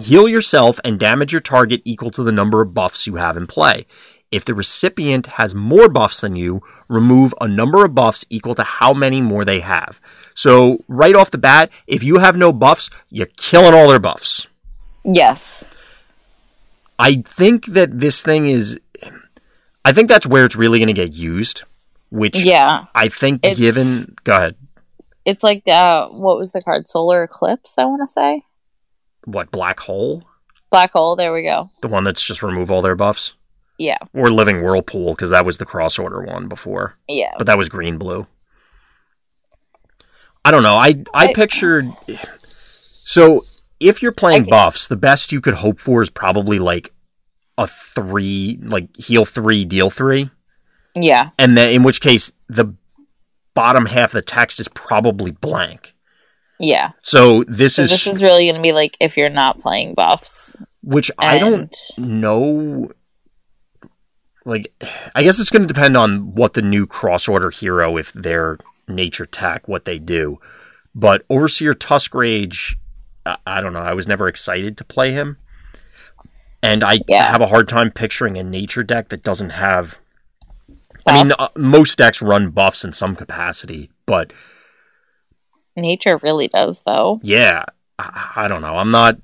Heal 0.00 0.28
yourself 0.28 0.80
and 0.84 0.98
damage 0.98 1.32
your 1.32 1.40
target 1.40 1.80
equal 1.84 2.10
to 2.12 2.22
the 2.22 2.32
number 2.32 2.60
of 2.60 2.74
buffs 2.74 3.06
you 3.06 3.16
have 3.16 3.36
in 3.36 3.46
play. 3.46 3.86
If 4.30 4.44
the 4.44 4.54
recipient 4.54 5.26
has 5.26 5.54
more 5.54 5.88
buffs 5.88 6.20
than 6.20 6.34
you, 6.34 6.60
remove 6.88 7.32
a 7.40 7.46
number 7.46 7.84
of 7.84 7.94
buffs 7.94 8.24
equal 8.30 8.56
to 8.56 8.64
how 8.64 8.92
many 8.92 9.20
more 9.20 9.44
they 9.44 9.60
have. 9.60 10.00
So, 10.34 10.82
right 10.88 11.14
off 11.14 11.30
the 11.30 11.38
bat, 11.38 11.70
if 11.86 12.02
you 12.02 12.18
have 12.18 12.36
no 12.36 12.52
buffs, 12.52 12.90
you're 13.10 13.28
killing 13.36 13.72
all 13.74 13.88
their 13.88 14.00
buffs. 14.00 14.48
Yes. 15.04 15.70
I 16.98 17.22
think 17.24 17.66
that 17.66 18.00
this 18.00 18.22
thing 18.22 18.48
is. 18.48 18.80
I 19.84 19.92
think 19.92 20.08
that's 20.08 20.26
where 20.26 20.44
it's 20.44 20.56
really 20.56 20.78
going 20.80 20.88
to 20.88 20.92
get 20.94 21.12
used. 21.12 21.62
Which 22.10 22.42
Yeah. 22.42 22.86
I 22.94 23.08
think, 23.08 23.44
It's- 23.44 23.58
given. 23.58 24.16
Go 24.24 24.34
ahead. 24.36 24.56
It's 25.24 25.42
like 25.42 25.62
uh 25.66 26.08
what 26.08 26.36
was 26.36 26.52
the 26.52 26.60
card? 26.60 26.86
Solar 26.88 27.22
Eclipse, 27.22 27.78
I 27.78 27.84
wanna 27.86 28.06
say. 28.06 28.42
What 29.26 29.50
black 29.50 29.80
hole? 29.80 30.22
Black 30.70 30.92
hole, 30.92 31.16
there 31.16 31.32
we 31.32 31.42
go. 31.42 31.70
The 31.82 31.88
one 31.88 32.04
that's 32.04 32.22
just 32.22 32.42
remove 32.42 32.70
all 32.70 32.82
their 32.82 32.96
buffs, 32.96 33.34
Yeah. 33.78 33.98
or 34.12 34.30
living 34.30 34.60
whirlpool 34.62 35.14
because 35.14 35.30
that 35.30 35.44
was 35.46 35.58
the 35.58 35.64
cross 35.66 35.98
order 35.98 36.22
one 36.22 36.48
before, 36.48 36.96
Yeah. 37.08 37.32
but 37.38 37.46
that 37.46 37.58
was 37.58 37.68
green 37.68 37.96
blue. 37.98 38.26
I 40.44 40.50
don't 40.50 40.62
know. 40.62 40.74
I 40.76 41.02
I 41.14 41.26
I- 41.28 41.32
pictured. 41.32 41.90
So 43.06 43.44
if 43.80 44.02
you're 44.02 44.12
playing 44.12 44.44
buffs, 44.46 44.88
the 44.88 44.96
best 44.96 45.32
you 45.32 45.40
could 45.40 45.54
hope 45.54 45.80
for 45.80 46.02
is 46.02 46.10
probably 46.10 46.58
like 46.58 46.92
a 47.56 47.66
three, 47.66 48.58
like 48.62 48.94
heal 48.96 49.24
three, 49.24 49.64
deal 49.64 49.90
three. 49.90 50.30
Yeah. 50.96 51.30
and 51.40 51.58
then 51.58 51.72
in 51.72 51.82
which 51.82 52.00
case 52.00 52.30
the 52.48 52.72
bottom 53.54 53.86
half 53.86 54.10
of 54.10 54.12
the 54.12 54.22
text 54.22 54.60
is 54.60 54.68
probably 54.68 55.32
blank. 55.32 55.93
Yeah. 56.60 56.92
So 57.02 57.44
this 57.48 57.76
So 57.76 57.82
is, 57.82 57.90
this 57.90 58.06
is 58.06 58.22
really 58.22 58.46
gonna 58.48 58.62
be 58.62 58.72
like 58.72 58.96
if 59.00 59.16
you're 59.16 59.28
not 59.28 59.60
playing 59.60 59.94
buffs. 59.94 60.56
which 60.82 61.10
I 61.18 61.38
don't 61.38 61.74
know. 61.98 62.90
Like, 64.46 64.72
I 65.14 65.22
guess 65.22 65.40
it's 65.40 65.48
going 65.48 65.62
to 65.62 65.66
depend 65.72 65.96
on 65.96 66.34
what 66.34 66.52
the 66.52 66.60
new 66.60 66.86
cross 66.86 67.28
order 67.28 67.48
hero, 67.48 67.96
if 67.96 68.12
they're 68.12 68.58
nature 68.86 69.24
tech, 69.24 69.66
what 69.68 69.86
they 69.86 69.98
do. 69.98 70.38
But 70.94 71.24
Overseer 71.30 71.72
Tusk 71.72 72.14
Rage, 72.14 72.76
I, 73.24 73.38
I 73.46 73.60
don't 73.62 73.72
know. 73.72 73.78
I 73.80 73.94
was 73.94 74.06
never 74.06 74.28
excited 74.28 74.76
to 74.76 74.84
play 74.84 75.12
him, 75.12 75.38
and 76.62 76.84
I 76.84 76.98
Yeah. 77.08 77.30
have 77.30 77.40
a 77.40 77.46
hard 77.46 77.68
time 77.70 77.90
picturing 77.90 78.36
a 78.36 78.42
nature 78.42 78.82
deck 78.82 79.08
that 79.08 79.22
doesn't 79.22 79.50
have. 79.50 79.96
I 81.06 81.22
mean, 81.22 81.32
uh, 81.38 81.48
most 81.56 81.96
decks 81.96 82.20
run 82.20 82.50
buffs 82.50 82.84
in 82.84 82.92
some 82.92 83.16
capacity, 83.16 83.90
but 84.04 84.30
Nature 85.76 86.18
really 86.22 86.48
does 86.48 86.80
though. 86.80 87.20
yeah, 87.22 87.64
I, 87.98 88.32
I 88.36 88.48
don't 88.48 88.62
know. 88.62 88.76
I'm 88.76 88.90
not. 88.90 89.16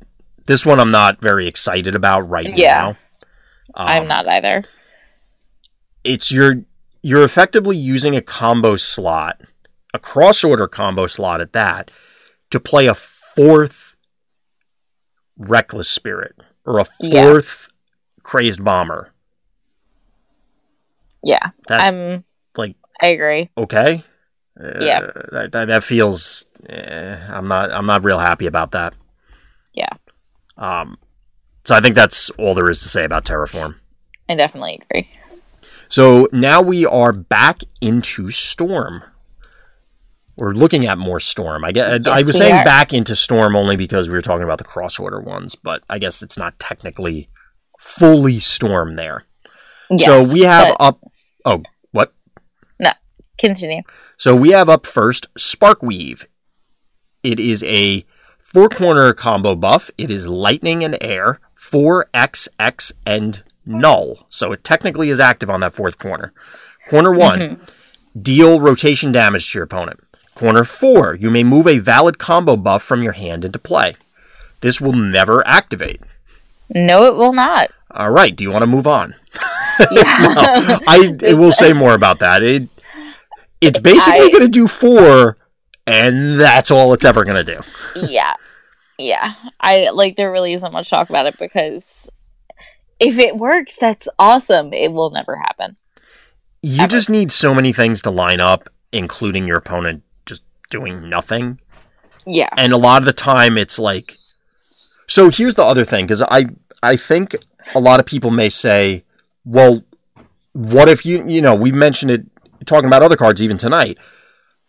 This 0.47 0.67
one 0.67 0.81
I'm 0.81 0.91
not 0.91 1.21
very 1.21 1.47
excited 1.47 1.95
about 1.95 2.23
right 2.29 2.47
Yeah. 2.57 2.75
now. 2.79 2.97
I'm 3.75 4.03
Um, 4.03 4.09
not 4.09 4.29
either. 4.29 4.65
It's 6.03 6.33
you're 6.33 6.65
you're 7.03 7.23
effectively 7.23 7.77
using 7.77 8.17
a 8.17 8.21
combo 8.21 8.77
slot, 8.77 9.41
a 9.95 9.99
cross 9.99 10.43
order 10.43 10.67
combo 10.67 11.07
slot 11.07 11.41
at 11.41 11.53
that, 11.53 11.91
to 12.51 12.59
play 12.59 12.87
a 12.89 12.95
fourth 12.95 13.95
reckless 15.39 15.89
spirit 15.89 16.35
or 16.67 16.81
a 16.81 16.87
Yeah. 17.01 17.23
fourth 17.25 17.69
crazed 18.25 18.65
bomber. 18.65 19.13
Yeah. 21.23 21.51
That 21.69 21.81
I'm 21.83 22.25
like 22.57 22.77
I 23.01 23.09
agree. 23.09 23.51
okay. 23.57 24.03
Uh, 24.63 24.79
Yeah. 24.81 25.01
that, 25.33 25.53
that, 25.53 25.65
that 25.67 25.85
feels. 25.85 26.47
Eh, 26.69 27.27
I'm 27.31 27.47
not. 27.49 27.71
I'm 27.71 27.87
not 27.87 28.05
real 28.05 28.19
happy 28.19 28.47
about 28.47 28.73
that. 28.73 28.95
Yeah. 29.73 29.93
Um. 30.59 30.99
So 31.65 31.75
I 31.75 31.81
think 31.81 31.95
that's 31.95 32.31
all 32.31 32.55
there 32.55 32.71
is 32.71 32.81
to 32.83 32.89
say 32.89 33.05
about 33.05 33.25
Terraform. 33.25 33.77
I 34.29 34.35
definitely 34.35 34.81
agree. 34.83 35.09
So 35.89 36.29
now 36.33 36.63
we 36.63 36.87
are 36.87 37.13
back 37.13 37.63
into 37.81 38.31
Storm. 38.31 39.03
We're 40.37 40.53
looking 40.55 40.87
at 40.87 40.97
more 40.99 41.21
Storm. 41.21 41.65
I 41.65 41.73
guess 41.73 42.07
I 42.07 42.23
was 42.23 42.37
saying 42.37 42.55
are. 42.55 42.65
back 42.65 42.95
into 42.95 43.15
Storm 43.17 43.57
only 43.57 43.77
because 43.77 44.09
we 44.09 44.15
were 44.15 44.23
talking 44.23 44.45
about 44.45 44.59
the 44.59 44.65
cross 44.65 44.99
order 44.99 45.21
ones, 45.21 45.55
but 45.55 45.83
I 45.91 45.99
guess 45.99 46.23
it's 46.23 46.39
not 46.39 46.59
technically 46.59 47.29
fully 47.79 48.39
Storm 48.39 48.97
there. 48.97 49.25
Yes, 49.91 50.29
so 50.29 50.33
we 50.33 50.43
have 50.43 50.77
but 50.79 50.85
up. 50.85 51.01
Oh? 51.45 51.63
Continue. 53.41 53.83
So 54.17 54.37
we 54.37 54.51
have 54.51 54.69
up 54.69 54.87
first 54.87 55.27
Sparkweave. 55.35 56.25
It 57.23 57.41
is 57.41 57.63
a 57.65 58.05
four 58.39 58.69
corner 58.69 59.13
combo 59.15 59.55
buff. 59.57 59.91
It 59.99 60.11
is 60.11 60.29
lightning 60.29 60.85
and 60.85 60.97
air, 61.01 61.41
4XX 61.59 62.93
and 63.07 63.43
null. 63.67 64.27
So 64.29 64.53
it 64.53 64.65
technically 64.65 65.11
is 65.11 65.21
active 65.21 65.51
on 65.51 65.61
that 65.61 65.75
fourth 65.75 65.99
corner. 65.99 66.33
Corner 66.89 67.13
one, 67.13 67.39
Mm-hmm. 67.41 68.21
deal 68.23 68.61
rotation 68.61 69.13
damage 69.13 69.51
to 69.53 69.59
your 69.59 69.65
opponent. 69.65 70.01
Corner 70.35 70.65
four, 70.65 71.15
you 71.15 71.31
may 71.31 71.45
move 71.45 71.67
a 71.67 71.79
valid 71.79 72.19
combo 72.19 72.57
buff 72.57 72.83
from 72.83 73.03
your 73.03 73.13
hand 73.13 73.45
into 73.45 73.59
play. 73.59 73.95
This 74.63 74.81
will 74.81 74.93
never 74.95 75.47
activate. 75.47 76.01
No, 76.75 77.05
it 77.05 77.15
will 77.17 77.33
not. 77.33 77.71
All 77.93 78.11
right, 78.11 78.35
do 78.35 78.45
you 78.45 78.51
want 78.51 78.63
to 78.63 78.67
move 78.67 78.87
on? 78.87 79.15
Yeah. 79.91 80.79
I 80.87 81.17
it 81.23 81.39
will 81.39 81.53
say 81.63 81.73
more 81.73 81.95
about 81.95 82.19
that. 82.19 82.43
It 82.43 82.69
it's 83.61 83.79
basically 83.79 84.21
I- 84.27 84.31
going 84.31 84.43
to 84.43 84.49
do 84.49 84.67
four, 84.67 85.37
and 85.87 86.39
that's 86.41 86.71
all 86.71 86.93
it's 86.95 87.05
ever 87.05 87.25
going 87.25 87.45
to 87.45 87.55
do. 87.55 87.61
yeah. 88.09 88.35
Yeah. 88.99 89.33
I 89.61 89.89
like 89.91 90.17
there 90.17 90.31
really 90.31 90.53
isn't 90.53 90.73
much 90.73 90.91
talk 90.91 91.09
about 91.09 91.27
it 91.27 91.39
because 91.39 92.11
if 92.99 93.19
it 93.19 93.37
works, 93.37 93.77
that's 93.77 94.09
awesome. 94.19 94.73
It 94.75 94.93
will 94.93 95.11
never 95.11 95.37
happen. 95.37 95.77
You 96.63 96.81
Ever. 96.83 96.89
just 96.89 97.09
need 97.09 97.33
so 97.33 97.55
many 97.55 97.73
things 97.73 98.03
to 98.03 98.11
line 98.11 98.41
up, 98.41 98.69
including 98.93 99.47
your 99.47 99.57
opponent 99.57 100.03
just 100.27 100.43
doing 100.69 101.09
nothing. 101.09 101.59
Yeah. 102.27 102.51
And 102.59 102.75
a 102.75 102.77
lot 102.77 103.01
of 103.01 103.07
the 103.07 103.15
time, 103.15 103.57
it's 103.57 103.79
like. 103.79 104.17
So 105.09 105.31
here's 105.31 105.55
the 105.55 105.65
other 105.65 105.85
thing, 105.85 106.05
because 106.05 106.21
I 106.23 106.47
I 106.83 106.97
think 106.97 107.35
a 107.75 107.81
lot 107.81 108.01
of 108.01 108.07
people 108.07 108.31
may 108.31 108.51
say, 108.51 109.05
well, 109.47 109.83
what 110.53 110.91
if 110.91 111.07
you 111.07 111.27
you 111.27 111.41
know 111.41 111.55
we 111.55 111.73
mentioned 111.73 112.11
it 112.11 112.27
talking 112.67 112.87
about 112.87 113.03
other 113.03 113.17
cards 113.17 113.43
even 113.43 113.57
tonight. 113.57 113.99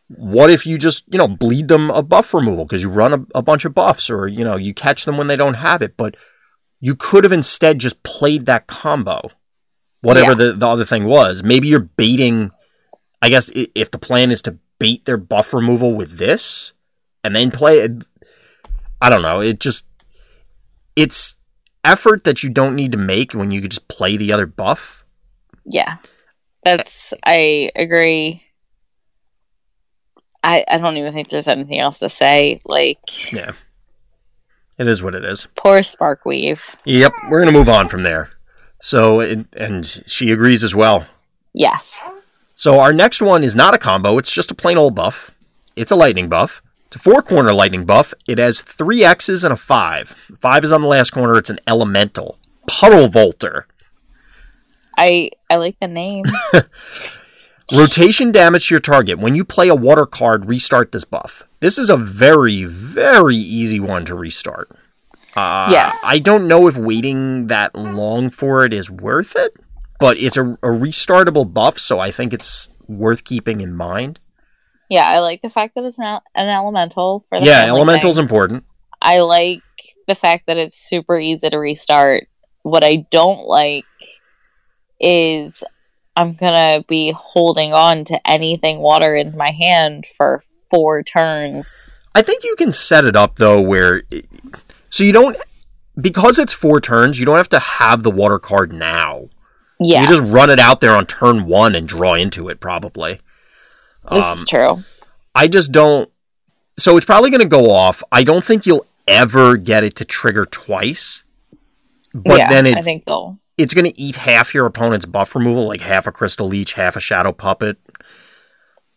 What 0.07 0.49
if 0.49 0.65
you 0.65 0.77
just 0.77 1.03
you 1.11 1.17
know 1.17 1.27
bleed 1.27 1.67
them 1.69 1.89
a 1.91 2.01
buff 2.03 2.33
removal 2.33 2.65
because 2.65 2.81
you 2.81 2.89
run 2.89 3.13
a, 3.13 3.25
a 3.35 3.41
bunch 3.41 3.63
of 3.65 3.73
buffs 3.73 4.09
or 4.09 4.27
you 4.27 4.43
know 4.43 4.57
you 4.57 4.73
catch 4.73 5.05
them 5.05 5.17
when 5.17 5.27
they 5.27 5.35
don't 5.37 5.53
have 5.55 5.81
it, 5.81 5.95
but 5.97 6.15
you 6.79 6.95
could 6.95 7.23
have 7.23 7.31
instead 7.33 7.79
just 7.79 8.01
played 8.03 8.45
that 8.47 8.67
combo, 8.67 9.29
whatever 10.01 10.31
Yeah. 10.31 10.35
the 10.35 10.53
the 10.53 10.67
other 10.67 10.85
thing 10.85 11.05
was. 11.05 11.43
Maybe 11.43 11.67
you're 11.67 11.79
baiting. 11.79 12.51
I 13.21 13.29
guess 13.29 13.51
if 13.53 13.91
the 13.91 13.99
plan 13.99 14.31
is 14.31 14.41
to 14.43 14.57
bait 14.79 15.05
their 15.05 15.17
buff 15.17 15.53
removal 15.53 15.93
with 15.93 16.17
this 16.17 16.73
and 17.23 17.35
then 17.35 17.51
play 17.51 17.79
it, 17.79 17.91
I 18.99 19.09
don't 19.09 19.21
know. 19.21 19.39
It 19.41 19.59
just 19.59 19.85
it's 20.95 21.35
effort 21.85 22.23
that 22.25 22.43
you 22.43 22.49
don't 22.49 22.75
need 22.75 22.91
to 22.91 22.97
make 22.97 23.33
when 23.33 23.51
you 23.51 23.61
could 23.61 23.71
just 23.71 23.87
play 23.87 24.17
the 24.17 24.33
other 24.33 24.45
buff. 24.45 25.05
Yeah. 25.65 25.97
That's 26.64 27.14
I 27.26 27.70
agree. 27.76 28.43
I 30.43 30.64
I 30.68 30.78
don't 30.78 30.97
even 30.97 31.14
think 31.14 31.30
there's 31.30 31.47
anything 31.47 31.80
else 31.80 31.99
to 31.99 32.09
say. 32.09 32.59
Like 32.66 33.32
Yeah. 33.32 33.53
It 34.78 34.88
is 34.88 35.03
what 35.03 35.14
it 35.14 35.24
is. 35.24 35.47
poor 35.55 35.80
Sparkweave. 35.82 36.74
Yep, 36.86 37.14
we're 37.30 37.41
going 37.41 37.53
to 37.53 37.59
move 37.59 37.70
on 37.70 37.88
from 37.88 38.01
there. 38.01 38.32
So, 38.82 39.20
it, 39.20 39.45
and 39.55 39.86
she 39.86 40.32
agrees 40.32 40.64
as 40.64 40.74
well. 40.74 41.05
Yes. 41.53 42.09
So, 42.55 42.80
our 42.80 42.91
next 42.91 43.22
one 43.22 43.43
is 43.43 43.55
not 43.55 43.76
a 43.76 43.78
combo, 43.78 44.18
it's 44.18 44.32
just 44.32 44.49
a 44.49 44.55
plain 44.55 44.80
old 44.80 44.95
buff. 44.95 45.30
It's 45.76 45.91
a 45.91 45.95
lightning 45.95 46.30
buff. 46.30 46.64
It's 46.88 46.95
a 46.95 46.99
four 46.99 47.22
corner 47.22 47.53
lightning 47.53 47.86
buff. 47.86 48.14
It 48.28 48.39
has 48.39 48.62
three 48.62 49.03
X's 49.03 49.43
and 49.43 49.53
a 49.53 49.57
five. 49.57 50.16
Five 50.39 50.64
is 50.64 50.72
on 50.72 50.82
the 50.82 50.88
last 50.88 51.12
corner, 51.12 51.38
it's 51.38 51.51
an 51.51 51.59
elemental. 51.68 52.39
Puddle 52.68 53.07
Volter. 53.07 53.66
I 55.03 55.31
I 55.49 55.55
like 55.55 55.77
the 55.81 55.87
name. 55.87 56.25
Rotation 57.73 58.31
damage 58.33 58.67
to 58.67 58.73
your 58.75 58.81
target. 58.81 59.17
When 59.19 59.33
you 59.33 59.45
play 59.45 59.69
a 59.69 59.75
water 59.75 60.05
card, 60.05 60.45
restart 60.45 60.91
this 60.91 61.05
buff. 61.05 61.43
This 61.61 61.77
is 61.77 61.89
a 61.89 61.95
very, 61.95 62.65
very 62.65 63.37
easy 63.37 63.79
one 63.79 64.03
to 64.05 64.15
restart. 64.15 64.69
Uh, 65.35 65.69
Yes. 65.71 65.95
I 66.03 66.19
don't 66.19 66.47
know 66.49 66.67
if 66.67 66.75
waiting 66.75 67.47
that 67.47 67.73
long 67.73 68.29
for 68.29 68.65
it 68.65 68.73
is 68.73 68.89
worth 68.91 69.37
it, 69.37 69.53
but 70.01 70.17
it's 70.17 70.35
a, 70.35 70.43
a 70.43 70.67
restartable 70.67 71.51
buff, 71.51 71.79
so 71.79 71.99
I 71.99 72.11
think 72.11 72.33
it's 72.33 72.69
worth 72.87 73.23
keeping 73.23 73.61
in 73.61 73.73
mind. 73.73 74.19
yeah, 74.89 75.07
I 75.07 75.19
like 75.19 75.41
the 75.41 75.49
fact 75.49 75.75
that 75.75 75.85
it's 75.85 75.99
not 75.99 76.23
an 76.35 76.49
elemental 76.49 77.23
for 77.29 77.39
the 77.39 77.45
yeah, 77.45 77.65
elemental's 77.67 78.17
thing. 78.17 78.23
important. 78.25 78.65
I 79.01 79.19
like 79.19 79.61
the 80.09 80.15
fact 80.15 80.47
that 80.47 80.57
it's 80.57 80.77
super 80.77 81.17
easy 81.17 81.49
to 81.49 81.57
restart. 81.57 82.27
What 82.63 82.83
I 82.83 83.05
don't 83.09 83.47
like 83.47 83.85
is 85.01 85.63
I'm 86.15 86.33
gonna 86.33 86.83
be 86.87 87.11
holding 87.17 87.73
on 87.73 88.05
to 88.05 88.19
anything 88.29 88.79
water 88.79 89.15
in 89.15 89.35
my 89.35 89.51
hand 89.51 90.05
for 90.17 90.43
four 90.69 91.03
turns. 91.03 91.95
I 92.13 92.21
think 92.21 92.43
you 92.43 92.55
can 92.55 92.71
set 92.71 93.05
it 93.05 93.15
up 93.15 93.37
though 93.37 93.59
where 93.61 94.03
so 94.89 95.03
you 95.03 95.11
don't 95.13 95.37
because 95.99 96.39
it's 96.39 96.53
four 96.53 96.79
turns, 96.81 97.19
you 97.19 97.25
don't 97.25 97.37
have 97.37 97.49
to 97.49 97.59
have 97.59 98.03
the 98.03 98.11
water 98.11 98.39
card 98.39 98.71
now. 98.73 99.29
Yeah, 99.83 100.03
You 100.03 100.07
just 100.19 100.31
run 100.31 100.49
it 100.51 100.59
out 100.59 100.79
there 100.79 100.95
on 100.95 101.07
turn 101.07 101.45
one 101.47 101.73
and 101.75 101.87
draw 101.87 102.13
into 102.13 102.49
it 102.49 102.59
probably. 102.59 103.19
this 104.11 104.23
Um, 104.23 104.37
is 104.37 104.45
true. 104.45 104.83
I 105.33 105.47
just 105.47 105.71
don't. 105.71 106.09
So 106.77 106.97
it's 106.97 107.05
probably 107.05 107.31
going 107.31 107.41
to 107.41 107.47
go 107.47 107.71
off. 107.71 108.03
I 108.11 108.23
don't 108.23 108.45
think 108.45 108.65
you'll 108.67 108.85
ever 109.07 109.57
get 109.57 109.83
it 109.83 109.95
to 109.95 110.05
trigger 110.05 110.45
twice. 110.45 111.23
but 112.13 112.37
yeah, 112.37 112.49
then 112.49 112.67
it 112.67 112.77
I 112.77 112.81
think 112.81 113.05
they'll. 113.05 113.39
It's 113.57 113.73
going 113.73 113.85
to 113.85 113.99
eat 113.99 114.15
half 114.15 114.53
your 114.53 114.65
opponent's 114.65 115.05
buff 115.05 115.35
removal, 115.35 115.67
like 115.67 115.81
half 115.81 116.07
a 116.07 116.11
crystal 116.11 116.47
leech, 116.47 116.73
half 116.73 116.95
a 116.95 116.99
shadow 116.99 117.31
puppet. 117.31 117.77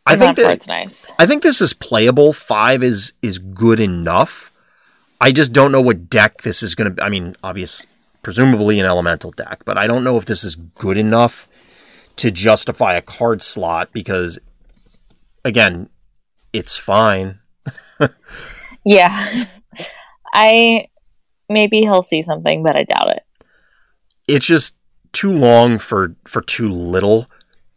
I 0.07 0.13
and 0.13 0.21
think 0.21 0.37
that 0.37 0.61
that 0.61 0.69
nice. 0.69 1.13
I 1.19 1.27
think 1.27 1.43
this 1.43 1.61
is 1.61 1.73
playable. 1.73 2.33
Five 2.33 2.83
is 2.83 3.13
is 3.23 3.39
good 3.39 3.81
enough. 3.81 4.51
I 5.21 5.33
just 5.33 5.53
don't 5.53 5.73
know 5.73 5.81
what 5.81 6.11
deck 6.11 6.43
this 6.43 6.63
is 6.63 6.75
going 6.75 6.95
to. 6.95 7.03
I 7.03 7.09
mean, 7.09 7.37
obvious, 7.43 7.87
presumably 8.23 8.81
an 8.81 8.87
elemental 8.87 9.31
deck, 9.31 9.63
but 9.65 9.79
I 9.79 9.87
don't 9.87 10.05
know 10.05 10.17
if 10.17 10.27
this 10.27 10.45
is 10.45 10.57
good 10.57 10.99
enough 10.99 11.49
to 12.17 12.31
justify 12.31 12.95
a 12.95 13.03
card 13.03 13.43
slot 13.43 13.93
because, 13.93 14.39
again, 15.45 15.89
it's 16.53 16.77
fine. 16.77 17.41
Yeah, 18.85 19.45
I 20.35 20.89
maybe 21.49 21.81
he'll 21.81 22.03
see 22.03 22.23
something, 22.23 22.63
but 22.63 22.77
I 22.77 22.85
doubt 22.85 23.17
it. 23.17 23.24
It's 24.29 24.47
just 24.47 24.77
too 25.13 25.33
long 25.33 25.79
for 25.79 26.17
for 26.27 26.41
too 26.43 26.69
little. 26.71 27.29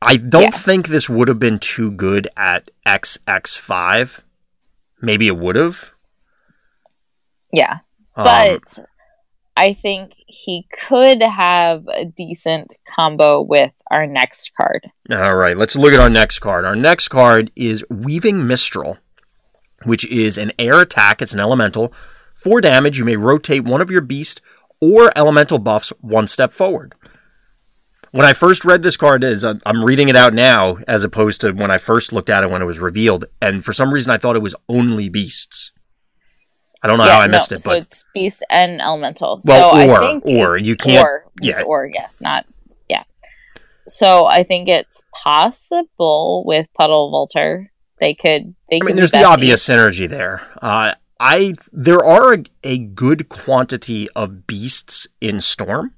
I 0.02 0.18
don't 0.18 0.44
Yeah. 0.44 0.50
think 0.52 0.88
this 0.88 1.10
would 1.10 1.28
have 1.28 1.40
been 1.40 1.60
too 1.60 1.92
good 1.92 2.28
at 2.38 2.70
XX5. 2.86 4.22
Maybe 5.02 5.28
it 5.28 5.38
would 5.38 5.56
have. 5.56 5.92
Yeah, 7.52 7.80
Um, 8.16 8.26
but 8.26 8.80
I 9.56 9.74
think 9.74 10.14
he 10.28 10.68
could 10.72 11.22
have 11.24 11.88
a 11.88 12.06
decent 12.06 12.76
combo 12.88 13.42
with 13.42 13.72
our 13.90 14.06
next 14.06 14.52
card. 14.56 14.88
All 15.12 15.36
right, 15.36 15.58
let's 15.58 15.76
look 15.76 15.94
at 15.94 16.00
our 16.00 16.10
next 16.10 16.40
card. 16.40 16.66
Our 16.66 16.76
next 16.76 17.08
card 17.08 17.52
is 17.56 17.84
Weaving 17.90 18.46
Mistral, 18.46 18.98
which 19.84 20.06
is 20.06 20.38
an 20.38 20.52
air 20.60 20.80
attack. 20.82 21.22
It's 21.22 21.34
an 21.34 21.40
elemental. 21.40 21.92
For 22.36 22.62
damage, 22.62 23.00
you 23.00 23.06
may 23.06 23.16
rotate 23.16 23.64
one 23.64 23.82
of 23.82 23.90
your 23.90 24.02
beast 24.02 24.42
or 24.82 25.12
elemental 25.16 25.60
buffs 25.60 25.92
one 26.02 26.28
step 26.28 26.52
forward. 26.52 26.94
When 28.12 28.26
I 28.26 28.34
first 28.34 28.64
read 28.66 28.84
this 28.84 28.98
card, 28.98 29.24
is 29.24 29.44
uh, 29.44 29.56
I'm 29.66 29.84
reading 29.84 30.10
it 30.10 30.16
out 30.16 30.34
now 30.34 30.78
as 30.88 31.04
opposed 31.04 31.42
to 31.42 31.52
when 31.52 31.72
I 31.72 31.78
first 31.78 32.14
looked 32.14 32.30
at 32.30 32.44
it 32.44 32.50
when 32.50 32.62
it 32.62 32.66
was 32.66 32.80
revealed, 32.80 33.26
and 33.42 33.64
for 33.64 33.74
some 33.74 33.94
reason 33.94 34.12
I 34.12 34.18
thought 34.18 34.36
it 34.36 34.42
was 34.42 34.56
only 34.70 35.10
beasts. 35.10 35.72
I 36.82 36.88
don't 36.88 37.00
know 37.00 37.06
how 37.06 37.20
I 37.20 37.28
missed 37.28 37.52
it, 37.52 37.60
so 37.60 37.72
but 37.72 37.80
it's 37.80 38.06
beast 38.14 38.46
and 38.50 38.82
elemental. 38.82 39.42
well, 39.46 39.74
so 39.74 39.90
or 39.90 40.04
I 40.04 40.08
think 40.08 40.26
or 40.26 40.58
you 40.58 40.76
can't. 40.76 41.06
or 41.06 41.26
yeah. 41.42 41.62
or 41.64 41.90
yes, 41.92 42.22
not 42.22 42.46
yeah. 42.88 43.04
So 43.88 44.26
I 44.26 44.44
think 44.44 44.70
it's 44.70 45.04
possible 45.12 46.44
with 46.46 46.68
Puddle 46.74 47.12
Volter 47.12 47.68
they 48.00 48.14
could 48.14 48.56
they 48.70 48.80
I 48.82 48.86
mean, 48.86 48.96
there's 48.96 49.12
the 49.12 49.24
obvious 49.24 49.68
synergy 49.68 50.08
there. 50.08 50.42
Uh, 50.62 50.94
I 51.20 51.54
there 51.72 52.04
are 52.04 52.36
a, 52.36 52.44
a 52.64 52.78
good 52.78 53.30
quantity 53.30 54.10
of 54.12 54.48
beasts 54.48 55.08
in 55.22 55.42
Storm, 55.42 55.94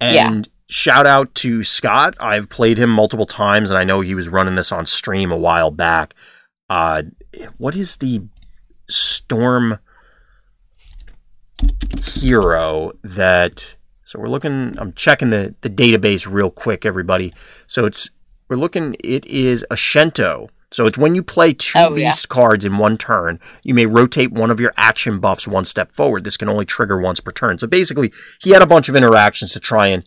and 0.00 0.48
shout 0.68 1.06
out 1.06 1.34
to 1.36 1.62
Scott. 1.62 2.14
I've 2.20 2.48
played 2.48 2.78
him 2.78 2.90
multiple 2.90 3.26
times, 3.26 3.70
and 3.70 3.78
I 3.78 3.84
know 3.84 4.00
he 4.00 4.14
was 4.14 4.28
running 4.28 4.54
this 4.54 4.72
on 4.72 4.86
stream 4.86 5.32
a 5.32 5.36
while 5.36 5.70
back. 5.70 6.14
Uh, 6.68 7.02
what 7.58 7.74
is 7.74 7.96
the 7.96 8.22
Storm 8.88 9.78
hero 12.00 12.92
that? 13.02 13.76
So 14.04 14.18
we're 14.18 14.28
looking. 14.28 14.76
I'm 14.78 14.92
checking 14.94 15.30
the 15.30 15.54
the 15.60 15.70
database 15.70 16.30
real 16.30 16.50
quick, 16.50 16.84
everybody. 16.84 17.32
So 17.66 17.86
it's 17.86 18.10
we're 18.48 18.56
looking. 18.56 18.96
It 19.04 19.26
is 19.26 19.64
a 19.70 19.76
Shento. 19.76 20.48
So 20.72 20.86
it's 20.86 20.98
when 20.98 21.14
you 21.14 21.22
play 21.22 21.52
two 21.52 21.72
Oh, 21.78 21.94
yeah. 21.96 22.08
beast 22.10 22.28
cards 22.28 22.64
in 22.64 22.78
one 22.78 22.96
turn, 22.96 23.40
you 23.64 23.74
may 23.74 23.86
rotate 23.86 24.30
one 24.32 24.50
of 24.50 24.60
your 24.60 24.72
action 24.76 25.18
buffs 25.18 25.46
one 25.48 25.64
step 25.64 25.92
forward. 25.92 26.22
This 26.24 26.36
can 26.36 26.48
only 26.48 26.64
trigger 26.64 26.98
once 27.00 27.18
per 27.20 27.32
turn. 27.32 27.58
So 27.58 27.66
basically, 27.66 28.12
he 28.40 28.50
had 28.50 28.62
a 28.62 28.66
bunch 28.66 28.88
of 28.88 28.94
interactions 28.96 29.52
to 29.52 29.60
try 29.60 29.88
and 29.88 30.04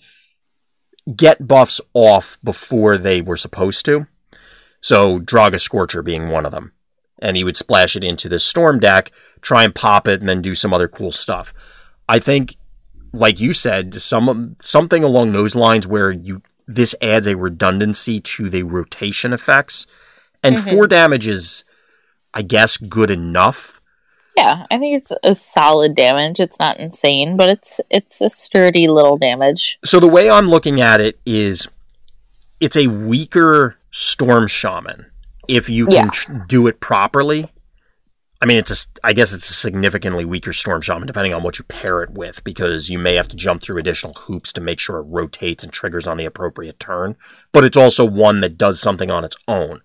get 1.16 1.47
buffs 1.47 1.82
off 1.93 2.38
before 2.43 2.97
they 2.97 3.22
were 3.22 3.36
supposed 3.38 3.84
to. 3.86 4.07
So 4.80 5.20
Draga 5.20 5.59
Scorcher 5.59 6.01
being 6.01 6.30
one 6.30 6.45
of 6.45 6.51
them. 6.51 6.72
And 7.20 7.38
he 7.38 7.43
would 7.43 7.57
splash 7.57 7.95
it 7.95 8.03
into 8.03 8.28
the 8.28 8.39
storm 8.39 8.80
deck, 8.80 9.11
try 9.41 9.64
and 9.64 9.76
pop 9.76 10.07
it, 10.07 10.20
and 10.20 10.28
then 10.30 10.41
do 10.41 10.55
some 10.55 10.74
other 10.74 10.88
cool 10.88 11.11
stuff. 11.11 11.53
I 12.09 12.20
think, 12.20 12.55
like 13.14 13.39
you 13.39 13.53
said, 13.53 13.93
some 13.95 14.55
something 14.61 15.03
along 15.03 15.32
those 15.32 15.55
lines 15.55 15.88
where 15.88 16.11
you 16.11 16.41
this 16.68 16.95
adds 17.01 17.28
a 17.28 17.36
redundancy 17.38 18.20
to 18.22 18.49
the 18.49 18.64
rotation 18.64 19.32
effects. 19.34 19.86
And 20.43 20.57
Mhm. 20.57 20.69
four 20.71 20.87
damage 20.87 21.27
is, 21.27 21.63
I 22.33 22.41
guess, 22.41 22.77
good 22.77 23.09
enough. 23.09 23.79
Yeah, 24.35 24.65
I 24.71 24.77
think 24.79 24.97
it's 24.97 25.13
a 25.23 25.35
solid 25.35 25.95
damage. 25.95 26.39
It's 26.39 26.59
not 26.59 26.79
insane, 26.79 27.37
but 27.37 27.49
it's 27.49 27.79
it's 27.89 28.19
a 28.19 28.29
sturdy 28.29 28.87
little 28.87 29.17
damage. 29.17 29.79
So 29.85 29.99
the 29.99 30.07
way 30.07 30.29
I'm 30.29 30.47
looking 30.47 30.81
at 30.81 30.99
it 30.99 31.19
is, 31.25 31.67
it's 32.59 32.75
a 32.75 32.87
weaker 32.87 33.77
storm 33.91 34.47
shaman 34.47 35.05
if 35.47 35.69
you 35.69 35.85
can 35.85 35.93
Yeah. 35.93 36.09
tr- 36.11 36.31
do 36.47 36.65
it 36.67 36.79
properly. 36.79 37.49
I 38.41 38.45
mean, 38.45 38.57
it's 38.57 38.71
a, 38.71 38.75
I 39.05 39.13
guess 39.13 39.31
it's 39.31 39.49
a 39.49 39.53
significantly 39.53 40.25
weaker 40.25 40.51
storm 40.51 40.81
shaman 40.81 41.05
depending 41.07 41.33
on 41.33 41.43
what 41.43 41.59
you 41.59 41.63
pair 41.65 42.01
it 42.03 42.09
with, 42.09 42.43
because 42.43 42.89
you 42.89 42.97
may 42.99 43.15
have 43.15 43.27
to 43.29 43.37
jump 43.37 43.61
through 43.61 43.77
additional 43.79 44.13
hoops 44.15 44.51
to 44.53 44.61
make 44.61 44.79
sure 44.79 44.97
it 44.97 45.03
rotates 45.07 45.63
and 45.63 45.71
triggers 45.71 46.07
on 46.07 46.17
the 46.17 46.25
appropriate 46.25 46.79
turn. 46.79 47.15
But 47.53 47.63
it's 47.63 47.77
also 47.77 48.03
one 48.03 48.41
that 48.41 48.57
does 48.57 48.81
something 48.81 49.11
on 49.11 49.23
its 49.23 49.37
own. 49.47 49.81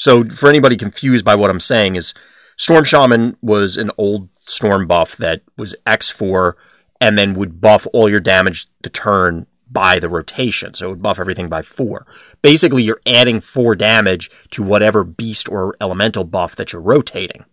So 0.00 0.24
for 0.30 0.48
anybody 0.48 0.78
confused 0.78 1.26
by 1.26 1.34
what 1.34 1.50
I'm 1.50 1.60
saying 1.60 1.96
is, 1.96 2.14
storm 2.56 2.84
shaman 2.84 3.36
was 3.42 3.76
an 3.76 3.90
old 3.98 4.30
storm 4.46 4.86
buff 4.86 5.14
that 5.18 5.42
was 5.58 5.76
X4 5.86 6.54
and 7.02 7.18
then 7.18 7.34
would 7.34 7.60
buff 7.60 7.86
all 7.92 8.08
your 8.08 8.18
damage 8.18 8.66
the 8.80 8.88
turn 8.88 9.46
by 9.70 9.98
the 9.98 10.08
rotation. 10.08 10.72
So 10.72 10.86
it 10.86 10.88
would 10.88 11.02
buff 11.02 11.20
everything 11.20 11.50
by 11.50 11.60
four. 11.60 12.06
Basically, 12.40 12.82
you're 12.82 13.02
adding 13.04 13.42
four 13.42 13.76
damage 13.76 14.30
to 14.52 14.62
whatever 14.62 15.04
beast 15.04 15.50
or 15.50 15.76
elemental 15.82 16.24
buff 16.24 16.56
that 16.56 16.72
you're 16.72 16.80
rotating. 16.80 17.44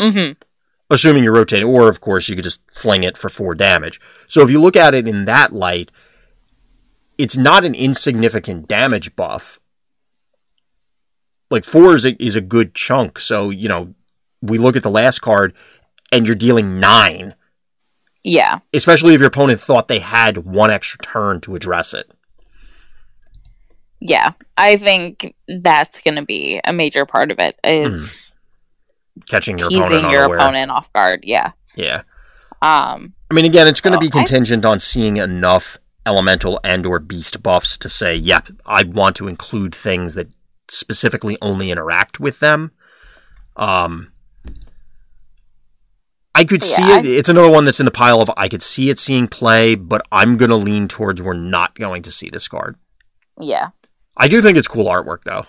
Mm-hmm. 0.00 0.42
Assuming 0.90 1.22
you're 1.22 1.32
rotating, 1.32 1.68
or 1.68 1.88
of 1.88 2.00
course, 2.00 2.28
you 2.28 2.34
could 2.34 2.42
just 2.42 2.58
fling 2.72 3.04
it 3.04 3.16
for 3.16 3.28
four 3.28 3.54
damage. 3.54 4.00
So 4.26 4.42
if 4.42 4.50
you 4.50 4.60
look 4.60 4.74
at 4.74 4.92
it 4.92 5.06
in 5.06 5.24
that 5.26 5.52
light, 5.52 5.92
it's 7.16 7.36
not 7.36 7.64
an 7.64 7.76
insignificant 7.76 8.66
damage 8.66 9.14
buff. 9.14 9.59
Like 11.50 11.64
four 11.64 11.94
is 11.94 12.04
a, 12.04 12.22
is 12.22 12.36
a 12.36 12.40
good 12.40 12.74
chunk. 12.74 13.18
So, 13.18 13.50
you 13.50 13.68
know, 13.68 13.94
we 14.40 14.56
look 14.58 14.76
at 14.76 14.82
the 14.82 14.90
last 14.90 15.18
card 15.20 15.52
and 16.12 16.26
you're 16.26 16.36
dealing 16.36 16.78
nine 16.80 17.34
Yeah, 18.22 18.60
especially 18.72 19.14
if 19.14 19.20
your 19.20 19.28
opponent 19.28 19.60
thought 19.60 19.88
they 19.88 19.98
had 19.98 20.38
one 20.38 20.70
extra 20.70 20.98
turn 21.00 21.40
to 21.42 21.56
address 21.56 21.92
it. 21.94 22.10
yeah. 24.00 24.30
I 24.56 24.76
think 24.76 25.34
that's 25.48 26.00
going 26.00 26.16
to 26.16 26.24
be 26.24 26.60
a 26.64 26.72
major 26.72 27.06
part 27.06 27.30
of 27.30 27.38
it. 27.38 27.58
Is 27.64 28.36
Catching 29.28 29.58
your 29.58 29.68
teasing 29.68 29.82
opponent 29.84 30.12
your 30.12 30.22
unaware. 30.24 30.38
opponent 30.38 30.70
off 30.70 30.92
guard. 30.92 31.20
Yeah. 31.24 31.52
Yeah. 31.76 32.02
Um. 32.62 33.14
I 33.30 33.34
mean, 33.34 33.44
again, 33.44 33.66
it's 33.68 33.80
going 33.80 33.92
to 33.92 33.98
Oh, 33.98 34.00
be 34.00 34.08
I- 34.08 34.10
contingent 34.10 34.64
on 34.64 34.78
seeing 34.80 35.16
enough 35.18 35.78
elemental 36.06 36.58
and 36.64 36.84
or 36.86 36.98
beast 36.98 37.42
buffs 37.42 37.76
to 37.78 37.88
say, 37.88 38.14
yep, 38.16 38.48
I 38.66 38.82
want 38.84 39.16
to 39.16 39.28
include 39.28 39.74
things 39.74 40.14
that 40.14 40.28
specifically 40.70 41.36
only 41.42 41.70
interact 41.70 42.20
with 42.20 42.40
them. 42.40 42.72
Um, 43.56 44.12
I 46.34 46.44
could 46.44 46.62
see 46.62 46.82
it. 46.82 47.04
It's 47.04 47.28
another 47.28 47.50
one 47.50 47.64
that's 47.64 47.80
in 47.80 47.84
the 47.84 47.90
pile 47.90 48.22
of 48.22 48.30
I 48.36 48.48
could 48.48 48.62
see 48.62 48.88
it 48.88 48.98
seeing 48.98 49.28
play, 49.28 49.74
but 49.74 50.06
I'm 50.10 50.36
going 50.36 50.50
to 50.50 50.56
lean 50.56 50.88
towards 50.88 51.20
we're 51.20 51.34
not 51.34 51.74
going 51.74 52.02
to 52.02 52.10
see 52.10 52.30
this 52.30 52.48
card. 52.48 52.76
Yeah. 53.38 53.70
I 54.16 54.28
do 54.28 54.40
think 54.40 54.56
it's 54.56 54.68
cool 54.68 54.86
artwork, 54.86 55.24
though. 55.24 55.46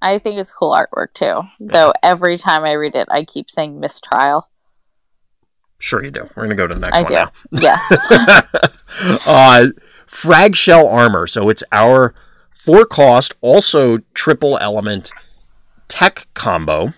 I 0.00 0.18
think 0.18 0.38
it's 0.38 0.52
cool 0.52 0.72
artwork 0.72 1.14
too. 1.14 1.42
Though 1.58 1.92
every 2.02 2.36
time 2.36 2.64
I 2.64 2.72
read 2.72 2.94
it, 2.94 3.08
I 3.10 3.24
keep 3.24 3.50
saying 3.50 3.80
mistrial. 3.80 4.48
Sure, 5.78 6.04
you 6.04 6.10
do. 6.10 6.28
We're 6.36 6.46
going 6.46 6.50
to 6.50 6.54
go 6.56 6.66
to 6.66 6.74
the 6.74 6.80
next 6.80 6.96
I 6.96 7.00
one 7.00 7.06
do. 7.06 7.14
now. 7.14 7.32
Yes. 7.52 9.26
uh, 9.26 9.66
frag 10.06 10.56
shell 10.56 10.86
armor. 10.88 11.26
So 11.26 11.48
it's 11.48 11.64
our 11.72 12.14
four 12.64 12.84
cost, 12.86 13.34
also 13.40 13.98
triple 14.14 14.58
element 14.60 15.10
tech 15.88 16.26
combo. 16.34 16.94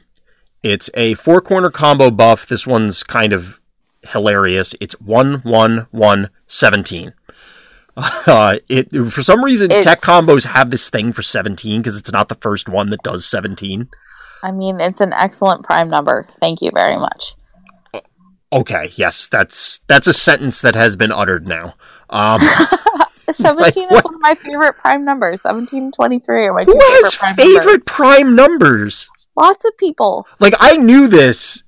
It's 0.62 0.90
a 0.94 1.14
four 1.14 1.40
corner 1.40 1.70
combo 1.70 2.10
buff. 2.10 2.46
This 2.46 2.66
one's 2.66 3.02
kind 3.02 3.32
of 3.32 3.60
hilarious. 4.08 4.74
It's 4.80 4.98
one 5.00 5.34
one 5.42 5.86
one 5.90 6.30
seventeen. 6.46 7.12
Uh, 8.26 8.58
it 8.68 8.90
for 9.10 9.22
some 9.22 9.42
reason 9.42 9.70
It's- 9.70 9.84
tech 9.84 10.02
combos 10.02 10.44
have 10.44 10.68
this 10.68 10.90
thing 10.90 11.12
for 11.12 11.22
seventeen 11.22 11.80
because 11.80 11.96
it's 11.96 12.12
not 12.12 12.28
the 12.28 12.34
first 12.34 12.68
one 12.68 12.90
that 12.90 13.02
does 13.02 13.24
seventeen. 13.24 13.88
I 14.42 14.52
mean, 14.52 14.80
it's 14.80 15.00
an 15.00 15.14
excellent 15.14 15.64
prime 15.64 15.88
number. 15.88 16.28
Thank 16.38 16.60
you 16.60 16.70
very 16.74 16.98
much. 16.98 17.36
Okay, 18.52 18.90
yes, 18.96 19.28
that's 19.28 19.78
that's 19.86 20.06
a 20.06 20.12
sentence 20.12 20.60
that 20.60 20.74
has 20.74 20.94
been 20.94 21.10
uttered 21.10 21.48
now. 21.48 21.74
Um, 22.10 22.40
17 23.32 23.92
is 23.92 24.04
one 24.04 24.14
of 24.14 24.20
my 24.20 24.34
favorite 24.34 24.74
prime 24.74 25.04
numbers. 25.04 25.42
17 25.42 25.84
and 25.84 25.92
23 25.92 26.46
are 26.46 26.54
my 26.54 26.64
two 26.64 26.72
who 26.72 26.78
favorite 26.80 27.02
has 27.04 27.14
prime 27.16 27.36
favorite 27.36 27.64
numbers. 27.64 27.84
prime 27.84 28.36
numbers? 28.36 29.10
Lots 29.36 29.64
of 29.64 29.76
people. 29.76 30.26
like 30.40 30.54
I 30.60 30.76
knew 30.76 31.08
this 31.08 31.62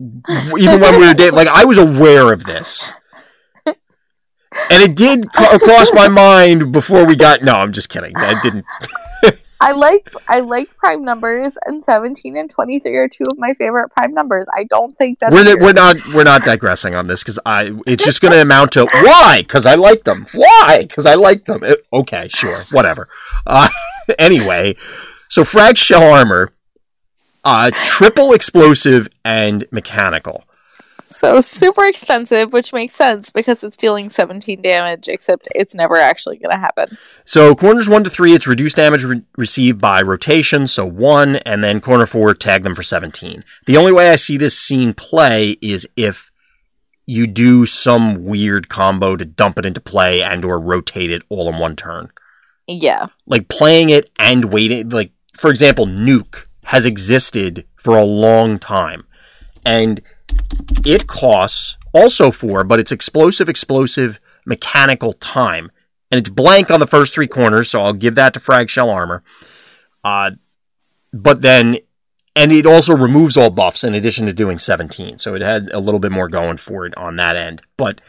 even 0.00 0.80
when 0.80 1.00
we 1.00 1.06
were 1.06 1.14
dating. 1.14 1.34
Like 1.34 1.48
I 1.48 1.64
was 1.64 1.78
aware 1.78 2.32
of 2.32 2.44
this. 2.44 2.92
and 3.66 3.76
it 4.70 4.96
did 4.96 5.30
cross 5.30 5.92
my 5.92 6.08
mind 6.08 6.72
before 6.72 7.04
we 7.04 7.16
got. 7.16 7.42
No, 7.42 7.54
I'm 7.54 7.72
just 7.72 7.88
kidding. 7.88 8.12
That 8.14 8.42
didn't. 8.42 8.64
I 9.62 9.72
like 9.72 10.12
I 10.28 10.40
like 10.40 10.76
prime 10.76 11.04
numbers, 11.04 11.56
and 11.64 11.82
seventeen 11.82 12.36
and 12.36 12.50
twenty 12.50 12.80
three 12.80 12.96
are 12.96 13.08
two 13.08 13.24
of 13.30 13.38
my 13.38 13.54
favorite 13.54 13.90
prime 13.90 14.12
numbers. 14.12 14.48
I 14.54 14.64
don't 14.64 14.96
think 14.98 15.20
that's 15.20 15.32
we're, 15.32 15.58
we're 15.58 15.72
not 15.72 15.96
we're 16.14 16.24
not 16.24 16.42
digressing 16.42 16.94
on 16.94 17.06
this 17.06 17.22
because 17.22 17.38
I 17.46 17.72
it's 17.86 18.04
just 18.04 18.20
going 18.20 18.32
to 18.32 18.40
amount 18.42 18.72
to 18.72 18.86
why? 18.86 19.38
Because 19.42 19.66
I 19.66 19.76
like 19.76 20.04
them. 20.04 20.26
Why? 20.32 20.84
Because 20.86 21.06
I 21.06 21.14
like 21.14 21.44
them. 21.44 21.62
Eh, 21.64 21.76
okay 21.92 22.28
sure 22.28 22.64
whatever. 22.70 23.08
Uh, 23.46 23.68
anyway 24.18 24.76
so 25.32 25.44
frag 25.44 25.78
shell 25.78 26.02
armor 26.12 26.52
uh, 27.44 27.70
triple 27.82 28.32
explosive 28.34 29.08
and 29.24 29.64
mechanical 29.70 30.44
so 31.16 31.40
super 31.40 31.84
expensive, 31.84 32.52
which 32.52 32.72
makes 32.72 32.94
sense 32.94 33.30
because 33.30 33.62
it's 33.62 33.76
dealing 33.76 34.08
seventeen 34.08 34.62
damage. 34.62 35.08
Except 35.08 35.48
it's 35.54 35.74
never 35.74 35.96
actually 35.96 36.38
going 36.38 36.52
to 36.52 36.58
happen. 36.58 36.96
so 37.24 37.54
corners 37.54 37.88
one 37.88 38.04
to 38.04 38.10
three 38.10 38.34
it's 38.34 38.46
reduced 38.46 38.76
damage 38.76 39.04
re- 39.04 39.22
received 39.36 39.80
by 39.80 40.00
rotation 40.02 40.66
so 40.66 40.84
one 40.84 41.36
and 41.36 41.62
then 41.62 41.80
corner 41.80 42.06
four 42.06 42.34
tag 42.34 42.62
them 42.62 42.74
for 42.74 42.82
17 42.82 43.44
the 43.66 43.76
only 43.76 43.92
way 43.92 44.10
I 44.10 44.16
see 44.16 44.36
this 44.36 44.58
scene 44.58 44.92
play 44.94 45.52
is 45.62 45.86
if 45.96 46.32
you 47.06 47.26
do 47.26 47.66
some 47.66 48.24
weird 48.24 48.68
combo 48.68 49.16
to 49.16 49.24
dump 49.24 49.58
it 49.58 49.66
into 49.66 49.80
play 49.80 50.22
and 50.22 50.44
or 50.44 50.58
rotate 50.58 51.10
it 51.10 51.22
all 51.28 51.48
in 51.48 51.58
one 51.58 51.76
turn 51.76 52.10
Yeah, 52.68 53.06
like 53.26 53.48
playing 53.48 53.90
it 53.90 54.10
and 54.18 54.52
waiting 54.52 54.88
like 54.88 55.12
for 55.36 55.50
example 55.50 55.86
nuke 55.86 56.46
has 56.64 56.86
existed 56.86 57.64
for 57.76 57.96
a 57.96 58.04
long 58.04 58.58
time 58.58 59.04
and 59.66 60.00
it 60.84 61.06
costs 61.06 61.76
also 61.92 62.30
four 62.30 62.64
but 62.64 62.80
it's 62.80 62.92
explosive 62.92 63.48
explosive 63.48 64.18
mechanical 64.46 65.12
time. 65.14 65.70
And 66.10 66.18
it's 66.18 66.28
blank 66.28 66.70
on 66.70 66.78
the 66.80 66.86
first 66.86 67.14
three 67.14 67.28
corners 67.28 67.70
so 67.70 67.80
i'll 67.82 67.92
give 67.92 68.14
that 68.16 68.34
to 68.34 68.40
frag 68.40 68.68
shell 68.70 68.90
armor. 68.90 69.22
Uh, 70.04 70.32
but 71.12 71.42
then 71.42 71.78
and 72.34 72.50
it 72.50 72.64
also 72.66 72.96
removes 72.96 73.36
all 73.36 73.50
buffs 73.50 73.84
in 73.84 73.94
addition 73.94 74.26
to 74.26 74.32
doing 74.32 74.58
17 74.58 75.18
so 75.18 75.34
it 75.34 75.42
had 75.42 75.70
a 75.72 75.78
little 75.80 76.00
bit 76.00 76.12
more 76.12 76.28
going 76.28 76.56
for 76.56 76.86
it 76.86 76.96
on 76.96 77.16
that 77.16 77.36
end. 77.36 77.62
But 77.76 78.00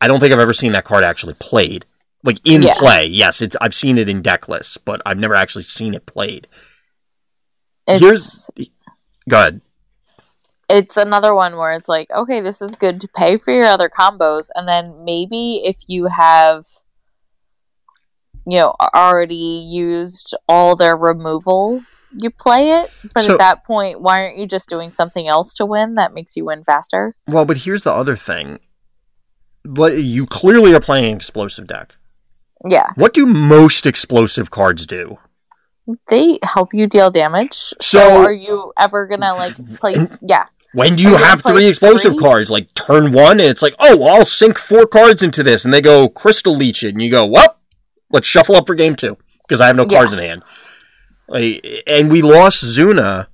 i 0.00 0.08
don't 0.08 0.18
think 0.20 0.32
i've 0.32 0.38
ever 0.40 0.54
seen 0.54 0.72
that 0.72 0.84
card 0.84 1.04
actually 1.04 1.34
played. 1.34 1.84
Like 2.24 2.38
in 2.44 2.62
Yeah. 2.62 2.74
play 2.76 3.06
yes 3.06 3.40
it's 3.42 3.56
i've 3.60 3.74
seen 3.74 3.98
it 3.98 4.08
in 4.08 4.22
deck 4.22 4.48
lists 4.48 4.76
but 4.76 5.00
i've 5.06 5.18
never 5.18 5.34
actually 5.34 5.64
seen 5.64 5.94
it 5.94 6.06
played. 6.06 6.48
It's 7.86 8.00
Here's- 8.00 8.50
go 9.28 9.38
ahead 9.38 9.60
it's 10.72 10.96
another 10.96 11.34
one 11.34 11.56
where 11.56 11.72
it's 11.74 11.88
like, 11.88 12.10
okay, 12.10 12.40
this 12.40 12.62
is 12.62 12.74
good 12.74 13.00
to 13.02 13.08
pay 13.08 13.36
for 13.38 13.52
your 13.52 13.66
other 13.66 13.88
combos, 13.90 14.48
and 14.54 14.66
then 14.66 15.04
maybe 15.04 15.62
if 15.64 15.76
you 15.86 16.06
have, 16.06 16.64
you 18.46 18.58
know, 18.58 18.74
already 18.94 19.34
used 19.34 20.34
all 20.48 20.74
their 20.74 20.96
removal, 20.96 21.82
you 22.16 22.30
play 22.30 22.70
it. 22.70 22.90
But 23.14 23.24
So- 23.24 23.32
at 23.34 23.38
that 23.38 23.64
point, 23.64 24.00
why 24.00 24.22
aren't 24.22 24.36
you 24.38 24.46
just 24.46 24.68
doing 24.68 24.90
something 24.90 25.28
else 25.28 25.54
to 25.54 25.66
win 25.66 25.94
that 25.96 26.12
makes 26.14 26.36
you 26.36 26.44
win 26.46 26.64
faster? 26.64 27.14
well 27.28 27.44
but 27.44 27.58
here's 27.58 27.84
the 27.84 27.92
other 27.92 28.16
thing 28.16 28.58
but 29.64 29.98
you 29.98 30.26
clearly 30.26 30.74
are 30.74 30.80
playing 30.80 31.04
an 31.04 31.16
explosive 31.16 31.66
deck 31.68 31.94
Yeah, 32.66 32.88
what 32.96 33.14
do 33.14 33.26
most 33.26 33.86
explosive 33.86 34.50
cards 34.50 34.86
do 34.86 35.18
they 36.08 36.38
help 36.44 36.72
you 36.72 36.86
deal 36.86 37.10
damage. 37.10 37.74
So- 37.80 38.22
are 38.24 38.32
you 38.32 38.72
ever 38.78 39.06
gonna 39.06 39.34
like 39.34 39.54
play? 39.80 39.94
Yeah, 40.22 40.46
When 40.74 40.96
do 40.96 41.02
you 41.02 41.08
Are 41.10 41.12
you 41.12 41.16
gonna 41.18 41.26
have 41.26 41.42
three 41.42 41.66
explosive 41.66 42.12
three? 42.12 42.20
cards? 42.22 42.50
Like 42.50 42.72
turn 42.74 43.12
one, 43.12 43.32
and 43.32 43.42
it's 43.48 43.62
like, 43.62 43.74
oh, 43.78 44.04
I'll 44.04 44.24
sink 44.24 44.58
four 44.58 44.86
cards 44.86 45.22
into 45.22 45.42
this, 45.42 45.64
and 45.64 45.72
they 45.74 45.82
go 45.82 46.08
crystal 46.08 46.56
leech 46.56 46.82
it, 46.82 46.88
and 46.94 47.02
you 47.02 47.10
go, 47.10 47.26
well, 47.26 47.58
let's 48.10 48.26
shuffle 48.26 48.56
up 48.56 48.66
for 48.66 48.74
game 48.74 48.96
two 48.96 49.16
because 49.46 49.60
I 49.60 49.66
have 49.66 49.76
no 49.76 49.86
Yeah. 49.88 49.98
cards 49.98 50.12
in 50.14 50.18
hand. 50.18 50.42
Like, 51.28 51.66
and 51.86 52.10
we 52.10 52.22
lost 52.22 52.64
Zuna, 52.64 53.26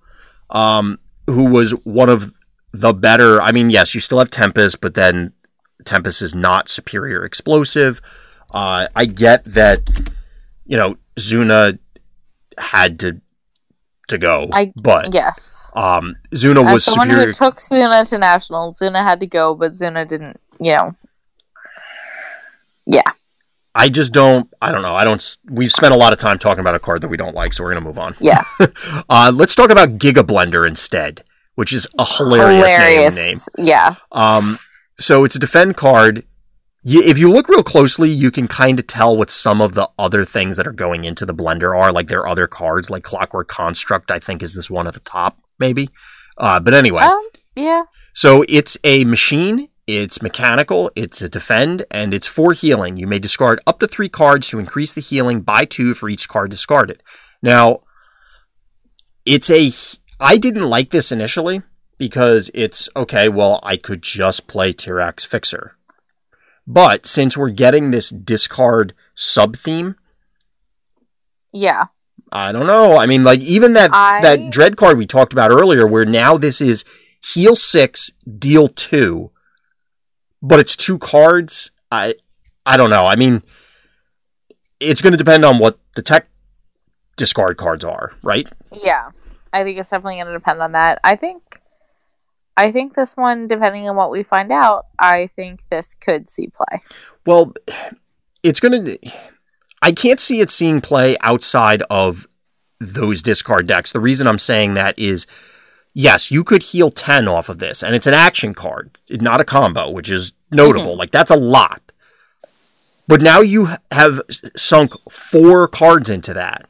um, 0.51 0.99
who 1.27 1.45
was 1.45 1.71
one 1.85 2.09
of 2.09 2.33
the 2.73 2.93
better. 2.93 3.41
I 3.41 3.53
mean, 3.53 3.71
yes, 3.71 3.95
you 3.95 4.01
still 4.01 4.19
have 4.19 4.31
Tempest, 4.31 4.81
but 4.81 4.95
then 4.95 5.33
Tempest 5.85 6.23
is 6.23 6.35
not 6.35 6.69
superior 6.69 7.25
explosive. 7.25 8.01
Uh, 8.53 8.89
I 8.97 9.05
get 9.05 9.45
that, 9.47 9.89
you 10.65 10.77
know, 10.77 10.97
Zuna 11.17 11.79
had 12.59 12.99
to 13.01 13.21
to 14.09 14.19
go, 14.19 14.49
I- 14.53 14.73
but 14.83 15.15
yes. 15.15 15.71
um, 15.77 16.17
Zuna 16.35 16.67
As 16.67 16.73
was 16.75 16.85
someone 16.85 17.09
superior. 17.09 17.27
who 17.29 17.33
took 17.33 17.59
Zuna 17.59 18.09
to 18.11 18.19
nationals, 18.19 18.79
Zuna 18.81 19.03
had 19.03 19.21
to 19.21 19.27
go, 19.27 19.55
but 19.55 19.73
Zuna 19.73 20.07
didn't. 20.07 20.41
You 20.61 20.77
know. 20.77 20.93
Yeah. 22.87 23.03
I 23.75 23.89
just 23.89 24.13
don't. 24.13 24.49
I 24.61 24.73
don't 24.73 24.83
know. 24.83 24.97
I 24.97 25.05
don't. 25.05 25.37
We've 25.49 25.71
spent 25.73 25.95
a 25.95 25.97
lot 25.97 26.13
of 26.13 26.19
time 26.19 26.39
talking 26.39 26.61
about 26.61 26.75
a 26.75 26.81
card 26.81 27.01
that 27.03 27.09
we 27.09 27.17
don't 27.17 27.35
like, 27.35 27.53
so 27.53 27.63
we're 27.63 27.71
gonna 27.75 27.85
move 27.85 27.99
on. 27.99 28.17
Yeah. 28.21 28.43
Uh, 29.11 29.31
let's 29.35 29.55
talk 29.55 29.71
about 29.71 29.91
Giga 29.91 30.23
Blender 30.25 30.67
instead, 30.67 31.23
which 31.55 31.73
is 31.73 31.87
a 31.99 32.05
hilarious, 32.05 32.67
Hilarious. 32.73 33.49
Yeah. 33.57 33.95
name. 34.13 34.23
Um, 34.23 34.59
so 34.99 35.25
it's 35.25 35.37
a 35.37 35.39
defend 35.39 35.77
card. 35.77 36.25
You, 36.89 37.03
if 37.03 37.19
you 37.19 37.31
look 37.31 37.49
real 37.49 37.63
closely, 37.63 38.09
you 38.09 38.31
can 38.31 38.49
kind 38.49 38.79
of 38.81 38.87
tell 38.87 39.15
what 39.15 39.31
some 39.31 39.61
of 39.61 39.75
the 39.75 39.91
other 39.99 40.25
things 40.25 40.57
that 40.57 40.67
are 40.67 40.73
going 40.73 41.05
into 41.05 41.27
the 41.27 41.35
blender 41.35 41.79
are. 41.79 41.93
Like 41.93 42.09
there 42.09 42.21
are 42.21 42.29
other 42.29 42.47
cards, 42.47 42.89
like 42.89 43.03
Clockwork 43.03 43.47
Construct. 43.47 44.11
I 44.11 44.19
think 44.19 44.43
is 44.43 44.55
this 44.55 44.71
one 44.71 44.87
at 44.87 44.95
the 44.95 45.01
top, 45.01 45.39
maybe. 45.59 45.91
Uh, 46.39 46.61
but 46.61 46.73
anyway, 46.73 47.03
Um. 47.03 47.29
Yeah. 47.55 47.83
so 48.15 48.43
it's 48.49 48.79
a 48.85 49.05
machine, 49.05 49.69
it's 49.87 50.23
mechanical, 50.23 50.91
it's 50.97 51.21
a 51.21 51.29
defend, 51.29 51.85
and 51.91 52.15
it's 52.15 52.27
for 52.27 52.53
healing. 52.55 52.97
You 52.97 53.07
may 53.07 53.19
discard 53.19 53.61
up 53.67 53.81
to 53.81 53.87
three 53.87 54.09
cards 54.09 54.49
to 54.49 54.59
increase 54.59 54.95
the 54.95 55.03
healing 55.03 55.43
by 55.43 55.67
two 55.67 55.93
for 55.93 56.09
each 56.09 56.27
card 56.27 56.51
discarded. 56.51 57.03
Now, 57.43 57.81
it's 59.27 59.51
a. 59.51 59.71
I 60.19 60.39
didn't 60.39 60.63
like 60.63 60.91
this 60.91 61.13
initially 61.13 61.61
because 61.99 62.51
it's 62.55 62.89
okay, 62.97 63.29
well, 63.29 63.61
I 63.63 63.77
could 63.77 64.01
just 64.01 64.47
play 64.47 64.73
Tyrax 64.73 65.27
Fixer. 65.27 65.75
But 66.71 67.07
since 67.07 67.35
we're 67.35 67.49
getting 67.49 67.91
this 67.91 68.11
discard 68.11 68.95
sub 69.15 69.57
theme, 69.57 69.97
Yeah. 71.51 71.87
I 72.31 72.53
don't 72.53 72.67
know. 72.67 72.99
I 72.99 73.07
mean, 73.07 73.25
like 73.25 73.41
even 73.41 73.73
that 73.73 73.91
I- 73.95 74.21
that 74.21 74.51
dread 74.51 74.77
card 74.77 74.99
we 74.99 75.07
talked 75.07 75.33
about 75.33 75.51
earlier, 75.51 75.87
where 75.87 76.05
now 76.05 76.37
this 76.37 76.61
is 76.61 76.85
heal 77.25 77.57
six, 77.57 78.11
deal 78.39 78.69
two, 78.69 79.31
but 80.43 80.61
it's 80.61 80.77
two 80.77 80.99
cards. 80.99 81.71
I 81.91 82.17
I 82.67 82.77
don't 82.77 82.91
know. 82.91 83.07
I 83.07 83.17
mean, 83.17 83.43
it's 84.79 85.01
going 85.01 85.13
to 85.13 85.17
depend 85.17 85.47
on 85.47 85.59
what 85.59 85.79
the 85.97 86.03
tech 86.03 86.29
discard 87.17 87.57
cards 87.57 87.83
are, 87.83 88.13
right? 88.23 88.47
Yeah. 88.71 89.09
I 89.55 89.65
think 89.65 89.79
it's 89.79 89.89
definitely 89.89 90.17
going 90.17 90.27
to 90.27 90.35
depend 90.35 90.61
on 90.61 90.73
that. 90.73 91.01
I 91.03 91.17
think. 91.17 91.43
I 92.59 92.73
think 92.73 92.95
this 92.95 93.17
one, 93.17 93.47
depending 93.47 93.89
on 93.89 93.95
what 93.95 94.11
we 94.11 94.25
find 94.25 94.51
out, 94.51 94.87
I 94.99 95.29
think 95.37 95.63
this 95.71 95.95
could 95.95 96.29
see 96.29 96.49
play. 96.49 96.81
Well, 97.25 97.55
it's 98.43 98.59
going 98.59 98.85
to. 98.85 98.99
I 99.81 99.93
can't 99.93 100.19
see 100.19 100.41
it 100.41 100.51
seeing 100.51 100.81
play 100.81 101.17
outside 101.21 101.85
of 101.89 102.27
those 102.81 103.23
discard 103.23 103.69
decks. 103.69 103.93
The 103.93 104.01
reason 104.01 104.27
I'm 104.27 104.41
saying 104.41 104.75
that 104.75 104.99
is, 104.99 105.29
yes, 105.95 106.33
you 106.33 106.43
could 106.43 106.65
heal 106.65 106.91
10 106.91 107.29
off 107.29 107.49
of 107.49 107.61
this, 107.61 107.85
and 107.85 107.95
it's 107.95 108.09
an 108.09 108.15
action 108.15 108.55
card, 108.55 108.99
not 109.09 109.41
a 109.41 109.45
combo, 109.45 109.89
which 109.91 110.11
is 110.11 110.33
notable. 110.51 110.91
Mm-hmm. 110.91 110.99
Like, 110.99 111.13
that's 111.13 111.31
a 111.31 111.37
lot. 111.37 111.93
But 113.07 113.23
now 113.23 113.41
you 113.41 113.69
have 113.93 114.21
sunk 114.57 114.95
four 115.09 115.69
cards 115.69 116.11
into 116.11 116.35
that. 116.35 116.69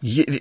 You, 0.00 0.40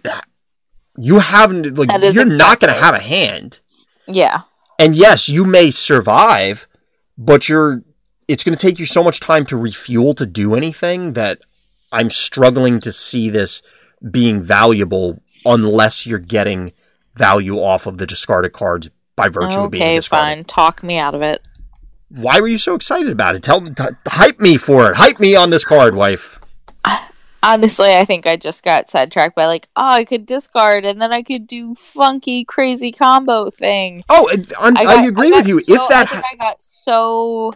you 0.97 1.19
haven't, 1.19 1.77
like, 1.77 1.89
you're 2.13 2.25
not 2.25 2.59
going 2.59 2.73
to 2.73 2.79
have 2.79 2.95
a 2.95 2.99
hand. 2.99 3.59
Yeah. 4.07 4.41
And 4.79 4.95
yes, 4.95 5.29
you 5.29 5.45
may 5.45 5.71
survive, 5.71 6.67
but 7.17 7.47
you're 7.49 7.83
it's 8.27 8.43
going 8.43 8.55
to 8.57 8.67
take 8.67 8.79
you 8.79 8.85
so 8.85 9.03
much 9.03 9.19
time 9.19 9.45
to 9.45 9.57
refuel 9.57 10.15
to 10.15 10.25
do 10.25 10.55
anything 10.55 11.13
that 11.13 11.39
I'm 11.91 12.09
struggling 12.09 12.79
to 12.79 12.91
see 12.91 13.29
this 13.29 13.61
being 14.11 14.41
valuable 14.41 15.21
unless 15.45 16.07
you're 16.07 16.19
getting 16.19 16.73
value 17.15 17.57
off 17.57 17.85
of 17.85 17.97
the 17.97 18.07
discarded 18.07 18.51
cards 18.53 18.89
by 19.15 19.29
virtue 19.29 19.59
of 19.61 19.71
being 19.71 19.93
discarded. 19.95 20.25
Okay, 20.25 20.35
fine. 20.35 20.45
Talk 20.45 20.83
me 20.83 20.97
out 20.97 21.15
of 21.15 21.21
it. 21.21 21.47
Why 22.09 22.39
were 22.41 22.47
you 22.47 22.57
so 22.57 22.75
excited 22.75 23.09
about 23.09 23.35
it? 23.35 23.43
Tell 23.43 23.61
t- 23.61 23.83
hype 24.07 24.39
me 24.39 24.57
for 24.57 24.89
it. 24.89 24.95
Hype 24.95 25.19
me 25.19 25.35
on 25.35 25.49
this 25.49 25.63
card, 25.63 25.95
wife. 25.95 26.39
Honestly, 27.45 27.93
I 27.93 28.05
think 28.05 28.25
I 28.25 28.35
just 28.37 28.63
got 28.63 28.89
sidetracked 28.89 29.35
by 29.35 29.45
like, 29.45 29.67
oh, 29.75 29.85
I 29.89 30.03
could 30.03 30.25
discard 30.25 30.85
and 30.85 30.99
then 31.01 31.13
I 31.13 31.21
could 31.21 31.45
do 31.45 31.75
funky, 31.75 32.43
crazy 32.43 32.91
combo 32.91 33.51
thing. 33.51 34.03
Oh, 34.09 34.27
I, 34.59 34.71
got- 34.83 35.07
agree 35.07 35.29
got 35.29 35.37
with 35.37 35.47
you. 35.47 35.59
so- 35.59 35.75
if 35.75 35.89
that 35.89 36.07
I, 36.07 36.11
think 36.11 36.25
I 36.33 36.35
got 36.37 36.61
so, 36.61 37.53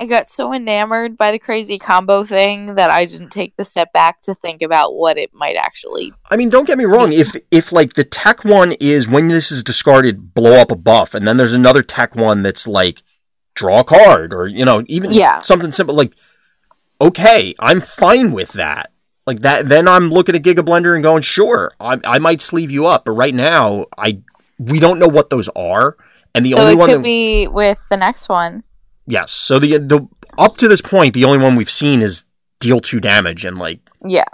I 0.00 0.06
got 0.06 0.28
so 0.28 0.52
enamored 0.52 1.16
by 1.16 1.30
the 1.30 1.38
crazy 1.38 1.78
combo 1.78 2.24
thing 2.24 2.74
that 2.74 2.90
I 2.90 3.04
didn't 3.04 3.30
take 3.30 3.56
the 3.56 3.64
step 3.64 3.92
back 3.92 4.22
to 4.22 4.34
think 4.34 4.60
about 4.60 4.94
what 4.94 5.16
it 5.18 5.32
might 5.32 5.56
actually. 5.56 6.12
I 6.30 6.36
mean, 6.36 6.48
don't 6.48 6.66
get 6.66 6.76
me 6.76 6.84
wrong. 6.84 7.12
If 7.12 7.34
if 7.50 7.70
like 7.72 7.94
the 7.94 8.04
tech 8.04 8.44
one 8.44 8.72
is 8.72 9.06
when 9.06 9.28
this 9.28 9.52
is 9.52 9.62
discarded, 9.62 10.34
blow 10.34 10.54
up 10.56 10.70
a 10.72 10.76
buff, 10.76 11.14
and 11.14 11.26
then 11.28 11.36
there's 11.36 11.52
another 11.52 11.82
tech 11.82 12.14
one 12.16 12.42
that's 12.42 12.66
like 12.66 13.02
draw 13.54 13.80
a 13.80 13.84
card 13.84 14.34
or 14.34 14.46
you 14.46 14.64
know 14.66 14.82
even 14.86 15.12
Yeah. 15.12 15.40
something 15.40 15.72
simple 15.72 15.94
like 15.94 16.12
okay 17.00 17.54
i'm 17.58 17.80
fine 17.80 18.32
with 18.32 18.52
that 18.52 18.90
like 19.26 19.40
that 19.40 19.68
then 19.68 19.88
i'm 19.88 20.10
looking 20.10 20.34
at 20.34 20.42
giga 20.42 20.60
blender 20.64 20.94
and 20.94 21.02
going 21.02 21.22
sure 21.22 21.72
I, 21.80 21.98
I 22.04 22.18
might 22.18 22.40
sleeve 22.40 22.70
you 22.70 22.86
up 22.86 23.04
but 23.04 23.12
right 23.12 23.34
now 23.34 23.86
i 23.98 24.18
we 24.58 24.78
don't 24.80 24.98
know 24.98 25.08
what 25.08 25.30
those 25.30 25.48
are 25.56 25.96
and 26.34 26.44
the 26.44 26.52
So 26.52 26.58
only 26.60 26.72
it 26.72 26.78
one 26.78 26.88
could 26.90 26.98
that, 26.98 27.02
be 27.04 27.46
with 27.48 27.78
the 27.90 27.96
next 27.96 28.28
one. 28.28 28.62
yes 29.06 29.32
so 29.32 29.58
the 29.58 29.78
the 29.78 30.06
up 30.38 30.56
to 30.58 30.68
this 30.68 30.80
point 30.80 31.14
the 31.14 31.24
only 31.24 31.38
one 31.38 31.56
we've 31.56 31.70
seen 31.70 32.02
is 32.02 32.24
deal 32.60 32.80
two 32.80 33.00
damage 33.00 33.44
and 33.44 33.58
like 33.58 33.80
Yeah. 34.04 34.24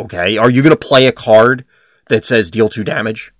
okay 0.00 0.36
are 0.38 0.50
you 0.50 0.62
gonna 0.62 0.76
play 0.76 1.06
a 1.06 1.12
card 1.12 1.64
that 2.08 2.24
says 2.24 2.50
deal 2.50 2.68
two 2.68 2.84
damage 2.84 3.32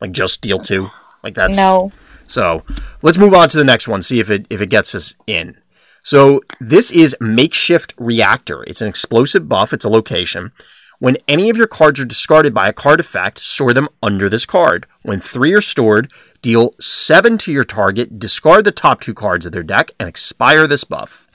like 0.00 0.12
just 0.12 0.40
deal 0.40 0.58
two 0.58 0.90
like 1.22 1.34
that's 1.34 1.56
no. 1.56 1.90
So 2.26 2.62
let's 3.02 3.18
move 3.18 3.34
on 3.34 3.50
to 3.50 3.58
the 3.58 3.64
next 3.64 3.86
one, 3.86 4.00
see 4.00 4.18
if 4.18 4.30
it 4.30 4.46
if 4.48 4.62
it 4.62 4.68
gets 4.70 4.94
us 4.94 5.14
in. 5.26 5.58
So 6.04 6.42
this 6.60 6.92
is 6.92 7.16
makeshift 7.18 7.94
reactor. 7.98 8.62
It's 8.64 8.82
an 8.82 8.88
explosive 8.88 9.48
buff. 9.48 9.72
It's 9.72 9.86
a 9.86 9.88
location. 9.88 10.52
When 10.98 11.16
any 11.26 11.50
of 11.50 11.56
your 11.56 11.66
cards 11.66 11.98
are 11.98 12.04
discarded 12.04 12.54
by 12.54 12.68
a 12.68 12.72
card 12.72 13.00
effect, 13.00 13.38
store 13.38 13.72
them 13.72 13.88
under 14.02 14.28
this 14.28 14.46
card. 14.46 14.86
When 15.02 15.20
three 15.20 15.52
are 15.54 15.62
stored, 15.62 16.12
deal 16.42 16.72
seven 16.78 17.36
to 17.38 17.52
your 17.52 17.64
target, 17.64 18.18
discard 18.18 18.64
the 18.64 18.70
top 18.70 19.00
two 19.00 19.14
cards 19.14 19.44
of 19.46 19.52
their 19.52 19.62
deck, 19.62 19.92
and 19.98 20.08
expire 20.08 20.66
this 20.66 20.84
buff. 20.84 21.26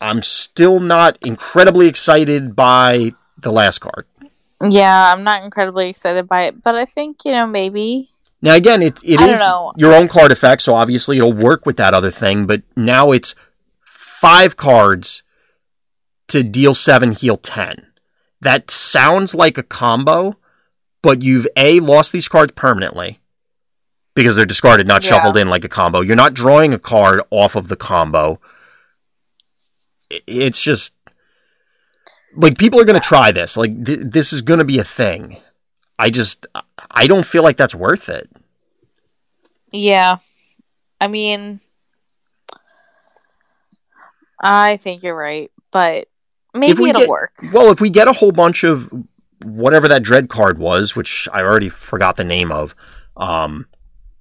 I'm 0.00 0.22
still 0.22 0.78
not 0.78 1.18
incredibly 1.22 1.88
excited 1.88 2.54
by 2.54 3.12
the 3.38 3.50
last 3.50 3.78
card. 3.78 4.06
Yeah, 4.62 5.12
I'm 5.12 5.24
not 5.24 5.42
incredibly 5.42 5.88
excited 5.88 6.28
by 6.28 6.44
it, 6.44 6.62
but 6.62 6.74
I 6.74 6.84
think, 6.84 7.24
you 7.24 7.32
know, 7.32 7.46
maybe. 7.46 8.10
Now 8.42 8.54
again, 8.54 8.82
it 8.82 8.98
it 9.04 9.20
is 9.20 9.42
your 9.76 9.94
own 9.94 10.08
card 10.08 10.30
effect, 10.30 10.62
so 10.62 10.74
obviously 10.74 11.16
it'll 11.18 11.32
work 11.32 11.66
with 11.66 11.76
that 11.78 11.94
other 11.94 12.10
thing. 12.10 12.46
But 12.46 12.62
now 12.76 13.12
it's 13.12 13.34
five 13.82 14.56
cards 14.56 15.22
to 16.28 16.42
deal 16.42 16.74
seven, 16.74 17.12
heal 17.12 17.36
ten. 17.36 17.86
That 18.40 18.70
sounds 18.70 19.34
like 19.34 19.56
a 19.58 19.62
combo, 19.62 20.36
but 21.02 21.22
you've 21.22 21.46
a 21.56 21.80
lost 21.80 22.12
these 22.12 22.28
cards 22.28 22.52
permanently 22.54 23.20
because 24.14 24.36
they're 24.36 24.44
discarded, 24.46 24.86
not 24.86 25.02
Yeah. 25.02 25.10
shuffled 25.10 25.36
in 25.36 25.48
like 25.48 25.64
a 25.64 25.68
combo. 25.68 26.00
You're 26.02 26.16
not 26.16 26.34
drawing 26.34 26.72
a 26.74 26.78
card 26.78 27.22
off 27.30 27.56
of 27.56 27.68
the 27.68 27.76
combo. 27.76 28.38
It's 30.10 30.62
just 30.62 30.94
like 32.36 32.58
people 32.58 32.78
are 32.80 32.84
going 32.84 33.00
to 33.00 33.06
try 33.06 33.32
this. 33.32 33.56
Like 33.56 33.84
th- 33.84 34.00
this 34.02 34.32
is 34.32 34.42
going 34.42 34.58
to 34.58 34.64
be 34.64 34.78
a 34.78 34.84
thing. 34.84 35.38
I 35.98 36.10
just 36.10 36.46
I 36.90 37.06
don't 37.06 37.24
feel 37.26 37.42
like 37.42 37.56
that's 37.56 37.74
worth 37.74 38.08
it. 38.08 38.30
Yeah. 39.72 40.16
I 41.00 41.08
mean, 41.08 41.60
I 44.42 44.76
think 44.76 45.02
you're 45.02 45.16
right, 45.16 45.50
but 45.70 46.08
maybe 46.54 46.88
it'll 46.88 47.00
get- 47.02 47.08
work. 47.08 47.32
Well, 47.52 47.70
if 47.70 47.80
we 47.80 47.90
get 47.90 48.08
a 48.08 48.12
whole 48.14 48.32
bunch 48.32 48.64
of 48.64 48.90
whatever 49.42 49.88
that 49.88 50.02
dread 50.02 50.28
card 50.28 50.58
was, 50.58 50.94
which 50.96 51.28
I 51.32 51.40
already 51.42 51.68
forgot 51.68 52.16
the 52.16 52.24
name 52.24 52.50
of, 52.52 52.74
um, 53.16 53.66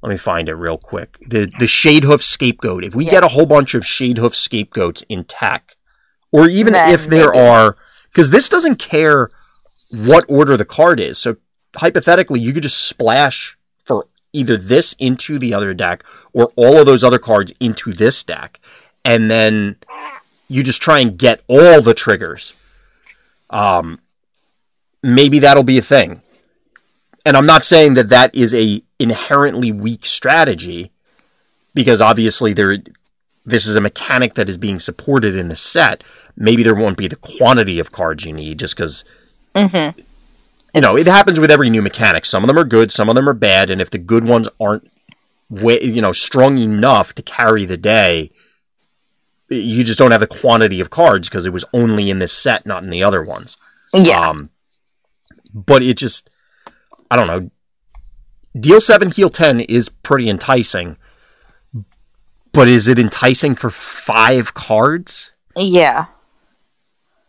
let 0.02 0.10
me 0.10 0.18
find 0.18 0.47
it 0.49 0.56
real 0.56 0.77
quick. 0.77 1.18
The 1.27 1.45
the 1.60 1.65
Shadehoof 1.65 2.22
scapegoat. 2.22 2.84
If 2.84 2.95
we 2.95 3.06
Yeah. 3.06 3.11
get 3.11 3.23
a 3.23 3.30
whole 3.30 3.45
bunch 3.45 3.73
of 3.73 3.84
Shadehoof 3.84 4.35
scapegoats 4.35 5.03
in 5.10 5.23
tech, 5.26 5.76
or 6.31 6.47
even 6.47 6.73
Then 6.73 6.93
if 6.93 7.07
there 7.07 7.31
maybe. 7.31 7.39
are, 7.47 7.77
because 8.11 8.30
this 8.30 8.49
doesn't 8.49 8.76
care 8.77 9.31
what 9.91 10.23
order 10.27 10.57
the 10.57 10.65
card 10.65 10.99
is. 10.99 11.18
So 11.18 11.38
hypothetically, 11.77 12.39
you 12.39 12.53
could 12.53 12.64
just 12.64 12.88
splash 12.88 13.57
for 13.84 14.07
either 14.34 14.57
this 14.57 14.93
into 14.93 15.39
the 15.39 15.53
other 15.53 15.73
deck 15.73 16.03
or 16.34 16.52
all 16.56 16.77
of 16.77 16.85
those 16.85 17.03
other 17.03 17.19
cards 17.19 17.53
into 17.60 17.93
this 17.93 18.23
deck, 18.23 18.60
and 19.03 19.30
then 19.31 19.77
you 20.47 20.64
just 20.64 20.81
try 20.81 20.99
and 20.99 21.18
get 21.18 21.41
all 21.47 21.81
the 21.81 21.93
triggers. 21.93 22.53
Um, 23.49 23.99
maybe 25.02 25.39
that'll 25.39 25.64
be 25.64 25.77
a 25.77 25.81
thing. 25.81 26.22
And 27.26 27.35
I'm 27.35 27.45
not 27.45 27.65
saying 27.65 27.95
that 27.95 28.10
that 28.10 28.34
is 28.35 28.53
a 28.53 28.84
inherently 28.99 29.72
weak 29.72 30.06
strategy, 30.06 30.91
because 31.73 32.02
obviously 32.02 32.53
there, 32.53 32.77
this 33.45 33.65
is 33.65 33.76
a 33.76 33.81
mechanic 33.81 34.35
that 34.35 34.49
is 34.49 34.57
being 34.57 34.80
supported 34.80 35.35
in 35.35 35.47
the 35.47 35.56
set. 35.56 36.03
Maybe 36.35 36.64
there 36.64 36.76
won't 36.76 36.97
be 36.97 37.07
the 37.07 37.15
quantity 37.15 37.80
of 37.80 37.91
cards 37.91 38.26
you 38.26 38.34
need, 38.34 38.60
just 38.60 38.76
because 38.76 39.06
Mm-hmm. 39.56 40.02
You 40.76 40.81
know 40.81 40.95
it 40.95 41.07
happens 41.07 41.39
with 41.39 41.49
every 41.49 41.69
new 41.69 41.81
mechanic. 41.81 42.26
Some 42.26 42.43
of 42.43 42.47
them 42.47 42.60
are 42.60 42.65
good, 42.65 42.91
some 42.91 43.10
of 43.10 43.15
them 43.15 43.27
are 43.27 43.34
bad, 43.34 43.69
and 43.69 43.81
if 43.81 43.89
the 43.89 43.97
good 43.97 44.26
ones 44.26 44.47
aren't, 44.60 44.91
you 45.49 46.02
know, 46.02 46.11
strong 46.11 46.57
enough 46.57 47.14
to 47.15 47.22
carry 47.23 47.65
the 47.65 47.77
day, 47.77 48.30
you 49.49 49.84
just 49.84 49.97
don't 49.97 50.11
have 50.11 50.22
the 50.22 50.27
quantity 50.27 50.80
of 50.80 50.89
cards 50.89 51.30
because 51.30 51.45
it 51.45 51.53
was 51.53 51.65
only 51.73 52.10
in 52.10 52.19
this 52.19 52.34
set, 52.34 52.65
not 52.65 52.84
in 52.84 52.89
the 52.89 53.03
other 53.03 53.23
ones. 53.23 53.57
Yeah. 53.93 54.30
Um, 54.30 54.49
but 55.53 55.81
it 55.81 55.97
just, 55.97 56.30
I 57.10 57.15
don't 57.15 57.27
know. 57.27 57.49
Deal 58.60 58.81
seven, 58.81 59.10
heal 59.10 59.30
ten 59.30 59.60
is 59.61 59.89
pretty 59.89 60.30
enticing, 60.30 60.97
but 62.52 62.68
is 62.68 62.88
it 62.88 62.99
enticing 62.99 63.56
for 63.56 63.69
five 63.69 64.53
cards? 64.53 65.31
yeah. 65.57 66.06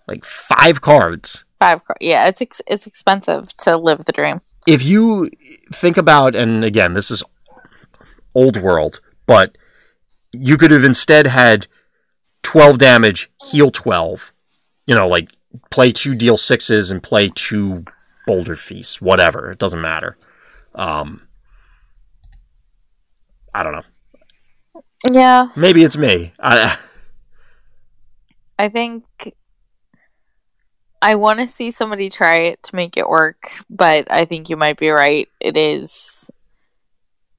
Like 0.06 0.24
five 0.24 0.80
cards. 0.80 1.44
Five. 1.58 1.80
Yeah, 2.00 2.28
it's 2.28 2.42
ex- 2.42 2.62
it's 2.66 2.86
expensive 2.86 3.56
to 3.58 3.76
live 3.76 4.04
the 4.04 4.12
dream. 4.12 4.40
If 4.66 4.84
you 4.84 5.28
think 5.72 5.96
about, 5.96 6.34
and 6.34 6.64
again, 6.64 6.92
this 6.92 7.10
is 7.10 7.22
old 8.34 8.60
world, 8.60 9.00
but 9.26 9.56
you 10.32 10.58
could 10.58 10.70
have 10.70 10.84
instead 10.84 11.26
had 11.28 11.66
twelve 12.42 12.78
damage, 12.78 13.30
heal 13.42 13.70
twelve. 13.70 14.32
You 14.86 14.94
know, 14.94 15.08
like 15.08 15.30
play 15.70 15.92
two 15.92 16.14
deal 16.14 16.36
sixes 16.36 16.90
and 16.90 17.02
play 17.02 17.30
two 17.34 17.84
boulder 18.26 18.56
feasts, 18.56 19.00
whatever. 19.00 19.50
It 19.50 19.58
doesn't 19.58 19.80
matter. 19.80 20.16
Um, 20.74 21.26
I 23.54 23.62
don't 23.62 23.72
know. 23.72 24.82
Yeah, 25.10 25.48
Maybe 25.56 25.84
it's 25.84 25.96
me. 25.96 26.32
I, 26.38 26.76
I 28.58 28.68
think 28.68 29.04
I 31.02 31.14
want 31.14 31.40
to 31.40 31.46
see 31.46 31.70
somebody 31.70 32.10
try 32.10 32.38
it 32.38 32.62
to 32.64 32.76
make 32.76 32.96
it 32.96 33.08
work, 33.08 33.50
but 33.68 34.10
I 34.10 34.24
think 34.24 34.48
you 34.48 34.56
might 34.56 34.78
be 34.78 34.90
right. 34.90 35.28
It 35.40 35.56
is 35.56 36.30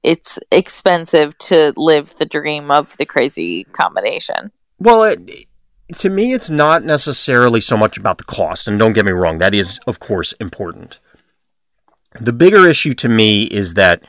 it's 0.02 0.38
expensive 0.52 1.36
to 1.38 1.72
live 1.76 2.14
the 2.16 2.24
dream 2.24 2.70
of 2.70 2.96
the 2.98 3.04
crazy 3.04 3.64
combination. 3.64 4.52
well, 4.78 5.02
it, 5.02 5.46
to 5.96 6.10
me, 6.10 6.32
it's 6.32 6.50
not 6.50 6.84
necessarily 6.84 7.60
so 7.60 7.76
much 7.76 7.96
about 7.96 8.18
the 8.18 8.24
cost. 8.24 8.68
And 8.68 8.78
don't 8.78 8.92
get 8.92 9.06
me 9.06 9.12
wrong, 9.12 9.38
that 9.38 9.54
is, 9.54 9.80
of 9.86 10.00
course, 10.00 10.32
important. 10.34 10.98
The 12.20 12.32
bigger 12.32 12.68
issue 12.68 12.94
to 12.94 13.08
me 13.08 13.44
is 13.44 13.74
that 13.74 14.02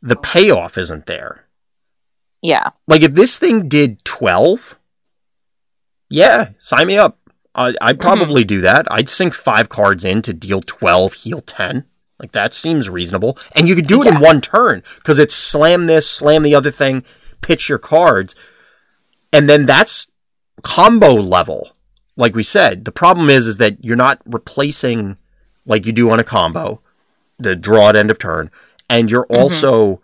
the 0.00 0.16
payoff 0.16 0.78
isn't 0.78 1.06
there. 1.06 1.44
Yeah. 2.40 2.70
Like, 2.86 3.02
if 3.02 3.12
this 3.12 3.36
thing 3.38 3.68
did 3.68 4.04
12, 4.04 4.78
yeah, 6.08 6.50
sign 6.58 6.86
me 6.86 6.96
up. 6.96 7.18
I, 7.58 7.74
I'd 7.80 7.98
mm-hmm. 7.98 8.00
probably 8.00 8.44
do 8.44 8.60
that. 8.62 8.86
I'd 8.90 9.08
sink 9.08 9.34
five 9.34 9.68
cards 9.68 10.04
in 10.04 10.22
to 10.22 10.32
deal 10.32 10.62
12, 10.62 11.12
heal 11.12 11.40
10. 11.40 11.84
Like, 12.18 12.32
that 12.32 12.54
seems 12.54 12.88
reasonable. 12.88 13.36
And 13.54 13.68
you 13.68 13.74
could 13.74 13.86
do 13.86 14.02
it 14.02 14.08
in 14.08 14.20
one 14.20 14.40
turn 14.40 14.82
because 14.96 15.18
it's 15.18 15.34
slam 15.34 15.86
this, 15.86 16.08
slam 16.08 16.42
the 16.42 16.54
other 16.54 16.70
thing, 16.70 17.04
pitch 17.42 17.68
your 17.68 17.78
cards. 17.78 18.34
And 19.32 19.50
then 19.50 19.66
that's 19.66 20.10
combo 20.62 21.12
level. 21.12 21.72
Like 22.16 22.34
we 22.34 22.42
said, 22.42 22.84
the 22.84 22.92
problem 22.92 23.28
is, 23.28 23.46
is 23.46 23.58
that 23.58 23.84
you're 23.84 23.96
not 23.96 24.20
replacing 24.24 25.16
like 25.66 25.84
you 25.86 25.92
do 25.92 26.10
on 26.10 26.18
a 26.18 26.24
combo, 26.24 26.80
the 27.38 27.54
draw 27.54 27.90
at 27.90 27.96
end 27.96 28.10
of 28.10 28.18
turn, 28.18 28.50
and 28.88 29.10
you're 29.10 29.26
mm-hmm. 29.26 29.42
also 29.42 30.00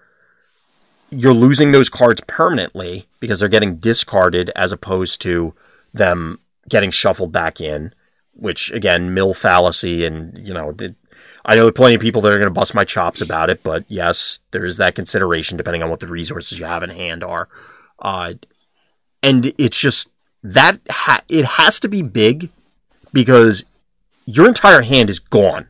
you're 1.11 1.35
losing 1.35 1.73
those 1.73 1.89
cards 1.89 2.21
permanently 2.27 3.07
because 3.21 3.39
they're 3.39 3.49
getting 3.49 3.77
discarded 3.77 4.51
as 4.57 4.73
opposed 4.73 5.21
to 5.23 5.55
them 5.93 6.39
getting 6.69 6.91
shuffled 6.91 7.33
back 7.33 7.61
in, 7.61 7.95
which 8.33 8.71
again, 8.73 9.15
mill 9.15 9.35
fallacy, 9.35 10.05
and 10.05 10.37
you 10.39 10.55
know, 10.55 10.75
it, 10.79 10.95
I 11.45 11.55
know 11.57 11.71
plenty 11.71 11.95
of 11.95 12.01
people 12.01 12.21
that 12.23 12.29
are 12.33 12.37
going 12.37 12.45
to 12.45 12.51
bust 12.51 12.75
my 12.75 12.85
chops 12.85 13.21
about 13.21 13.51
it, 13.51 13.63
but 13.63 13.85
yes, 13.89 14.41
there 14.51 14.65
is 14.65 14.77
that 14.79 14.95
consideration 14.95 15.57
depending 15.57 15.83
on 15.83 15.91
what 15.91 16.01
the 16.01 16.07
resources 16.09 16.59
you 16.59 16.65
have 16.65 16.83
in 16.83 16.91
hand 16.91 17.23
are, 17.23 17.49
uh, 17.99 18.35
and 19.23 19.53
it's 19.59 19.79
just 19.79 20.09
that 20.43 20.81
ha- 20.91 21.23
it 21.29 21.45
has 21.45 21.81
to 21.81 21.89
be 21.89 22.03
big 22.03 22.51
because 23.13 23.65
your 24.27 24.47
entire 24.47 24.83
hand 24.83 25.11
is 25.11 25.19
gone. 25.19 25.67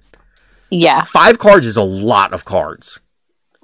Yeah. 0.70 1.02
Five 1.02 1.38
cards 1.38 1.66
is 1.66 1.76
a 1.76 1.82
lot 1.84 2.32
of 2.32 2.44
cards, 2.44 2.98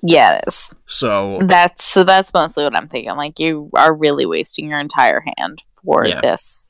Yes. 0.05 0.75
so 0.87 1.39
That's 1.43 1.85
so 1.85 2.05
that's 2.05 2.33
mostly 2.33 2.65
what 2.65 2.77
I'm 2.77 2.89
thinking. 2.89 3.17
Like 3.17 3.39
you 3.39 3.71
are 3.75 3.93
really 3.95 4.27
wasting 4.27 4.69
your 4.69 4.79
entire 4.79 5.23
hand 5.37 5.63
for 5.85 6.07
Yeah. 6.07 6.21
this. 6.21 6.70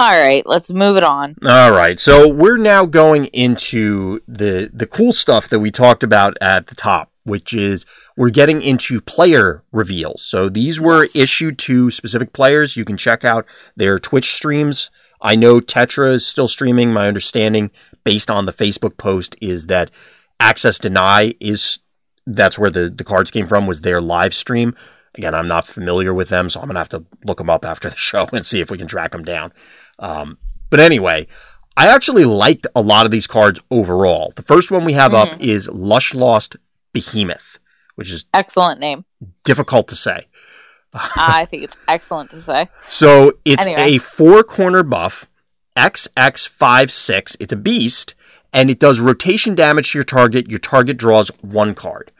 All 0.00 0.12
right, 0.12 0.46
let's 0.46 0.72
move 0.72 0.96
it 0.96 1.02
on. 1.02 1.34
All 1.44 1.72
right, 1.72 1.98
so 1.98 2.28
we're 2.28 2.56
now 2.56 2.86
going 2.86 3.24
into 3.26 4.20
the 4.28 4.70
the 4.72 4.86
cool 4.86 5.12
stuff 5.12 5.48
that 5.48 5.58
we 5.58 5.70
talked 5.72 6.02
about 6.02 6.36
at 6.40 6.68
the 6.68 6.74
top. 6.74 7.10
which 7.24 7.52
is 7.52 7.84
we're 8.16 8.30
getting 8.30 8.62
into 8.62 9.02
player 9.02 9.62
reveals. 9.70 10.22
So 10.22 10.48
these 10.48 10.80
were 10.80 11.02
Yes. 11.04 11.14
issued 11.14 11.58
to 11.58 11.90
specific 11.90 12.32
players. 12.32 12.74
You 12.74 12.86
can 12.86 12.96
check 12.96 13.22
out 13.22 13.44
their 13.76 13.98
Twitch 13.98 14.32
streams. 14.32 14.88
I 15.20 15.36
know 15.36 15.60
Tetra 15.60 16.14
is 16.14 16.26
still 16.26 16.48
streaming. 16.48 16.90
My 16.90 17.06
understanding, 17.06 17.70
based 18.02 18.30
on 18.30 18.46
the 18.46 18.52
Facebook 18.52 18.96
post, 18.96 19.36
is 19.42 19.66
that 19.66 19.90
Access 20.40 20.78
Deny 20.78 21.34
is 21.38 21.80
that's 22.26 22.58
where 22.58 22.70
the, 22.70 22.88
the 22.88 23.04
cards 23.04 23.30
came 23.30 23.46
from 23.46 23.66
was 23.66 23.82
their 23.82 24.00
live 24.00 24.32
stream. 24.32 24.74
Again, 25.18 25.34
I'm 25.34 25.48
not 25.48 25.66
familiar 25.66 26.14
with 26.14 26.30
them, 26.30 26.48
so 26.48 26.60
I'm 26.60 26.66
gonna 26.68 26.78
have 26.80 26.88
to 26.90 27.04
look 27.26 27.36
them 27.38 27.50
up 27.50 27.66
after 27.66 27.90
the 27.90 27.96
show 28.10 28.26
and 28.32 28.46
see 28.46 28.60
if 28.62 28.70
we 28.70 28.78
can 28.78 28.86
track 28.88 29.12
them 29.12 29.24
down. 29.24 29.52
Um, 29.98 30.38
but 30.70 30.80
anyway, 30.80 31.26
I 31.76 31.88
actually 31.88 32.24
liked 32.24 32.66
a 32.74 32.80
lot 32.82 33.04
of 33.06 33.10
these 33.12 33.26
cards 33.26 33.60
overall. 33.70 34.32
The 34.36 34.42
first 34.42 34.70
one 34.70 34.84
we 34.84 34.92
have 34.94 35.14
up 35.14 35.40
is 35.40 35.68
Lush 35.68 36.14
Lost 36.14 36.56
Behemoth, 36.92 37.58
which 37.94 38.10
is 38.10 38.24
Excellent 38.34 38.80
name. 38.80 39.04
difficult 39.44 39.88
to 39.88 39.96
say. 39.96 40.26
I 40.94 41.44
think 41.44 41.62
it's 41.64 41.76
excellent 41.86 42.30
to 42.30 42.40
say. 42.40 42.68
So 42.88 43.34
it's 43.44 43.66
Anyway. 43.66 43.96
a 43.96 43.98
four 43.98 44.42
corner 44.42 44.82
buff, 44.82 45.26
XX56. 45.76 47.36
It's 47.40 47.52
a 47.52 47.56
beast, 47.56 48.14
and 48.52 48.70
it 48.70 48.78
does 48.80 49.00
rotation 49.00 49.54
damage 49.54 49.92
to 49.92 49.98
your 49.98 50.04
target. 50.04 50.48
Your 50.48 50.58
target 50.58 50.96
draws 50.96 51.28
one 51.42 51.74
card. 51.74 52.10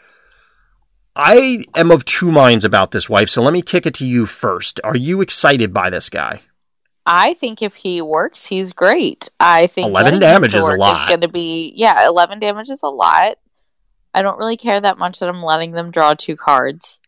I 1.17 1.65
am 1.75 1.91
of 1.91 2.05
two 2.05 2.31
minds 2.31 2.65
about 2.65 2.93
this, 2.93 3.09
wife, 3.09 3.29
so 3.29 3.43
let 3.43 3.53
me 3.53 3.63
kick 3.63 3.87
it 3.87 3.95
to 3.95 4.07
you 4.07 4.25
first. 4.27 4.79
Are 4.85 4.95
you 4.97 5.21
excited 5.21 5.73
by 5.73 5.91
this 5.91 6.09
guy? 6.09 6.43
I 7.11 7.33
think 7.35 7.63
if 7.63 7.75
he 7.75 8.03
works, 8.03 8.47
he's 8.47 8.73
great. 8.75 9.31
I 9.41 9.67
think 9.67 9.89
11 9.89 10.21
damage 10.21 10.55
is 10.55 10.65
a 10.65 10.73
lot. 10.73 11.09
going 11.09 11.23
to 11.23 11.29
be 11.29 11.73
yeah, 11.75 12.07
eleven 12.07 12.39
damage 12.39 12.69
is 12.69 12.83
a 12.83 12.89
lot. 12.89 13.39
I 14.15 14.21
don't 14.21 14.39
really 14.39 14.59
care 14.59 14.79
that 14.81 14.99
much 14.99 15.19
that 15.21 15.29
I'm 15.29 15.43
letting 15.43 15.73
them 15.73 15.91
draw 15.91 16.15
two 16.15 16.37
cards. 16.37 17.01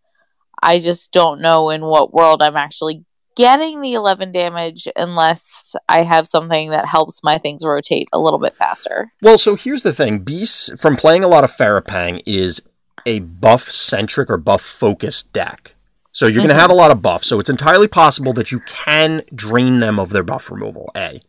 I 0.63 0.79
just 0.81 1.13
don't 1.13 1.41
know 1.41 1.69
in 1.69 1.83
what 1.85 2.15
world 2.15 2.43
I'm 2.43 2.57
actually 2.57 3.05
getting 3.37 3.81
the 3.81 3.95
11 3.95 4.33
damage 4.33 4.89
unless 4.97 5.75
I 5.89 6.03
have 6.03 6.27
something 6.27 6.71
that 6.71 6.87
helps 6.87 7.23
my 7.23 7.39
things 7.39 7.65
rotate 7.65 8.09
a 8.13 8.19
little 8.19 8.39
bit 8.39 8.55
faster. 8.55 9.13
Well, 9.23 9.39
so 9.39 9.55
here's 9.55 9.83
the 9.83 9.95
thing. 9.95 10.21
Beast, 10.21 10.79
from 10.79 10.97
playing 10.97 11.25
a 11.25 11.29
lot 11.29 11.45
of 11.45 11.51
Farapang, 11.51 12.23
is 12.27 12.63
a 13.07 13.21
buff 13.21 13.71
centric 13.71 14.31
or 14.31 14.37
buff 14.37 14.61
focused 14.63 15.33
deck. 15.33 15.75
So 16.21 16.27
you're 16.27 16.45
going 16.45 16.49
to 16.49 16.55
have 16.55 16.71
a 16.71 16.75
lot 16.75 16.91
of 16.91 17.01
buffs. 17.01 17.27
So 17.27 17.41
it's 17.41 17.49
entirely 17.49 17.89
possible 17.89 18.35
that 18.35 18.53
you 18.53 18.61
can 18.67 19.23
drain 19.35 19.81
them 19.81 19.99
of 19.99 20.11
their 20.11 20.23
buff 20.23 20.51
removal. 20.51 20.93
A. 20.95 21.23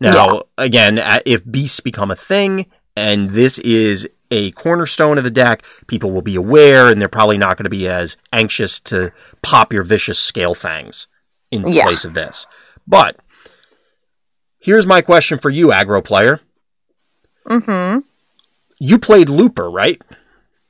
Now, 0.00 0.42
again, 0.58 1.00
if 1.24 1.48
beasts 1.48 1.78
become 1.78 2.10
a 2.10 2.16
thing, 2.16 2.66
and 2.96 3.30
this 3.30 3.60
is 3.60 4.08
a 4.32 4.50
cornerstone 4.50 5.18
of 5.18 5.24
the 5.24 5.30
deck, 5.30 5.64
people 5.86 6.10
will 6.10 6.20
be 6.20 6.34
aware, 6.34 6.90
and 6.90 7.00
they're 7.00 7.08
probably 7.08 7.38
not 7.38 7.56
going 7.56 7.62
to 7.62 7.70
be 7.70 7.86
as 7.86 8.16
anxious 8.32 8.80
to 8.80 9.12
pop 9.40 9.72
your 9.72 9.84
vicious 9.84 10.18
scale 10.18 10.56
fangs 10.56 11.06
in 11.52 11.62
Yeah. 11.64 11.84
place 11.84 12.04
of 12.04 12.14
this. 12.14 12.44
But 12.88 13.20
here's 14.58 14.84
my 14.84 15.00
question 15.00 15.38
for 15.38 15.50
you, 15.50 15.68
aggro 15.68 16.04
player. 16.04 16.40
Mm-hmm. 17.46 18.00
You 18.80 18.98
played 18.98 19.28
Looper, 19.28 19.70
right? 19.70 20.02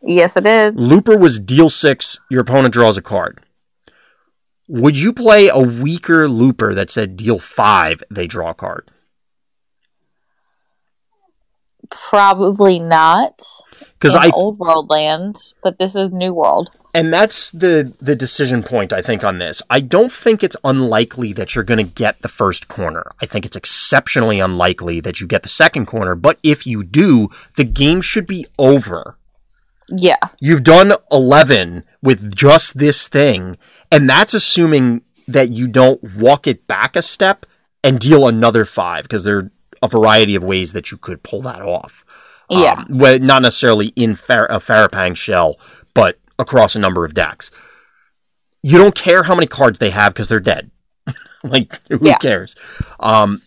Yes, 0.02 0.36
I 0.36 0.40
did. 0.40 0.76
Looper 0.76 1.16
was 1.16 1.40
deal 1.40 1.70
six, 1.70 2.20
your 2.30 2.42
opponent 2.42 2.74
draws 2.74 2.98
a 2.98 3.02
card. 3.02 3.40
Would 4.68 4.96
you 4.96 5.12
play 5.12 5.48
a 5.48 5.58
weaker 5.58 6.28
Looper 6.28 6.74
that 6.74 6.90
said 6.90 7.16
deal 7.16 7.38
five, 7.38 8.02
they 8.10 8.26
draw 8.26 8.50
a 8.50 8.54
card? 8.54 8.90
Probably 11.90 12.80
not. 12.80 13.42
Because 13.98 14.14
I 14.16 14.30
old 14.30 14.58
world 14.58 14.88
land, 14.88 15.52
but 15.62 15.78
this 15.78 15.94
is 15.94 16.10
new 16.10 16.32
world. 16.32 16.70
and 16.94 17.12
that's 17.12 17.50
the 17.50 17.92
the 18.00 18.16
decision 18.16 18.62
point 18.62 18.92
I 18.92 19.02
think 19.02 19.22
on 19.22 19.38
this. 19.38 19.60
I 19.68 19.80
don't 19.80 20.10
think 20.10 20.42
it's 20.42 20.56
unlikely 20.64 21.32
that 21.34 21.54
you're 21.54 21.64
going 21.64 21.84
to 21.84 21.92
get 21.92 22.22
the 22.22 22.28
first 22.28 22.68
corner. 22.68 23.12
I 23.20 23.26
think 23.26 23.44
it's 23.44 23.56
exceptionally 23.56 24.40
unlikely 24.40 25.00
that 25.00 25.20
you 25.20 25.26
get 25.26 25.42
the 25.42 25.48
second 25.48 25.86
corner, 25.86 26.14
but 26.14 26.38
if 26.42 26.66
you 26.66 26.82
do, 26.84 27.28
the 27.56 27.64
game 27.64 28.00
should 28.00 28.26
be 28.26 28.46
over. 28.58 29.16
Yeah. 29.90 30.16
You've 30.40 30.62
done 30.64 30.94
11 31.10 31.84
with 32.02 32.34
just 32.34 32.78
this 32.78 33.06
thing, 33.08 33.58
and 33.90 34.08
that's 34.08 34.34
assuming 34.34 35.02
that 35.28 35.50
you 35.52 35.68
don't 35.68 36.02
walk 36.16 36.46
it 36.46 36.66
back 36.66 36.96
a 36.96 37.02
step 37.02 37.46
and 37.82 37.98
deal 37.98 38.26
another 38.28 38.64
five, 38.64 39.04
because 39.04 39.24
there 39.24 39.36
are 39.38 39.50
a 39.82 39.88
variety 39.88 40.34
of 40.34 40.42
ways 40.42 40.72
that 40.72 40.90
you 40.90 40.96
could 40.96 41.22
pull 41.22 41.42
that 41.42 41.60
off. 41.60 42.04
Yeah. 42.50 42.72
Um, 42.72 42.86
well, 42.90 43.18
not 43.18 43.42
necessarily 43.42 43.88
in 43.88 44.14
Far- 44.16 44.50
a 44.50 44.56
Farapang 44.58 45.16
shell, 45.16 45.56
but 45.94 46.18
across 46.38 46.74
a 46.74 46.78
number 46.78 47.04
of 47.04 47.14
decks. 47.14 47.50
You 48.62 48.78
don't 48.78 48.94
care 48.94 49.22
how 49.24 49.34
many 49.34 49.46
cards 49.46 49.78
they 49.78 49.90
have 49.90 50.14
because 50.14 50.28
they're 50.28 50.40
dead. 50.40 50.70
like, 51.44 51.78
who 51.88 51.98
Yeah. 52.02 52.16
cares? 52.18 52.56
Um, 53.00 53.42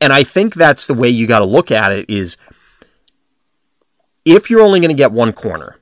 and 0.00 0.12
I 0.12 0.24
think 0.24 0.54
that's 0.54 0.86
the 0.86 0.94
way 0.94 1.08
you 1.08 1.26
got 1.26 1.40
to 1.40 1.44
look 1.44 1.70
at 1.70 1.92
it 1.92 2.08
is 2.10 2.36
if 4.24 4.50
you're 4.50 4.62
only 4.62 4.80
going 4.80 4.90
to 4.90 4.94
get 4.94 5.12
one 5.12 5.32
corner, 5.32 5.76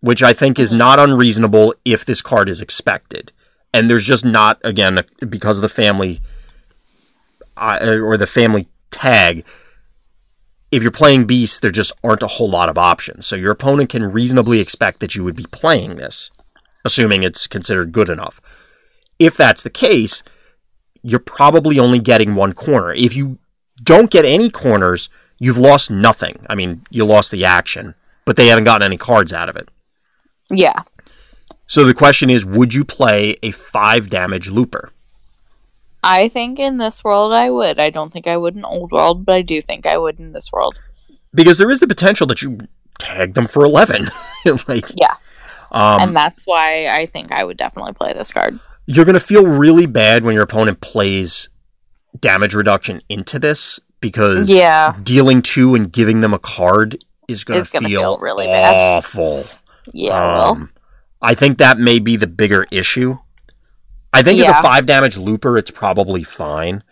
which 0.00 0.22
I 0.22 0.32
think 0.32 0.58
is 0.58 0.72
not 0.72 0.98
unreasonable 0.98 1.74
if 1.84 2.04
this 2.04 2.22
card 2.22 2.48
is 2.48 2.60
expected, 2.60 3.32
and 3.74 3.90
there's 3.90 4.06
just 4.06 4.24
not, 4.24 4.60
again, 4.64 5.00
because 5.28 5.58
of 5.58 5.62
the 5.62 5.68
family 5.68 6.20
uh, 7.56 7.78
or 8.02 8.16
the 8.16 8.26
family 8.26 8.68
tag, 8.90 9.44
if 10.70 10.82
you're 10.82 10.92
playing 10.92 11.26
Beast, 11.26 11.62
there 11.62 11.70
just 11.70 11.92
aren't 12.04 12.22
a 12.22 12.28
whole 12.28 12.48
lot 12.48 12.68
of 12.68 12.78
options. 12.78 13.26
So 13.26 13.36
your 13.36 13.50
opponent 13.50 13.90
can 13.90 14.04
reasonably 14.04 14.60
expect 14.60 15.00
that 15.00 15.14
you 15.14 15.24
would 15.24 15.36
be 15.36 15.46
playing 15.50 15.96
this, 15.96 16.30
assuming 16.84 17.22
it's 17.22 17.46
considered 17.46 17.92
good 17.92 18.10
enough. 18.10 18.40
If 19.18 19.36
that's 19.36 19.62
the 19.62 19.70
case, 19.70 20.22
you're 21.02 21.20
probably 21.20 21.78
only 21.78 21.98
getting 21.98 22.34
one 22.34 22.52
corner. 22.52 22.92
If 22.92 23.16
you 23.16 23.38
don't 23.82 24.10
get 24.10 24.24
any 24.24 24.50
corners, 24.50 25.08
you've 25.38 25.58
lost 25.58 25.90
nothing. 25.90 26.44
I 26.48 26.54
mean, 26.54 26.82
you 26.90 27.04
lost 27.04 27.30
the 27.30 27.44
action, 27.44 27.94
but 28.24 28.36
they 28.36 28.48
haven't 28.48 28.64
gotten 28.64 28.84
any 28.86 28.96
cards 28.96 29.32
out 29.32 29.48
of 29.48 29.56
it. 29.56 29.68
Yeah. 30.50 30.82
So 31.66 31.84
the 31.84 31.94
question 31.94 32.30
is, 32.30 32.44
would 32.44 32.72
you 32.74 32.84
play 32.84 33.36
a 33.42 33.50
five 33.50 34.08
damage 34.08 34.48
looper? 34.48 34.92
I 36.02 36.28
think 36.28 36.58
in 36.58 36.78
this 36.78 37.02
world 37.04 37.32
I 37.32 37.50
would. 37.50 37.78
I 37.78 37.90
don't 37.90 38.12
think 38.12 38.26
I 38.26 38.36
would 38.36 38.56
in 38.56 38.64
old 38.64 38.92
world, 38.92 39.26
but 39.26 39.34
I 39.34 39.42
do 39.42 39.60
think 39.60 39.84
I 39.84 39.98
would 39.98 40.18
in 40.18 40.32
this 40.32 40.50
world. 40.52 40.78
Because 41.34 41.58
there 41.58 41.70
is 41.70 41.80
the 41.80 41.86
potential 41.88 42.26
that 42.28 42.40
you 42.40 42.58
tag 42.98 43.34
them 43.34 43.46
for 43.46 43.64
eleven. 43.64 44.08
like, 44.68 44.90
Yeah. 44.94 45.14
um, 45.70 46.00
and 46.00 46.16
that's 46.16 46.44
why 46.46 46.86
I 46.88 47.06
think 47.06 47.32
I 47.32 47.44
would 47.44 47.56
definitely 47.58 47.92
play 47.92 48.12
this 48.12 48.30
card. 48.30 48.58
you're 48.86 49.04
going 49.04 49.14
to 49.14 49.20
feel 49.20 49.44
really 49.46 49.84
bad 49.86 50.24
when 50.24 50.34
your 50.34 50.44
opponent 50.44 50.80
plays 50.80 51.50
damage 52.18 52.54
reduction 52.54 53.02
into 53.10 53.38
this 53.38 53.78
because 54.00 54.48
Yeah. 54.50 54.94
dealing 55.02 55.42
two 55.42 55.74
and 55.74 55.92
giving 55.92 56.20
them 56.20 56.32
a 56.34 56.38
card 56.38 57.04
is 57.28 57.44
going 57.44 57.60
to 57.62 57.66
feel, 57.66 57.80
feel 57.88 58.18
really 58.18 58.46
bad. 58.46 58.74
awful. 58.96 59.44
Yeah, 59.92 60.10
well. 60.10 60.50
Um, 60.52 60.70
I 61.20 61.34
think 61.34 61.58
that 61.58 61.78
may 61.78 61.98
be 61.98 62.16
the 62.16 62.26
bigger 62.26 62.66
issue. 62.70 63.18
I 64.12 64.22
think 64.22 64.40
as 64.40 64.48
a 64.48 64.62
five 64.62 64.86
damage 64.86 65.16
looper, 65.18 65.58
it's 65.58 65.70
probably 65.70 66.22
fine. 66.22 66.82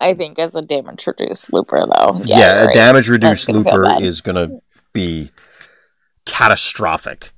I 0.00 0.14
think 0.14 0.38
as 0.38 0.54
a 0.54 0.62
damage 0.62 1.06
reduced 1.06 1.52
looper 1.52 1.78
though. 1.78 2.20
Yeah, 2.24 2.38
Yeah, 2.38 2.52
a 2.62 2.64
right. 2.66 2.74
damage 2.74 3.08
reduced 3.08 3.48
looper 3.48 3.86
is 4.00 4.20
going 4.20 4.34
to 4.36 4.60
be 4.92 5.30
catastrophic. 6.24 7.32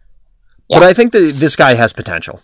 Yeah. 0.69 0.79
But 0.81 0.89
I 0.89 0.93
think 0.95 1.13
that 1.13 1.35
this 1.37 1.57
guy 1.57 1.75
has 1.75 1.93
potential. 1.93 2.41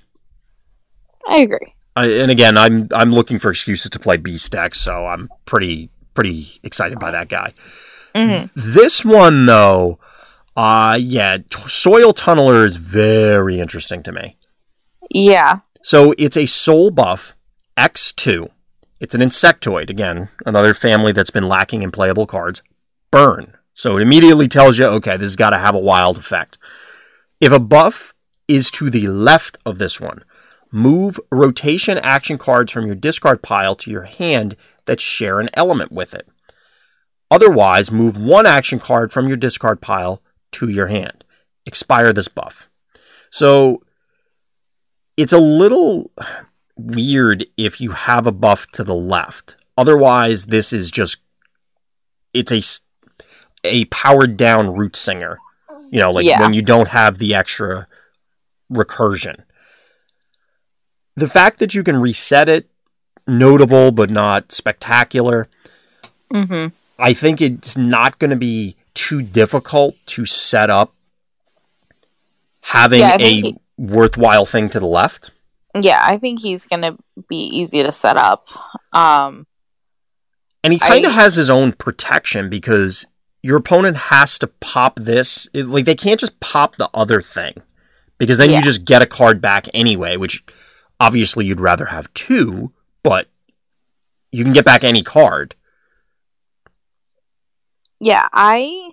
I 1.29 1.39
agree. 1.39 1.75
I, 1.97 2.07
and 2.11 2.31
again, 2.31 2.57
I'm 2.59 2.89
I'm 2.93 3.13
looking 3.13 3.39
for 3.39 3.51
excuses 3.51 3.91
to 3.91 3.99
play 3.99 4.17
B 4.17 4.37
stacks, 4.37 4.81
so 4.81 5.07
I'm 5.07 5.29
pretty 5.47 5.91
pretty 6.15 6.61
excited 6.63 6.99
by 6.99 7.11
that 7.11 7.29
guy. 7.29 7.53
Mhm. 8.15 8.51
This 8.55 9.05
one 9.05 9.47
though, 9.47 9.99
uh 10.57 10.97
yeah, 11.01 11.39
t- 11.39 11.69
soil 11.69 12.13
tunneler 12.13 12.65
is 12.65 12.77
very 12.77 13.61
interesting 13.61 14.03
to 14.05 14.13
me. 14.13 14.37
Yeah. 15.11 15.59
So 15.83 16.15
it's 16.17 16.37
a 16.37 16.47
soul 16.47 16.91
buff 16.91 17.35
X2. 17.77 18.49
It's 19.01 19.15
an 19.15 19.21
insectoid 19.21 19.91
again, 19.91 20.29
another 20.47 20.73
family 20.73 21.13
that's 21.13 21.31
been 21.31 21.49
lacking 21.49 21.83
in 21.83 21.91
playable 21.91 22.27
cards. 22.27 22.63
Burn. 23.11 23.55
So 23.75 23.97
it 23.99 24.03
immediately 24.03 24.47
tells 24.49 24.79
you, 24.79 24.87
okay, 24.87 25.13
this 25.17 25.27
has 25.33 25.37
got 25.37 25.51
to 25.51 25.59
have 25.59 25.75
a 25.75 25.79
wild 25.81 26.17
effect. 26.17 26.59
If 27.41 27.53
a 27.53 27.59
buff 27.59 28.15
is 28.47 28.71
to 28.73 28.89
the 28.89 29.09
left 29.09 29.59
of 29.67 29.79
this 29.79 30.01
one, 30.01 30.23
move 30.75 31.21
rotation 31.31 31.99
action 31.99 32.37
cards 32.37 32.73
from 32.73 32.85
your 32.85 32.97
discard 32.97 33.41
pile 33.43 33.77
to 33.77 33.91
your 33.93 34.03
hand 34.03 34.57
that 34.87 35.01
share 35.01 35.39
an 35.39 35.49
element 35.55 35.93
with 35.93 36.13
it. 36.15 36.27
Otherwise, 37.31 37.93
move 37.93 38.17
one 38.19 38.45
action 38.45 38.81
card 38.81 39.13
from 39.13 39.29
your 39.29 39.37
discard 39.37 39.81
pile 39.81 40.21
to 40.51 40.69
your 40.69 40.89
hand. 40.89 41.25
Expire 41.65 42.13
this 42.13 42.27
buff. 42.27 42.69
So 43.31 43.83
it's 45.17 45.33
a 45.33 45.39
little 45.39 46.11
weird 46.77 47.47
if 47.57 47.81
you 47.81 47.93
have 47.93 48.27
a 48.27 48.33
buff 48.33 48.67
to 48.73 48.83
the 48.83 48.95
left. 48.97 49.57
Otherwise, 49.79 50.47
this 50.47 50.73
is 50.73 50.91
just 50.91 51.19
it's 52.33 52.53
a 52.53 52.63
a 53.65 53.85
powered 53.87 54.37
down 54.37 54.75
root 54.75 54.97
singer. 54.97 55.39
You 55.91 56.01
know, 56.01 56.11
like 56.11 56.27
Yeah. 56.27 56.41
when 56.41 56.53
you 56.53 56.63
don't 56.63 56.89
have 56.89 57.19
the 57.19 57.35
extra 57.35 57.87
recursion. 58.73 59.45
The 61.17 61.29
fact 61.29 61.59
that 61.61 61.75
you 61.75 61.83
can 61.85 61.97
reset 61.97 62.49
it, 62.49 62.69
notable 63.27 63.93
but 63.93 64.11
not 64.11 64.53
spectacular. 64.53 65.49
hmm 66.31 66.67
I 66.99 67.13
think 67.13 67.41
it's 67.41 67.77
not 67.77 68.19
going 68.21 68.31
to 68.31 68.37
be 68.37 68.77
too 68.95 69.21
difficult 69.23 69.97
to 70.07 70.25
set 70.27 70.71
up 70.71 70.95
having 72.61 73.01
Yeah, 73.01 73.17
a 73.19 73.41
he- 73.41 73.57
worthwhile 73.77 74.47
thing 74.47 74.69
to 74.71 74.81
the 74.81 74.87
left. 74.87 75.31
Yeah, 75.81 76.01
I 76.05 76.19
think 76.19 76.41
he's 76.41 76.67
gonna 76.67 76.97
be 77.29 77.37
easy 77.37 77.83
to 77.83 77.91
set 77.91 78.17
up. 78.17 78.47
Um, 78.93 79.45
And 80.63 80.73
he 80.73 80.79
kind 80.79 81.05
of 81.05 81.11
has 81.13 81.35
his 81.35 81.51
own 81.51 81.73
protection 81.73 82.49
because 82.49 83.05
your 83.43 83.57
opponent 83.57 83.97
has 83.97 84.39
to 84.39 84.47
pop 84.47 85.01
this. 85.01 85.49
It- 85.53 85.67
like 85.67 85.85
they 85.85 85.97
can't 85.97 86.21
just 86.21 86.39
pop 86.39 86.77
the 86.77 86.89
other 86.95 87.21
thing 87.21 87.55
because 88.19 88.39
then 88.39 88.51
Yeah. 88.51 88.59
you 88.59 88.63
just 88.65 88.85
get 88.85 89.03
a 89.03 89.07
card 89.07 89.41
back 89.41 89.67
anyway, 89.75 90.17
which 90.17 90.45
obviously 91.05 91.45
you'd 91.45 91.61
rather 91.61 91.87
have 91.87 92.13
two, 92.15 92.73
but 93.03 93.29
you 94.33 94.43
can 94.43 94.53
get 94.53 94.65
back 94.65 94.83
any 94.85 95.03
card. 95.03 95.55
yeah, 98.01 98.29
I 98.33 98.91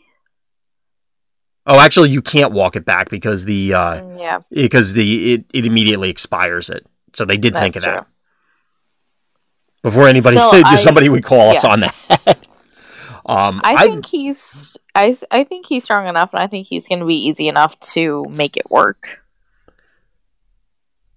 Oh, 1.67 1.79
actually, 1.79 2.09
you 2.09 2.21
can't 2.23 2.51
walk 2.53 2.75
it 2.75 2.85
back 2.85 3.09
because 3.09 3.45
the 3.45 3.73
uh, 3.73 4.17
yeah, 4.17 4.39
because 4.51 4.93
the 4.93 5.33
it, 5.33 5.45
it 5.53 5.65
immediately 5.65 6.09
expires 6.09 6.69
it. 6.69 6.85
So 7.13 7.23
they 7.23 7.37
did 7.37 7.53
think 7.53 7.75
of 7.75 7.83
That's 7.83 7.95
that 7.97 8.07
before 9.83 10.07
anybody 10.07 10.37
Still, 10.37 10.51
I- 10.53 10.75
somebody 10.75 11.07
would 11.09 11.23
call 11.23 11.51
us 11.51 11.63
on 11.63 11.81
that. 11.81 11.95
um, 13.25 13.61
I 13.63 13.85
think 13.87 14.05
he's 14.05 14.75
I 14.95 15.15
I 15.29 15.43
think 15.43 15.67
he's 15.67 15.83
strong 15.83 16.07
enough, 16.07 16.33
and 16.33 16.41
I 16.41 16.47
think 16.47 16.67
he's 16.67 16.87
gonna 16.87 17.05
be 17.05 17.15
easy 17.27 17.47
enough 17.47 17.79
to 17.93 18.25
make 18.29 18.57
it 18.57 18.69
work. 18.71 19.20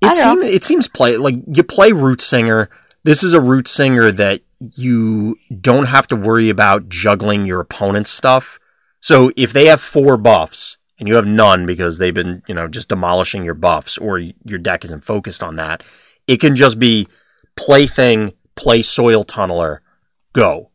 It 0.02 0.08
seems 0.14 0.46
it 0.46 0.64
seems 0.64 0.88
play 0.88 1.16
like 1.16 1.36
you 1.46 1.62
play 1.62 1.92
root 1.92 2.20
singer. 2.20 2.68
This 3.04 3.22
is 3.22 3.32
a 3.32 3.40
root 3.40 3.68
singer 3.68 4.10
that 4.12 4.40
you 4.60 5.36
don't 5.60 5.86
have 5.86 6.06
to 6.08 6.16
worry 6.16 6.48
about 6.48 6.88
juggling 6.88 7.46
your 7.46 7.60
opponent's 7.60 8.10
stuff. 8.10 8.58
So 9.00 9.30
if 9.36 9.52
they 9.52 9.66
have 9.66 9.80
four 9.80 10.16
buffs 10.16 10.78
and 10.98 11.06
you 11.08 11.16
have 11.16 11.26
none 11.26 11.66
because 11.66 11.98
they've 11.98 12.14
been, 12.14 12.42
you 12.46 12.54
know, 12.54 12.66
just 12.68 12.88
demolishing 12.88 13.44
your 13.44 13.54
buffs 13.54 13.98
or 13.98 14.18
your 14.18 14.58
deck 14.58 14.84
isn't 14.84 15.04
focused 15.04 15.42
on 15.42 15.56
that, 15.56 15.82
it 16.26 16.38
can 16.40 16.56
just 16.56 16.78
be 16.78 17.08
play 17.56 17.86
thing, 17.86 18.32
play 18.56 18.80
soil 18.80 19.24
tunneler, 19.24 19.80
go. 20.32 20.70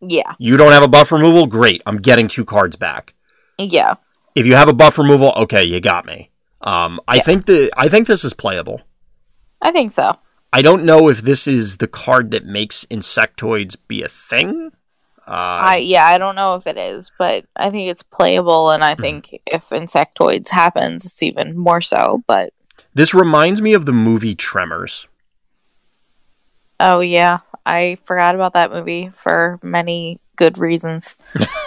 Yeah, 0.00 0.34
You 0.38 0.56
don't 0.56 0.72
have 0.72 0.82
a 0.82 0.88
buff 0.88 1.12
removal, 1.12 1.46
great. 1.46 1.82
I'm 1.84 1.98
getting 1.98 2.26
two 2.26 2.44
cards 2.46 2.74
back. 2.74 3.14
yeah, 3.58 3.94
If 4.34 4.46
you 4.46 4.54
have 4.54 4.68
a 4.68 4.72
buff 4.72 4.96
removal, 4.96 5.32
okay, 5.36 5.62
you 5.62 5.78
got 5.78 6.06
me. 6.06 6.30
Um, 6.62 7.00
I 7.08 7.16
Yeah. 7.16 7.22
think 7.22 7.46
the 7.46 7.72
I 7.76 7.88
think 7.88 8.06
this 8.06 8.24
is 8.24 8.34
playable. 8.34 8.82
I 9.62 9.72
think 9.72 9.90
so. 9.90 10.14
I 10.52 10.62
don't 10.62 10.84
know 10.84 11.08
if 11.08 11.22
this 11.22 11.46
is 11.46 11.76
the 11.76 11.86
card 11.86 12.32
that 12.32 12.44
makes 12.44 12.84
insectoids 12.86 13.76
be 13.88 14.02
a 14.02 14.08
thing. 14.08 14.72
Uh, 15.26 15.30
I 15.62 15.76
yeah, 15.76 16.04
I 16.06 16.18
don't 16.18 16.34
know 16.34 16.56
if 16.56 16.66
it 16.66 16.76
is, 16.76 17.12
but 17.18 17.44
I 17.56 17.70
think 17.70 17.88
it's 17.90 18.02
playable, 18.02 18.70
and 18.70 18.82
I 18.82 18.94
Hmm. 18.94 19.02
think 19.02 19.40
if 19.46 19.68
insectoids 19.68 20.48
happens, 20.50 21.06
it's 21.06 21.22
even 21.22 21.56
more 21.56 21.80
so. 21.80 22.24
But 22.26 22.52
this 22.94 23.14
reminds 23.14 23.62
me 23.62 23.74
of 23.74 23.86
the 23.86 23.92
movie 23.92 24.34
Tremors. 24.34 25.06
oh 26.80 27.00
yeah, 27.00 27.38
I 27.64 27.98
forgot 28.04 28.34
about 28.34 28.54
that 28.54 28.72
movie 28.72 29.10
for 29.14 29.58
many 29.62 30.18
good 30.36 30.58
reasons. 30.58 31.16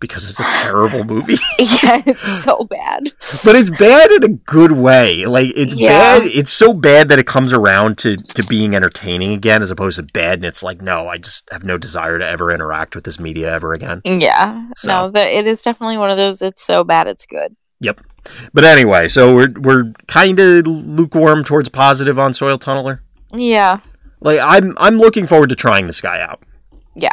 because 0.00 0.28
it's 0.30 0.40
a 0.40 0.44
terrible 0.44 1.04
movie. 1.04 1.34
yeah, 1.58 2.02
it's 2.06 2.42
so 2.44 2.64
bad. 2.70 3.04
but 3.44 3.54
it's 3.56 3.70
bad 3.70 4.10
in 4.12 4.24
a 4.24 4.28
good 4.28 4.72
way. 4.72 5.26
Like 5.26 5.52
it's 5.56 5.74
Yeah. 5.74 6.18
bad. 6.20 6.22
It's 6.26 6.52
so 6.52 6.72
bad 6.72 7.08
that 7.08 7.18
it 7.18 7.26
comes 7.26 7.52
around 7.52 7.98
to 7.98 8.16
to 8.16 8.42
being 8.44 8.74
entertaining 8.74 9.32
again, 9.32 9.62
as 9.62 9.70
opposed 9.70 9.96
to 9.96 10.02
bad. 10.02 10.34
And 10.38 10.44
it's 10.44 10.62
like, 10.62 10.80
no, 10.82 11.08
I 11.08 11.18
just 11.18 11.48
have 11.52 11.64
no 11.64 11.78
desire 11.78 12.18
to 12.18 12.26
ever 12.26 12.50
interact 12.52 12.94
with 12.94 13.04
this 13.04 13.18
media 13.20 13.52
ever 13.52 13.72
again. 13.72 14.00
Yeah, 14.04 14.68
So- 14.76 14.88
no, 14.88 15.10
the, 15.10 15.26
it 15.26 15.46
is 15.46 15.62
definitely 15.62 15.98
one 15.98 16.10
of 16.10 16.16
those. 16.16 16.42
It's 16.42 16.62
so 16.64 16.84
bad, 16.84 17.06
it's 17.08 17.26
good. 17.26 17.54
Yep. 17.80 18.00
But 18.52 18.64
anyway, 18.64 19.08
so 19.08 19.34
we're 19.34 19.52
we're 19.60 19.92
kind 20.08 20.40
of 20.40 20.66
lukewarm 20.66 21.44
towards 21.44 21.68
positive 21.68 22.18
on 22.18 22.32
Soil 22.32 22.58
Tunneler. 22.58 23.00
Yeah, 23.32 23.80
Like 24.20 24.40
I'm 24.42 24.74
I'm 24.78 24.96
looking 24.98 25.26
forward 25.26 25.50
to 25.50 25.56
trying 25.56 25.86
this 25.86 26.00
guy 26.00 26.20
out. 26.20 26.42
yeah, 26.94 27.10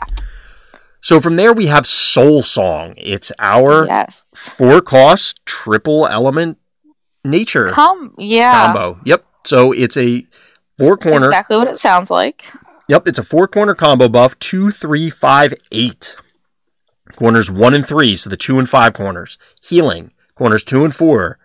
So 1.04 1.20
from 1.20 1.36
there 1.36 1.52
we 1.52 1.68
have 1.68 1.86
Soul 1.86 2.44
Song. 2.44 2.94
It's 2.96 3.30
our 3.38 3.86
yes. 3.86 4.24
four 4.36 4.82
cost 4.82 5.46
triple 5.46 6.08
element 6.08 6.58
nature 7.26 7.68
Come, 7.68 8.16
yeah, 8.18 8.68
combo. 8.68 9.00
Yep. 9.04 9.26
So 9.46 9.74
it's 9.74 9.98
a 9.98 10.26
four 10.78 10.96
That's 10.96 11.12
corner. 11.12 11.28
exactly 11.28 11.58
what 11.58 11.68
it 11.68 11.78
sounds 11.78 12.10
like. 12.10 12.52
Yep, 12.88 13.08
it's 13.10 13.20
a 13.20 13.24
four 13.24 13.50
corner 13.50 13.76
combo 13.76 14.08
buff. 14.08 14.40
Two, 14.40 14.72
three, 14.72 15.10
five, 15.10 15.54
eight. 15.74 16.16
Corners 17.18 17.52
one 17.52 17.74
and 17.74 17.86
three, 17.86 18.16
so 18.16 18.30
the 18.30 18.38
two 18.38 18.58
and 18.58 18.68
five 18.68 18.94
corners. 18.94 19.38
Healing. 19.62 20.14
Corners 20.36 20.64
two 20.64 20.86
and 20.86 20.96
four. 20.96 21.38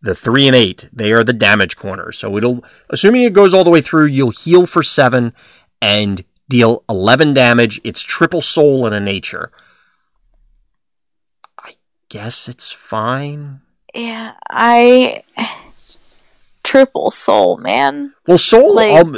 The 0.00 0.14
three 0.14 0.46
and 0.46 0.56
eight, 0.56 0.88
they 0.92 1.12
are 1.12 1.24
the 1.24 1.32
damage 1.34 1.76
corners. 1.76 2.18
So 2.18 2.36
it'll, 2.38 2.64
assuming 2.88 3.22
it 3.22 3.32
goes 3.34 3.52
all 3.52 3.64
the 3.64 3.70
way 3.70 3.80
through, 3.80 4.06
you'll 4.06 4.30
heal 4.30 4.66
for 4.66 4.82
seven 4.82 5.34
and 5.80 6.24
deal 6.48 6.84
11 6.88 7.34
damage. 7.34 7.80
It's 7.84 8.02
triple 8.02 8.42
soul 8.42 8.86
and 8.86 8.94
a 8.94 9.00
nature. 9.00 9.50
I 11.58 11.72
guess 12.08 12.48
it's 12.48 12.70
fine. 12.70 13.60
Yeah, 13.94 14.32
I 14.50 15.22
triple 16.62 17.10
soul, 17.10 17.58
man. 17.58 18.12
Well, 18.26 18.38
soul, 18.38 18.74
Like- 18.74 19.04
um, 19.04 19.16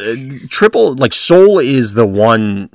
triple, 0.50 0.94
like 0.94 1.14
soul 1.14 1.58
is 1.58 1.94
the 1.94 2.06
one. 2.06 2.70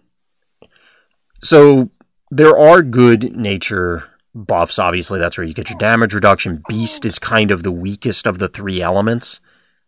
So 1.43 1.89
there 2.29 2.57
are 2.57 2.81
good 2.81 3.35
nature 3.35 4.05
buffs. 4.33 4.79
Obviously, 4.79 5.19
that's 5.19 5.37
where 5.37 5.45
you 5.45 5.53
get 5.53 5.69
your 5.69 5.77
damage 5.79 6.13
reduction. 6.13 6.63
Beast 6.67 7.05
is 7.05 7.19
kind 7.19 7.51
of 7.51 7.63
the 7.63 7.71
weakest 7.71 8.25
of 8.25 8.39
the 8.39 8.47
three 8.47 8.81
elements, 8.81 9.39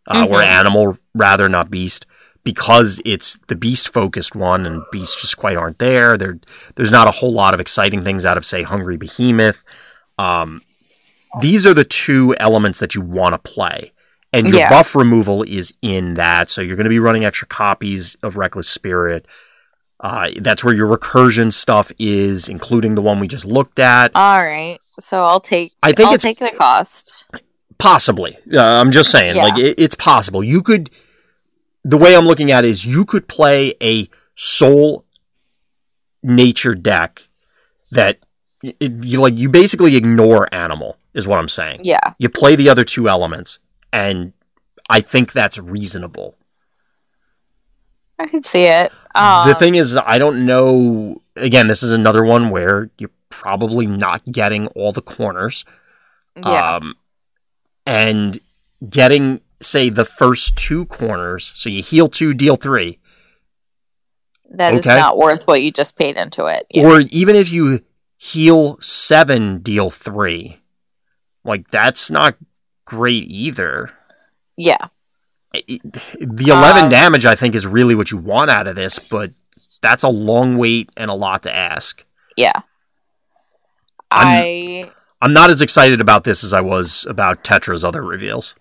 uh, 0.08 0.26
or 0.30 0.38
Mhm. 0.38 0.44
animal 0.46 0.98
rather, 1.14 1.48
not 1.48 1.70
beast, 1.70 2.06
because 2.44 3.00
it's 3.04 3.38
the 3.48 3.54
beast 3.56 3.88
focused 3.88 4.34
one, 4.34 4.66
and 4.66 4.82
beasts 4.92 5.20
just 5.20 5.36
quite 5.36 5.56
aren't 5.56 5.78
there. 5.78 6.16
There, 6.16 6.38
there's 6.76 6.90
not 6.92 7.08
a 7.08 7.10
whole 7.10 7.32
lot 7.32 7.54
of 7.54 7.60
exciting 7.60 8.04
things 8.04 8.24
out 8.26 8.36
of 8.36 8.44
say 8.46 8.62
Hungry 8.62 8.96
Behemoth. 8.96 9.64
Um, 10.18 10.60
these 11.40 11.66
are 11.66 11.74
the 11.74 11.84
two 11.84 12.34
elements 12.38 12.78
that 12.78 12.94
you 12.94 13.00
want 13.00 13.32
to 13.32 13.38
play. 13.38 13.92
And 14.32 14.48
your 14.48 14.58
Yeah. 14.58 14.68
buff 14.68 14.94
removal 14.94 15.42
is 15.44 15.72
in 15.80 16.14
that. 16.14 16.50
So 16.50 16.60
you're 16.60 16.76
going 16.76 16.84
to 16.84 16.90
be 16.90 16.98
running 16.98 17.24
extra 17.24 17.46
copies 17.48 18.16
of 18.22 18.36
Reckless 18.36 18.68
Spirit. 18.68 19.26
Uh, 20.00 20.30
that's 20.40 20.62
where 20.64 20.74
your 20.74 20.88
recursion 20.88 21.52
stuff 21.52 21.90
is, 21.98 22.48
including 22.48 22.94
the 22.94 23.00
one 23.02 23.20
we 23.20 23.28
just 23.28 23.44
looked 23.44 23.78
at. 23.78 24.10
All 24.14 24.44
right, 24.44 24.78
so 25.00 25.24
I'll 25.24 25.40
take. 25.40 25.72
I 25.82 25.92
think 25.92 26.08
I'll 26.08 26.14
it's- 26.14 26.22
take 26.22 26.38
the 26.40 26.50
cost. 26.58 27.26
Possibly. 27.78 28.36
Uh, 28.52 28.60
I'm 28.60 28.90
just 28.92 29.10
saying, 29.10 29.36
Yeah. 29.36 29.44
like, 29.44 29.58
it, 29.58 29.74
it's 29.78 29.94
possible. 29.94 30.42
You 30.44 30.62
could, 30.62 30.90
the 31.84 31.96
way 31.96 32.16
I'm 32.16 32.26
looking 32.26 32.50
at 32.50 32.64
it 32.64 32.70
is 32.70 32.84
you 32.84 33.04
could 33.04 33.28
play 33.28 33.74
a 33.82 34.08
soul 34.34 35.04
nature 36.22 36.74
deck 36.74 37.22
that 37.90 38.18
it, 38.62 39.04
you 39.04 39.20
like, 39.20 39.36
you 39.36 39.48
basically 39.48 39.96
ignore 39.96 40.52
animal, 40.52 40.98
is 41.12 41.26
what 41.28 41.38
I'm 41.38 41.48
saying. 41.48 41.80
Yeah, 41.84 41.98
You 42.18 42.28
play 42.28 42.56
the 42.56 42.68
other 42.68 42.84
two 42.84 43.08
elements, 43.08 43.58
and 43.92 44.32
I 44.88 45.00
think 45.00 45.32
that's 45.32 45.58
reasonable. 45.58 46.36
I 48.18 48.26
can 48.26 48.42
see 48.42 48.64
it. 48.64 48.92
Um, 49.14 49.48
the 49.48 49.54
thing 49.54 49.74
is, 49.74 49.96
I 49.96 50.18
don't 50.18 50.46
know. 50.46 51.20
Again, 51.36 51.66
this 51.66 51.82
is 51.82 51.90
another 51.92 52.24
one 52.24 52.50
where 52.50 52.90
you're 52.98 53.10
probably 53.28 53.86
not 53.86 54.24
getting 54.24 54.66
all 54.68 54.92
the 54.92 55.02
corners. 55.02 55.64
yeah, 56.36 56.76
Um, 56.76 56.94
and 57.86 58.38
getting, 58.88 59.40
say, 59.64 59.88
the 59.90 60.04
first 60.04 60.56
two 60.56 60.86
corners. 60.86 61.52
So 61.54 61.68
you 61.68 61.82
heal 61.82 62.08
two, 62.08 62.34
deal 62.34 62.56
three. 62.56 62.98
that 64.50 64.74
is 64.74 64.86
okay. 64.86 64.94
not 64.96 65.18
worth 65.18 65.46
what 65.46 65.62
you 65.62 65.72
just 65.72 65.98
paid 65.98 66.16
into 66.16 66.46
it. 66.46 66.66
Yeah. 66.70 66.86
Or 66.86 67.00
even 67.10 67.34
if 67.34 67.50
you 67.50 67.80
heal 68.16 68.78
seven, 68.80 69.58
deal 69.58 69.90
three. 69.90 70.60
Like, 71.44 71.70
that's 71.70 72.10
not 72.10 72.36
great 72.84 73.24
either. 73.28 73.90
yeah, 74.56 74.88
It- 75.52 75.82
The 76.20 76.48
11 76.50 76.84
Um, 76.84 76.90
damage, 76.90 77.26
I 77.26 77.34
think, 77.34 77.54
is 77.54 77.66
really 77.66 77.94
what 77.94 78.10
you 78.10 78.16
want 78.18 78.50
out 78.50 78.66
of 78.68 78.76
this, 78.76 78.98
but 78.98 79.32
that's 79.82 80.02
a 80.02 80.08
long 80.08 80.56
wait 80.56 80.90
and 80.96 81.10
a 81.10 81.14
lot 81.14 81.42
to 81.44 81.54
ask. 81.54 82.04
yeah. 82.36 82.52
I'm- 84.10 84.26
I 84.42 84.90
I'm 85.22 85.32
not 85.32 85.48
as 85.50 85.62
excited 85.62 86.00
about 86.02 86.24
this 86.24 86.44
as 86.44 86.52
I 86.52 86.60
was 86.60 87.06
about 87.08 87.42
Tetra's 87.44 87.82
other 87.82 88.02
reveals. 88.02 88.54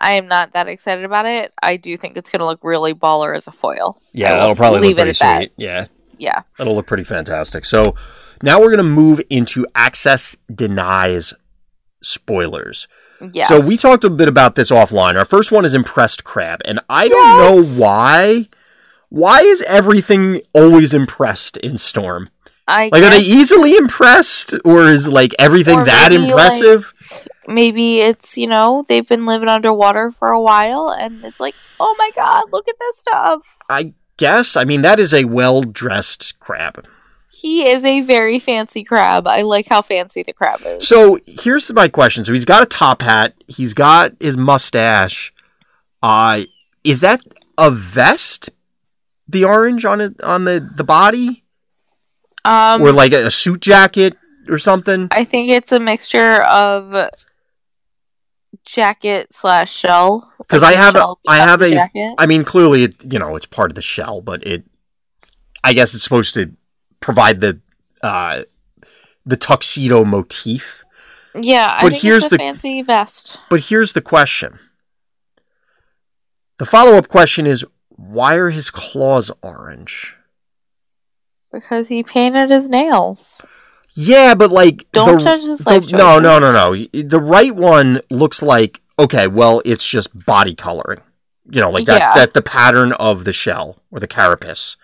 I 0.00 0.12
am 0.12 0.28
not 0.28 0.52
that 0.52 0.68
excited 0.68 1.04
about 1.04 1.26
it. 1.26 1.52
I 1.62 1.76
do 1.76 1.96
think 1.96 2.16
it's 2.16 2.30
going 2.30 2.40
to 2.40 2.46
look 2.46 2.60
really 2.62 2.94
baller 2.94 3.34
as 3.34 3.48
a 3.48 3.52
foil. 3.52 4.00
Yeah, 4.12 4.34
that'll 4.34 4.54
probably 4.54 4.80
leave 4.80 4.96
look 4.96 5.08
it 5.08 5.18
pretty 5.18 5.34
at 5.34 5.40
that. 5.40 5.50
Yeah, 5.56 5.86
Yeah, 6.18 6.42
that'll 6.56 6.74
look 6.76 6.86
pretty 6.86 7.02
fantastic. 7.04 7.64
So 7.64 7.94
now 8.42 8.58
we're 8.60 8.66
going 8.68 8.76
to 8.78 8.82
move 8.84 9.20
into 9.28 9.66
Access 9.74 10.36
Deny's 10.54 11.32
spoilers. 12.02 12.86
Yes. 13.32 13.48
So 13.48 13.66
we 13.66 13.76
talked 13.76 14.04
a 14.04 14.10
bit 14.10 14.28
about 14.28 14.54
this 14.54 14.70
offline. 14.70 15.16
Our 15.16 15.24
first 15.24 15.50
one 15.50 15.64
is 15.64 15.74
impressed 15.74 16.22
crab, 16.24 16.60
and 16.64 16.78
I 16.88 17.08
don't 17.08 17.18
Yes. 17.18 17.50
know 17.76 17.80
why. 17.82 18.48
Why 19.08 19.40
is 19.40 19.62
everything 19.62 20.42
always 20.54 20.94
impressed 20.94 21.56
in 21.56 21.78
Storm? 21.78 22.30
I 22.68 22.90
Like, 22.92 23.02
are 23.02 23.10
they 23.10 23.20
easily 23.20 23.74
impressed, 23.76 24.54
or 24.64 24.82
is 24.90 25.08
like 25.08 25.34
everything 25.38 25.80
Or 25.80 25.84
that 25.86 26.12
impressive? 26.12 26.92
Maybe 27.48 28.00
it's 28.00 28.36
you 28.38 28.46
know 28.46 28.84
they've 28.88 29.08
been 29.08 29.26
living 29.26 29.48
underwater 29.48 30.12
for 30.12 30.28
a 30.28 30.40
while, 30.40 30.90
and 30.90 31.24
it's 31.24 31.40
like, 31.40 31.54
oh 31.80 31.94
my 31.98 32.10
god, 32.14 32.44
look 32.52 32.68
at 32.68 32.78
this 32.78 32.98
stuff. 32.98 33.58
I 33.68 33.94
guess. 34.16 34.56
I 34.56 34.64
mean, 34.64 34.82
that 34.82 35.00
is 35.00 35.12
a 35.12 35.24
well 35.24 35.62
dressed 35.62 36.38
crab. 36.38 36.86
He 37.30 37.68
is 37.68 37.84
a 37.84 38.00
very 38.00 38.38
fancy 38.38 38.82
crab. 38.82 39.26
I 39.26 39.42
like 39.42 39.68
how 39.68 39.80
fancy 39.80 40.22
the 40.24 40.32
crab 40.32 40.60
is. 40.64 40.86
So 40.86 41.18
here's 41.24 41.72
my 41.72 41.88
question. 41.88 42.24
So 42.24 42.32
he's 42.32 42.44
got 42.44 42.64
a 42.64 42.66
top 42.66 43.02
hat. 43.02 43.34
He's 43.46 43.74
got 43.74 44.12
his 44.20 44.36
mustache. 44.36 45.32
Uh, 46.02 46.42
is 46.82 47.00
that 47.00 47.22
a 47.56 47.70
vest? 47.70 48.50
The 49.28 49.44
orange 49.44 49.84
on 49.84 50.00
it 50.00 50.20
on 50.22 50.44
the 50.44 50.66
the 50.74 50.84
body, 50.84 51.44
um, 52.44 52.80
or 52.80 52.92
like 52.92 53.12
a, 53.12 53.26
a 53.26 53.30
suit 53.30 53.60
jacket 53.60 54.16
or 54.48 54.58
something? 54.58 55.08
I 55.10 55.24
think 55.24 55.52
it's 55.52 55.70
a 55.70 55.78
mixture 55.78 56.42
of 56.42 57.10
jacket 58.64 59.32
slash 59.32 59.72
shell. 59.72 60.32
'Cause 60.48 60.62
Like 60.62 60.76
I 60.76 60.78
have 60.78 60.96
a- 60.96 61.14
I 61.26 61.36
have 61.36 61.60
a- 61.60 61.70
jacket. 61.70 62.14
I 62.18 62.26
mean, 62.26 62.44
clearly, 62.44 62.84
it 62.84 63.12
you 63.12 63.18
know 63.18 63.36
it's 63.36 63.46
part 63.46 63.70
of 63.70 63.74
the 63.74 63.82
shell, 63.82 64.20
but 64.20 64.44
it, 64.46 64.64
I 65.64 65.72
guess 65.72 65.94
it's 65.94 66.02
supposed 66.04 66.34
to 66.34 66.52
provide 67.00 67.40
the 67.40 67.60
uh, 68.02 68.42
the 69.26 69.36
tuxedo 69.36 70.04
motif. 70.04 70.82
Yeah, 71.34 71.66
I 71.78 71.82
But 71.82 71.90
think 71.92 72.02
here's 72.02 72.24
it's 72.24 72.26
a 72.32 72.36
the- 72.36 72.38
fancy 72.38 72.82
vest. 72.82 73.38
But 73.50 73.60
here's 73.60 73.92
the 73.92 74.00
question. 74.00 74.58
The 76.58 76.64
follow 76.66 76.96
up 76.96 77.08
question 77.08 77.46
is 77.46 77.64
why 77.90 78.34
are 78.34 78.50
his 78.50 78.70
claws 78.70 79.30
orange? 79.42 80.16
Because 81.52 81.88
he 81.88 82.02
painted 82.02 82.50
his 82.50 82.68
nails. 82.68 83.44
Yeah, 84.00 84.36
but 84.36 84.52
like 84.52 84.86
Don't 84.92 85.18
the- 85.18 85.24
judge 85.24 85.42
his 85.42 85.58
the- 85.58 85.70
life 85.70 85.92
No, 85.92 86.20
no, 86.20 86.38
no, 86.38 86.52
no. 86.52 86.76
The 87.02 87.20
right 87.20 87.52
one 87.52 88.00
looks 88.10 88.42
like 88.42 88.80
okay. 88.96 89.26
Well, 89.26 89.60
it's 89.64 89.84
just 89.86 90.24
body 90.24 90.54
coloring. 90.54 91.00
You 91.50 91.62
know, 91.62 91.70
like 91.70 91.86
that. 91.86 91.98
Yeah. 91.98 92.14
That 92.14 92.32
the 92.32 92.42
pattern 92.42 92.92
of 92.92 93.24
the 93.24 93.32
shell 93.32 93.82
or 93.90 93.98
the 93.98 94.06
carapace. 94.06 94.76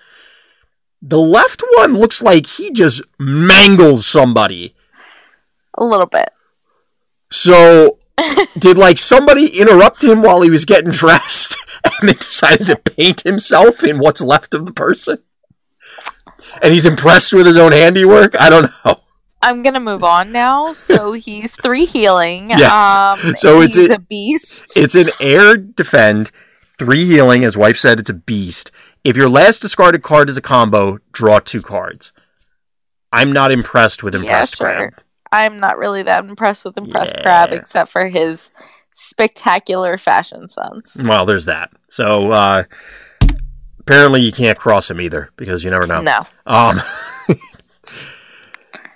The 1.00 1.20
left 1.20 1.62
one 1.76 1.94
looks 1.94 2.22
like 2.22 2.46
he 2.46 2.72
just 2.72 3.02
mangled 3.16 4.02
somebody. 4.02 4.74
A 5.78 5.84
little 5.84 6.06
bit. 6.06 6.30
So, 7.30 7.98
did 8.58 8.76
like 8.76 8.98
somebody 8.98 9.60
interrupt 9.60 10.02
him 10.02 10.22
while 10.22 10.42
he 10.42 10.50
was 10.50 10.64
getting 10.64 10.90
dressed, 10.90 11.56
and 11.84 12.08
then 12.08 12.16
decided 12.16 12.66
to 12.66 12.76
paint 12.76 13.20
himself 13.20 13.84
in 13.84 13.98
what's 14.00 14.20
left 14.20 14.54
of 14.54 14.66
the 14.66 14.72
person? 14.72 15.18
And 16.62 16.72
he's 16.72 16.86
impressed 16.86 17.32
with 17.32 17.46
his 17.46 17.56
own 17.56 17.70
handiwork. 17.70 18.34
I 18.40 18.50
don't 18.50 18.70
know. 18.84 19.00
I'm 19.44 19.62
gonna 19.62 19.80
move 19.80 20.02
on 20.02 20.32
now. 20.32 20.72
So 20.72 21.12
he's 21.12 21.54
three 21.56 21.84
healing. 21.84 22.48
Yes. 22.48 22.70
Um, 23.24 23.34
So 23.36 23.60
it's 23.60 23.76
he's 23.76 23.90
a- 23.90 23.94
a, 23.94 23.98
beast. 23.98 24.76
It's 24.76 24.94
an 24.94 25.08
air 25.20 25.56
defend, 25.56 26.30
three 26.78 27.04
healing. 27.04 27.44
As 27.44 27.56
wife 27.56 27.78
said, 27.78 28.00
it's 28.00 28.10
a 28.10 28.14
beast. 28.14 28.70
If 29.04 29.16
your 29.16 29.28
last 29.28 29.60
discarded 29.60 30.02
card 30.02 30.28
is 30.30 30.36
a 30.36 30.42
combo, 30.42 30.98
draw 31.12 31.38
two 31.38 31.60
cards. 31.62 32.12
I'm 33.12 33.32
not 33.32 33.52
impressed 33.52 34.02
with 34.02 34.14
Yeah, 34.14 34.20
impressed 34.20 34.56
sure. 34.56 34.66
crab. 34.90 34.94
I'm 35.30 35.58
not 35.58 35.78
really 35.78 36.02
that 36.04 36.24
impressed 36.24 36.64
with 36.64 36.78
impressed 36.78 37.14
Yeah. 37.16 37.22
crab, 37.22 37.52
except 37.52 37.90
for 37.92 38.06
his 38.06 38.50
spectacular 38.92 39.98
fashion 39.98 40.48
sense. 40.48 40.96
Well, 41.00 41.26
there's 41.26 41.44
that. 41.44 41.70
So 41.90 42.30
uh, 42.32 42.62
apparently 43.80 44.22
you 44.22 44.32
can't 44.32 44.58
cross 44.58 44.90
him 44.90 45.00
either 45.00 45.30
because 45.36 45.64
you 45.64 45.70
never 45.70 45.86
know. 45.86 46.00
No. 46.00 46.20
Um, 46.46 46.80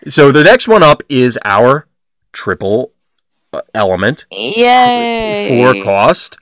so 0.07 0.31
the 0.33 0.45
next 0.45 0.69
one 0.69 0.83
up 0.83 1.03
is 1.09 1.39
our 1.45 1.87
triple 2.33 2.93
uh, 3.53 3.63
element 3.75 4.27
Yay. 4.31 5.59
four 5.59 5.83
cost 5.83 6.37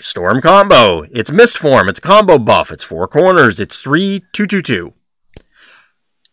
storm 0.00 0.40
combo. 0.40 1.02
It's 1.10 1.30
mist 1.30 1.58
form. 1.58 1.88
It's 1.88 2.00
combo 2.00 2.38
buff. 2.38 2.70
It's 2.70 2.84
four 2.84 3.08
corners. 3.08 3.58
It's 3.60 3.78
three 3.78 4.24
two 4.32 4.46
two 4.46 4.62
two. 4.62 4.94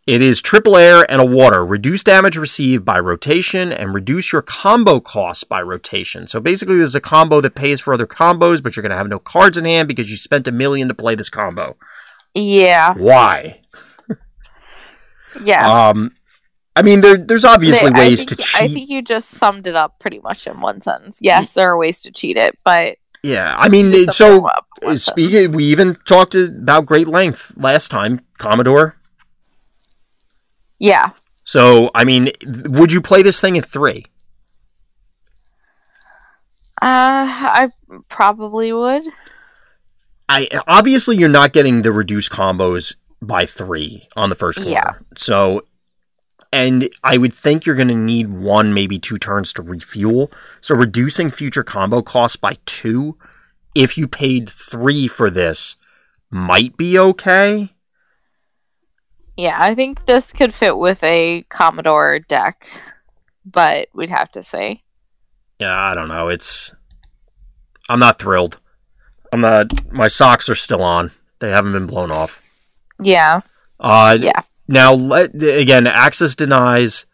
It 0.06 0.22
is 0.22 0.40
triple 0.40 0.78
air 0.78 1.10
and 1.10 1.20
a 1.20 1.26
water. 1.26 1.66
Reduce 1.66 2.04
damage 2.04 2.38
received 2.38 2.86
by 2.86 3.00
rotation 3.00 3.72
and 3.72 3.92
reduce 3.92 4.32
your 4.32 4.44
combo 4.44 5.00
cost 5.00 5.50
by 5.50 5.64
rotation. 5.64 6.28
So 6.28 6.40
basically, 6.40 6.78
there's 6.78 6.94
a 6.94 7.02
combo 7.02 7.42
that 7.42 7.56
pays 7.56 7.80
for 7.82 7.92
other 7.92 8.06
combos, 8.06 8.62
but 8.62 8.76
you're 8.76 8.84
going 8.84 8.92
to 8.92 8.98
have 8.98 9.08
no 9.08 9.18
cards 9.18 9.58
in 9.58 9.66
hand 9.66 9.88
because 9.88 10.12
you 10.12 10.18
spent 10.18 10.48
a 10.48 10.52
million 10.52 10.90
to 10.90 10.94
play 10.94 11.16
this 11.16 11.32
combo. 11.32 11.76
Yeah. 12.36 12.94
Why? 12.94 13.62
Yeah. 15.44 15.90
Um, 15.90 16.12
I 16.76 16.81
mean, 16.81 17.02
there, 17.02 17.18
there's 17.18 17.45
obviously 17.45 17.89
They- 17.91 17.99
ways 17.99 18.19
think- 18.26 18.30
to 18.30 18.35
cheat. 18.43 18.61
I 18.61 18.68
think 18.68 18.89
you 18.89 19.02
just 19.02 19.30
summed 19.31 19.65
it 19.68 19.76
up 19.76 19.99
pretty 19.99 20.19
much 20.19 20.45
in 20.47 20.60
one 20.60 20.81
sentence. 20.81 21.19
Yes, 21.22 21.53
there 21.53 21.69
are 21.72 21.77
ways 21.77 22.02
to 22.02 22.11
cheat 22.11 22.38
it, 22.38 22.57
but 22.64 22.97
yeah, 23.23 23.56
I 23.57 23.69
mean, 23.69 23.93
it- 23.93 24.14
so 24.14 24.35
them 24.35 24.45
up 24.45 24.65
in 24.81 24.88
one 24.89 24.99
speaking, 24.99 25.56
we 25.56 25.64
even 25.65 25.97
talked 26.06 26.35
about 26.35 26.85
great 26.85 27.07
length 27.07 27.53
last 27.57 27.89
time, 27.91 28.22
Commodore. 28.38 28.97
yeah, 30.80 31.11
So, 31.45 31.89
I 31.95 32.03
mean, 32.03 32.31
would 32.45 32.91
you 32.91 33.02
play 33.02 33.22
this 33.22 33.39
thing 33.39 33.57
at 33.57 33.65
three? 33.65 34.06
uh, 36.81 37.23
I 37.27 37.69
probably 38.10 38.73
would. 38.73 39.07
I 40.27 40.49
obviously 40.68 41.18
you're 41.18 41.30
not 41.30 41.53
getting 41.53 41.84
the 41.84 41.91
reduced 41.91 42.31
combos 42.31 42.95
by 43.22 43.45
three 43.45 44.07
on 44.15 44.30
the 44.30 44.35
first 44.35 44.57
corner. 44.57 44.72
Yeah. 44.72 44.93
So, 45.18 45.61
and 46.56 46.90
I 47.03 47.18
would 47.18 47.34
think 47.34 47.65
you're 47.65 47.76
going 47.76 47.90
to 47.90 47.95
need 47.95 48.30
one, 48.30 48.73
maybe 48.73 48.98
two 48.98 49.18
turns 49.18 49.52
to 49.53 49.61
refuel. 49.61 50.32
So, 50.61 50.73
reducing 50.73 51.30
future 51.30 51.65
combo 51.65 52.02
costs 52.02 52.38
by 52.38 52.57
two, 52.65 53.18
if 53.76 53.98
you 53.98 54.07
paid 54.07 54.49
three 54.49 55.10
for 55.10 55.30
this, 55.30 55.76
might 56.30 56.77
be 56.77 56.98
okay. 56.98 57.73
Yeah, 59.36 59.57
I 59.60 59.76
think 59.76 60.06
this 60.06 60.32
could 60.32 60.53
fit 60.53 60.77
with 60.77 61.03
a 61.03 61.44
Commodore 61.49 62.19
deck, 62.19 62.69
but 63.45 63.90
we'd 63.94 64.10
have 64.10 64.32
to 64.32 64.41
say. 64.41 64.82
Yeah, 65.60 65.77
I 65.77 65.94
don't 65.94 66.07
know. 66.07 66.30
It's 66.30 66.72
I'm 67.90 67.99
not 67.99 68.18
thrilled. 68.18 68.60
I'm 69.34 69.41
not. 69.41 69.91
My 69.91 70.07
socks 70.07 70.48
are 70.48 70.56
still 70.56 70.82
on. 70.82 71.11
They 71.40 71.52
haven't 71.52 71.73
been 71.73 71.86
blown 71.88 72.11
off. 72.11 72.41
Yeah, 73.02 73.41
Uh, 73.77 74.18
yeah. 74.22 74.40
Now, 74.68 74.94
let, 74.94 75.42
again, 75.42 75.88
Access 75.88 76.36
Deny's 76.36 77.06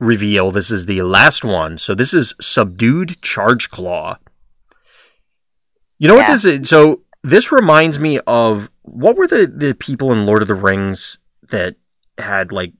reveal. 0.00 0.50
This 0.50 0.70
is 0.70 0.86
the 0.86 1.02
last 1.02 1.44
one. 1.44 1.78
So 1.78 1.94
this 1.94 2.14
is 2.14 2.34
subdued 2.40 3.20
charge 3.22 3.70
claw. 3.70 4.18
You 5.98 6.08
know 6.08 6.14
what 6.14 6.28
this 6.28 6.44
is? 6.44 6.68
So 6.68 7.02
this 7.22 7.50
reminds 7.50 7.98
me 7.98 8.20
of 8.20 8.70
what 8.82 9.16
were 9.16 9.26
the 9.26 9.46
the 9.46 9.74
people 9.74 10.12
in 10.12 10.26
Lord 10.26 10.42
of 10.42 10.48
the 10.48 10.54
Rings 10.54 11.18
that 11.50 11.74
had 12.18 12.52
like 12.52 12.72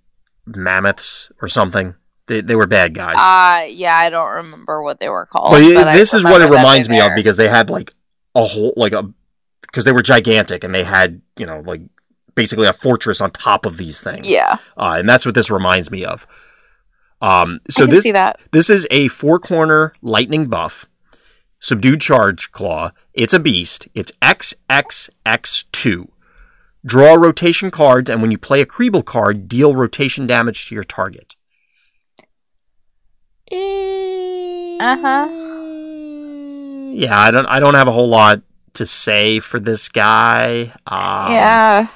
mammoths 0.46 1.30
or 1.42 1.48
something? 1.48 1.94
They 2.26 2.42
they 2.42 2.54
were 2.54 2.68
bad 2.68 2.94
guys. 2.94 3.16
Uh 3.18 3.66
yeah, 3.68 3.96
I 3.96 4.10
don't 4.10 4.30
remember 4.30 4.82
what 4.82 5.00
they 5.00 5.08
were 5.08 5.26
called. 5.26 5.50
but 5.50 5.62
but 5.74 5.92
this 5.94 6.14
is 6.14 6.22
what 6.22 6.40
it 6.40 6.50
reminds 6.50 6.88
me 6.88 7.00
of 7.00 7.10
because 7.16 7.36
they 7.36 7.48
had 7.48 7.70
like 7.70 7.92
a 8.36 8.44
whole 8.44 8.72
like 8.76 8.92
a 8.92 9.12
because 9.62 9.84
they 9.84 9.92
were 9.92 10.02
gigantic 10.02 10.62
and 10.62 10.72
they 10.72 10.84
had 10.84 11.20
you 11.36 11.46
know 11.46 11.60
like 11.66 11.80
basically 12.38 12.68
a 12.68 12.72
fortress 12.72 13.20
on 13.20 13.32
top 13.32 13.66
of 13.66 13.76
these 13.76 14.00
things. 14.00 14.28
Yeah, 14.28 14.58
uh, 14.76 14.94
and 14.98 15.08
that's 15.08 15.26
what 15.26 15.34
this 15.34 15.50
reminds 15.50 15.90
me 15.90 16.04
of. 16.04 16.24
Um, 17.20 17.58
I 17.68 17.72
so 17.72 17.82
can 17.82 17.90
this 17.90 18.04
see 18.04 18.12
that. 18.12 18.38
this 18.52 18.70
is 18.70 18.86
a 18.92 19.08
four 19.08 19.40
corner 19.40 19.92
lightning 20.00 20.46
buff, 20.46 20.86
subdued 21.58 22.00
charge 22.00 22.52
claw. 22.52 22.92
It's 23.12 23.32
a 23.32 23.40
beast. 23.40 23.88
It's 23.92 24.12
XXX 24.22 25.64
two. 25.72 26.12
Draw 26.86 27.14
rotation 27.14 27.72
cards, 27.72 28.08
and 28.08 28.22
when 28.22 28.30
you 28.30 28.38
play 28.38 28.60
a 28.60 28.66
Creeble 28.66 29.04
card, 29.04 29.48
deal 29.48 29.74
rotation 29.74 30.28
damage 30.28 30.68
to 30.68 30.76
your 30.76 30.84
target. 30.84 31.34
Uh 33.50 34.96
huh. 34.96 35.28
Yeah, 36.94 37.18
I 37.18 37.30
don't. 37.32 37.46
I 37.46 37.58
don't 37.58 37.74
have 37.74 37.88
a 37.88 37.92
whole 37.92 38.08
lot 38.08 38.42
to 38.74 38.86
say 38.86 39.40
for 39.40 39.58
this 39.58 39.88
guy. 39.88 40.72
Um, 40.86 41.32
yeah, 41.32 41.88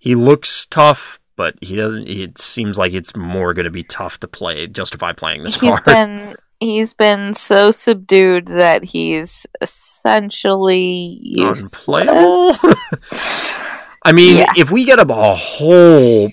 he 0.00 0.14
looks 0.16 0.66
tough, 0.66 1.20
but 1.36 1.54
he 1.60 1.76
doesn't. 1.76 2.08
It 2.08 2.38
seems 2.38 2.76
like 2.76 2.92
it's 2.92 3.14
more 3.14 3.54
going 3.54 3.64
to 3.66 3.70
be 3.70 3.82
tough 3.84 4.18
to 4.20 4.26
play, 4.28 4.66
justify 4.66 5.12
playing 5.12 5.44
this 5.44 5.60
he's 5.60 5.78
card. 5.78 5.84
been 5.86 6.36
he's 6.58 6.92
been 6.92 7.32
so 7.32 7.70
subdued 7.70 8.46
that 8.48 8.82
he's 8.84 9.46
essentially 9.60 11.18
useless. 11.22 11.72
Unplayable? 11.86 12.54
I 14.02 14.12
mean, 14.12 14.38
Yeah. 14.38 14.52
if 14.56 14.70
we 14.70 14.84
get 14.84 14.98
a, 14.98 15.06
a 15.12 15.34
whole 15.34 16.30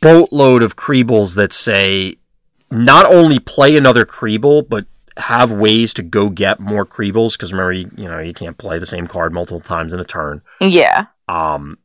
boatload 0.00 0.62
of 0.62 0.76
Creebles 0.76 1.34
that 1.36 1.52
say 1.52 2.16
not 2.70 3.06
only 3.06 3.38
play 3.38 3.76
another 3.76 4.04
Creeble, 4.04 4.66
but 4.68 4.86
have 5.18 5.50
ways 5.50 5.94
to 5.94 6.02
go 6.02 6.28
get 6.28 6.60
more 6.60 6.84
Creebles 6.84 7.32
because 7.32 7.52
remember, 7.52 7.72
you, 7.72 7.90
you 7.96 8.08
know, 8.08 8.18
you 8.18 8.34
can't 8.34 8.58
play 8.58 8.78
the 8.78 8.86
same 8.86 9.06
card 9.06 9.32
multiple 9.32 9.60
times 9.60 9.92
in 9.94 10.00
a 10.00 10.04
turn. 10.04 10.42
Yeah. 10.60 11.06
Um, 11.28 11.78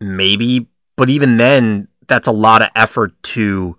maybe, 0.00 0.66
but 0.96 1.10
even 1.10 1.36
then, 1.36 1.88
that's 2.06 2.26
a 2.26 2.32
lot 2.32 2.62
of 2.62 2.68
effort 2.74 3.20
to. 3.34 3.76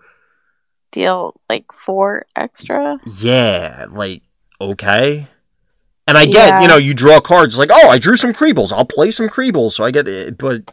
Deal 0.92 1.40
like 1.50 1.72
four 1.72 2.26
extra. 2.36 2.98
Yeah, 3.20 3.86
like 3.92 4.24
okay. 4.60 5.28
And 6.08 6.18
I 6.18 6.26
get, 6.26 6.50
Yeah. 6.50 6.62
you 6.62 6.68
know, 6.68 6.78
you 6.78 6.96
draw 6.96 7.20
cards 7.20 7.60
like, 7.60 7.70
oh, 7.72 7.90
I 7.90 8.00
drew 8.00 8.18
some 8.18 8.34
Creebles. 8.34 8.72
I'll 8.72 8.86
play 8.86 9.12
some 9.12 9.30
Creebles, 9.30 9.74
so 9.74 9.84
I 9.86 9.92
get 9.92 10.08
it. 10.08 10.40
But 10.40 10.64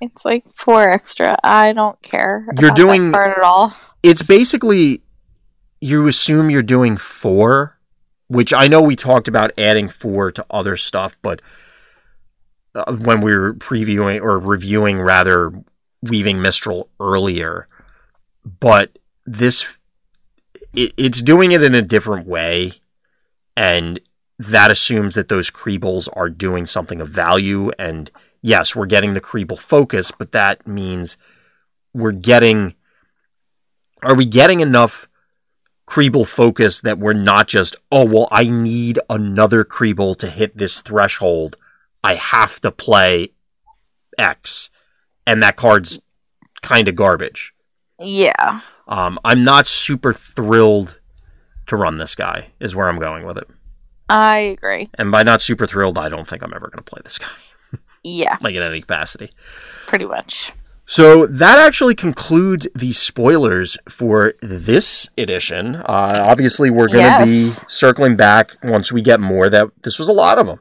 It's 0.00 0.24
like 0.24 0.44
four 0.54 0.88
extra. 0.88 1.34
I 1.42 1.72
don't 1.72 2.00
care. 2.02 2.46
You're 2.60 2.70
doing- 2.70 3.10
card 3.10 3.36
at 3.38 3.42
all. 3.42 3.74
it's 4.04 4.22
basically 4.22 5.02
you 5.80 6.06
assume 6.06 6.50
you're 6.50 6.62
doing 6.62 6.96
four, 6.96 7.76
which 8.28 8.52
I 8.54 8.68
know 8.68 8.80
we 8.80 8.94
talked 8.94 9.26
about 9.26 9.50
adding 9.58 9.88
four 9.88 10.30
to 10.30 10.46
other 10.48 10.76
stuff, 10.76 11.16
but 11.22 11.42
uh, 12.74 12.92
when 12.92 13.20
we 13.20 13.34
were 13.34 13.54
previewing 13.54 14.20
or 14.20 14.38
reviewing 14.38 15.00
rather 15.00 15.52
weaving 16.02 16.40
Mistral 16.40 16.88
earlier, 16.98 17.68
but 18.44 18.98
this 19.26 19.78
it, 20.74 20.92
it's 20.96 21.22
doing 21.22 21.52
it 21.52 21.62
in 21.62 21.74
a 21.74 21.82
different 21.82 22.26
way, 22.26 22.72
and 23.56 24.00
that 24.38 24.70
assumes 24.70 25.14
that 25.14 25.28
those 25.28 25.50
Creebles 25.50 26.08
are 26.14 26.30
doing 26.30 26.64
something 26.64 27.00
of 27.00 27.08
value. 27.08 27.70
And 27.78 28.10
yes, 28.40 28.74
we're 28.74 28.86
getting 28.86 29.14
the 29.14 29.20
Creeble 29.20 29.58
focus, 29.58 30.10
but 30.10 30.32
that 30.32 30.66
means 30.66 31.16
we're 31.92 32.12
getting 32.12 32.74
are 34.02 34.14
we 34.14 34.24
getting 34.24 34.60
enough 34.60 35.08
Creeble 35.86 36.26
focus 36.26 36.80
that 36.80 36.98
we're 36.98 37.12
not 37.12 37.48
just, 37.48 37.74
oh, 37.90 38.06
well, 38.06 38.28
I 38.30 38.44
need 38.44 39.00
another 39.10 39.64
Creeble 39.64 40.16
to 40.18 40.30
hit 40.30 40.56
this 40.56 40.80
threshold. 40.80 41.56
I 42.02 42.14
have 42.14 42.60
to 42.60 42.70
play 42.70 43.32
X. 44.18 44.70
And 45.26 45.42
that 45.42 45.56
card's 45.56 46.00
kind 46.62 46.88
of 46.88 46.96
garbage. 46.96 47.52
Yeah. 48.00 48.60
Um, 48.88 49.18
I'm 49.24 49.44
not 49.44 49.66
super 49.66 50.12
thrilled 50.12 50.98
to 51.66 51.76
run 51.76 51.98
this 51.98 52.14
guy, 52.14 52.48
is 52.58 52.74
where 52.74 52.88
I'm 52.88 52.98
going 52.98 53.26
with 53.26 53.38
it. 53.38 53.46
I 54.08 54.38
agree. 54.38 54.88
And 54.98 55.12
by 55.12 55.22
not 55.22 55.40
super 55.42 55.66
thrilled, 55.66 55.98
I 55.98 56.08
don't 56.08 56.26
think 56.28 56.42
I'm 56.42 56.52
ever 56.54 56.66
going 56.68 56.82
to 56.82 56.90
play 56.90 57.00
this 57.04 57.18
guy, 57.18 57.28
Yeah, 58.02 58.36
like 58.40 58.54
in 58.56 58.62
any 58.62 58.80
capacity. 58.80 59.30
pretty 59.86 60.06
much. 60.06 60.52
So 60.86 61.26
that 61.26 61.58
actually 61.60 61.94
concludes 61.94 62.66
the 62.74 62.92
spoilers 62.92 63.76
for 63.88 64.32
this 64.42 65.08
edition. 65.16 65.76
Uh, 65.76 65.84
obviously, 66.26 66.70
we're 66.70 66.88
going 66.88 66.98
to 67.04 67.26
Yes. 67.26 67.60
be 67.60 67.66
circling 67.68 68.16
back 68.16 68.56
once 68.64 68.90
we 68.90 69.00
get 69.00 69.20
more. 69.20 69.48
That 69.48 69.68
this 69.84 70.00
was 70.00 70.08
a 70.08 70.12
lot 70.12 70.38
of 70.38 70.46
them. 70.48 70.58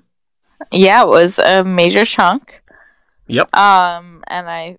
Yeah, 0.71 1.03
it 1.03 1.07
was 1.07 1.39
a 1.39 1.63
major 1.63 2.05
chunk. 2.05 2.61
Yep. 3.27 3.55
Um, 3.55 4.23
and 4.27 4.49
I 4.49 4.77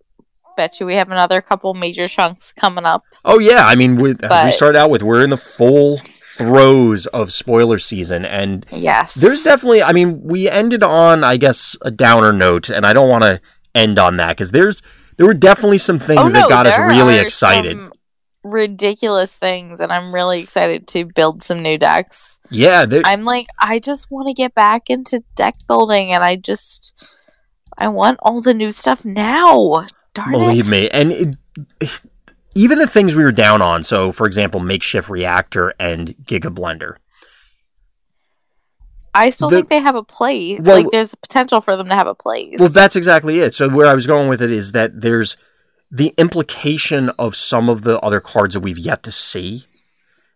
bet 0.57 0.81
you 0.81 0.87
we 0.87 0.97
have 0.97 1.11
another 1.11 1.41
couple 1.41 1.73
major 1.75 2.07
chunks 2.09 2.53
coming 2.53 2.85
up. 2.85 3.05
Oh 3.25 3.39
yeah, 3.39 3.67
I 3.67 3.75
mean, 3.77 3.97
we, 3.97 4.11
as 4.11 4.17
we 4.23 4.29
But- 4.29 4.51
started 4.53 4.79
out 4.79 4.91
with, 4.91 5.03
we're 5.03 5.23
in 5.25 5.31
the 5.31 5.37
full 5.37 6.01
throes 6.37 7.07
of 7.07 7.33
spoiler 7.33 7.79
season, 7.79 8.25
and 8.25 8.65
Yes. 8.73 9.15
there's 9.15 9.43
definitely. 9.45 9.83
I 9.83 9.93
mean, 9.93 10.21
we 10.23 10.49
ended 10.49 10.83
on, 10.83 11.23
I 11.25 11.37
guess, 11.37 11.77
a 11.83 11.91
downer 11.91 12.33
note, 12.33 12.69
and 12.71 12.87
I 12.87 12.93
don't 12.93 13.09
want 13.09 13.23
to 13.25 13.41
end 13.75 13.99
on 13.99 14.17
that 14.17 14.31
because 14.31 14.51
there's 14.51 14.83
there 15.17 15.27
were 15.27 15.35
definitely 15.35 15.79
some 15.79 15.99
things 15.99 16.21
Oh, 16.21 16.29
that 16.31 16.41
no, 16.43 16.49
got 16.49 16.67
us 16.67 16.79
really 16.79 17.19
excited. 17.19 17.79
some 17.79 17.93
ridiculous 18.43 19.35
things, 19.35 19.81
and 19.81 19.93
I'm 19.93 20.15
really 20.15 20.41
excited 20.41 20.87
to 20.89 21.05
build 21.05 21.43
some 21.43 21.61
new 21.61 21.77
decks. 21.79 22.41
Yeah, 22.51 22.87
there, 22.87 23.03
I'm 23.05 23.25
like, 23.25 23.47
I 23.59 23.79
just 23.79 24.11
want 24.11 24.29
to 24.29 24.35
get 24.35 24.55
back 24.55 24.89
into 24.91 25.23
deck 25.35 25.55
building, 25.69 26.13
and 26.13 26.25
I 26.25 26.37
just, 26.37 27.05
I 27.79 27.89
want 27.89 28.19
all 28.23 28.41
the 28.41 28.55
new 28.55 28.73
stuff 28.73 29.05
now. 29.05 29.87
Darn 30.15 30.33
Believe 30.33 30.69
it. 30.69 30.71
me, 30.71 30.89
and 30.91 31.13
it, 31.13 32.01
even 32.55 32.79
the 32.79 32.87
things 32.87 33.15
we 33.15 33.23
were 33.25 33.31
down 33.33 33.63
on. 33.63 33.83
So, 33.83 34.11
for 34.11 34.27
example, 34.27 34.59
makeshift 34.61 35.09
reactor 35.09 35.73
and 35.79 36.17
Giga 36.25 36.53
Blender. 36.55 36.97
I 39.15 39.31
still 39.31 39.49
The- 39.49 39.57
think 39.57 39.69
they 39.69 39.81
have 39.81 39.95
a 39.97 40.03
place. 40.03 40.61
Well- 40.63 40.77
like, 40.77 40.91
there's 40.91 41.15
potential 41.15 41.61
for 41.61 41.77
them 41.77 41.89
to 41.89 41.95
have 41.95 42.07
a 42.07 42.15
place. 42.15 42.57
Well, 42.59 42.69
that's 42.69 42.97
exactly 42.97 43.41
it. 43.41 43.55
So, 43.55 43.69
where 43.69 43.87
I 43.87 43.95
was 43.95 44.07
going 44.07 44.29
with 44.29 44.41
it 44.43 44.51
is 44.51 44.73
that 44.73 45.01
there's 45.01 45.37
the 45.91 46.15
implication 46.17 47.09
of 47.11 47.35
some 47.35 47.69
of 47.69 47.83
the 47.83 47.99
other 48.01 48.21
cards 48.21 48.55
that 48.55 48.61
we've 48.61 48.79
yet 48.79 49.03
to 49.05 49.13
see. 49.13 49.65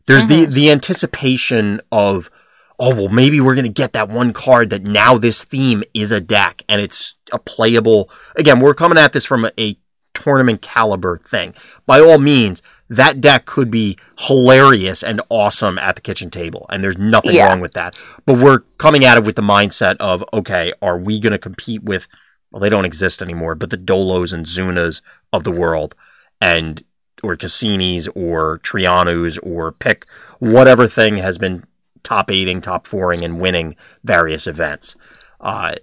There's 0.06 0.26
the 0.26 0.42
mm-hmm. 0.42 0.52
the 0.52 0.70
anticipation 0.70 1.80
of, 1.90 2.30
oh 2.78 2.94
well, 2.94 3.08
maybe 3.08 3.40
we're 3.40 3.54
gonna 3.54 3.68
get 3.68 3.92
that 3.94 4.08
one 4.08 4.32
card 4.32 4.70
that 4.70 4.82
now 4.82 5.16
this 5.16 5.44
theme 5.44 5.82
is 5.94 6.12
a 6.12 6.20
deck 6.20 6.62
and 6.68 6.80
it's 6.80 7.14
a 7.32 7.38
playable. 7.38 8.10
Again, 8.36 8.60
we're 8.60 8.74
coming 8.74 8.98
at 8.98 9.12
this 9.12 9.24
from 9.24 9.46
a, 9.46 9.52
a 9.58 9.78
tournament 10.14 10.62
caliber 10.62 11.18
thing. 11.18 11.54
By 11.86 12.00
all 12.00 12.18
means, 12.18 12.62
that 12.88 13.20
deck 13.20 13.46
could 13.46 13.70
be 13.70 13.98
hilarious 14.18 15.02
and 15.02 15.20
awesome 15.28 15.78
at 15.78 15.96
the 15.96 16.00
kitchen 16.00 16.30
table, 16.30 16.66
and 16.70 16.82
there's 16.82 16.98
nothing 16.98 17.34
Yeah. 17.34 17.48
wrong 17.48 17.60
with 17.60 17.72
that. 17.72 17.98
But 18.26 18.38
we're 18.38 18.60
coming 18.78 19.04
at 19.04 19.16
it 19.16 19.24
with 19.24 19.36
the 19.36 19.42
mindset 19.42 19.96
of, 19.96 20.24
okay, 20.32 20.72
are 20.82 20.98
we 20.98 21.20
going 21.20 21.32
to 21.32 21.38
compete 21.38 21.82
with? 21.82 22.06
Well, 22.50 22.60
they 22.60 22.68
don't 22.68 22.84
exist 22.84 23.20
anymore, 23.20 23.56
but 23.56 23.70
the 23.70 23.76
Dolos 23.76 24.32
and 24.32 24.46
Zunas 24.46 25.00
of 25.34 25.44
the 25.44 25.50
world, 25.50 25.94
and 26.40 26.82
or 27.22 27.36
Cassinis 27.36 28.08
or 28.14 28.60
Trianus 28.60 29.38
or 29.42 29.72
pick 29.72 30.06
whatever 30.38 30.86
thing 30.86 31.16
has 31.18 31.38
been 31.38 31.64
top 32.02 32.30
eighting, 32.30 32.60
top 32.60 32.86
fouring, 32.86 33.24
and 33.24 33.40
winning 33.40 33.76
various 34.04 34.46
events. 34.46 34.94
Uh, 35.40 35.74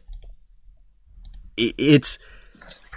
it's 1.57 2.17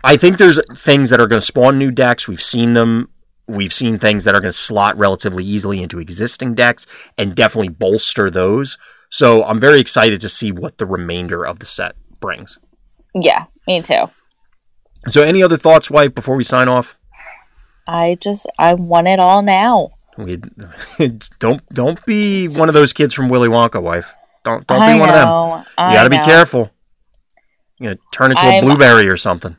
I 0.05 0.16
think 0.16 0.39
there's 0.39 0.60
things 0.78 1.10
that 1.10 1.20
are 1.20 1.26
going 1.26 1.40
to 1.40 1.47
spawn 1.47 1.78
new 1.78 1.90
decks. 1.90 2.28
We've 2.28 2.43
seen 2.43 2.74
them. 2.74 3.09
We've 3.47 3.72
seen 3.72 3.98
things 3.98 4.24
that 4.24 4.35
are 4.35 4.40
going 4.40 4.52
to 4.52 4.59
slot 4.59 4.97
relatively 4.97 5.44
easily 5.44 5.82
into 5.82 5.98
existing 5.98 6.55
decks 6.55 6.86
and 7.18 7.35
definitely 7.35 7.68
bolster 7.68 8.31
those. 8.31 8.78
So 9.10 9.44
I'm 9.44 9.60
very 9.60 9.81
excited 9.81 10.20
to 10.22 10.28
see 10.28 10.51
what 10.51 10.78
the 10.78 10.86
remainder 10.86 11.44
of 11.44 11.59
the 11.59 11.66
set 11.66 11.94
brings. 12.20 12.59
yeah, 13.14 13.44
me 13.66 13.82
too. 13.82 14.09
So 15.09 15.22
any 15.22 15.43
other 15.43 15.56
thoughts, 15.56 15.90
wife, 15.90 16.14
before 16.14 16.36
we 16.36 16.44
sign 16.44 16.68
off? 16.68 16.97
I 17.86 18.16
just, 18.20 18.47
I 18.59 18.74
want 18.74 19.09
it 19.09 19.18
all 19.18 19.43
now. 19.43 19.90
We 20.16 20.40
don't 21.40 21.62
don't 21.74 22.05
be 22.06 22.47
one 22.48 22.68
of 22.68 22.74
those 22.74 22.93
kids 22.93 23.12
from 23.14 23.28
Willy 23.28 23.48
Wonka, 23.48 23.82
wife. 23.82 24.14
Don't 24.44 24.66
don't 24.66 24.78
be 24.81 24.85
I 24.86 24.98
one 24.98 25.09
of 25.09 25.14
them. 25.14 25.89
You 25.89 25.94
got 25.97 26.05
to 26.05 26.10
be 26.10 26.18
careful. 26.18 26.70
You 27.81 27.90
know, 27.90 27.97
turn 28.12 28.31
into 28.31 28.43
a 28.43 28.47
I'm- 28.47 28.64
blueberry 28.64 29.09
or 29.09 29.16
something. 29.16 29.56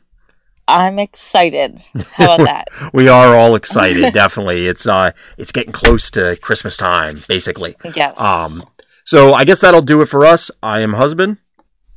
I'm 0.68 0.98
excited. 0.98 1.80
How 2.14 2.34
about 2.34 2.38
that? 2.46 2.68
We 2.92 3.06
are 3.08 3.36
all 3.36 3.54
excited. 3.54 4.12
definitely, 4.14 4.66
it's 4.66 4.86
uh, 4.86 5.12
it's 5.36 5.52
getting 5.52 5.72
close 5.72 6.10
to 6.12 6.36
Christmas 6.42 6.76
time, 6.76 7.22
basically. 7.28 7.76
Yes. 7.94 8.18
Um, 8.20 8.64
so 9.04 9.32
I 9.34 9.44
guess 9.44 9.60
that'll 9.60 9.82
do 9.82 10.00
it 10.00 10.06
for 10.06 10.24
us. 10.26 10.50
I 10.64 10.80
am 10.80 10.94
husband, 10.94 11.36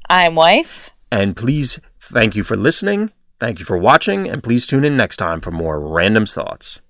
I'm 0.07 0.35
wife. 0.35 0.91
and 1.11 1.35
please 1.35 1.79
thank 1.99 2.35
you 2.35 2.43
for 2.43 2.55
listening. 2.55 3.11
Thank 3.39 3.59
you 3.59 3.65
for 3.65 3.77
watching, 3.77 4.29
and 4.29 4.43
please 4.43 4.67
tune 4.67 4.83
in 4.83 4.97
next 4.97 5.17
time 5.17 5.39
for 5.39 5.51
more 5.51 5.79
random 5.79 6.25
thoughts. 6.25 6.81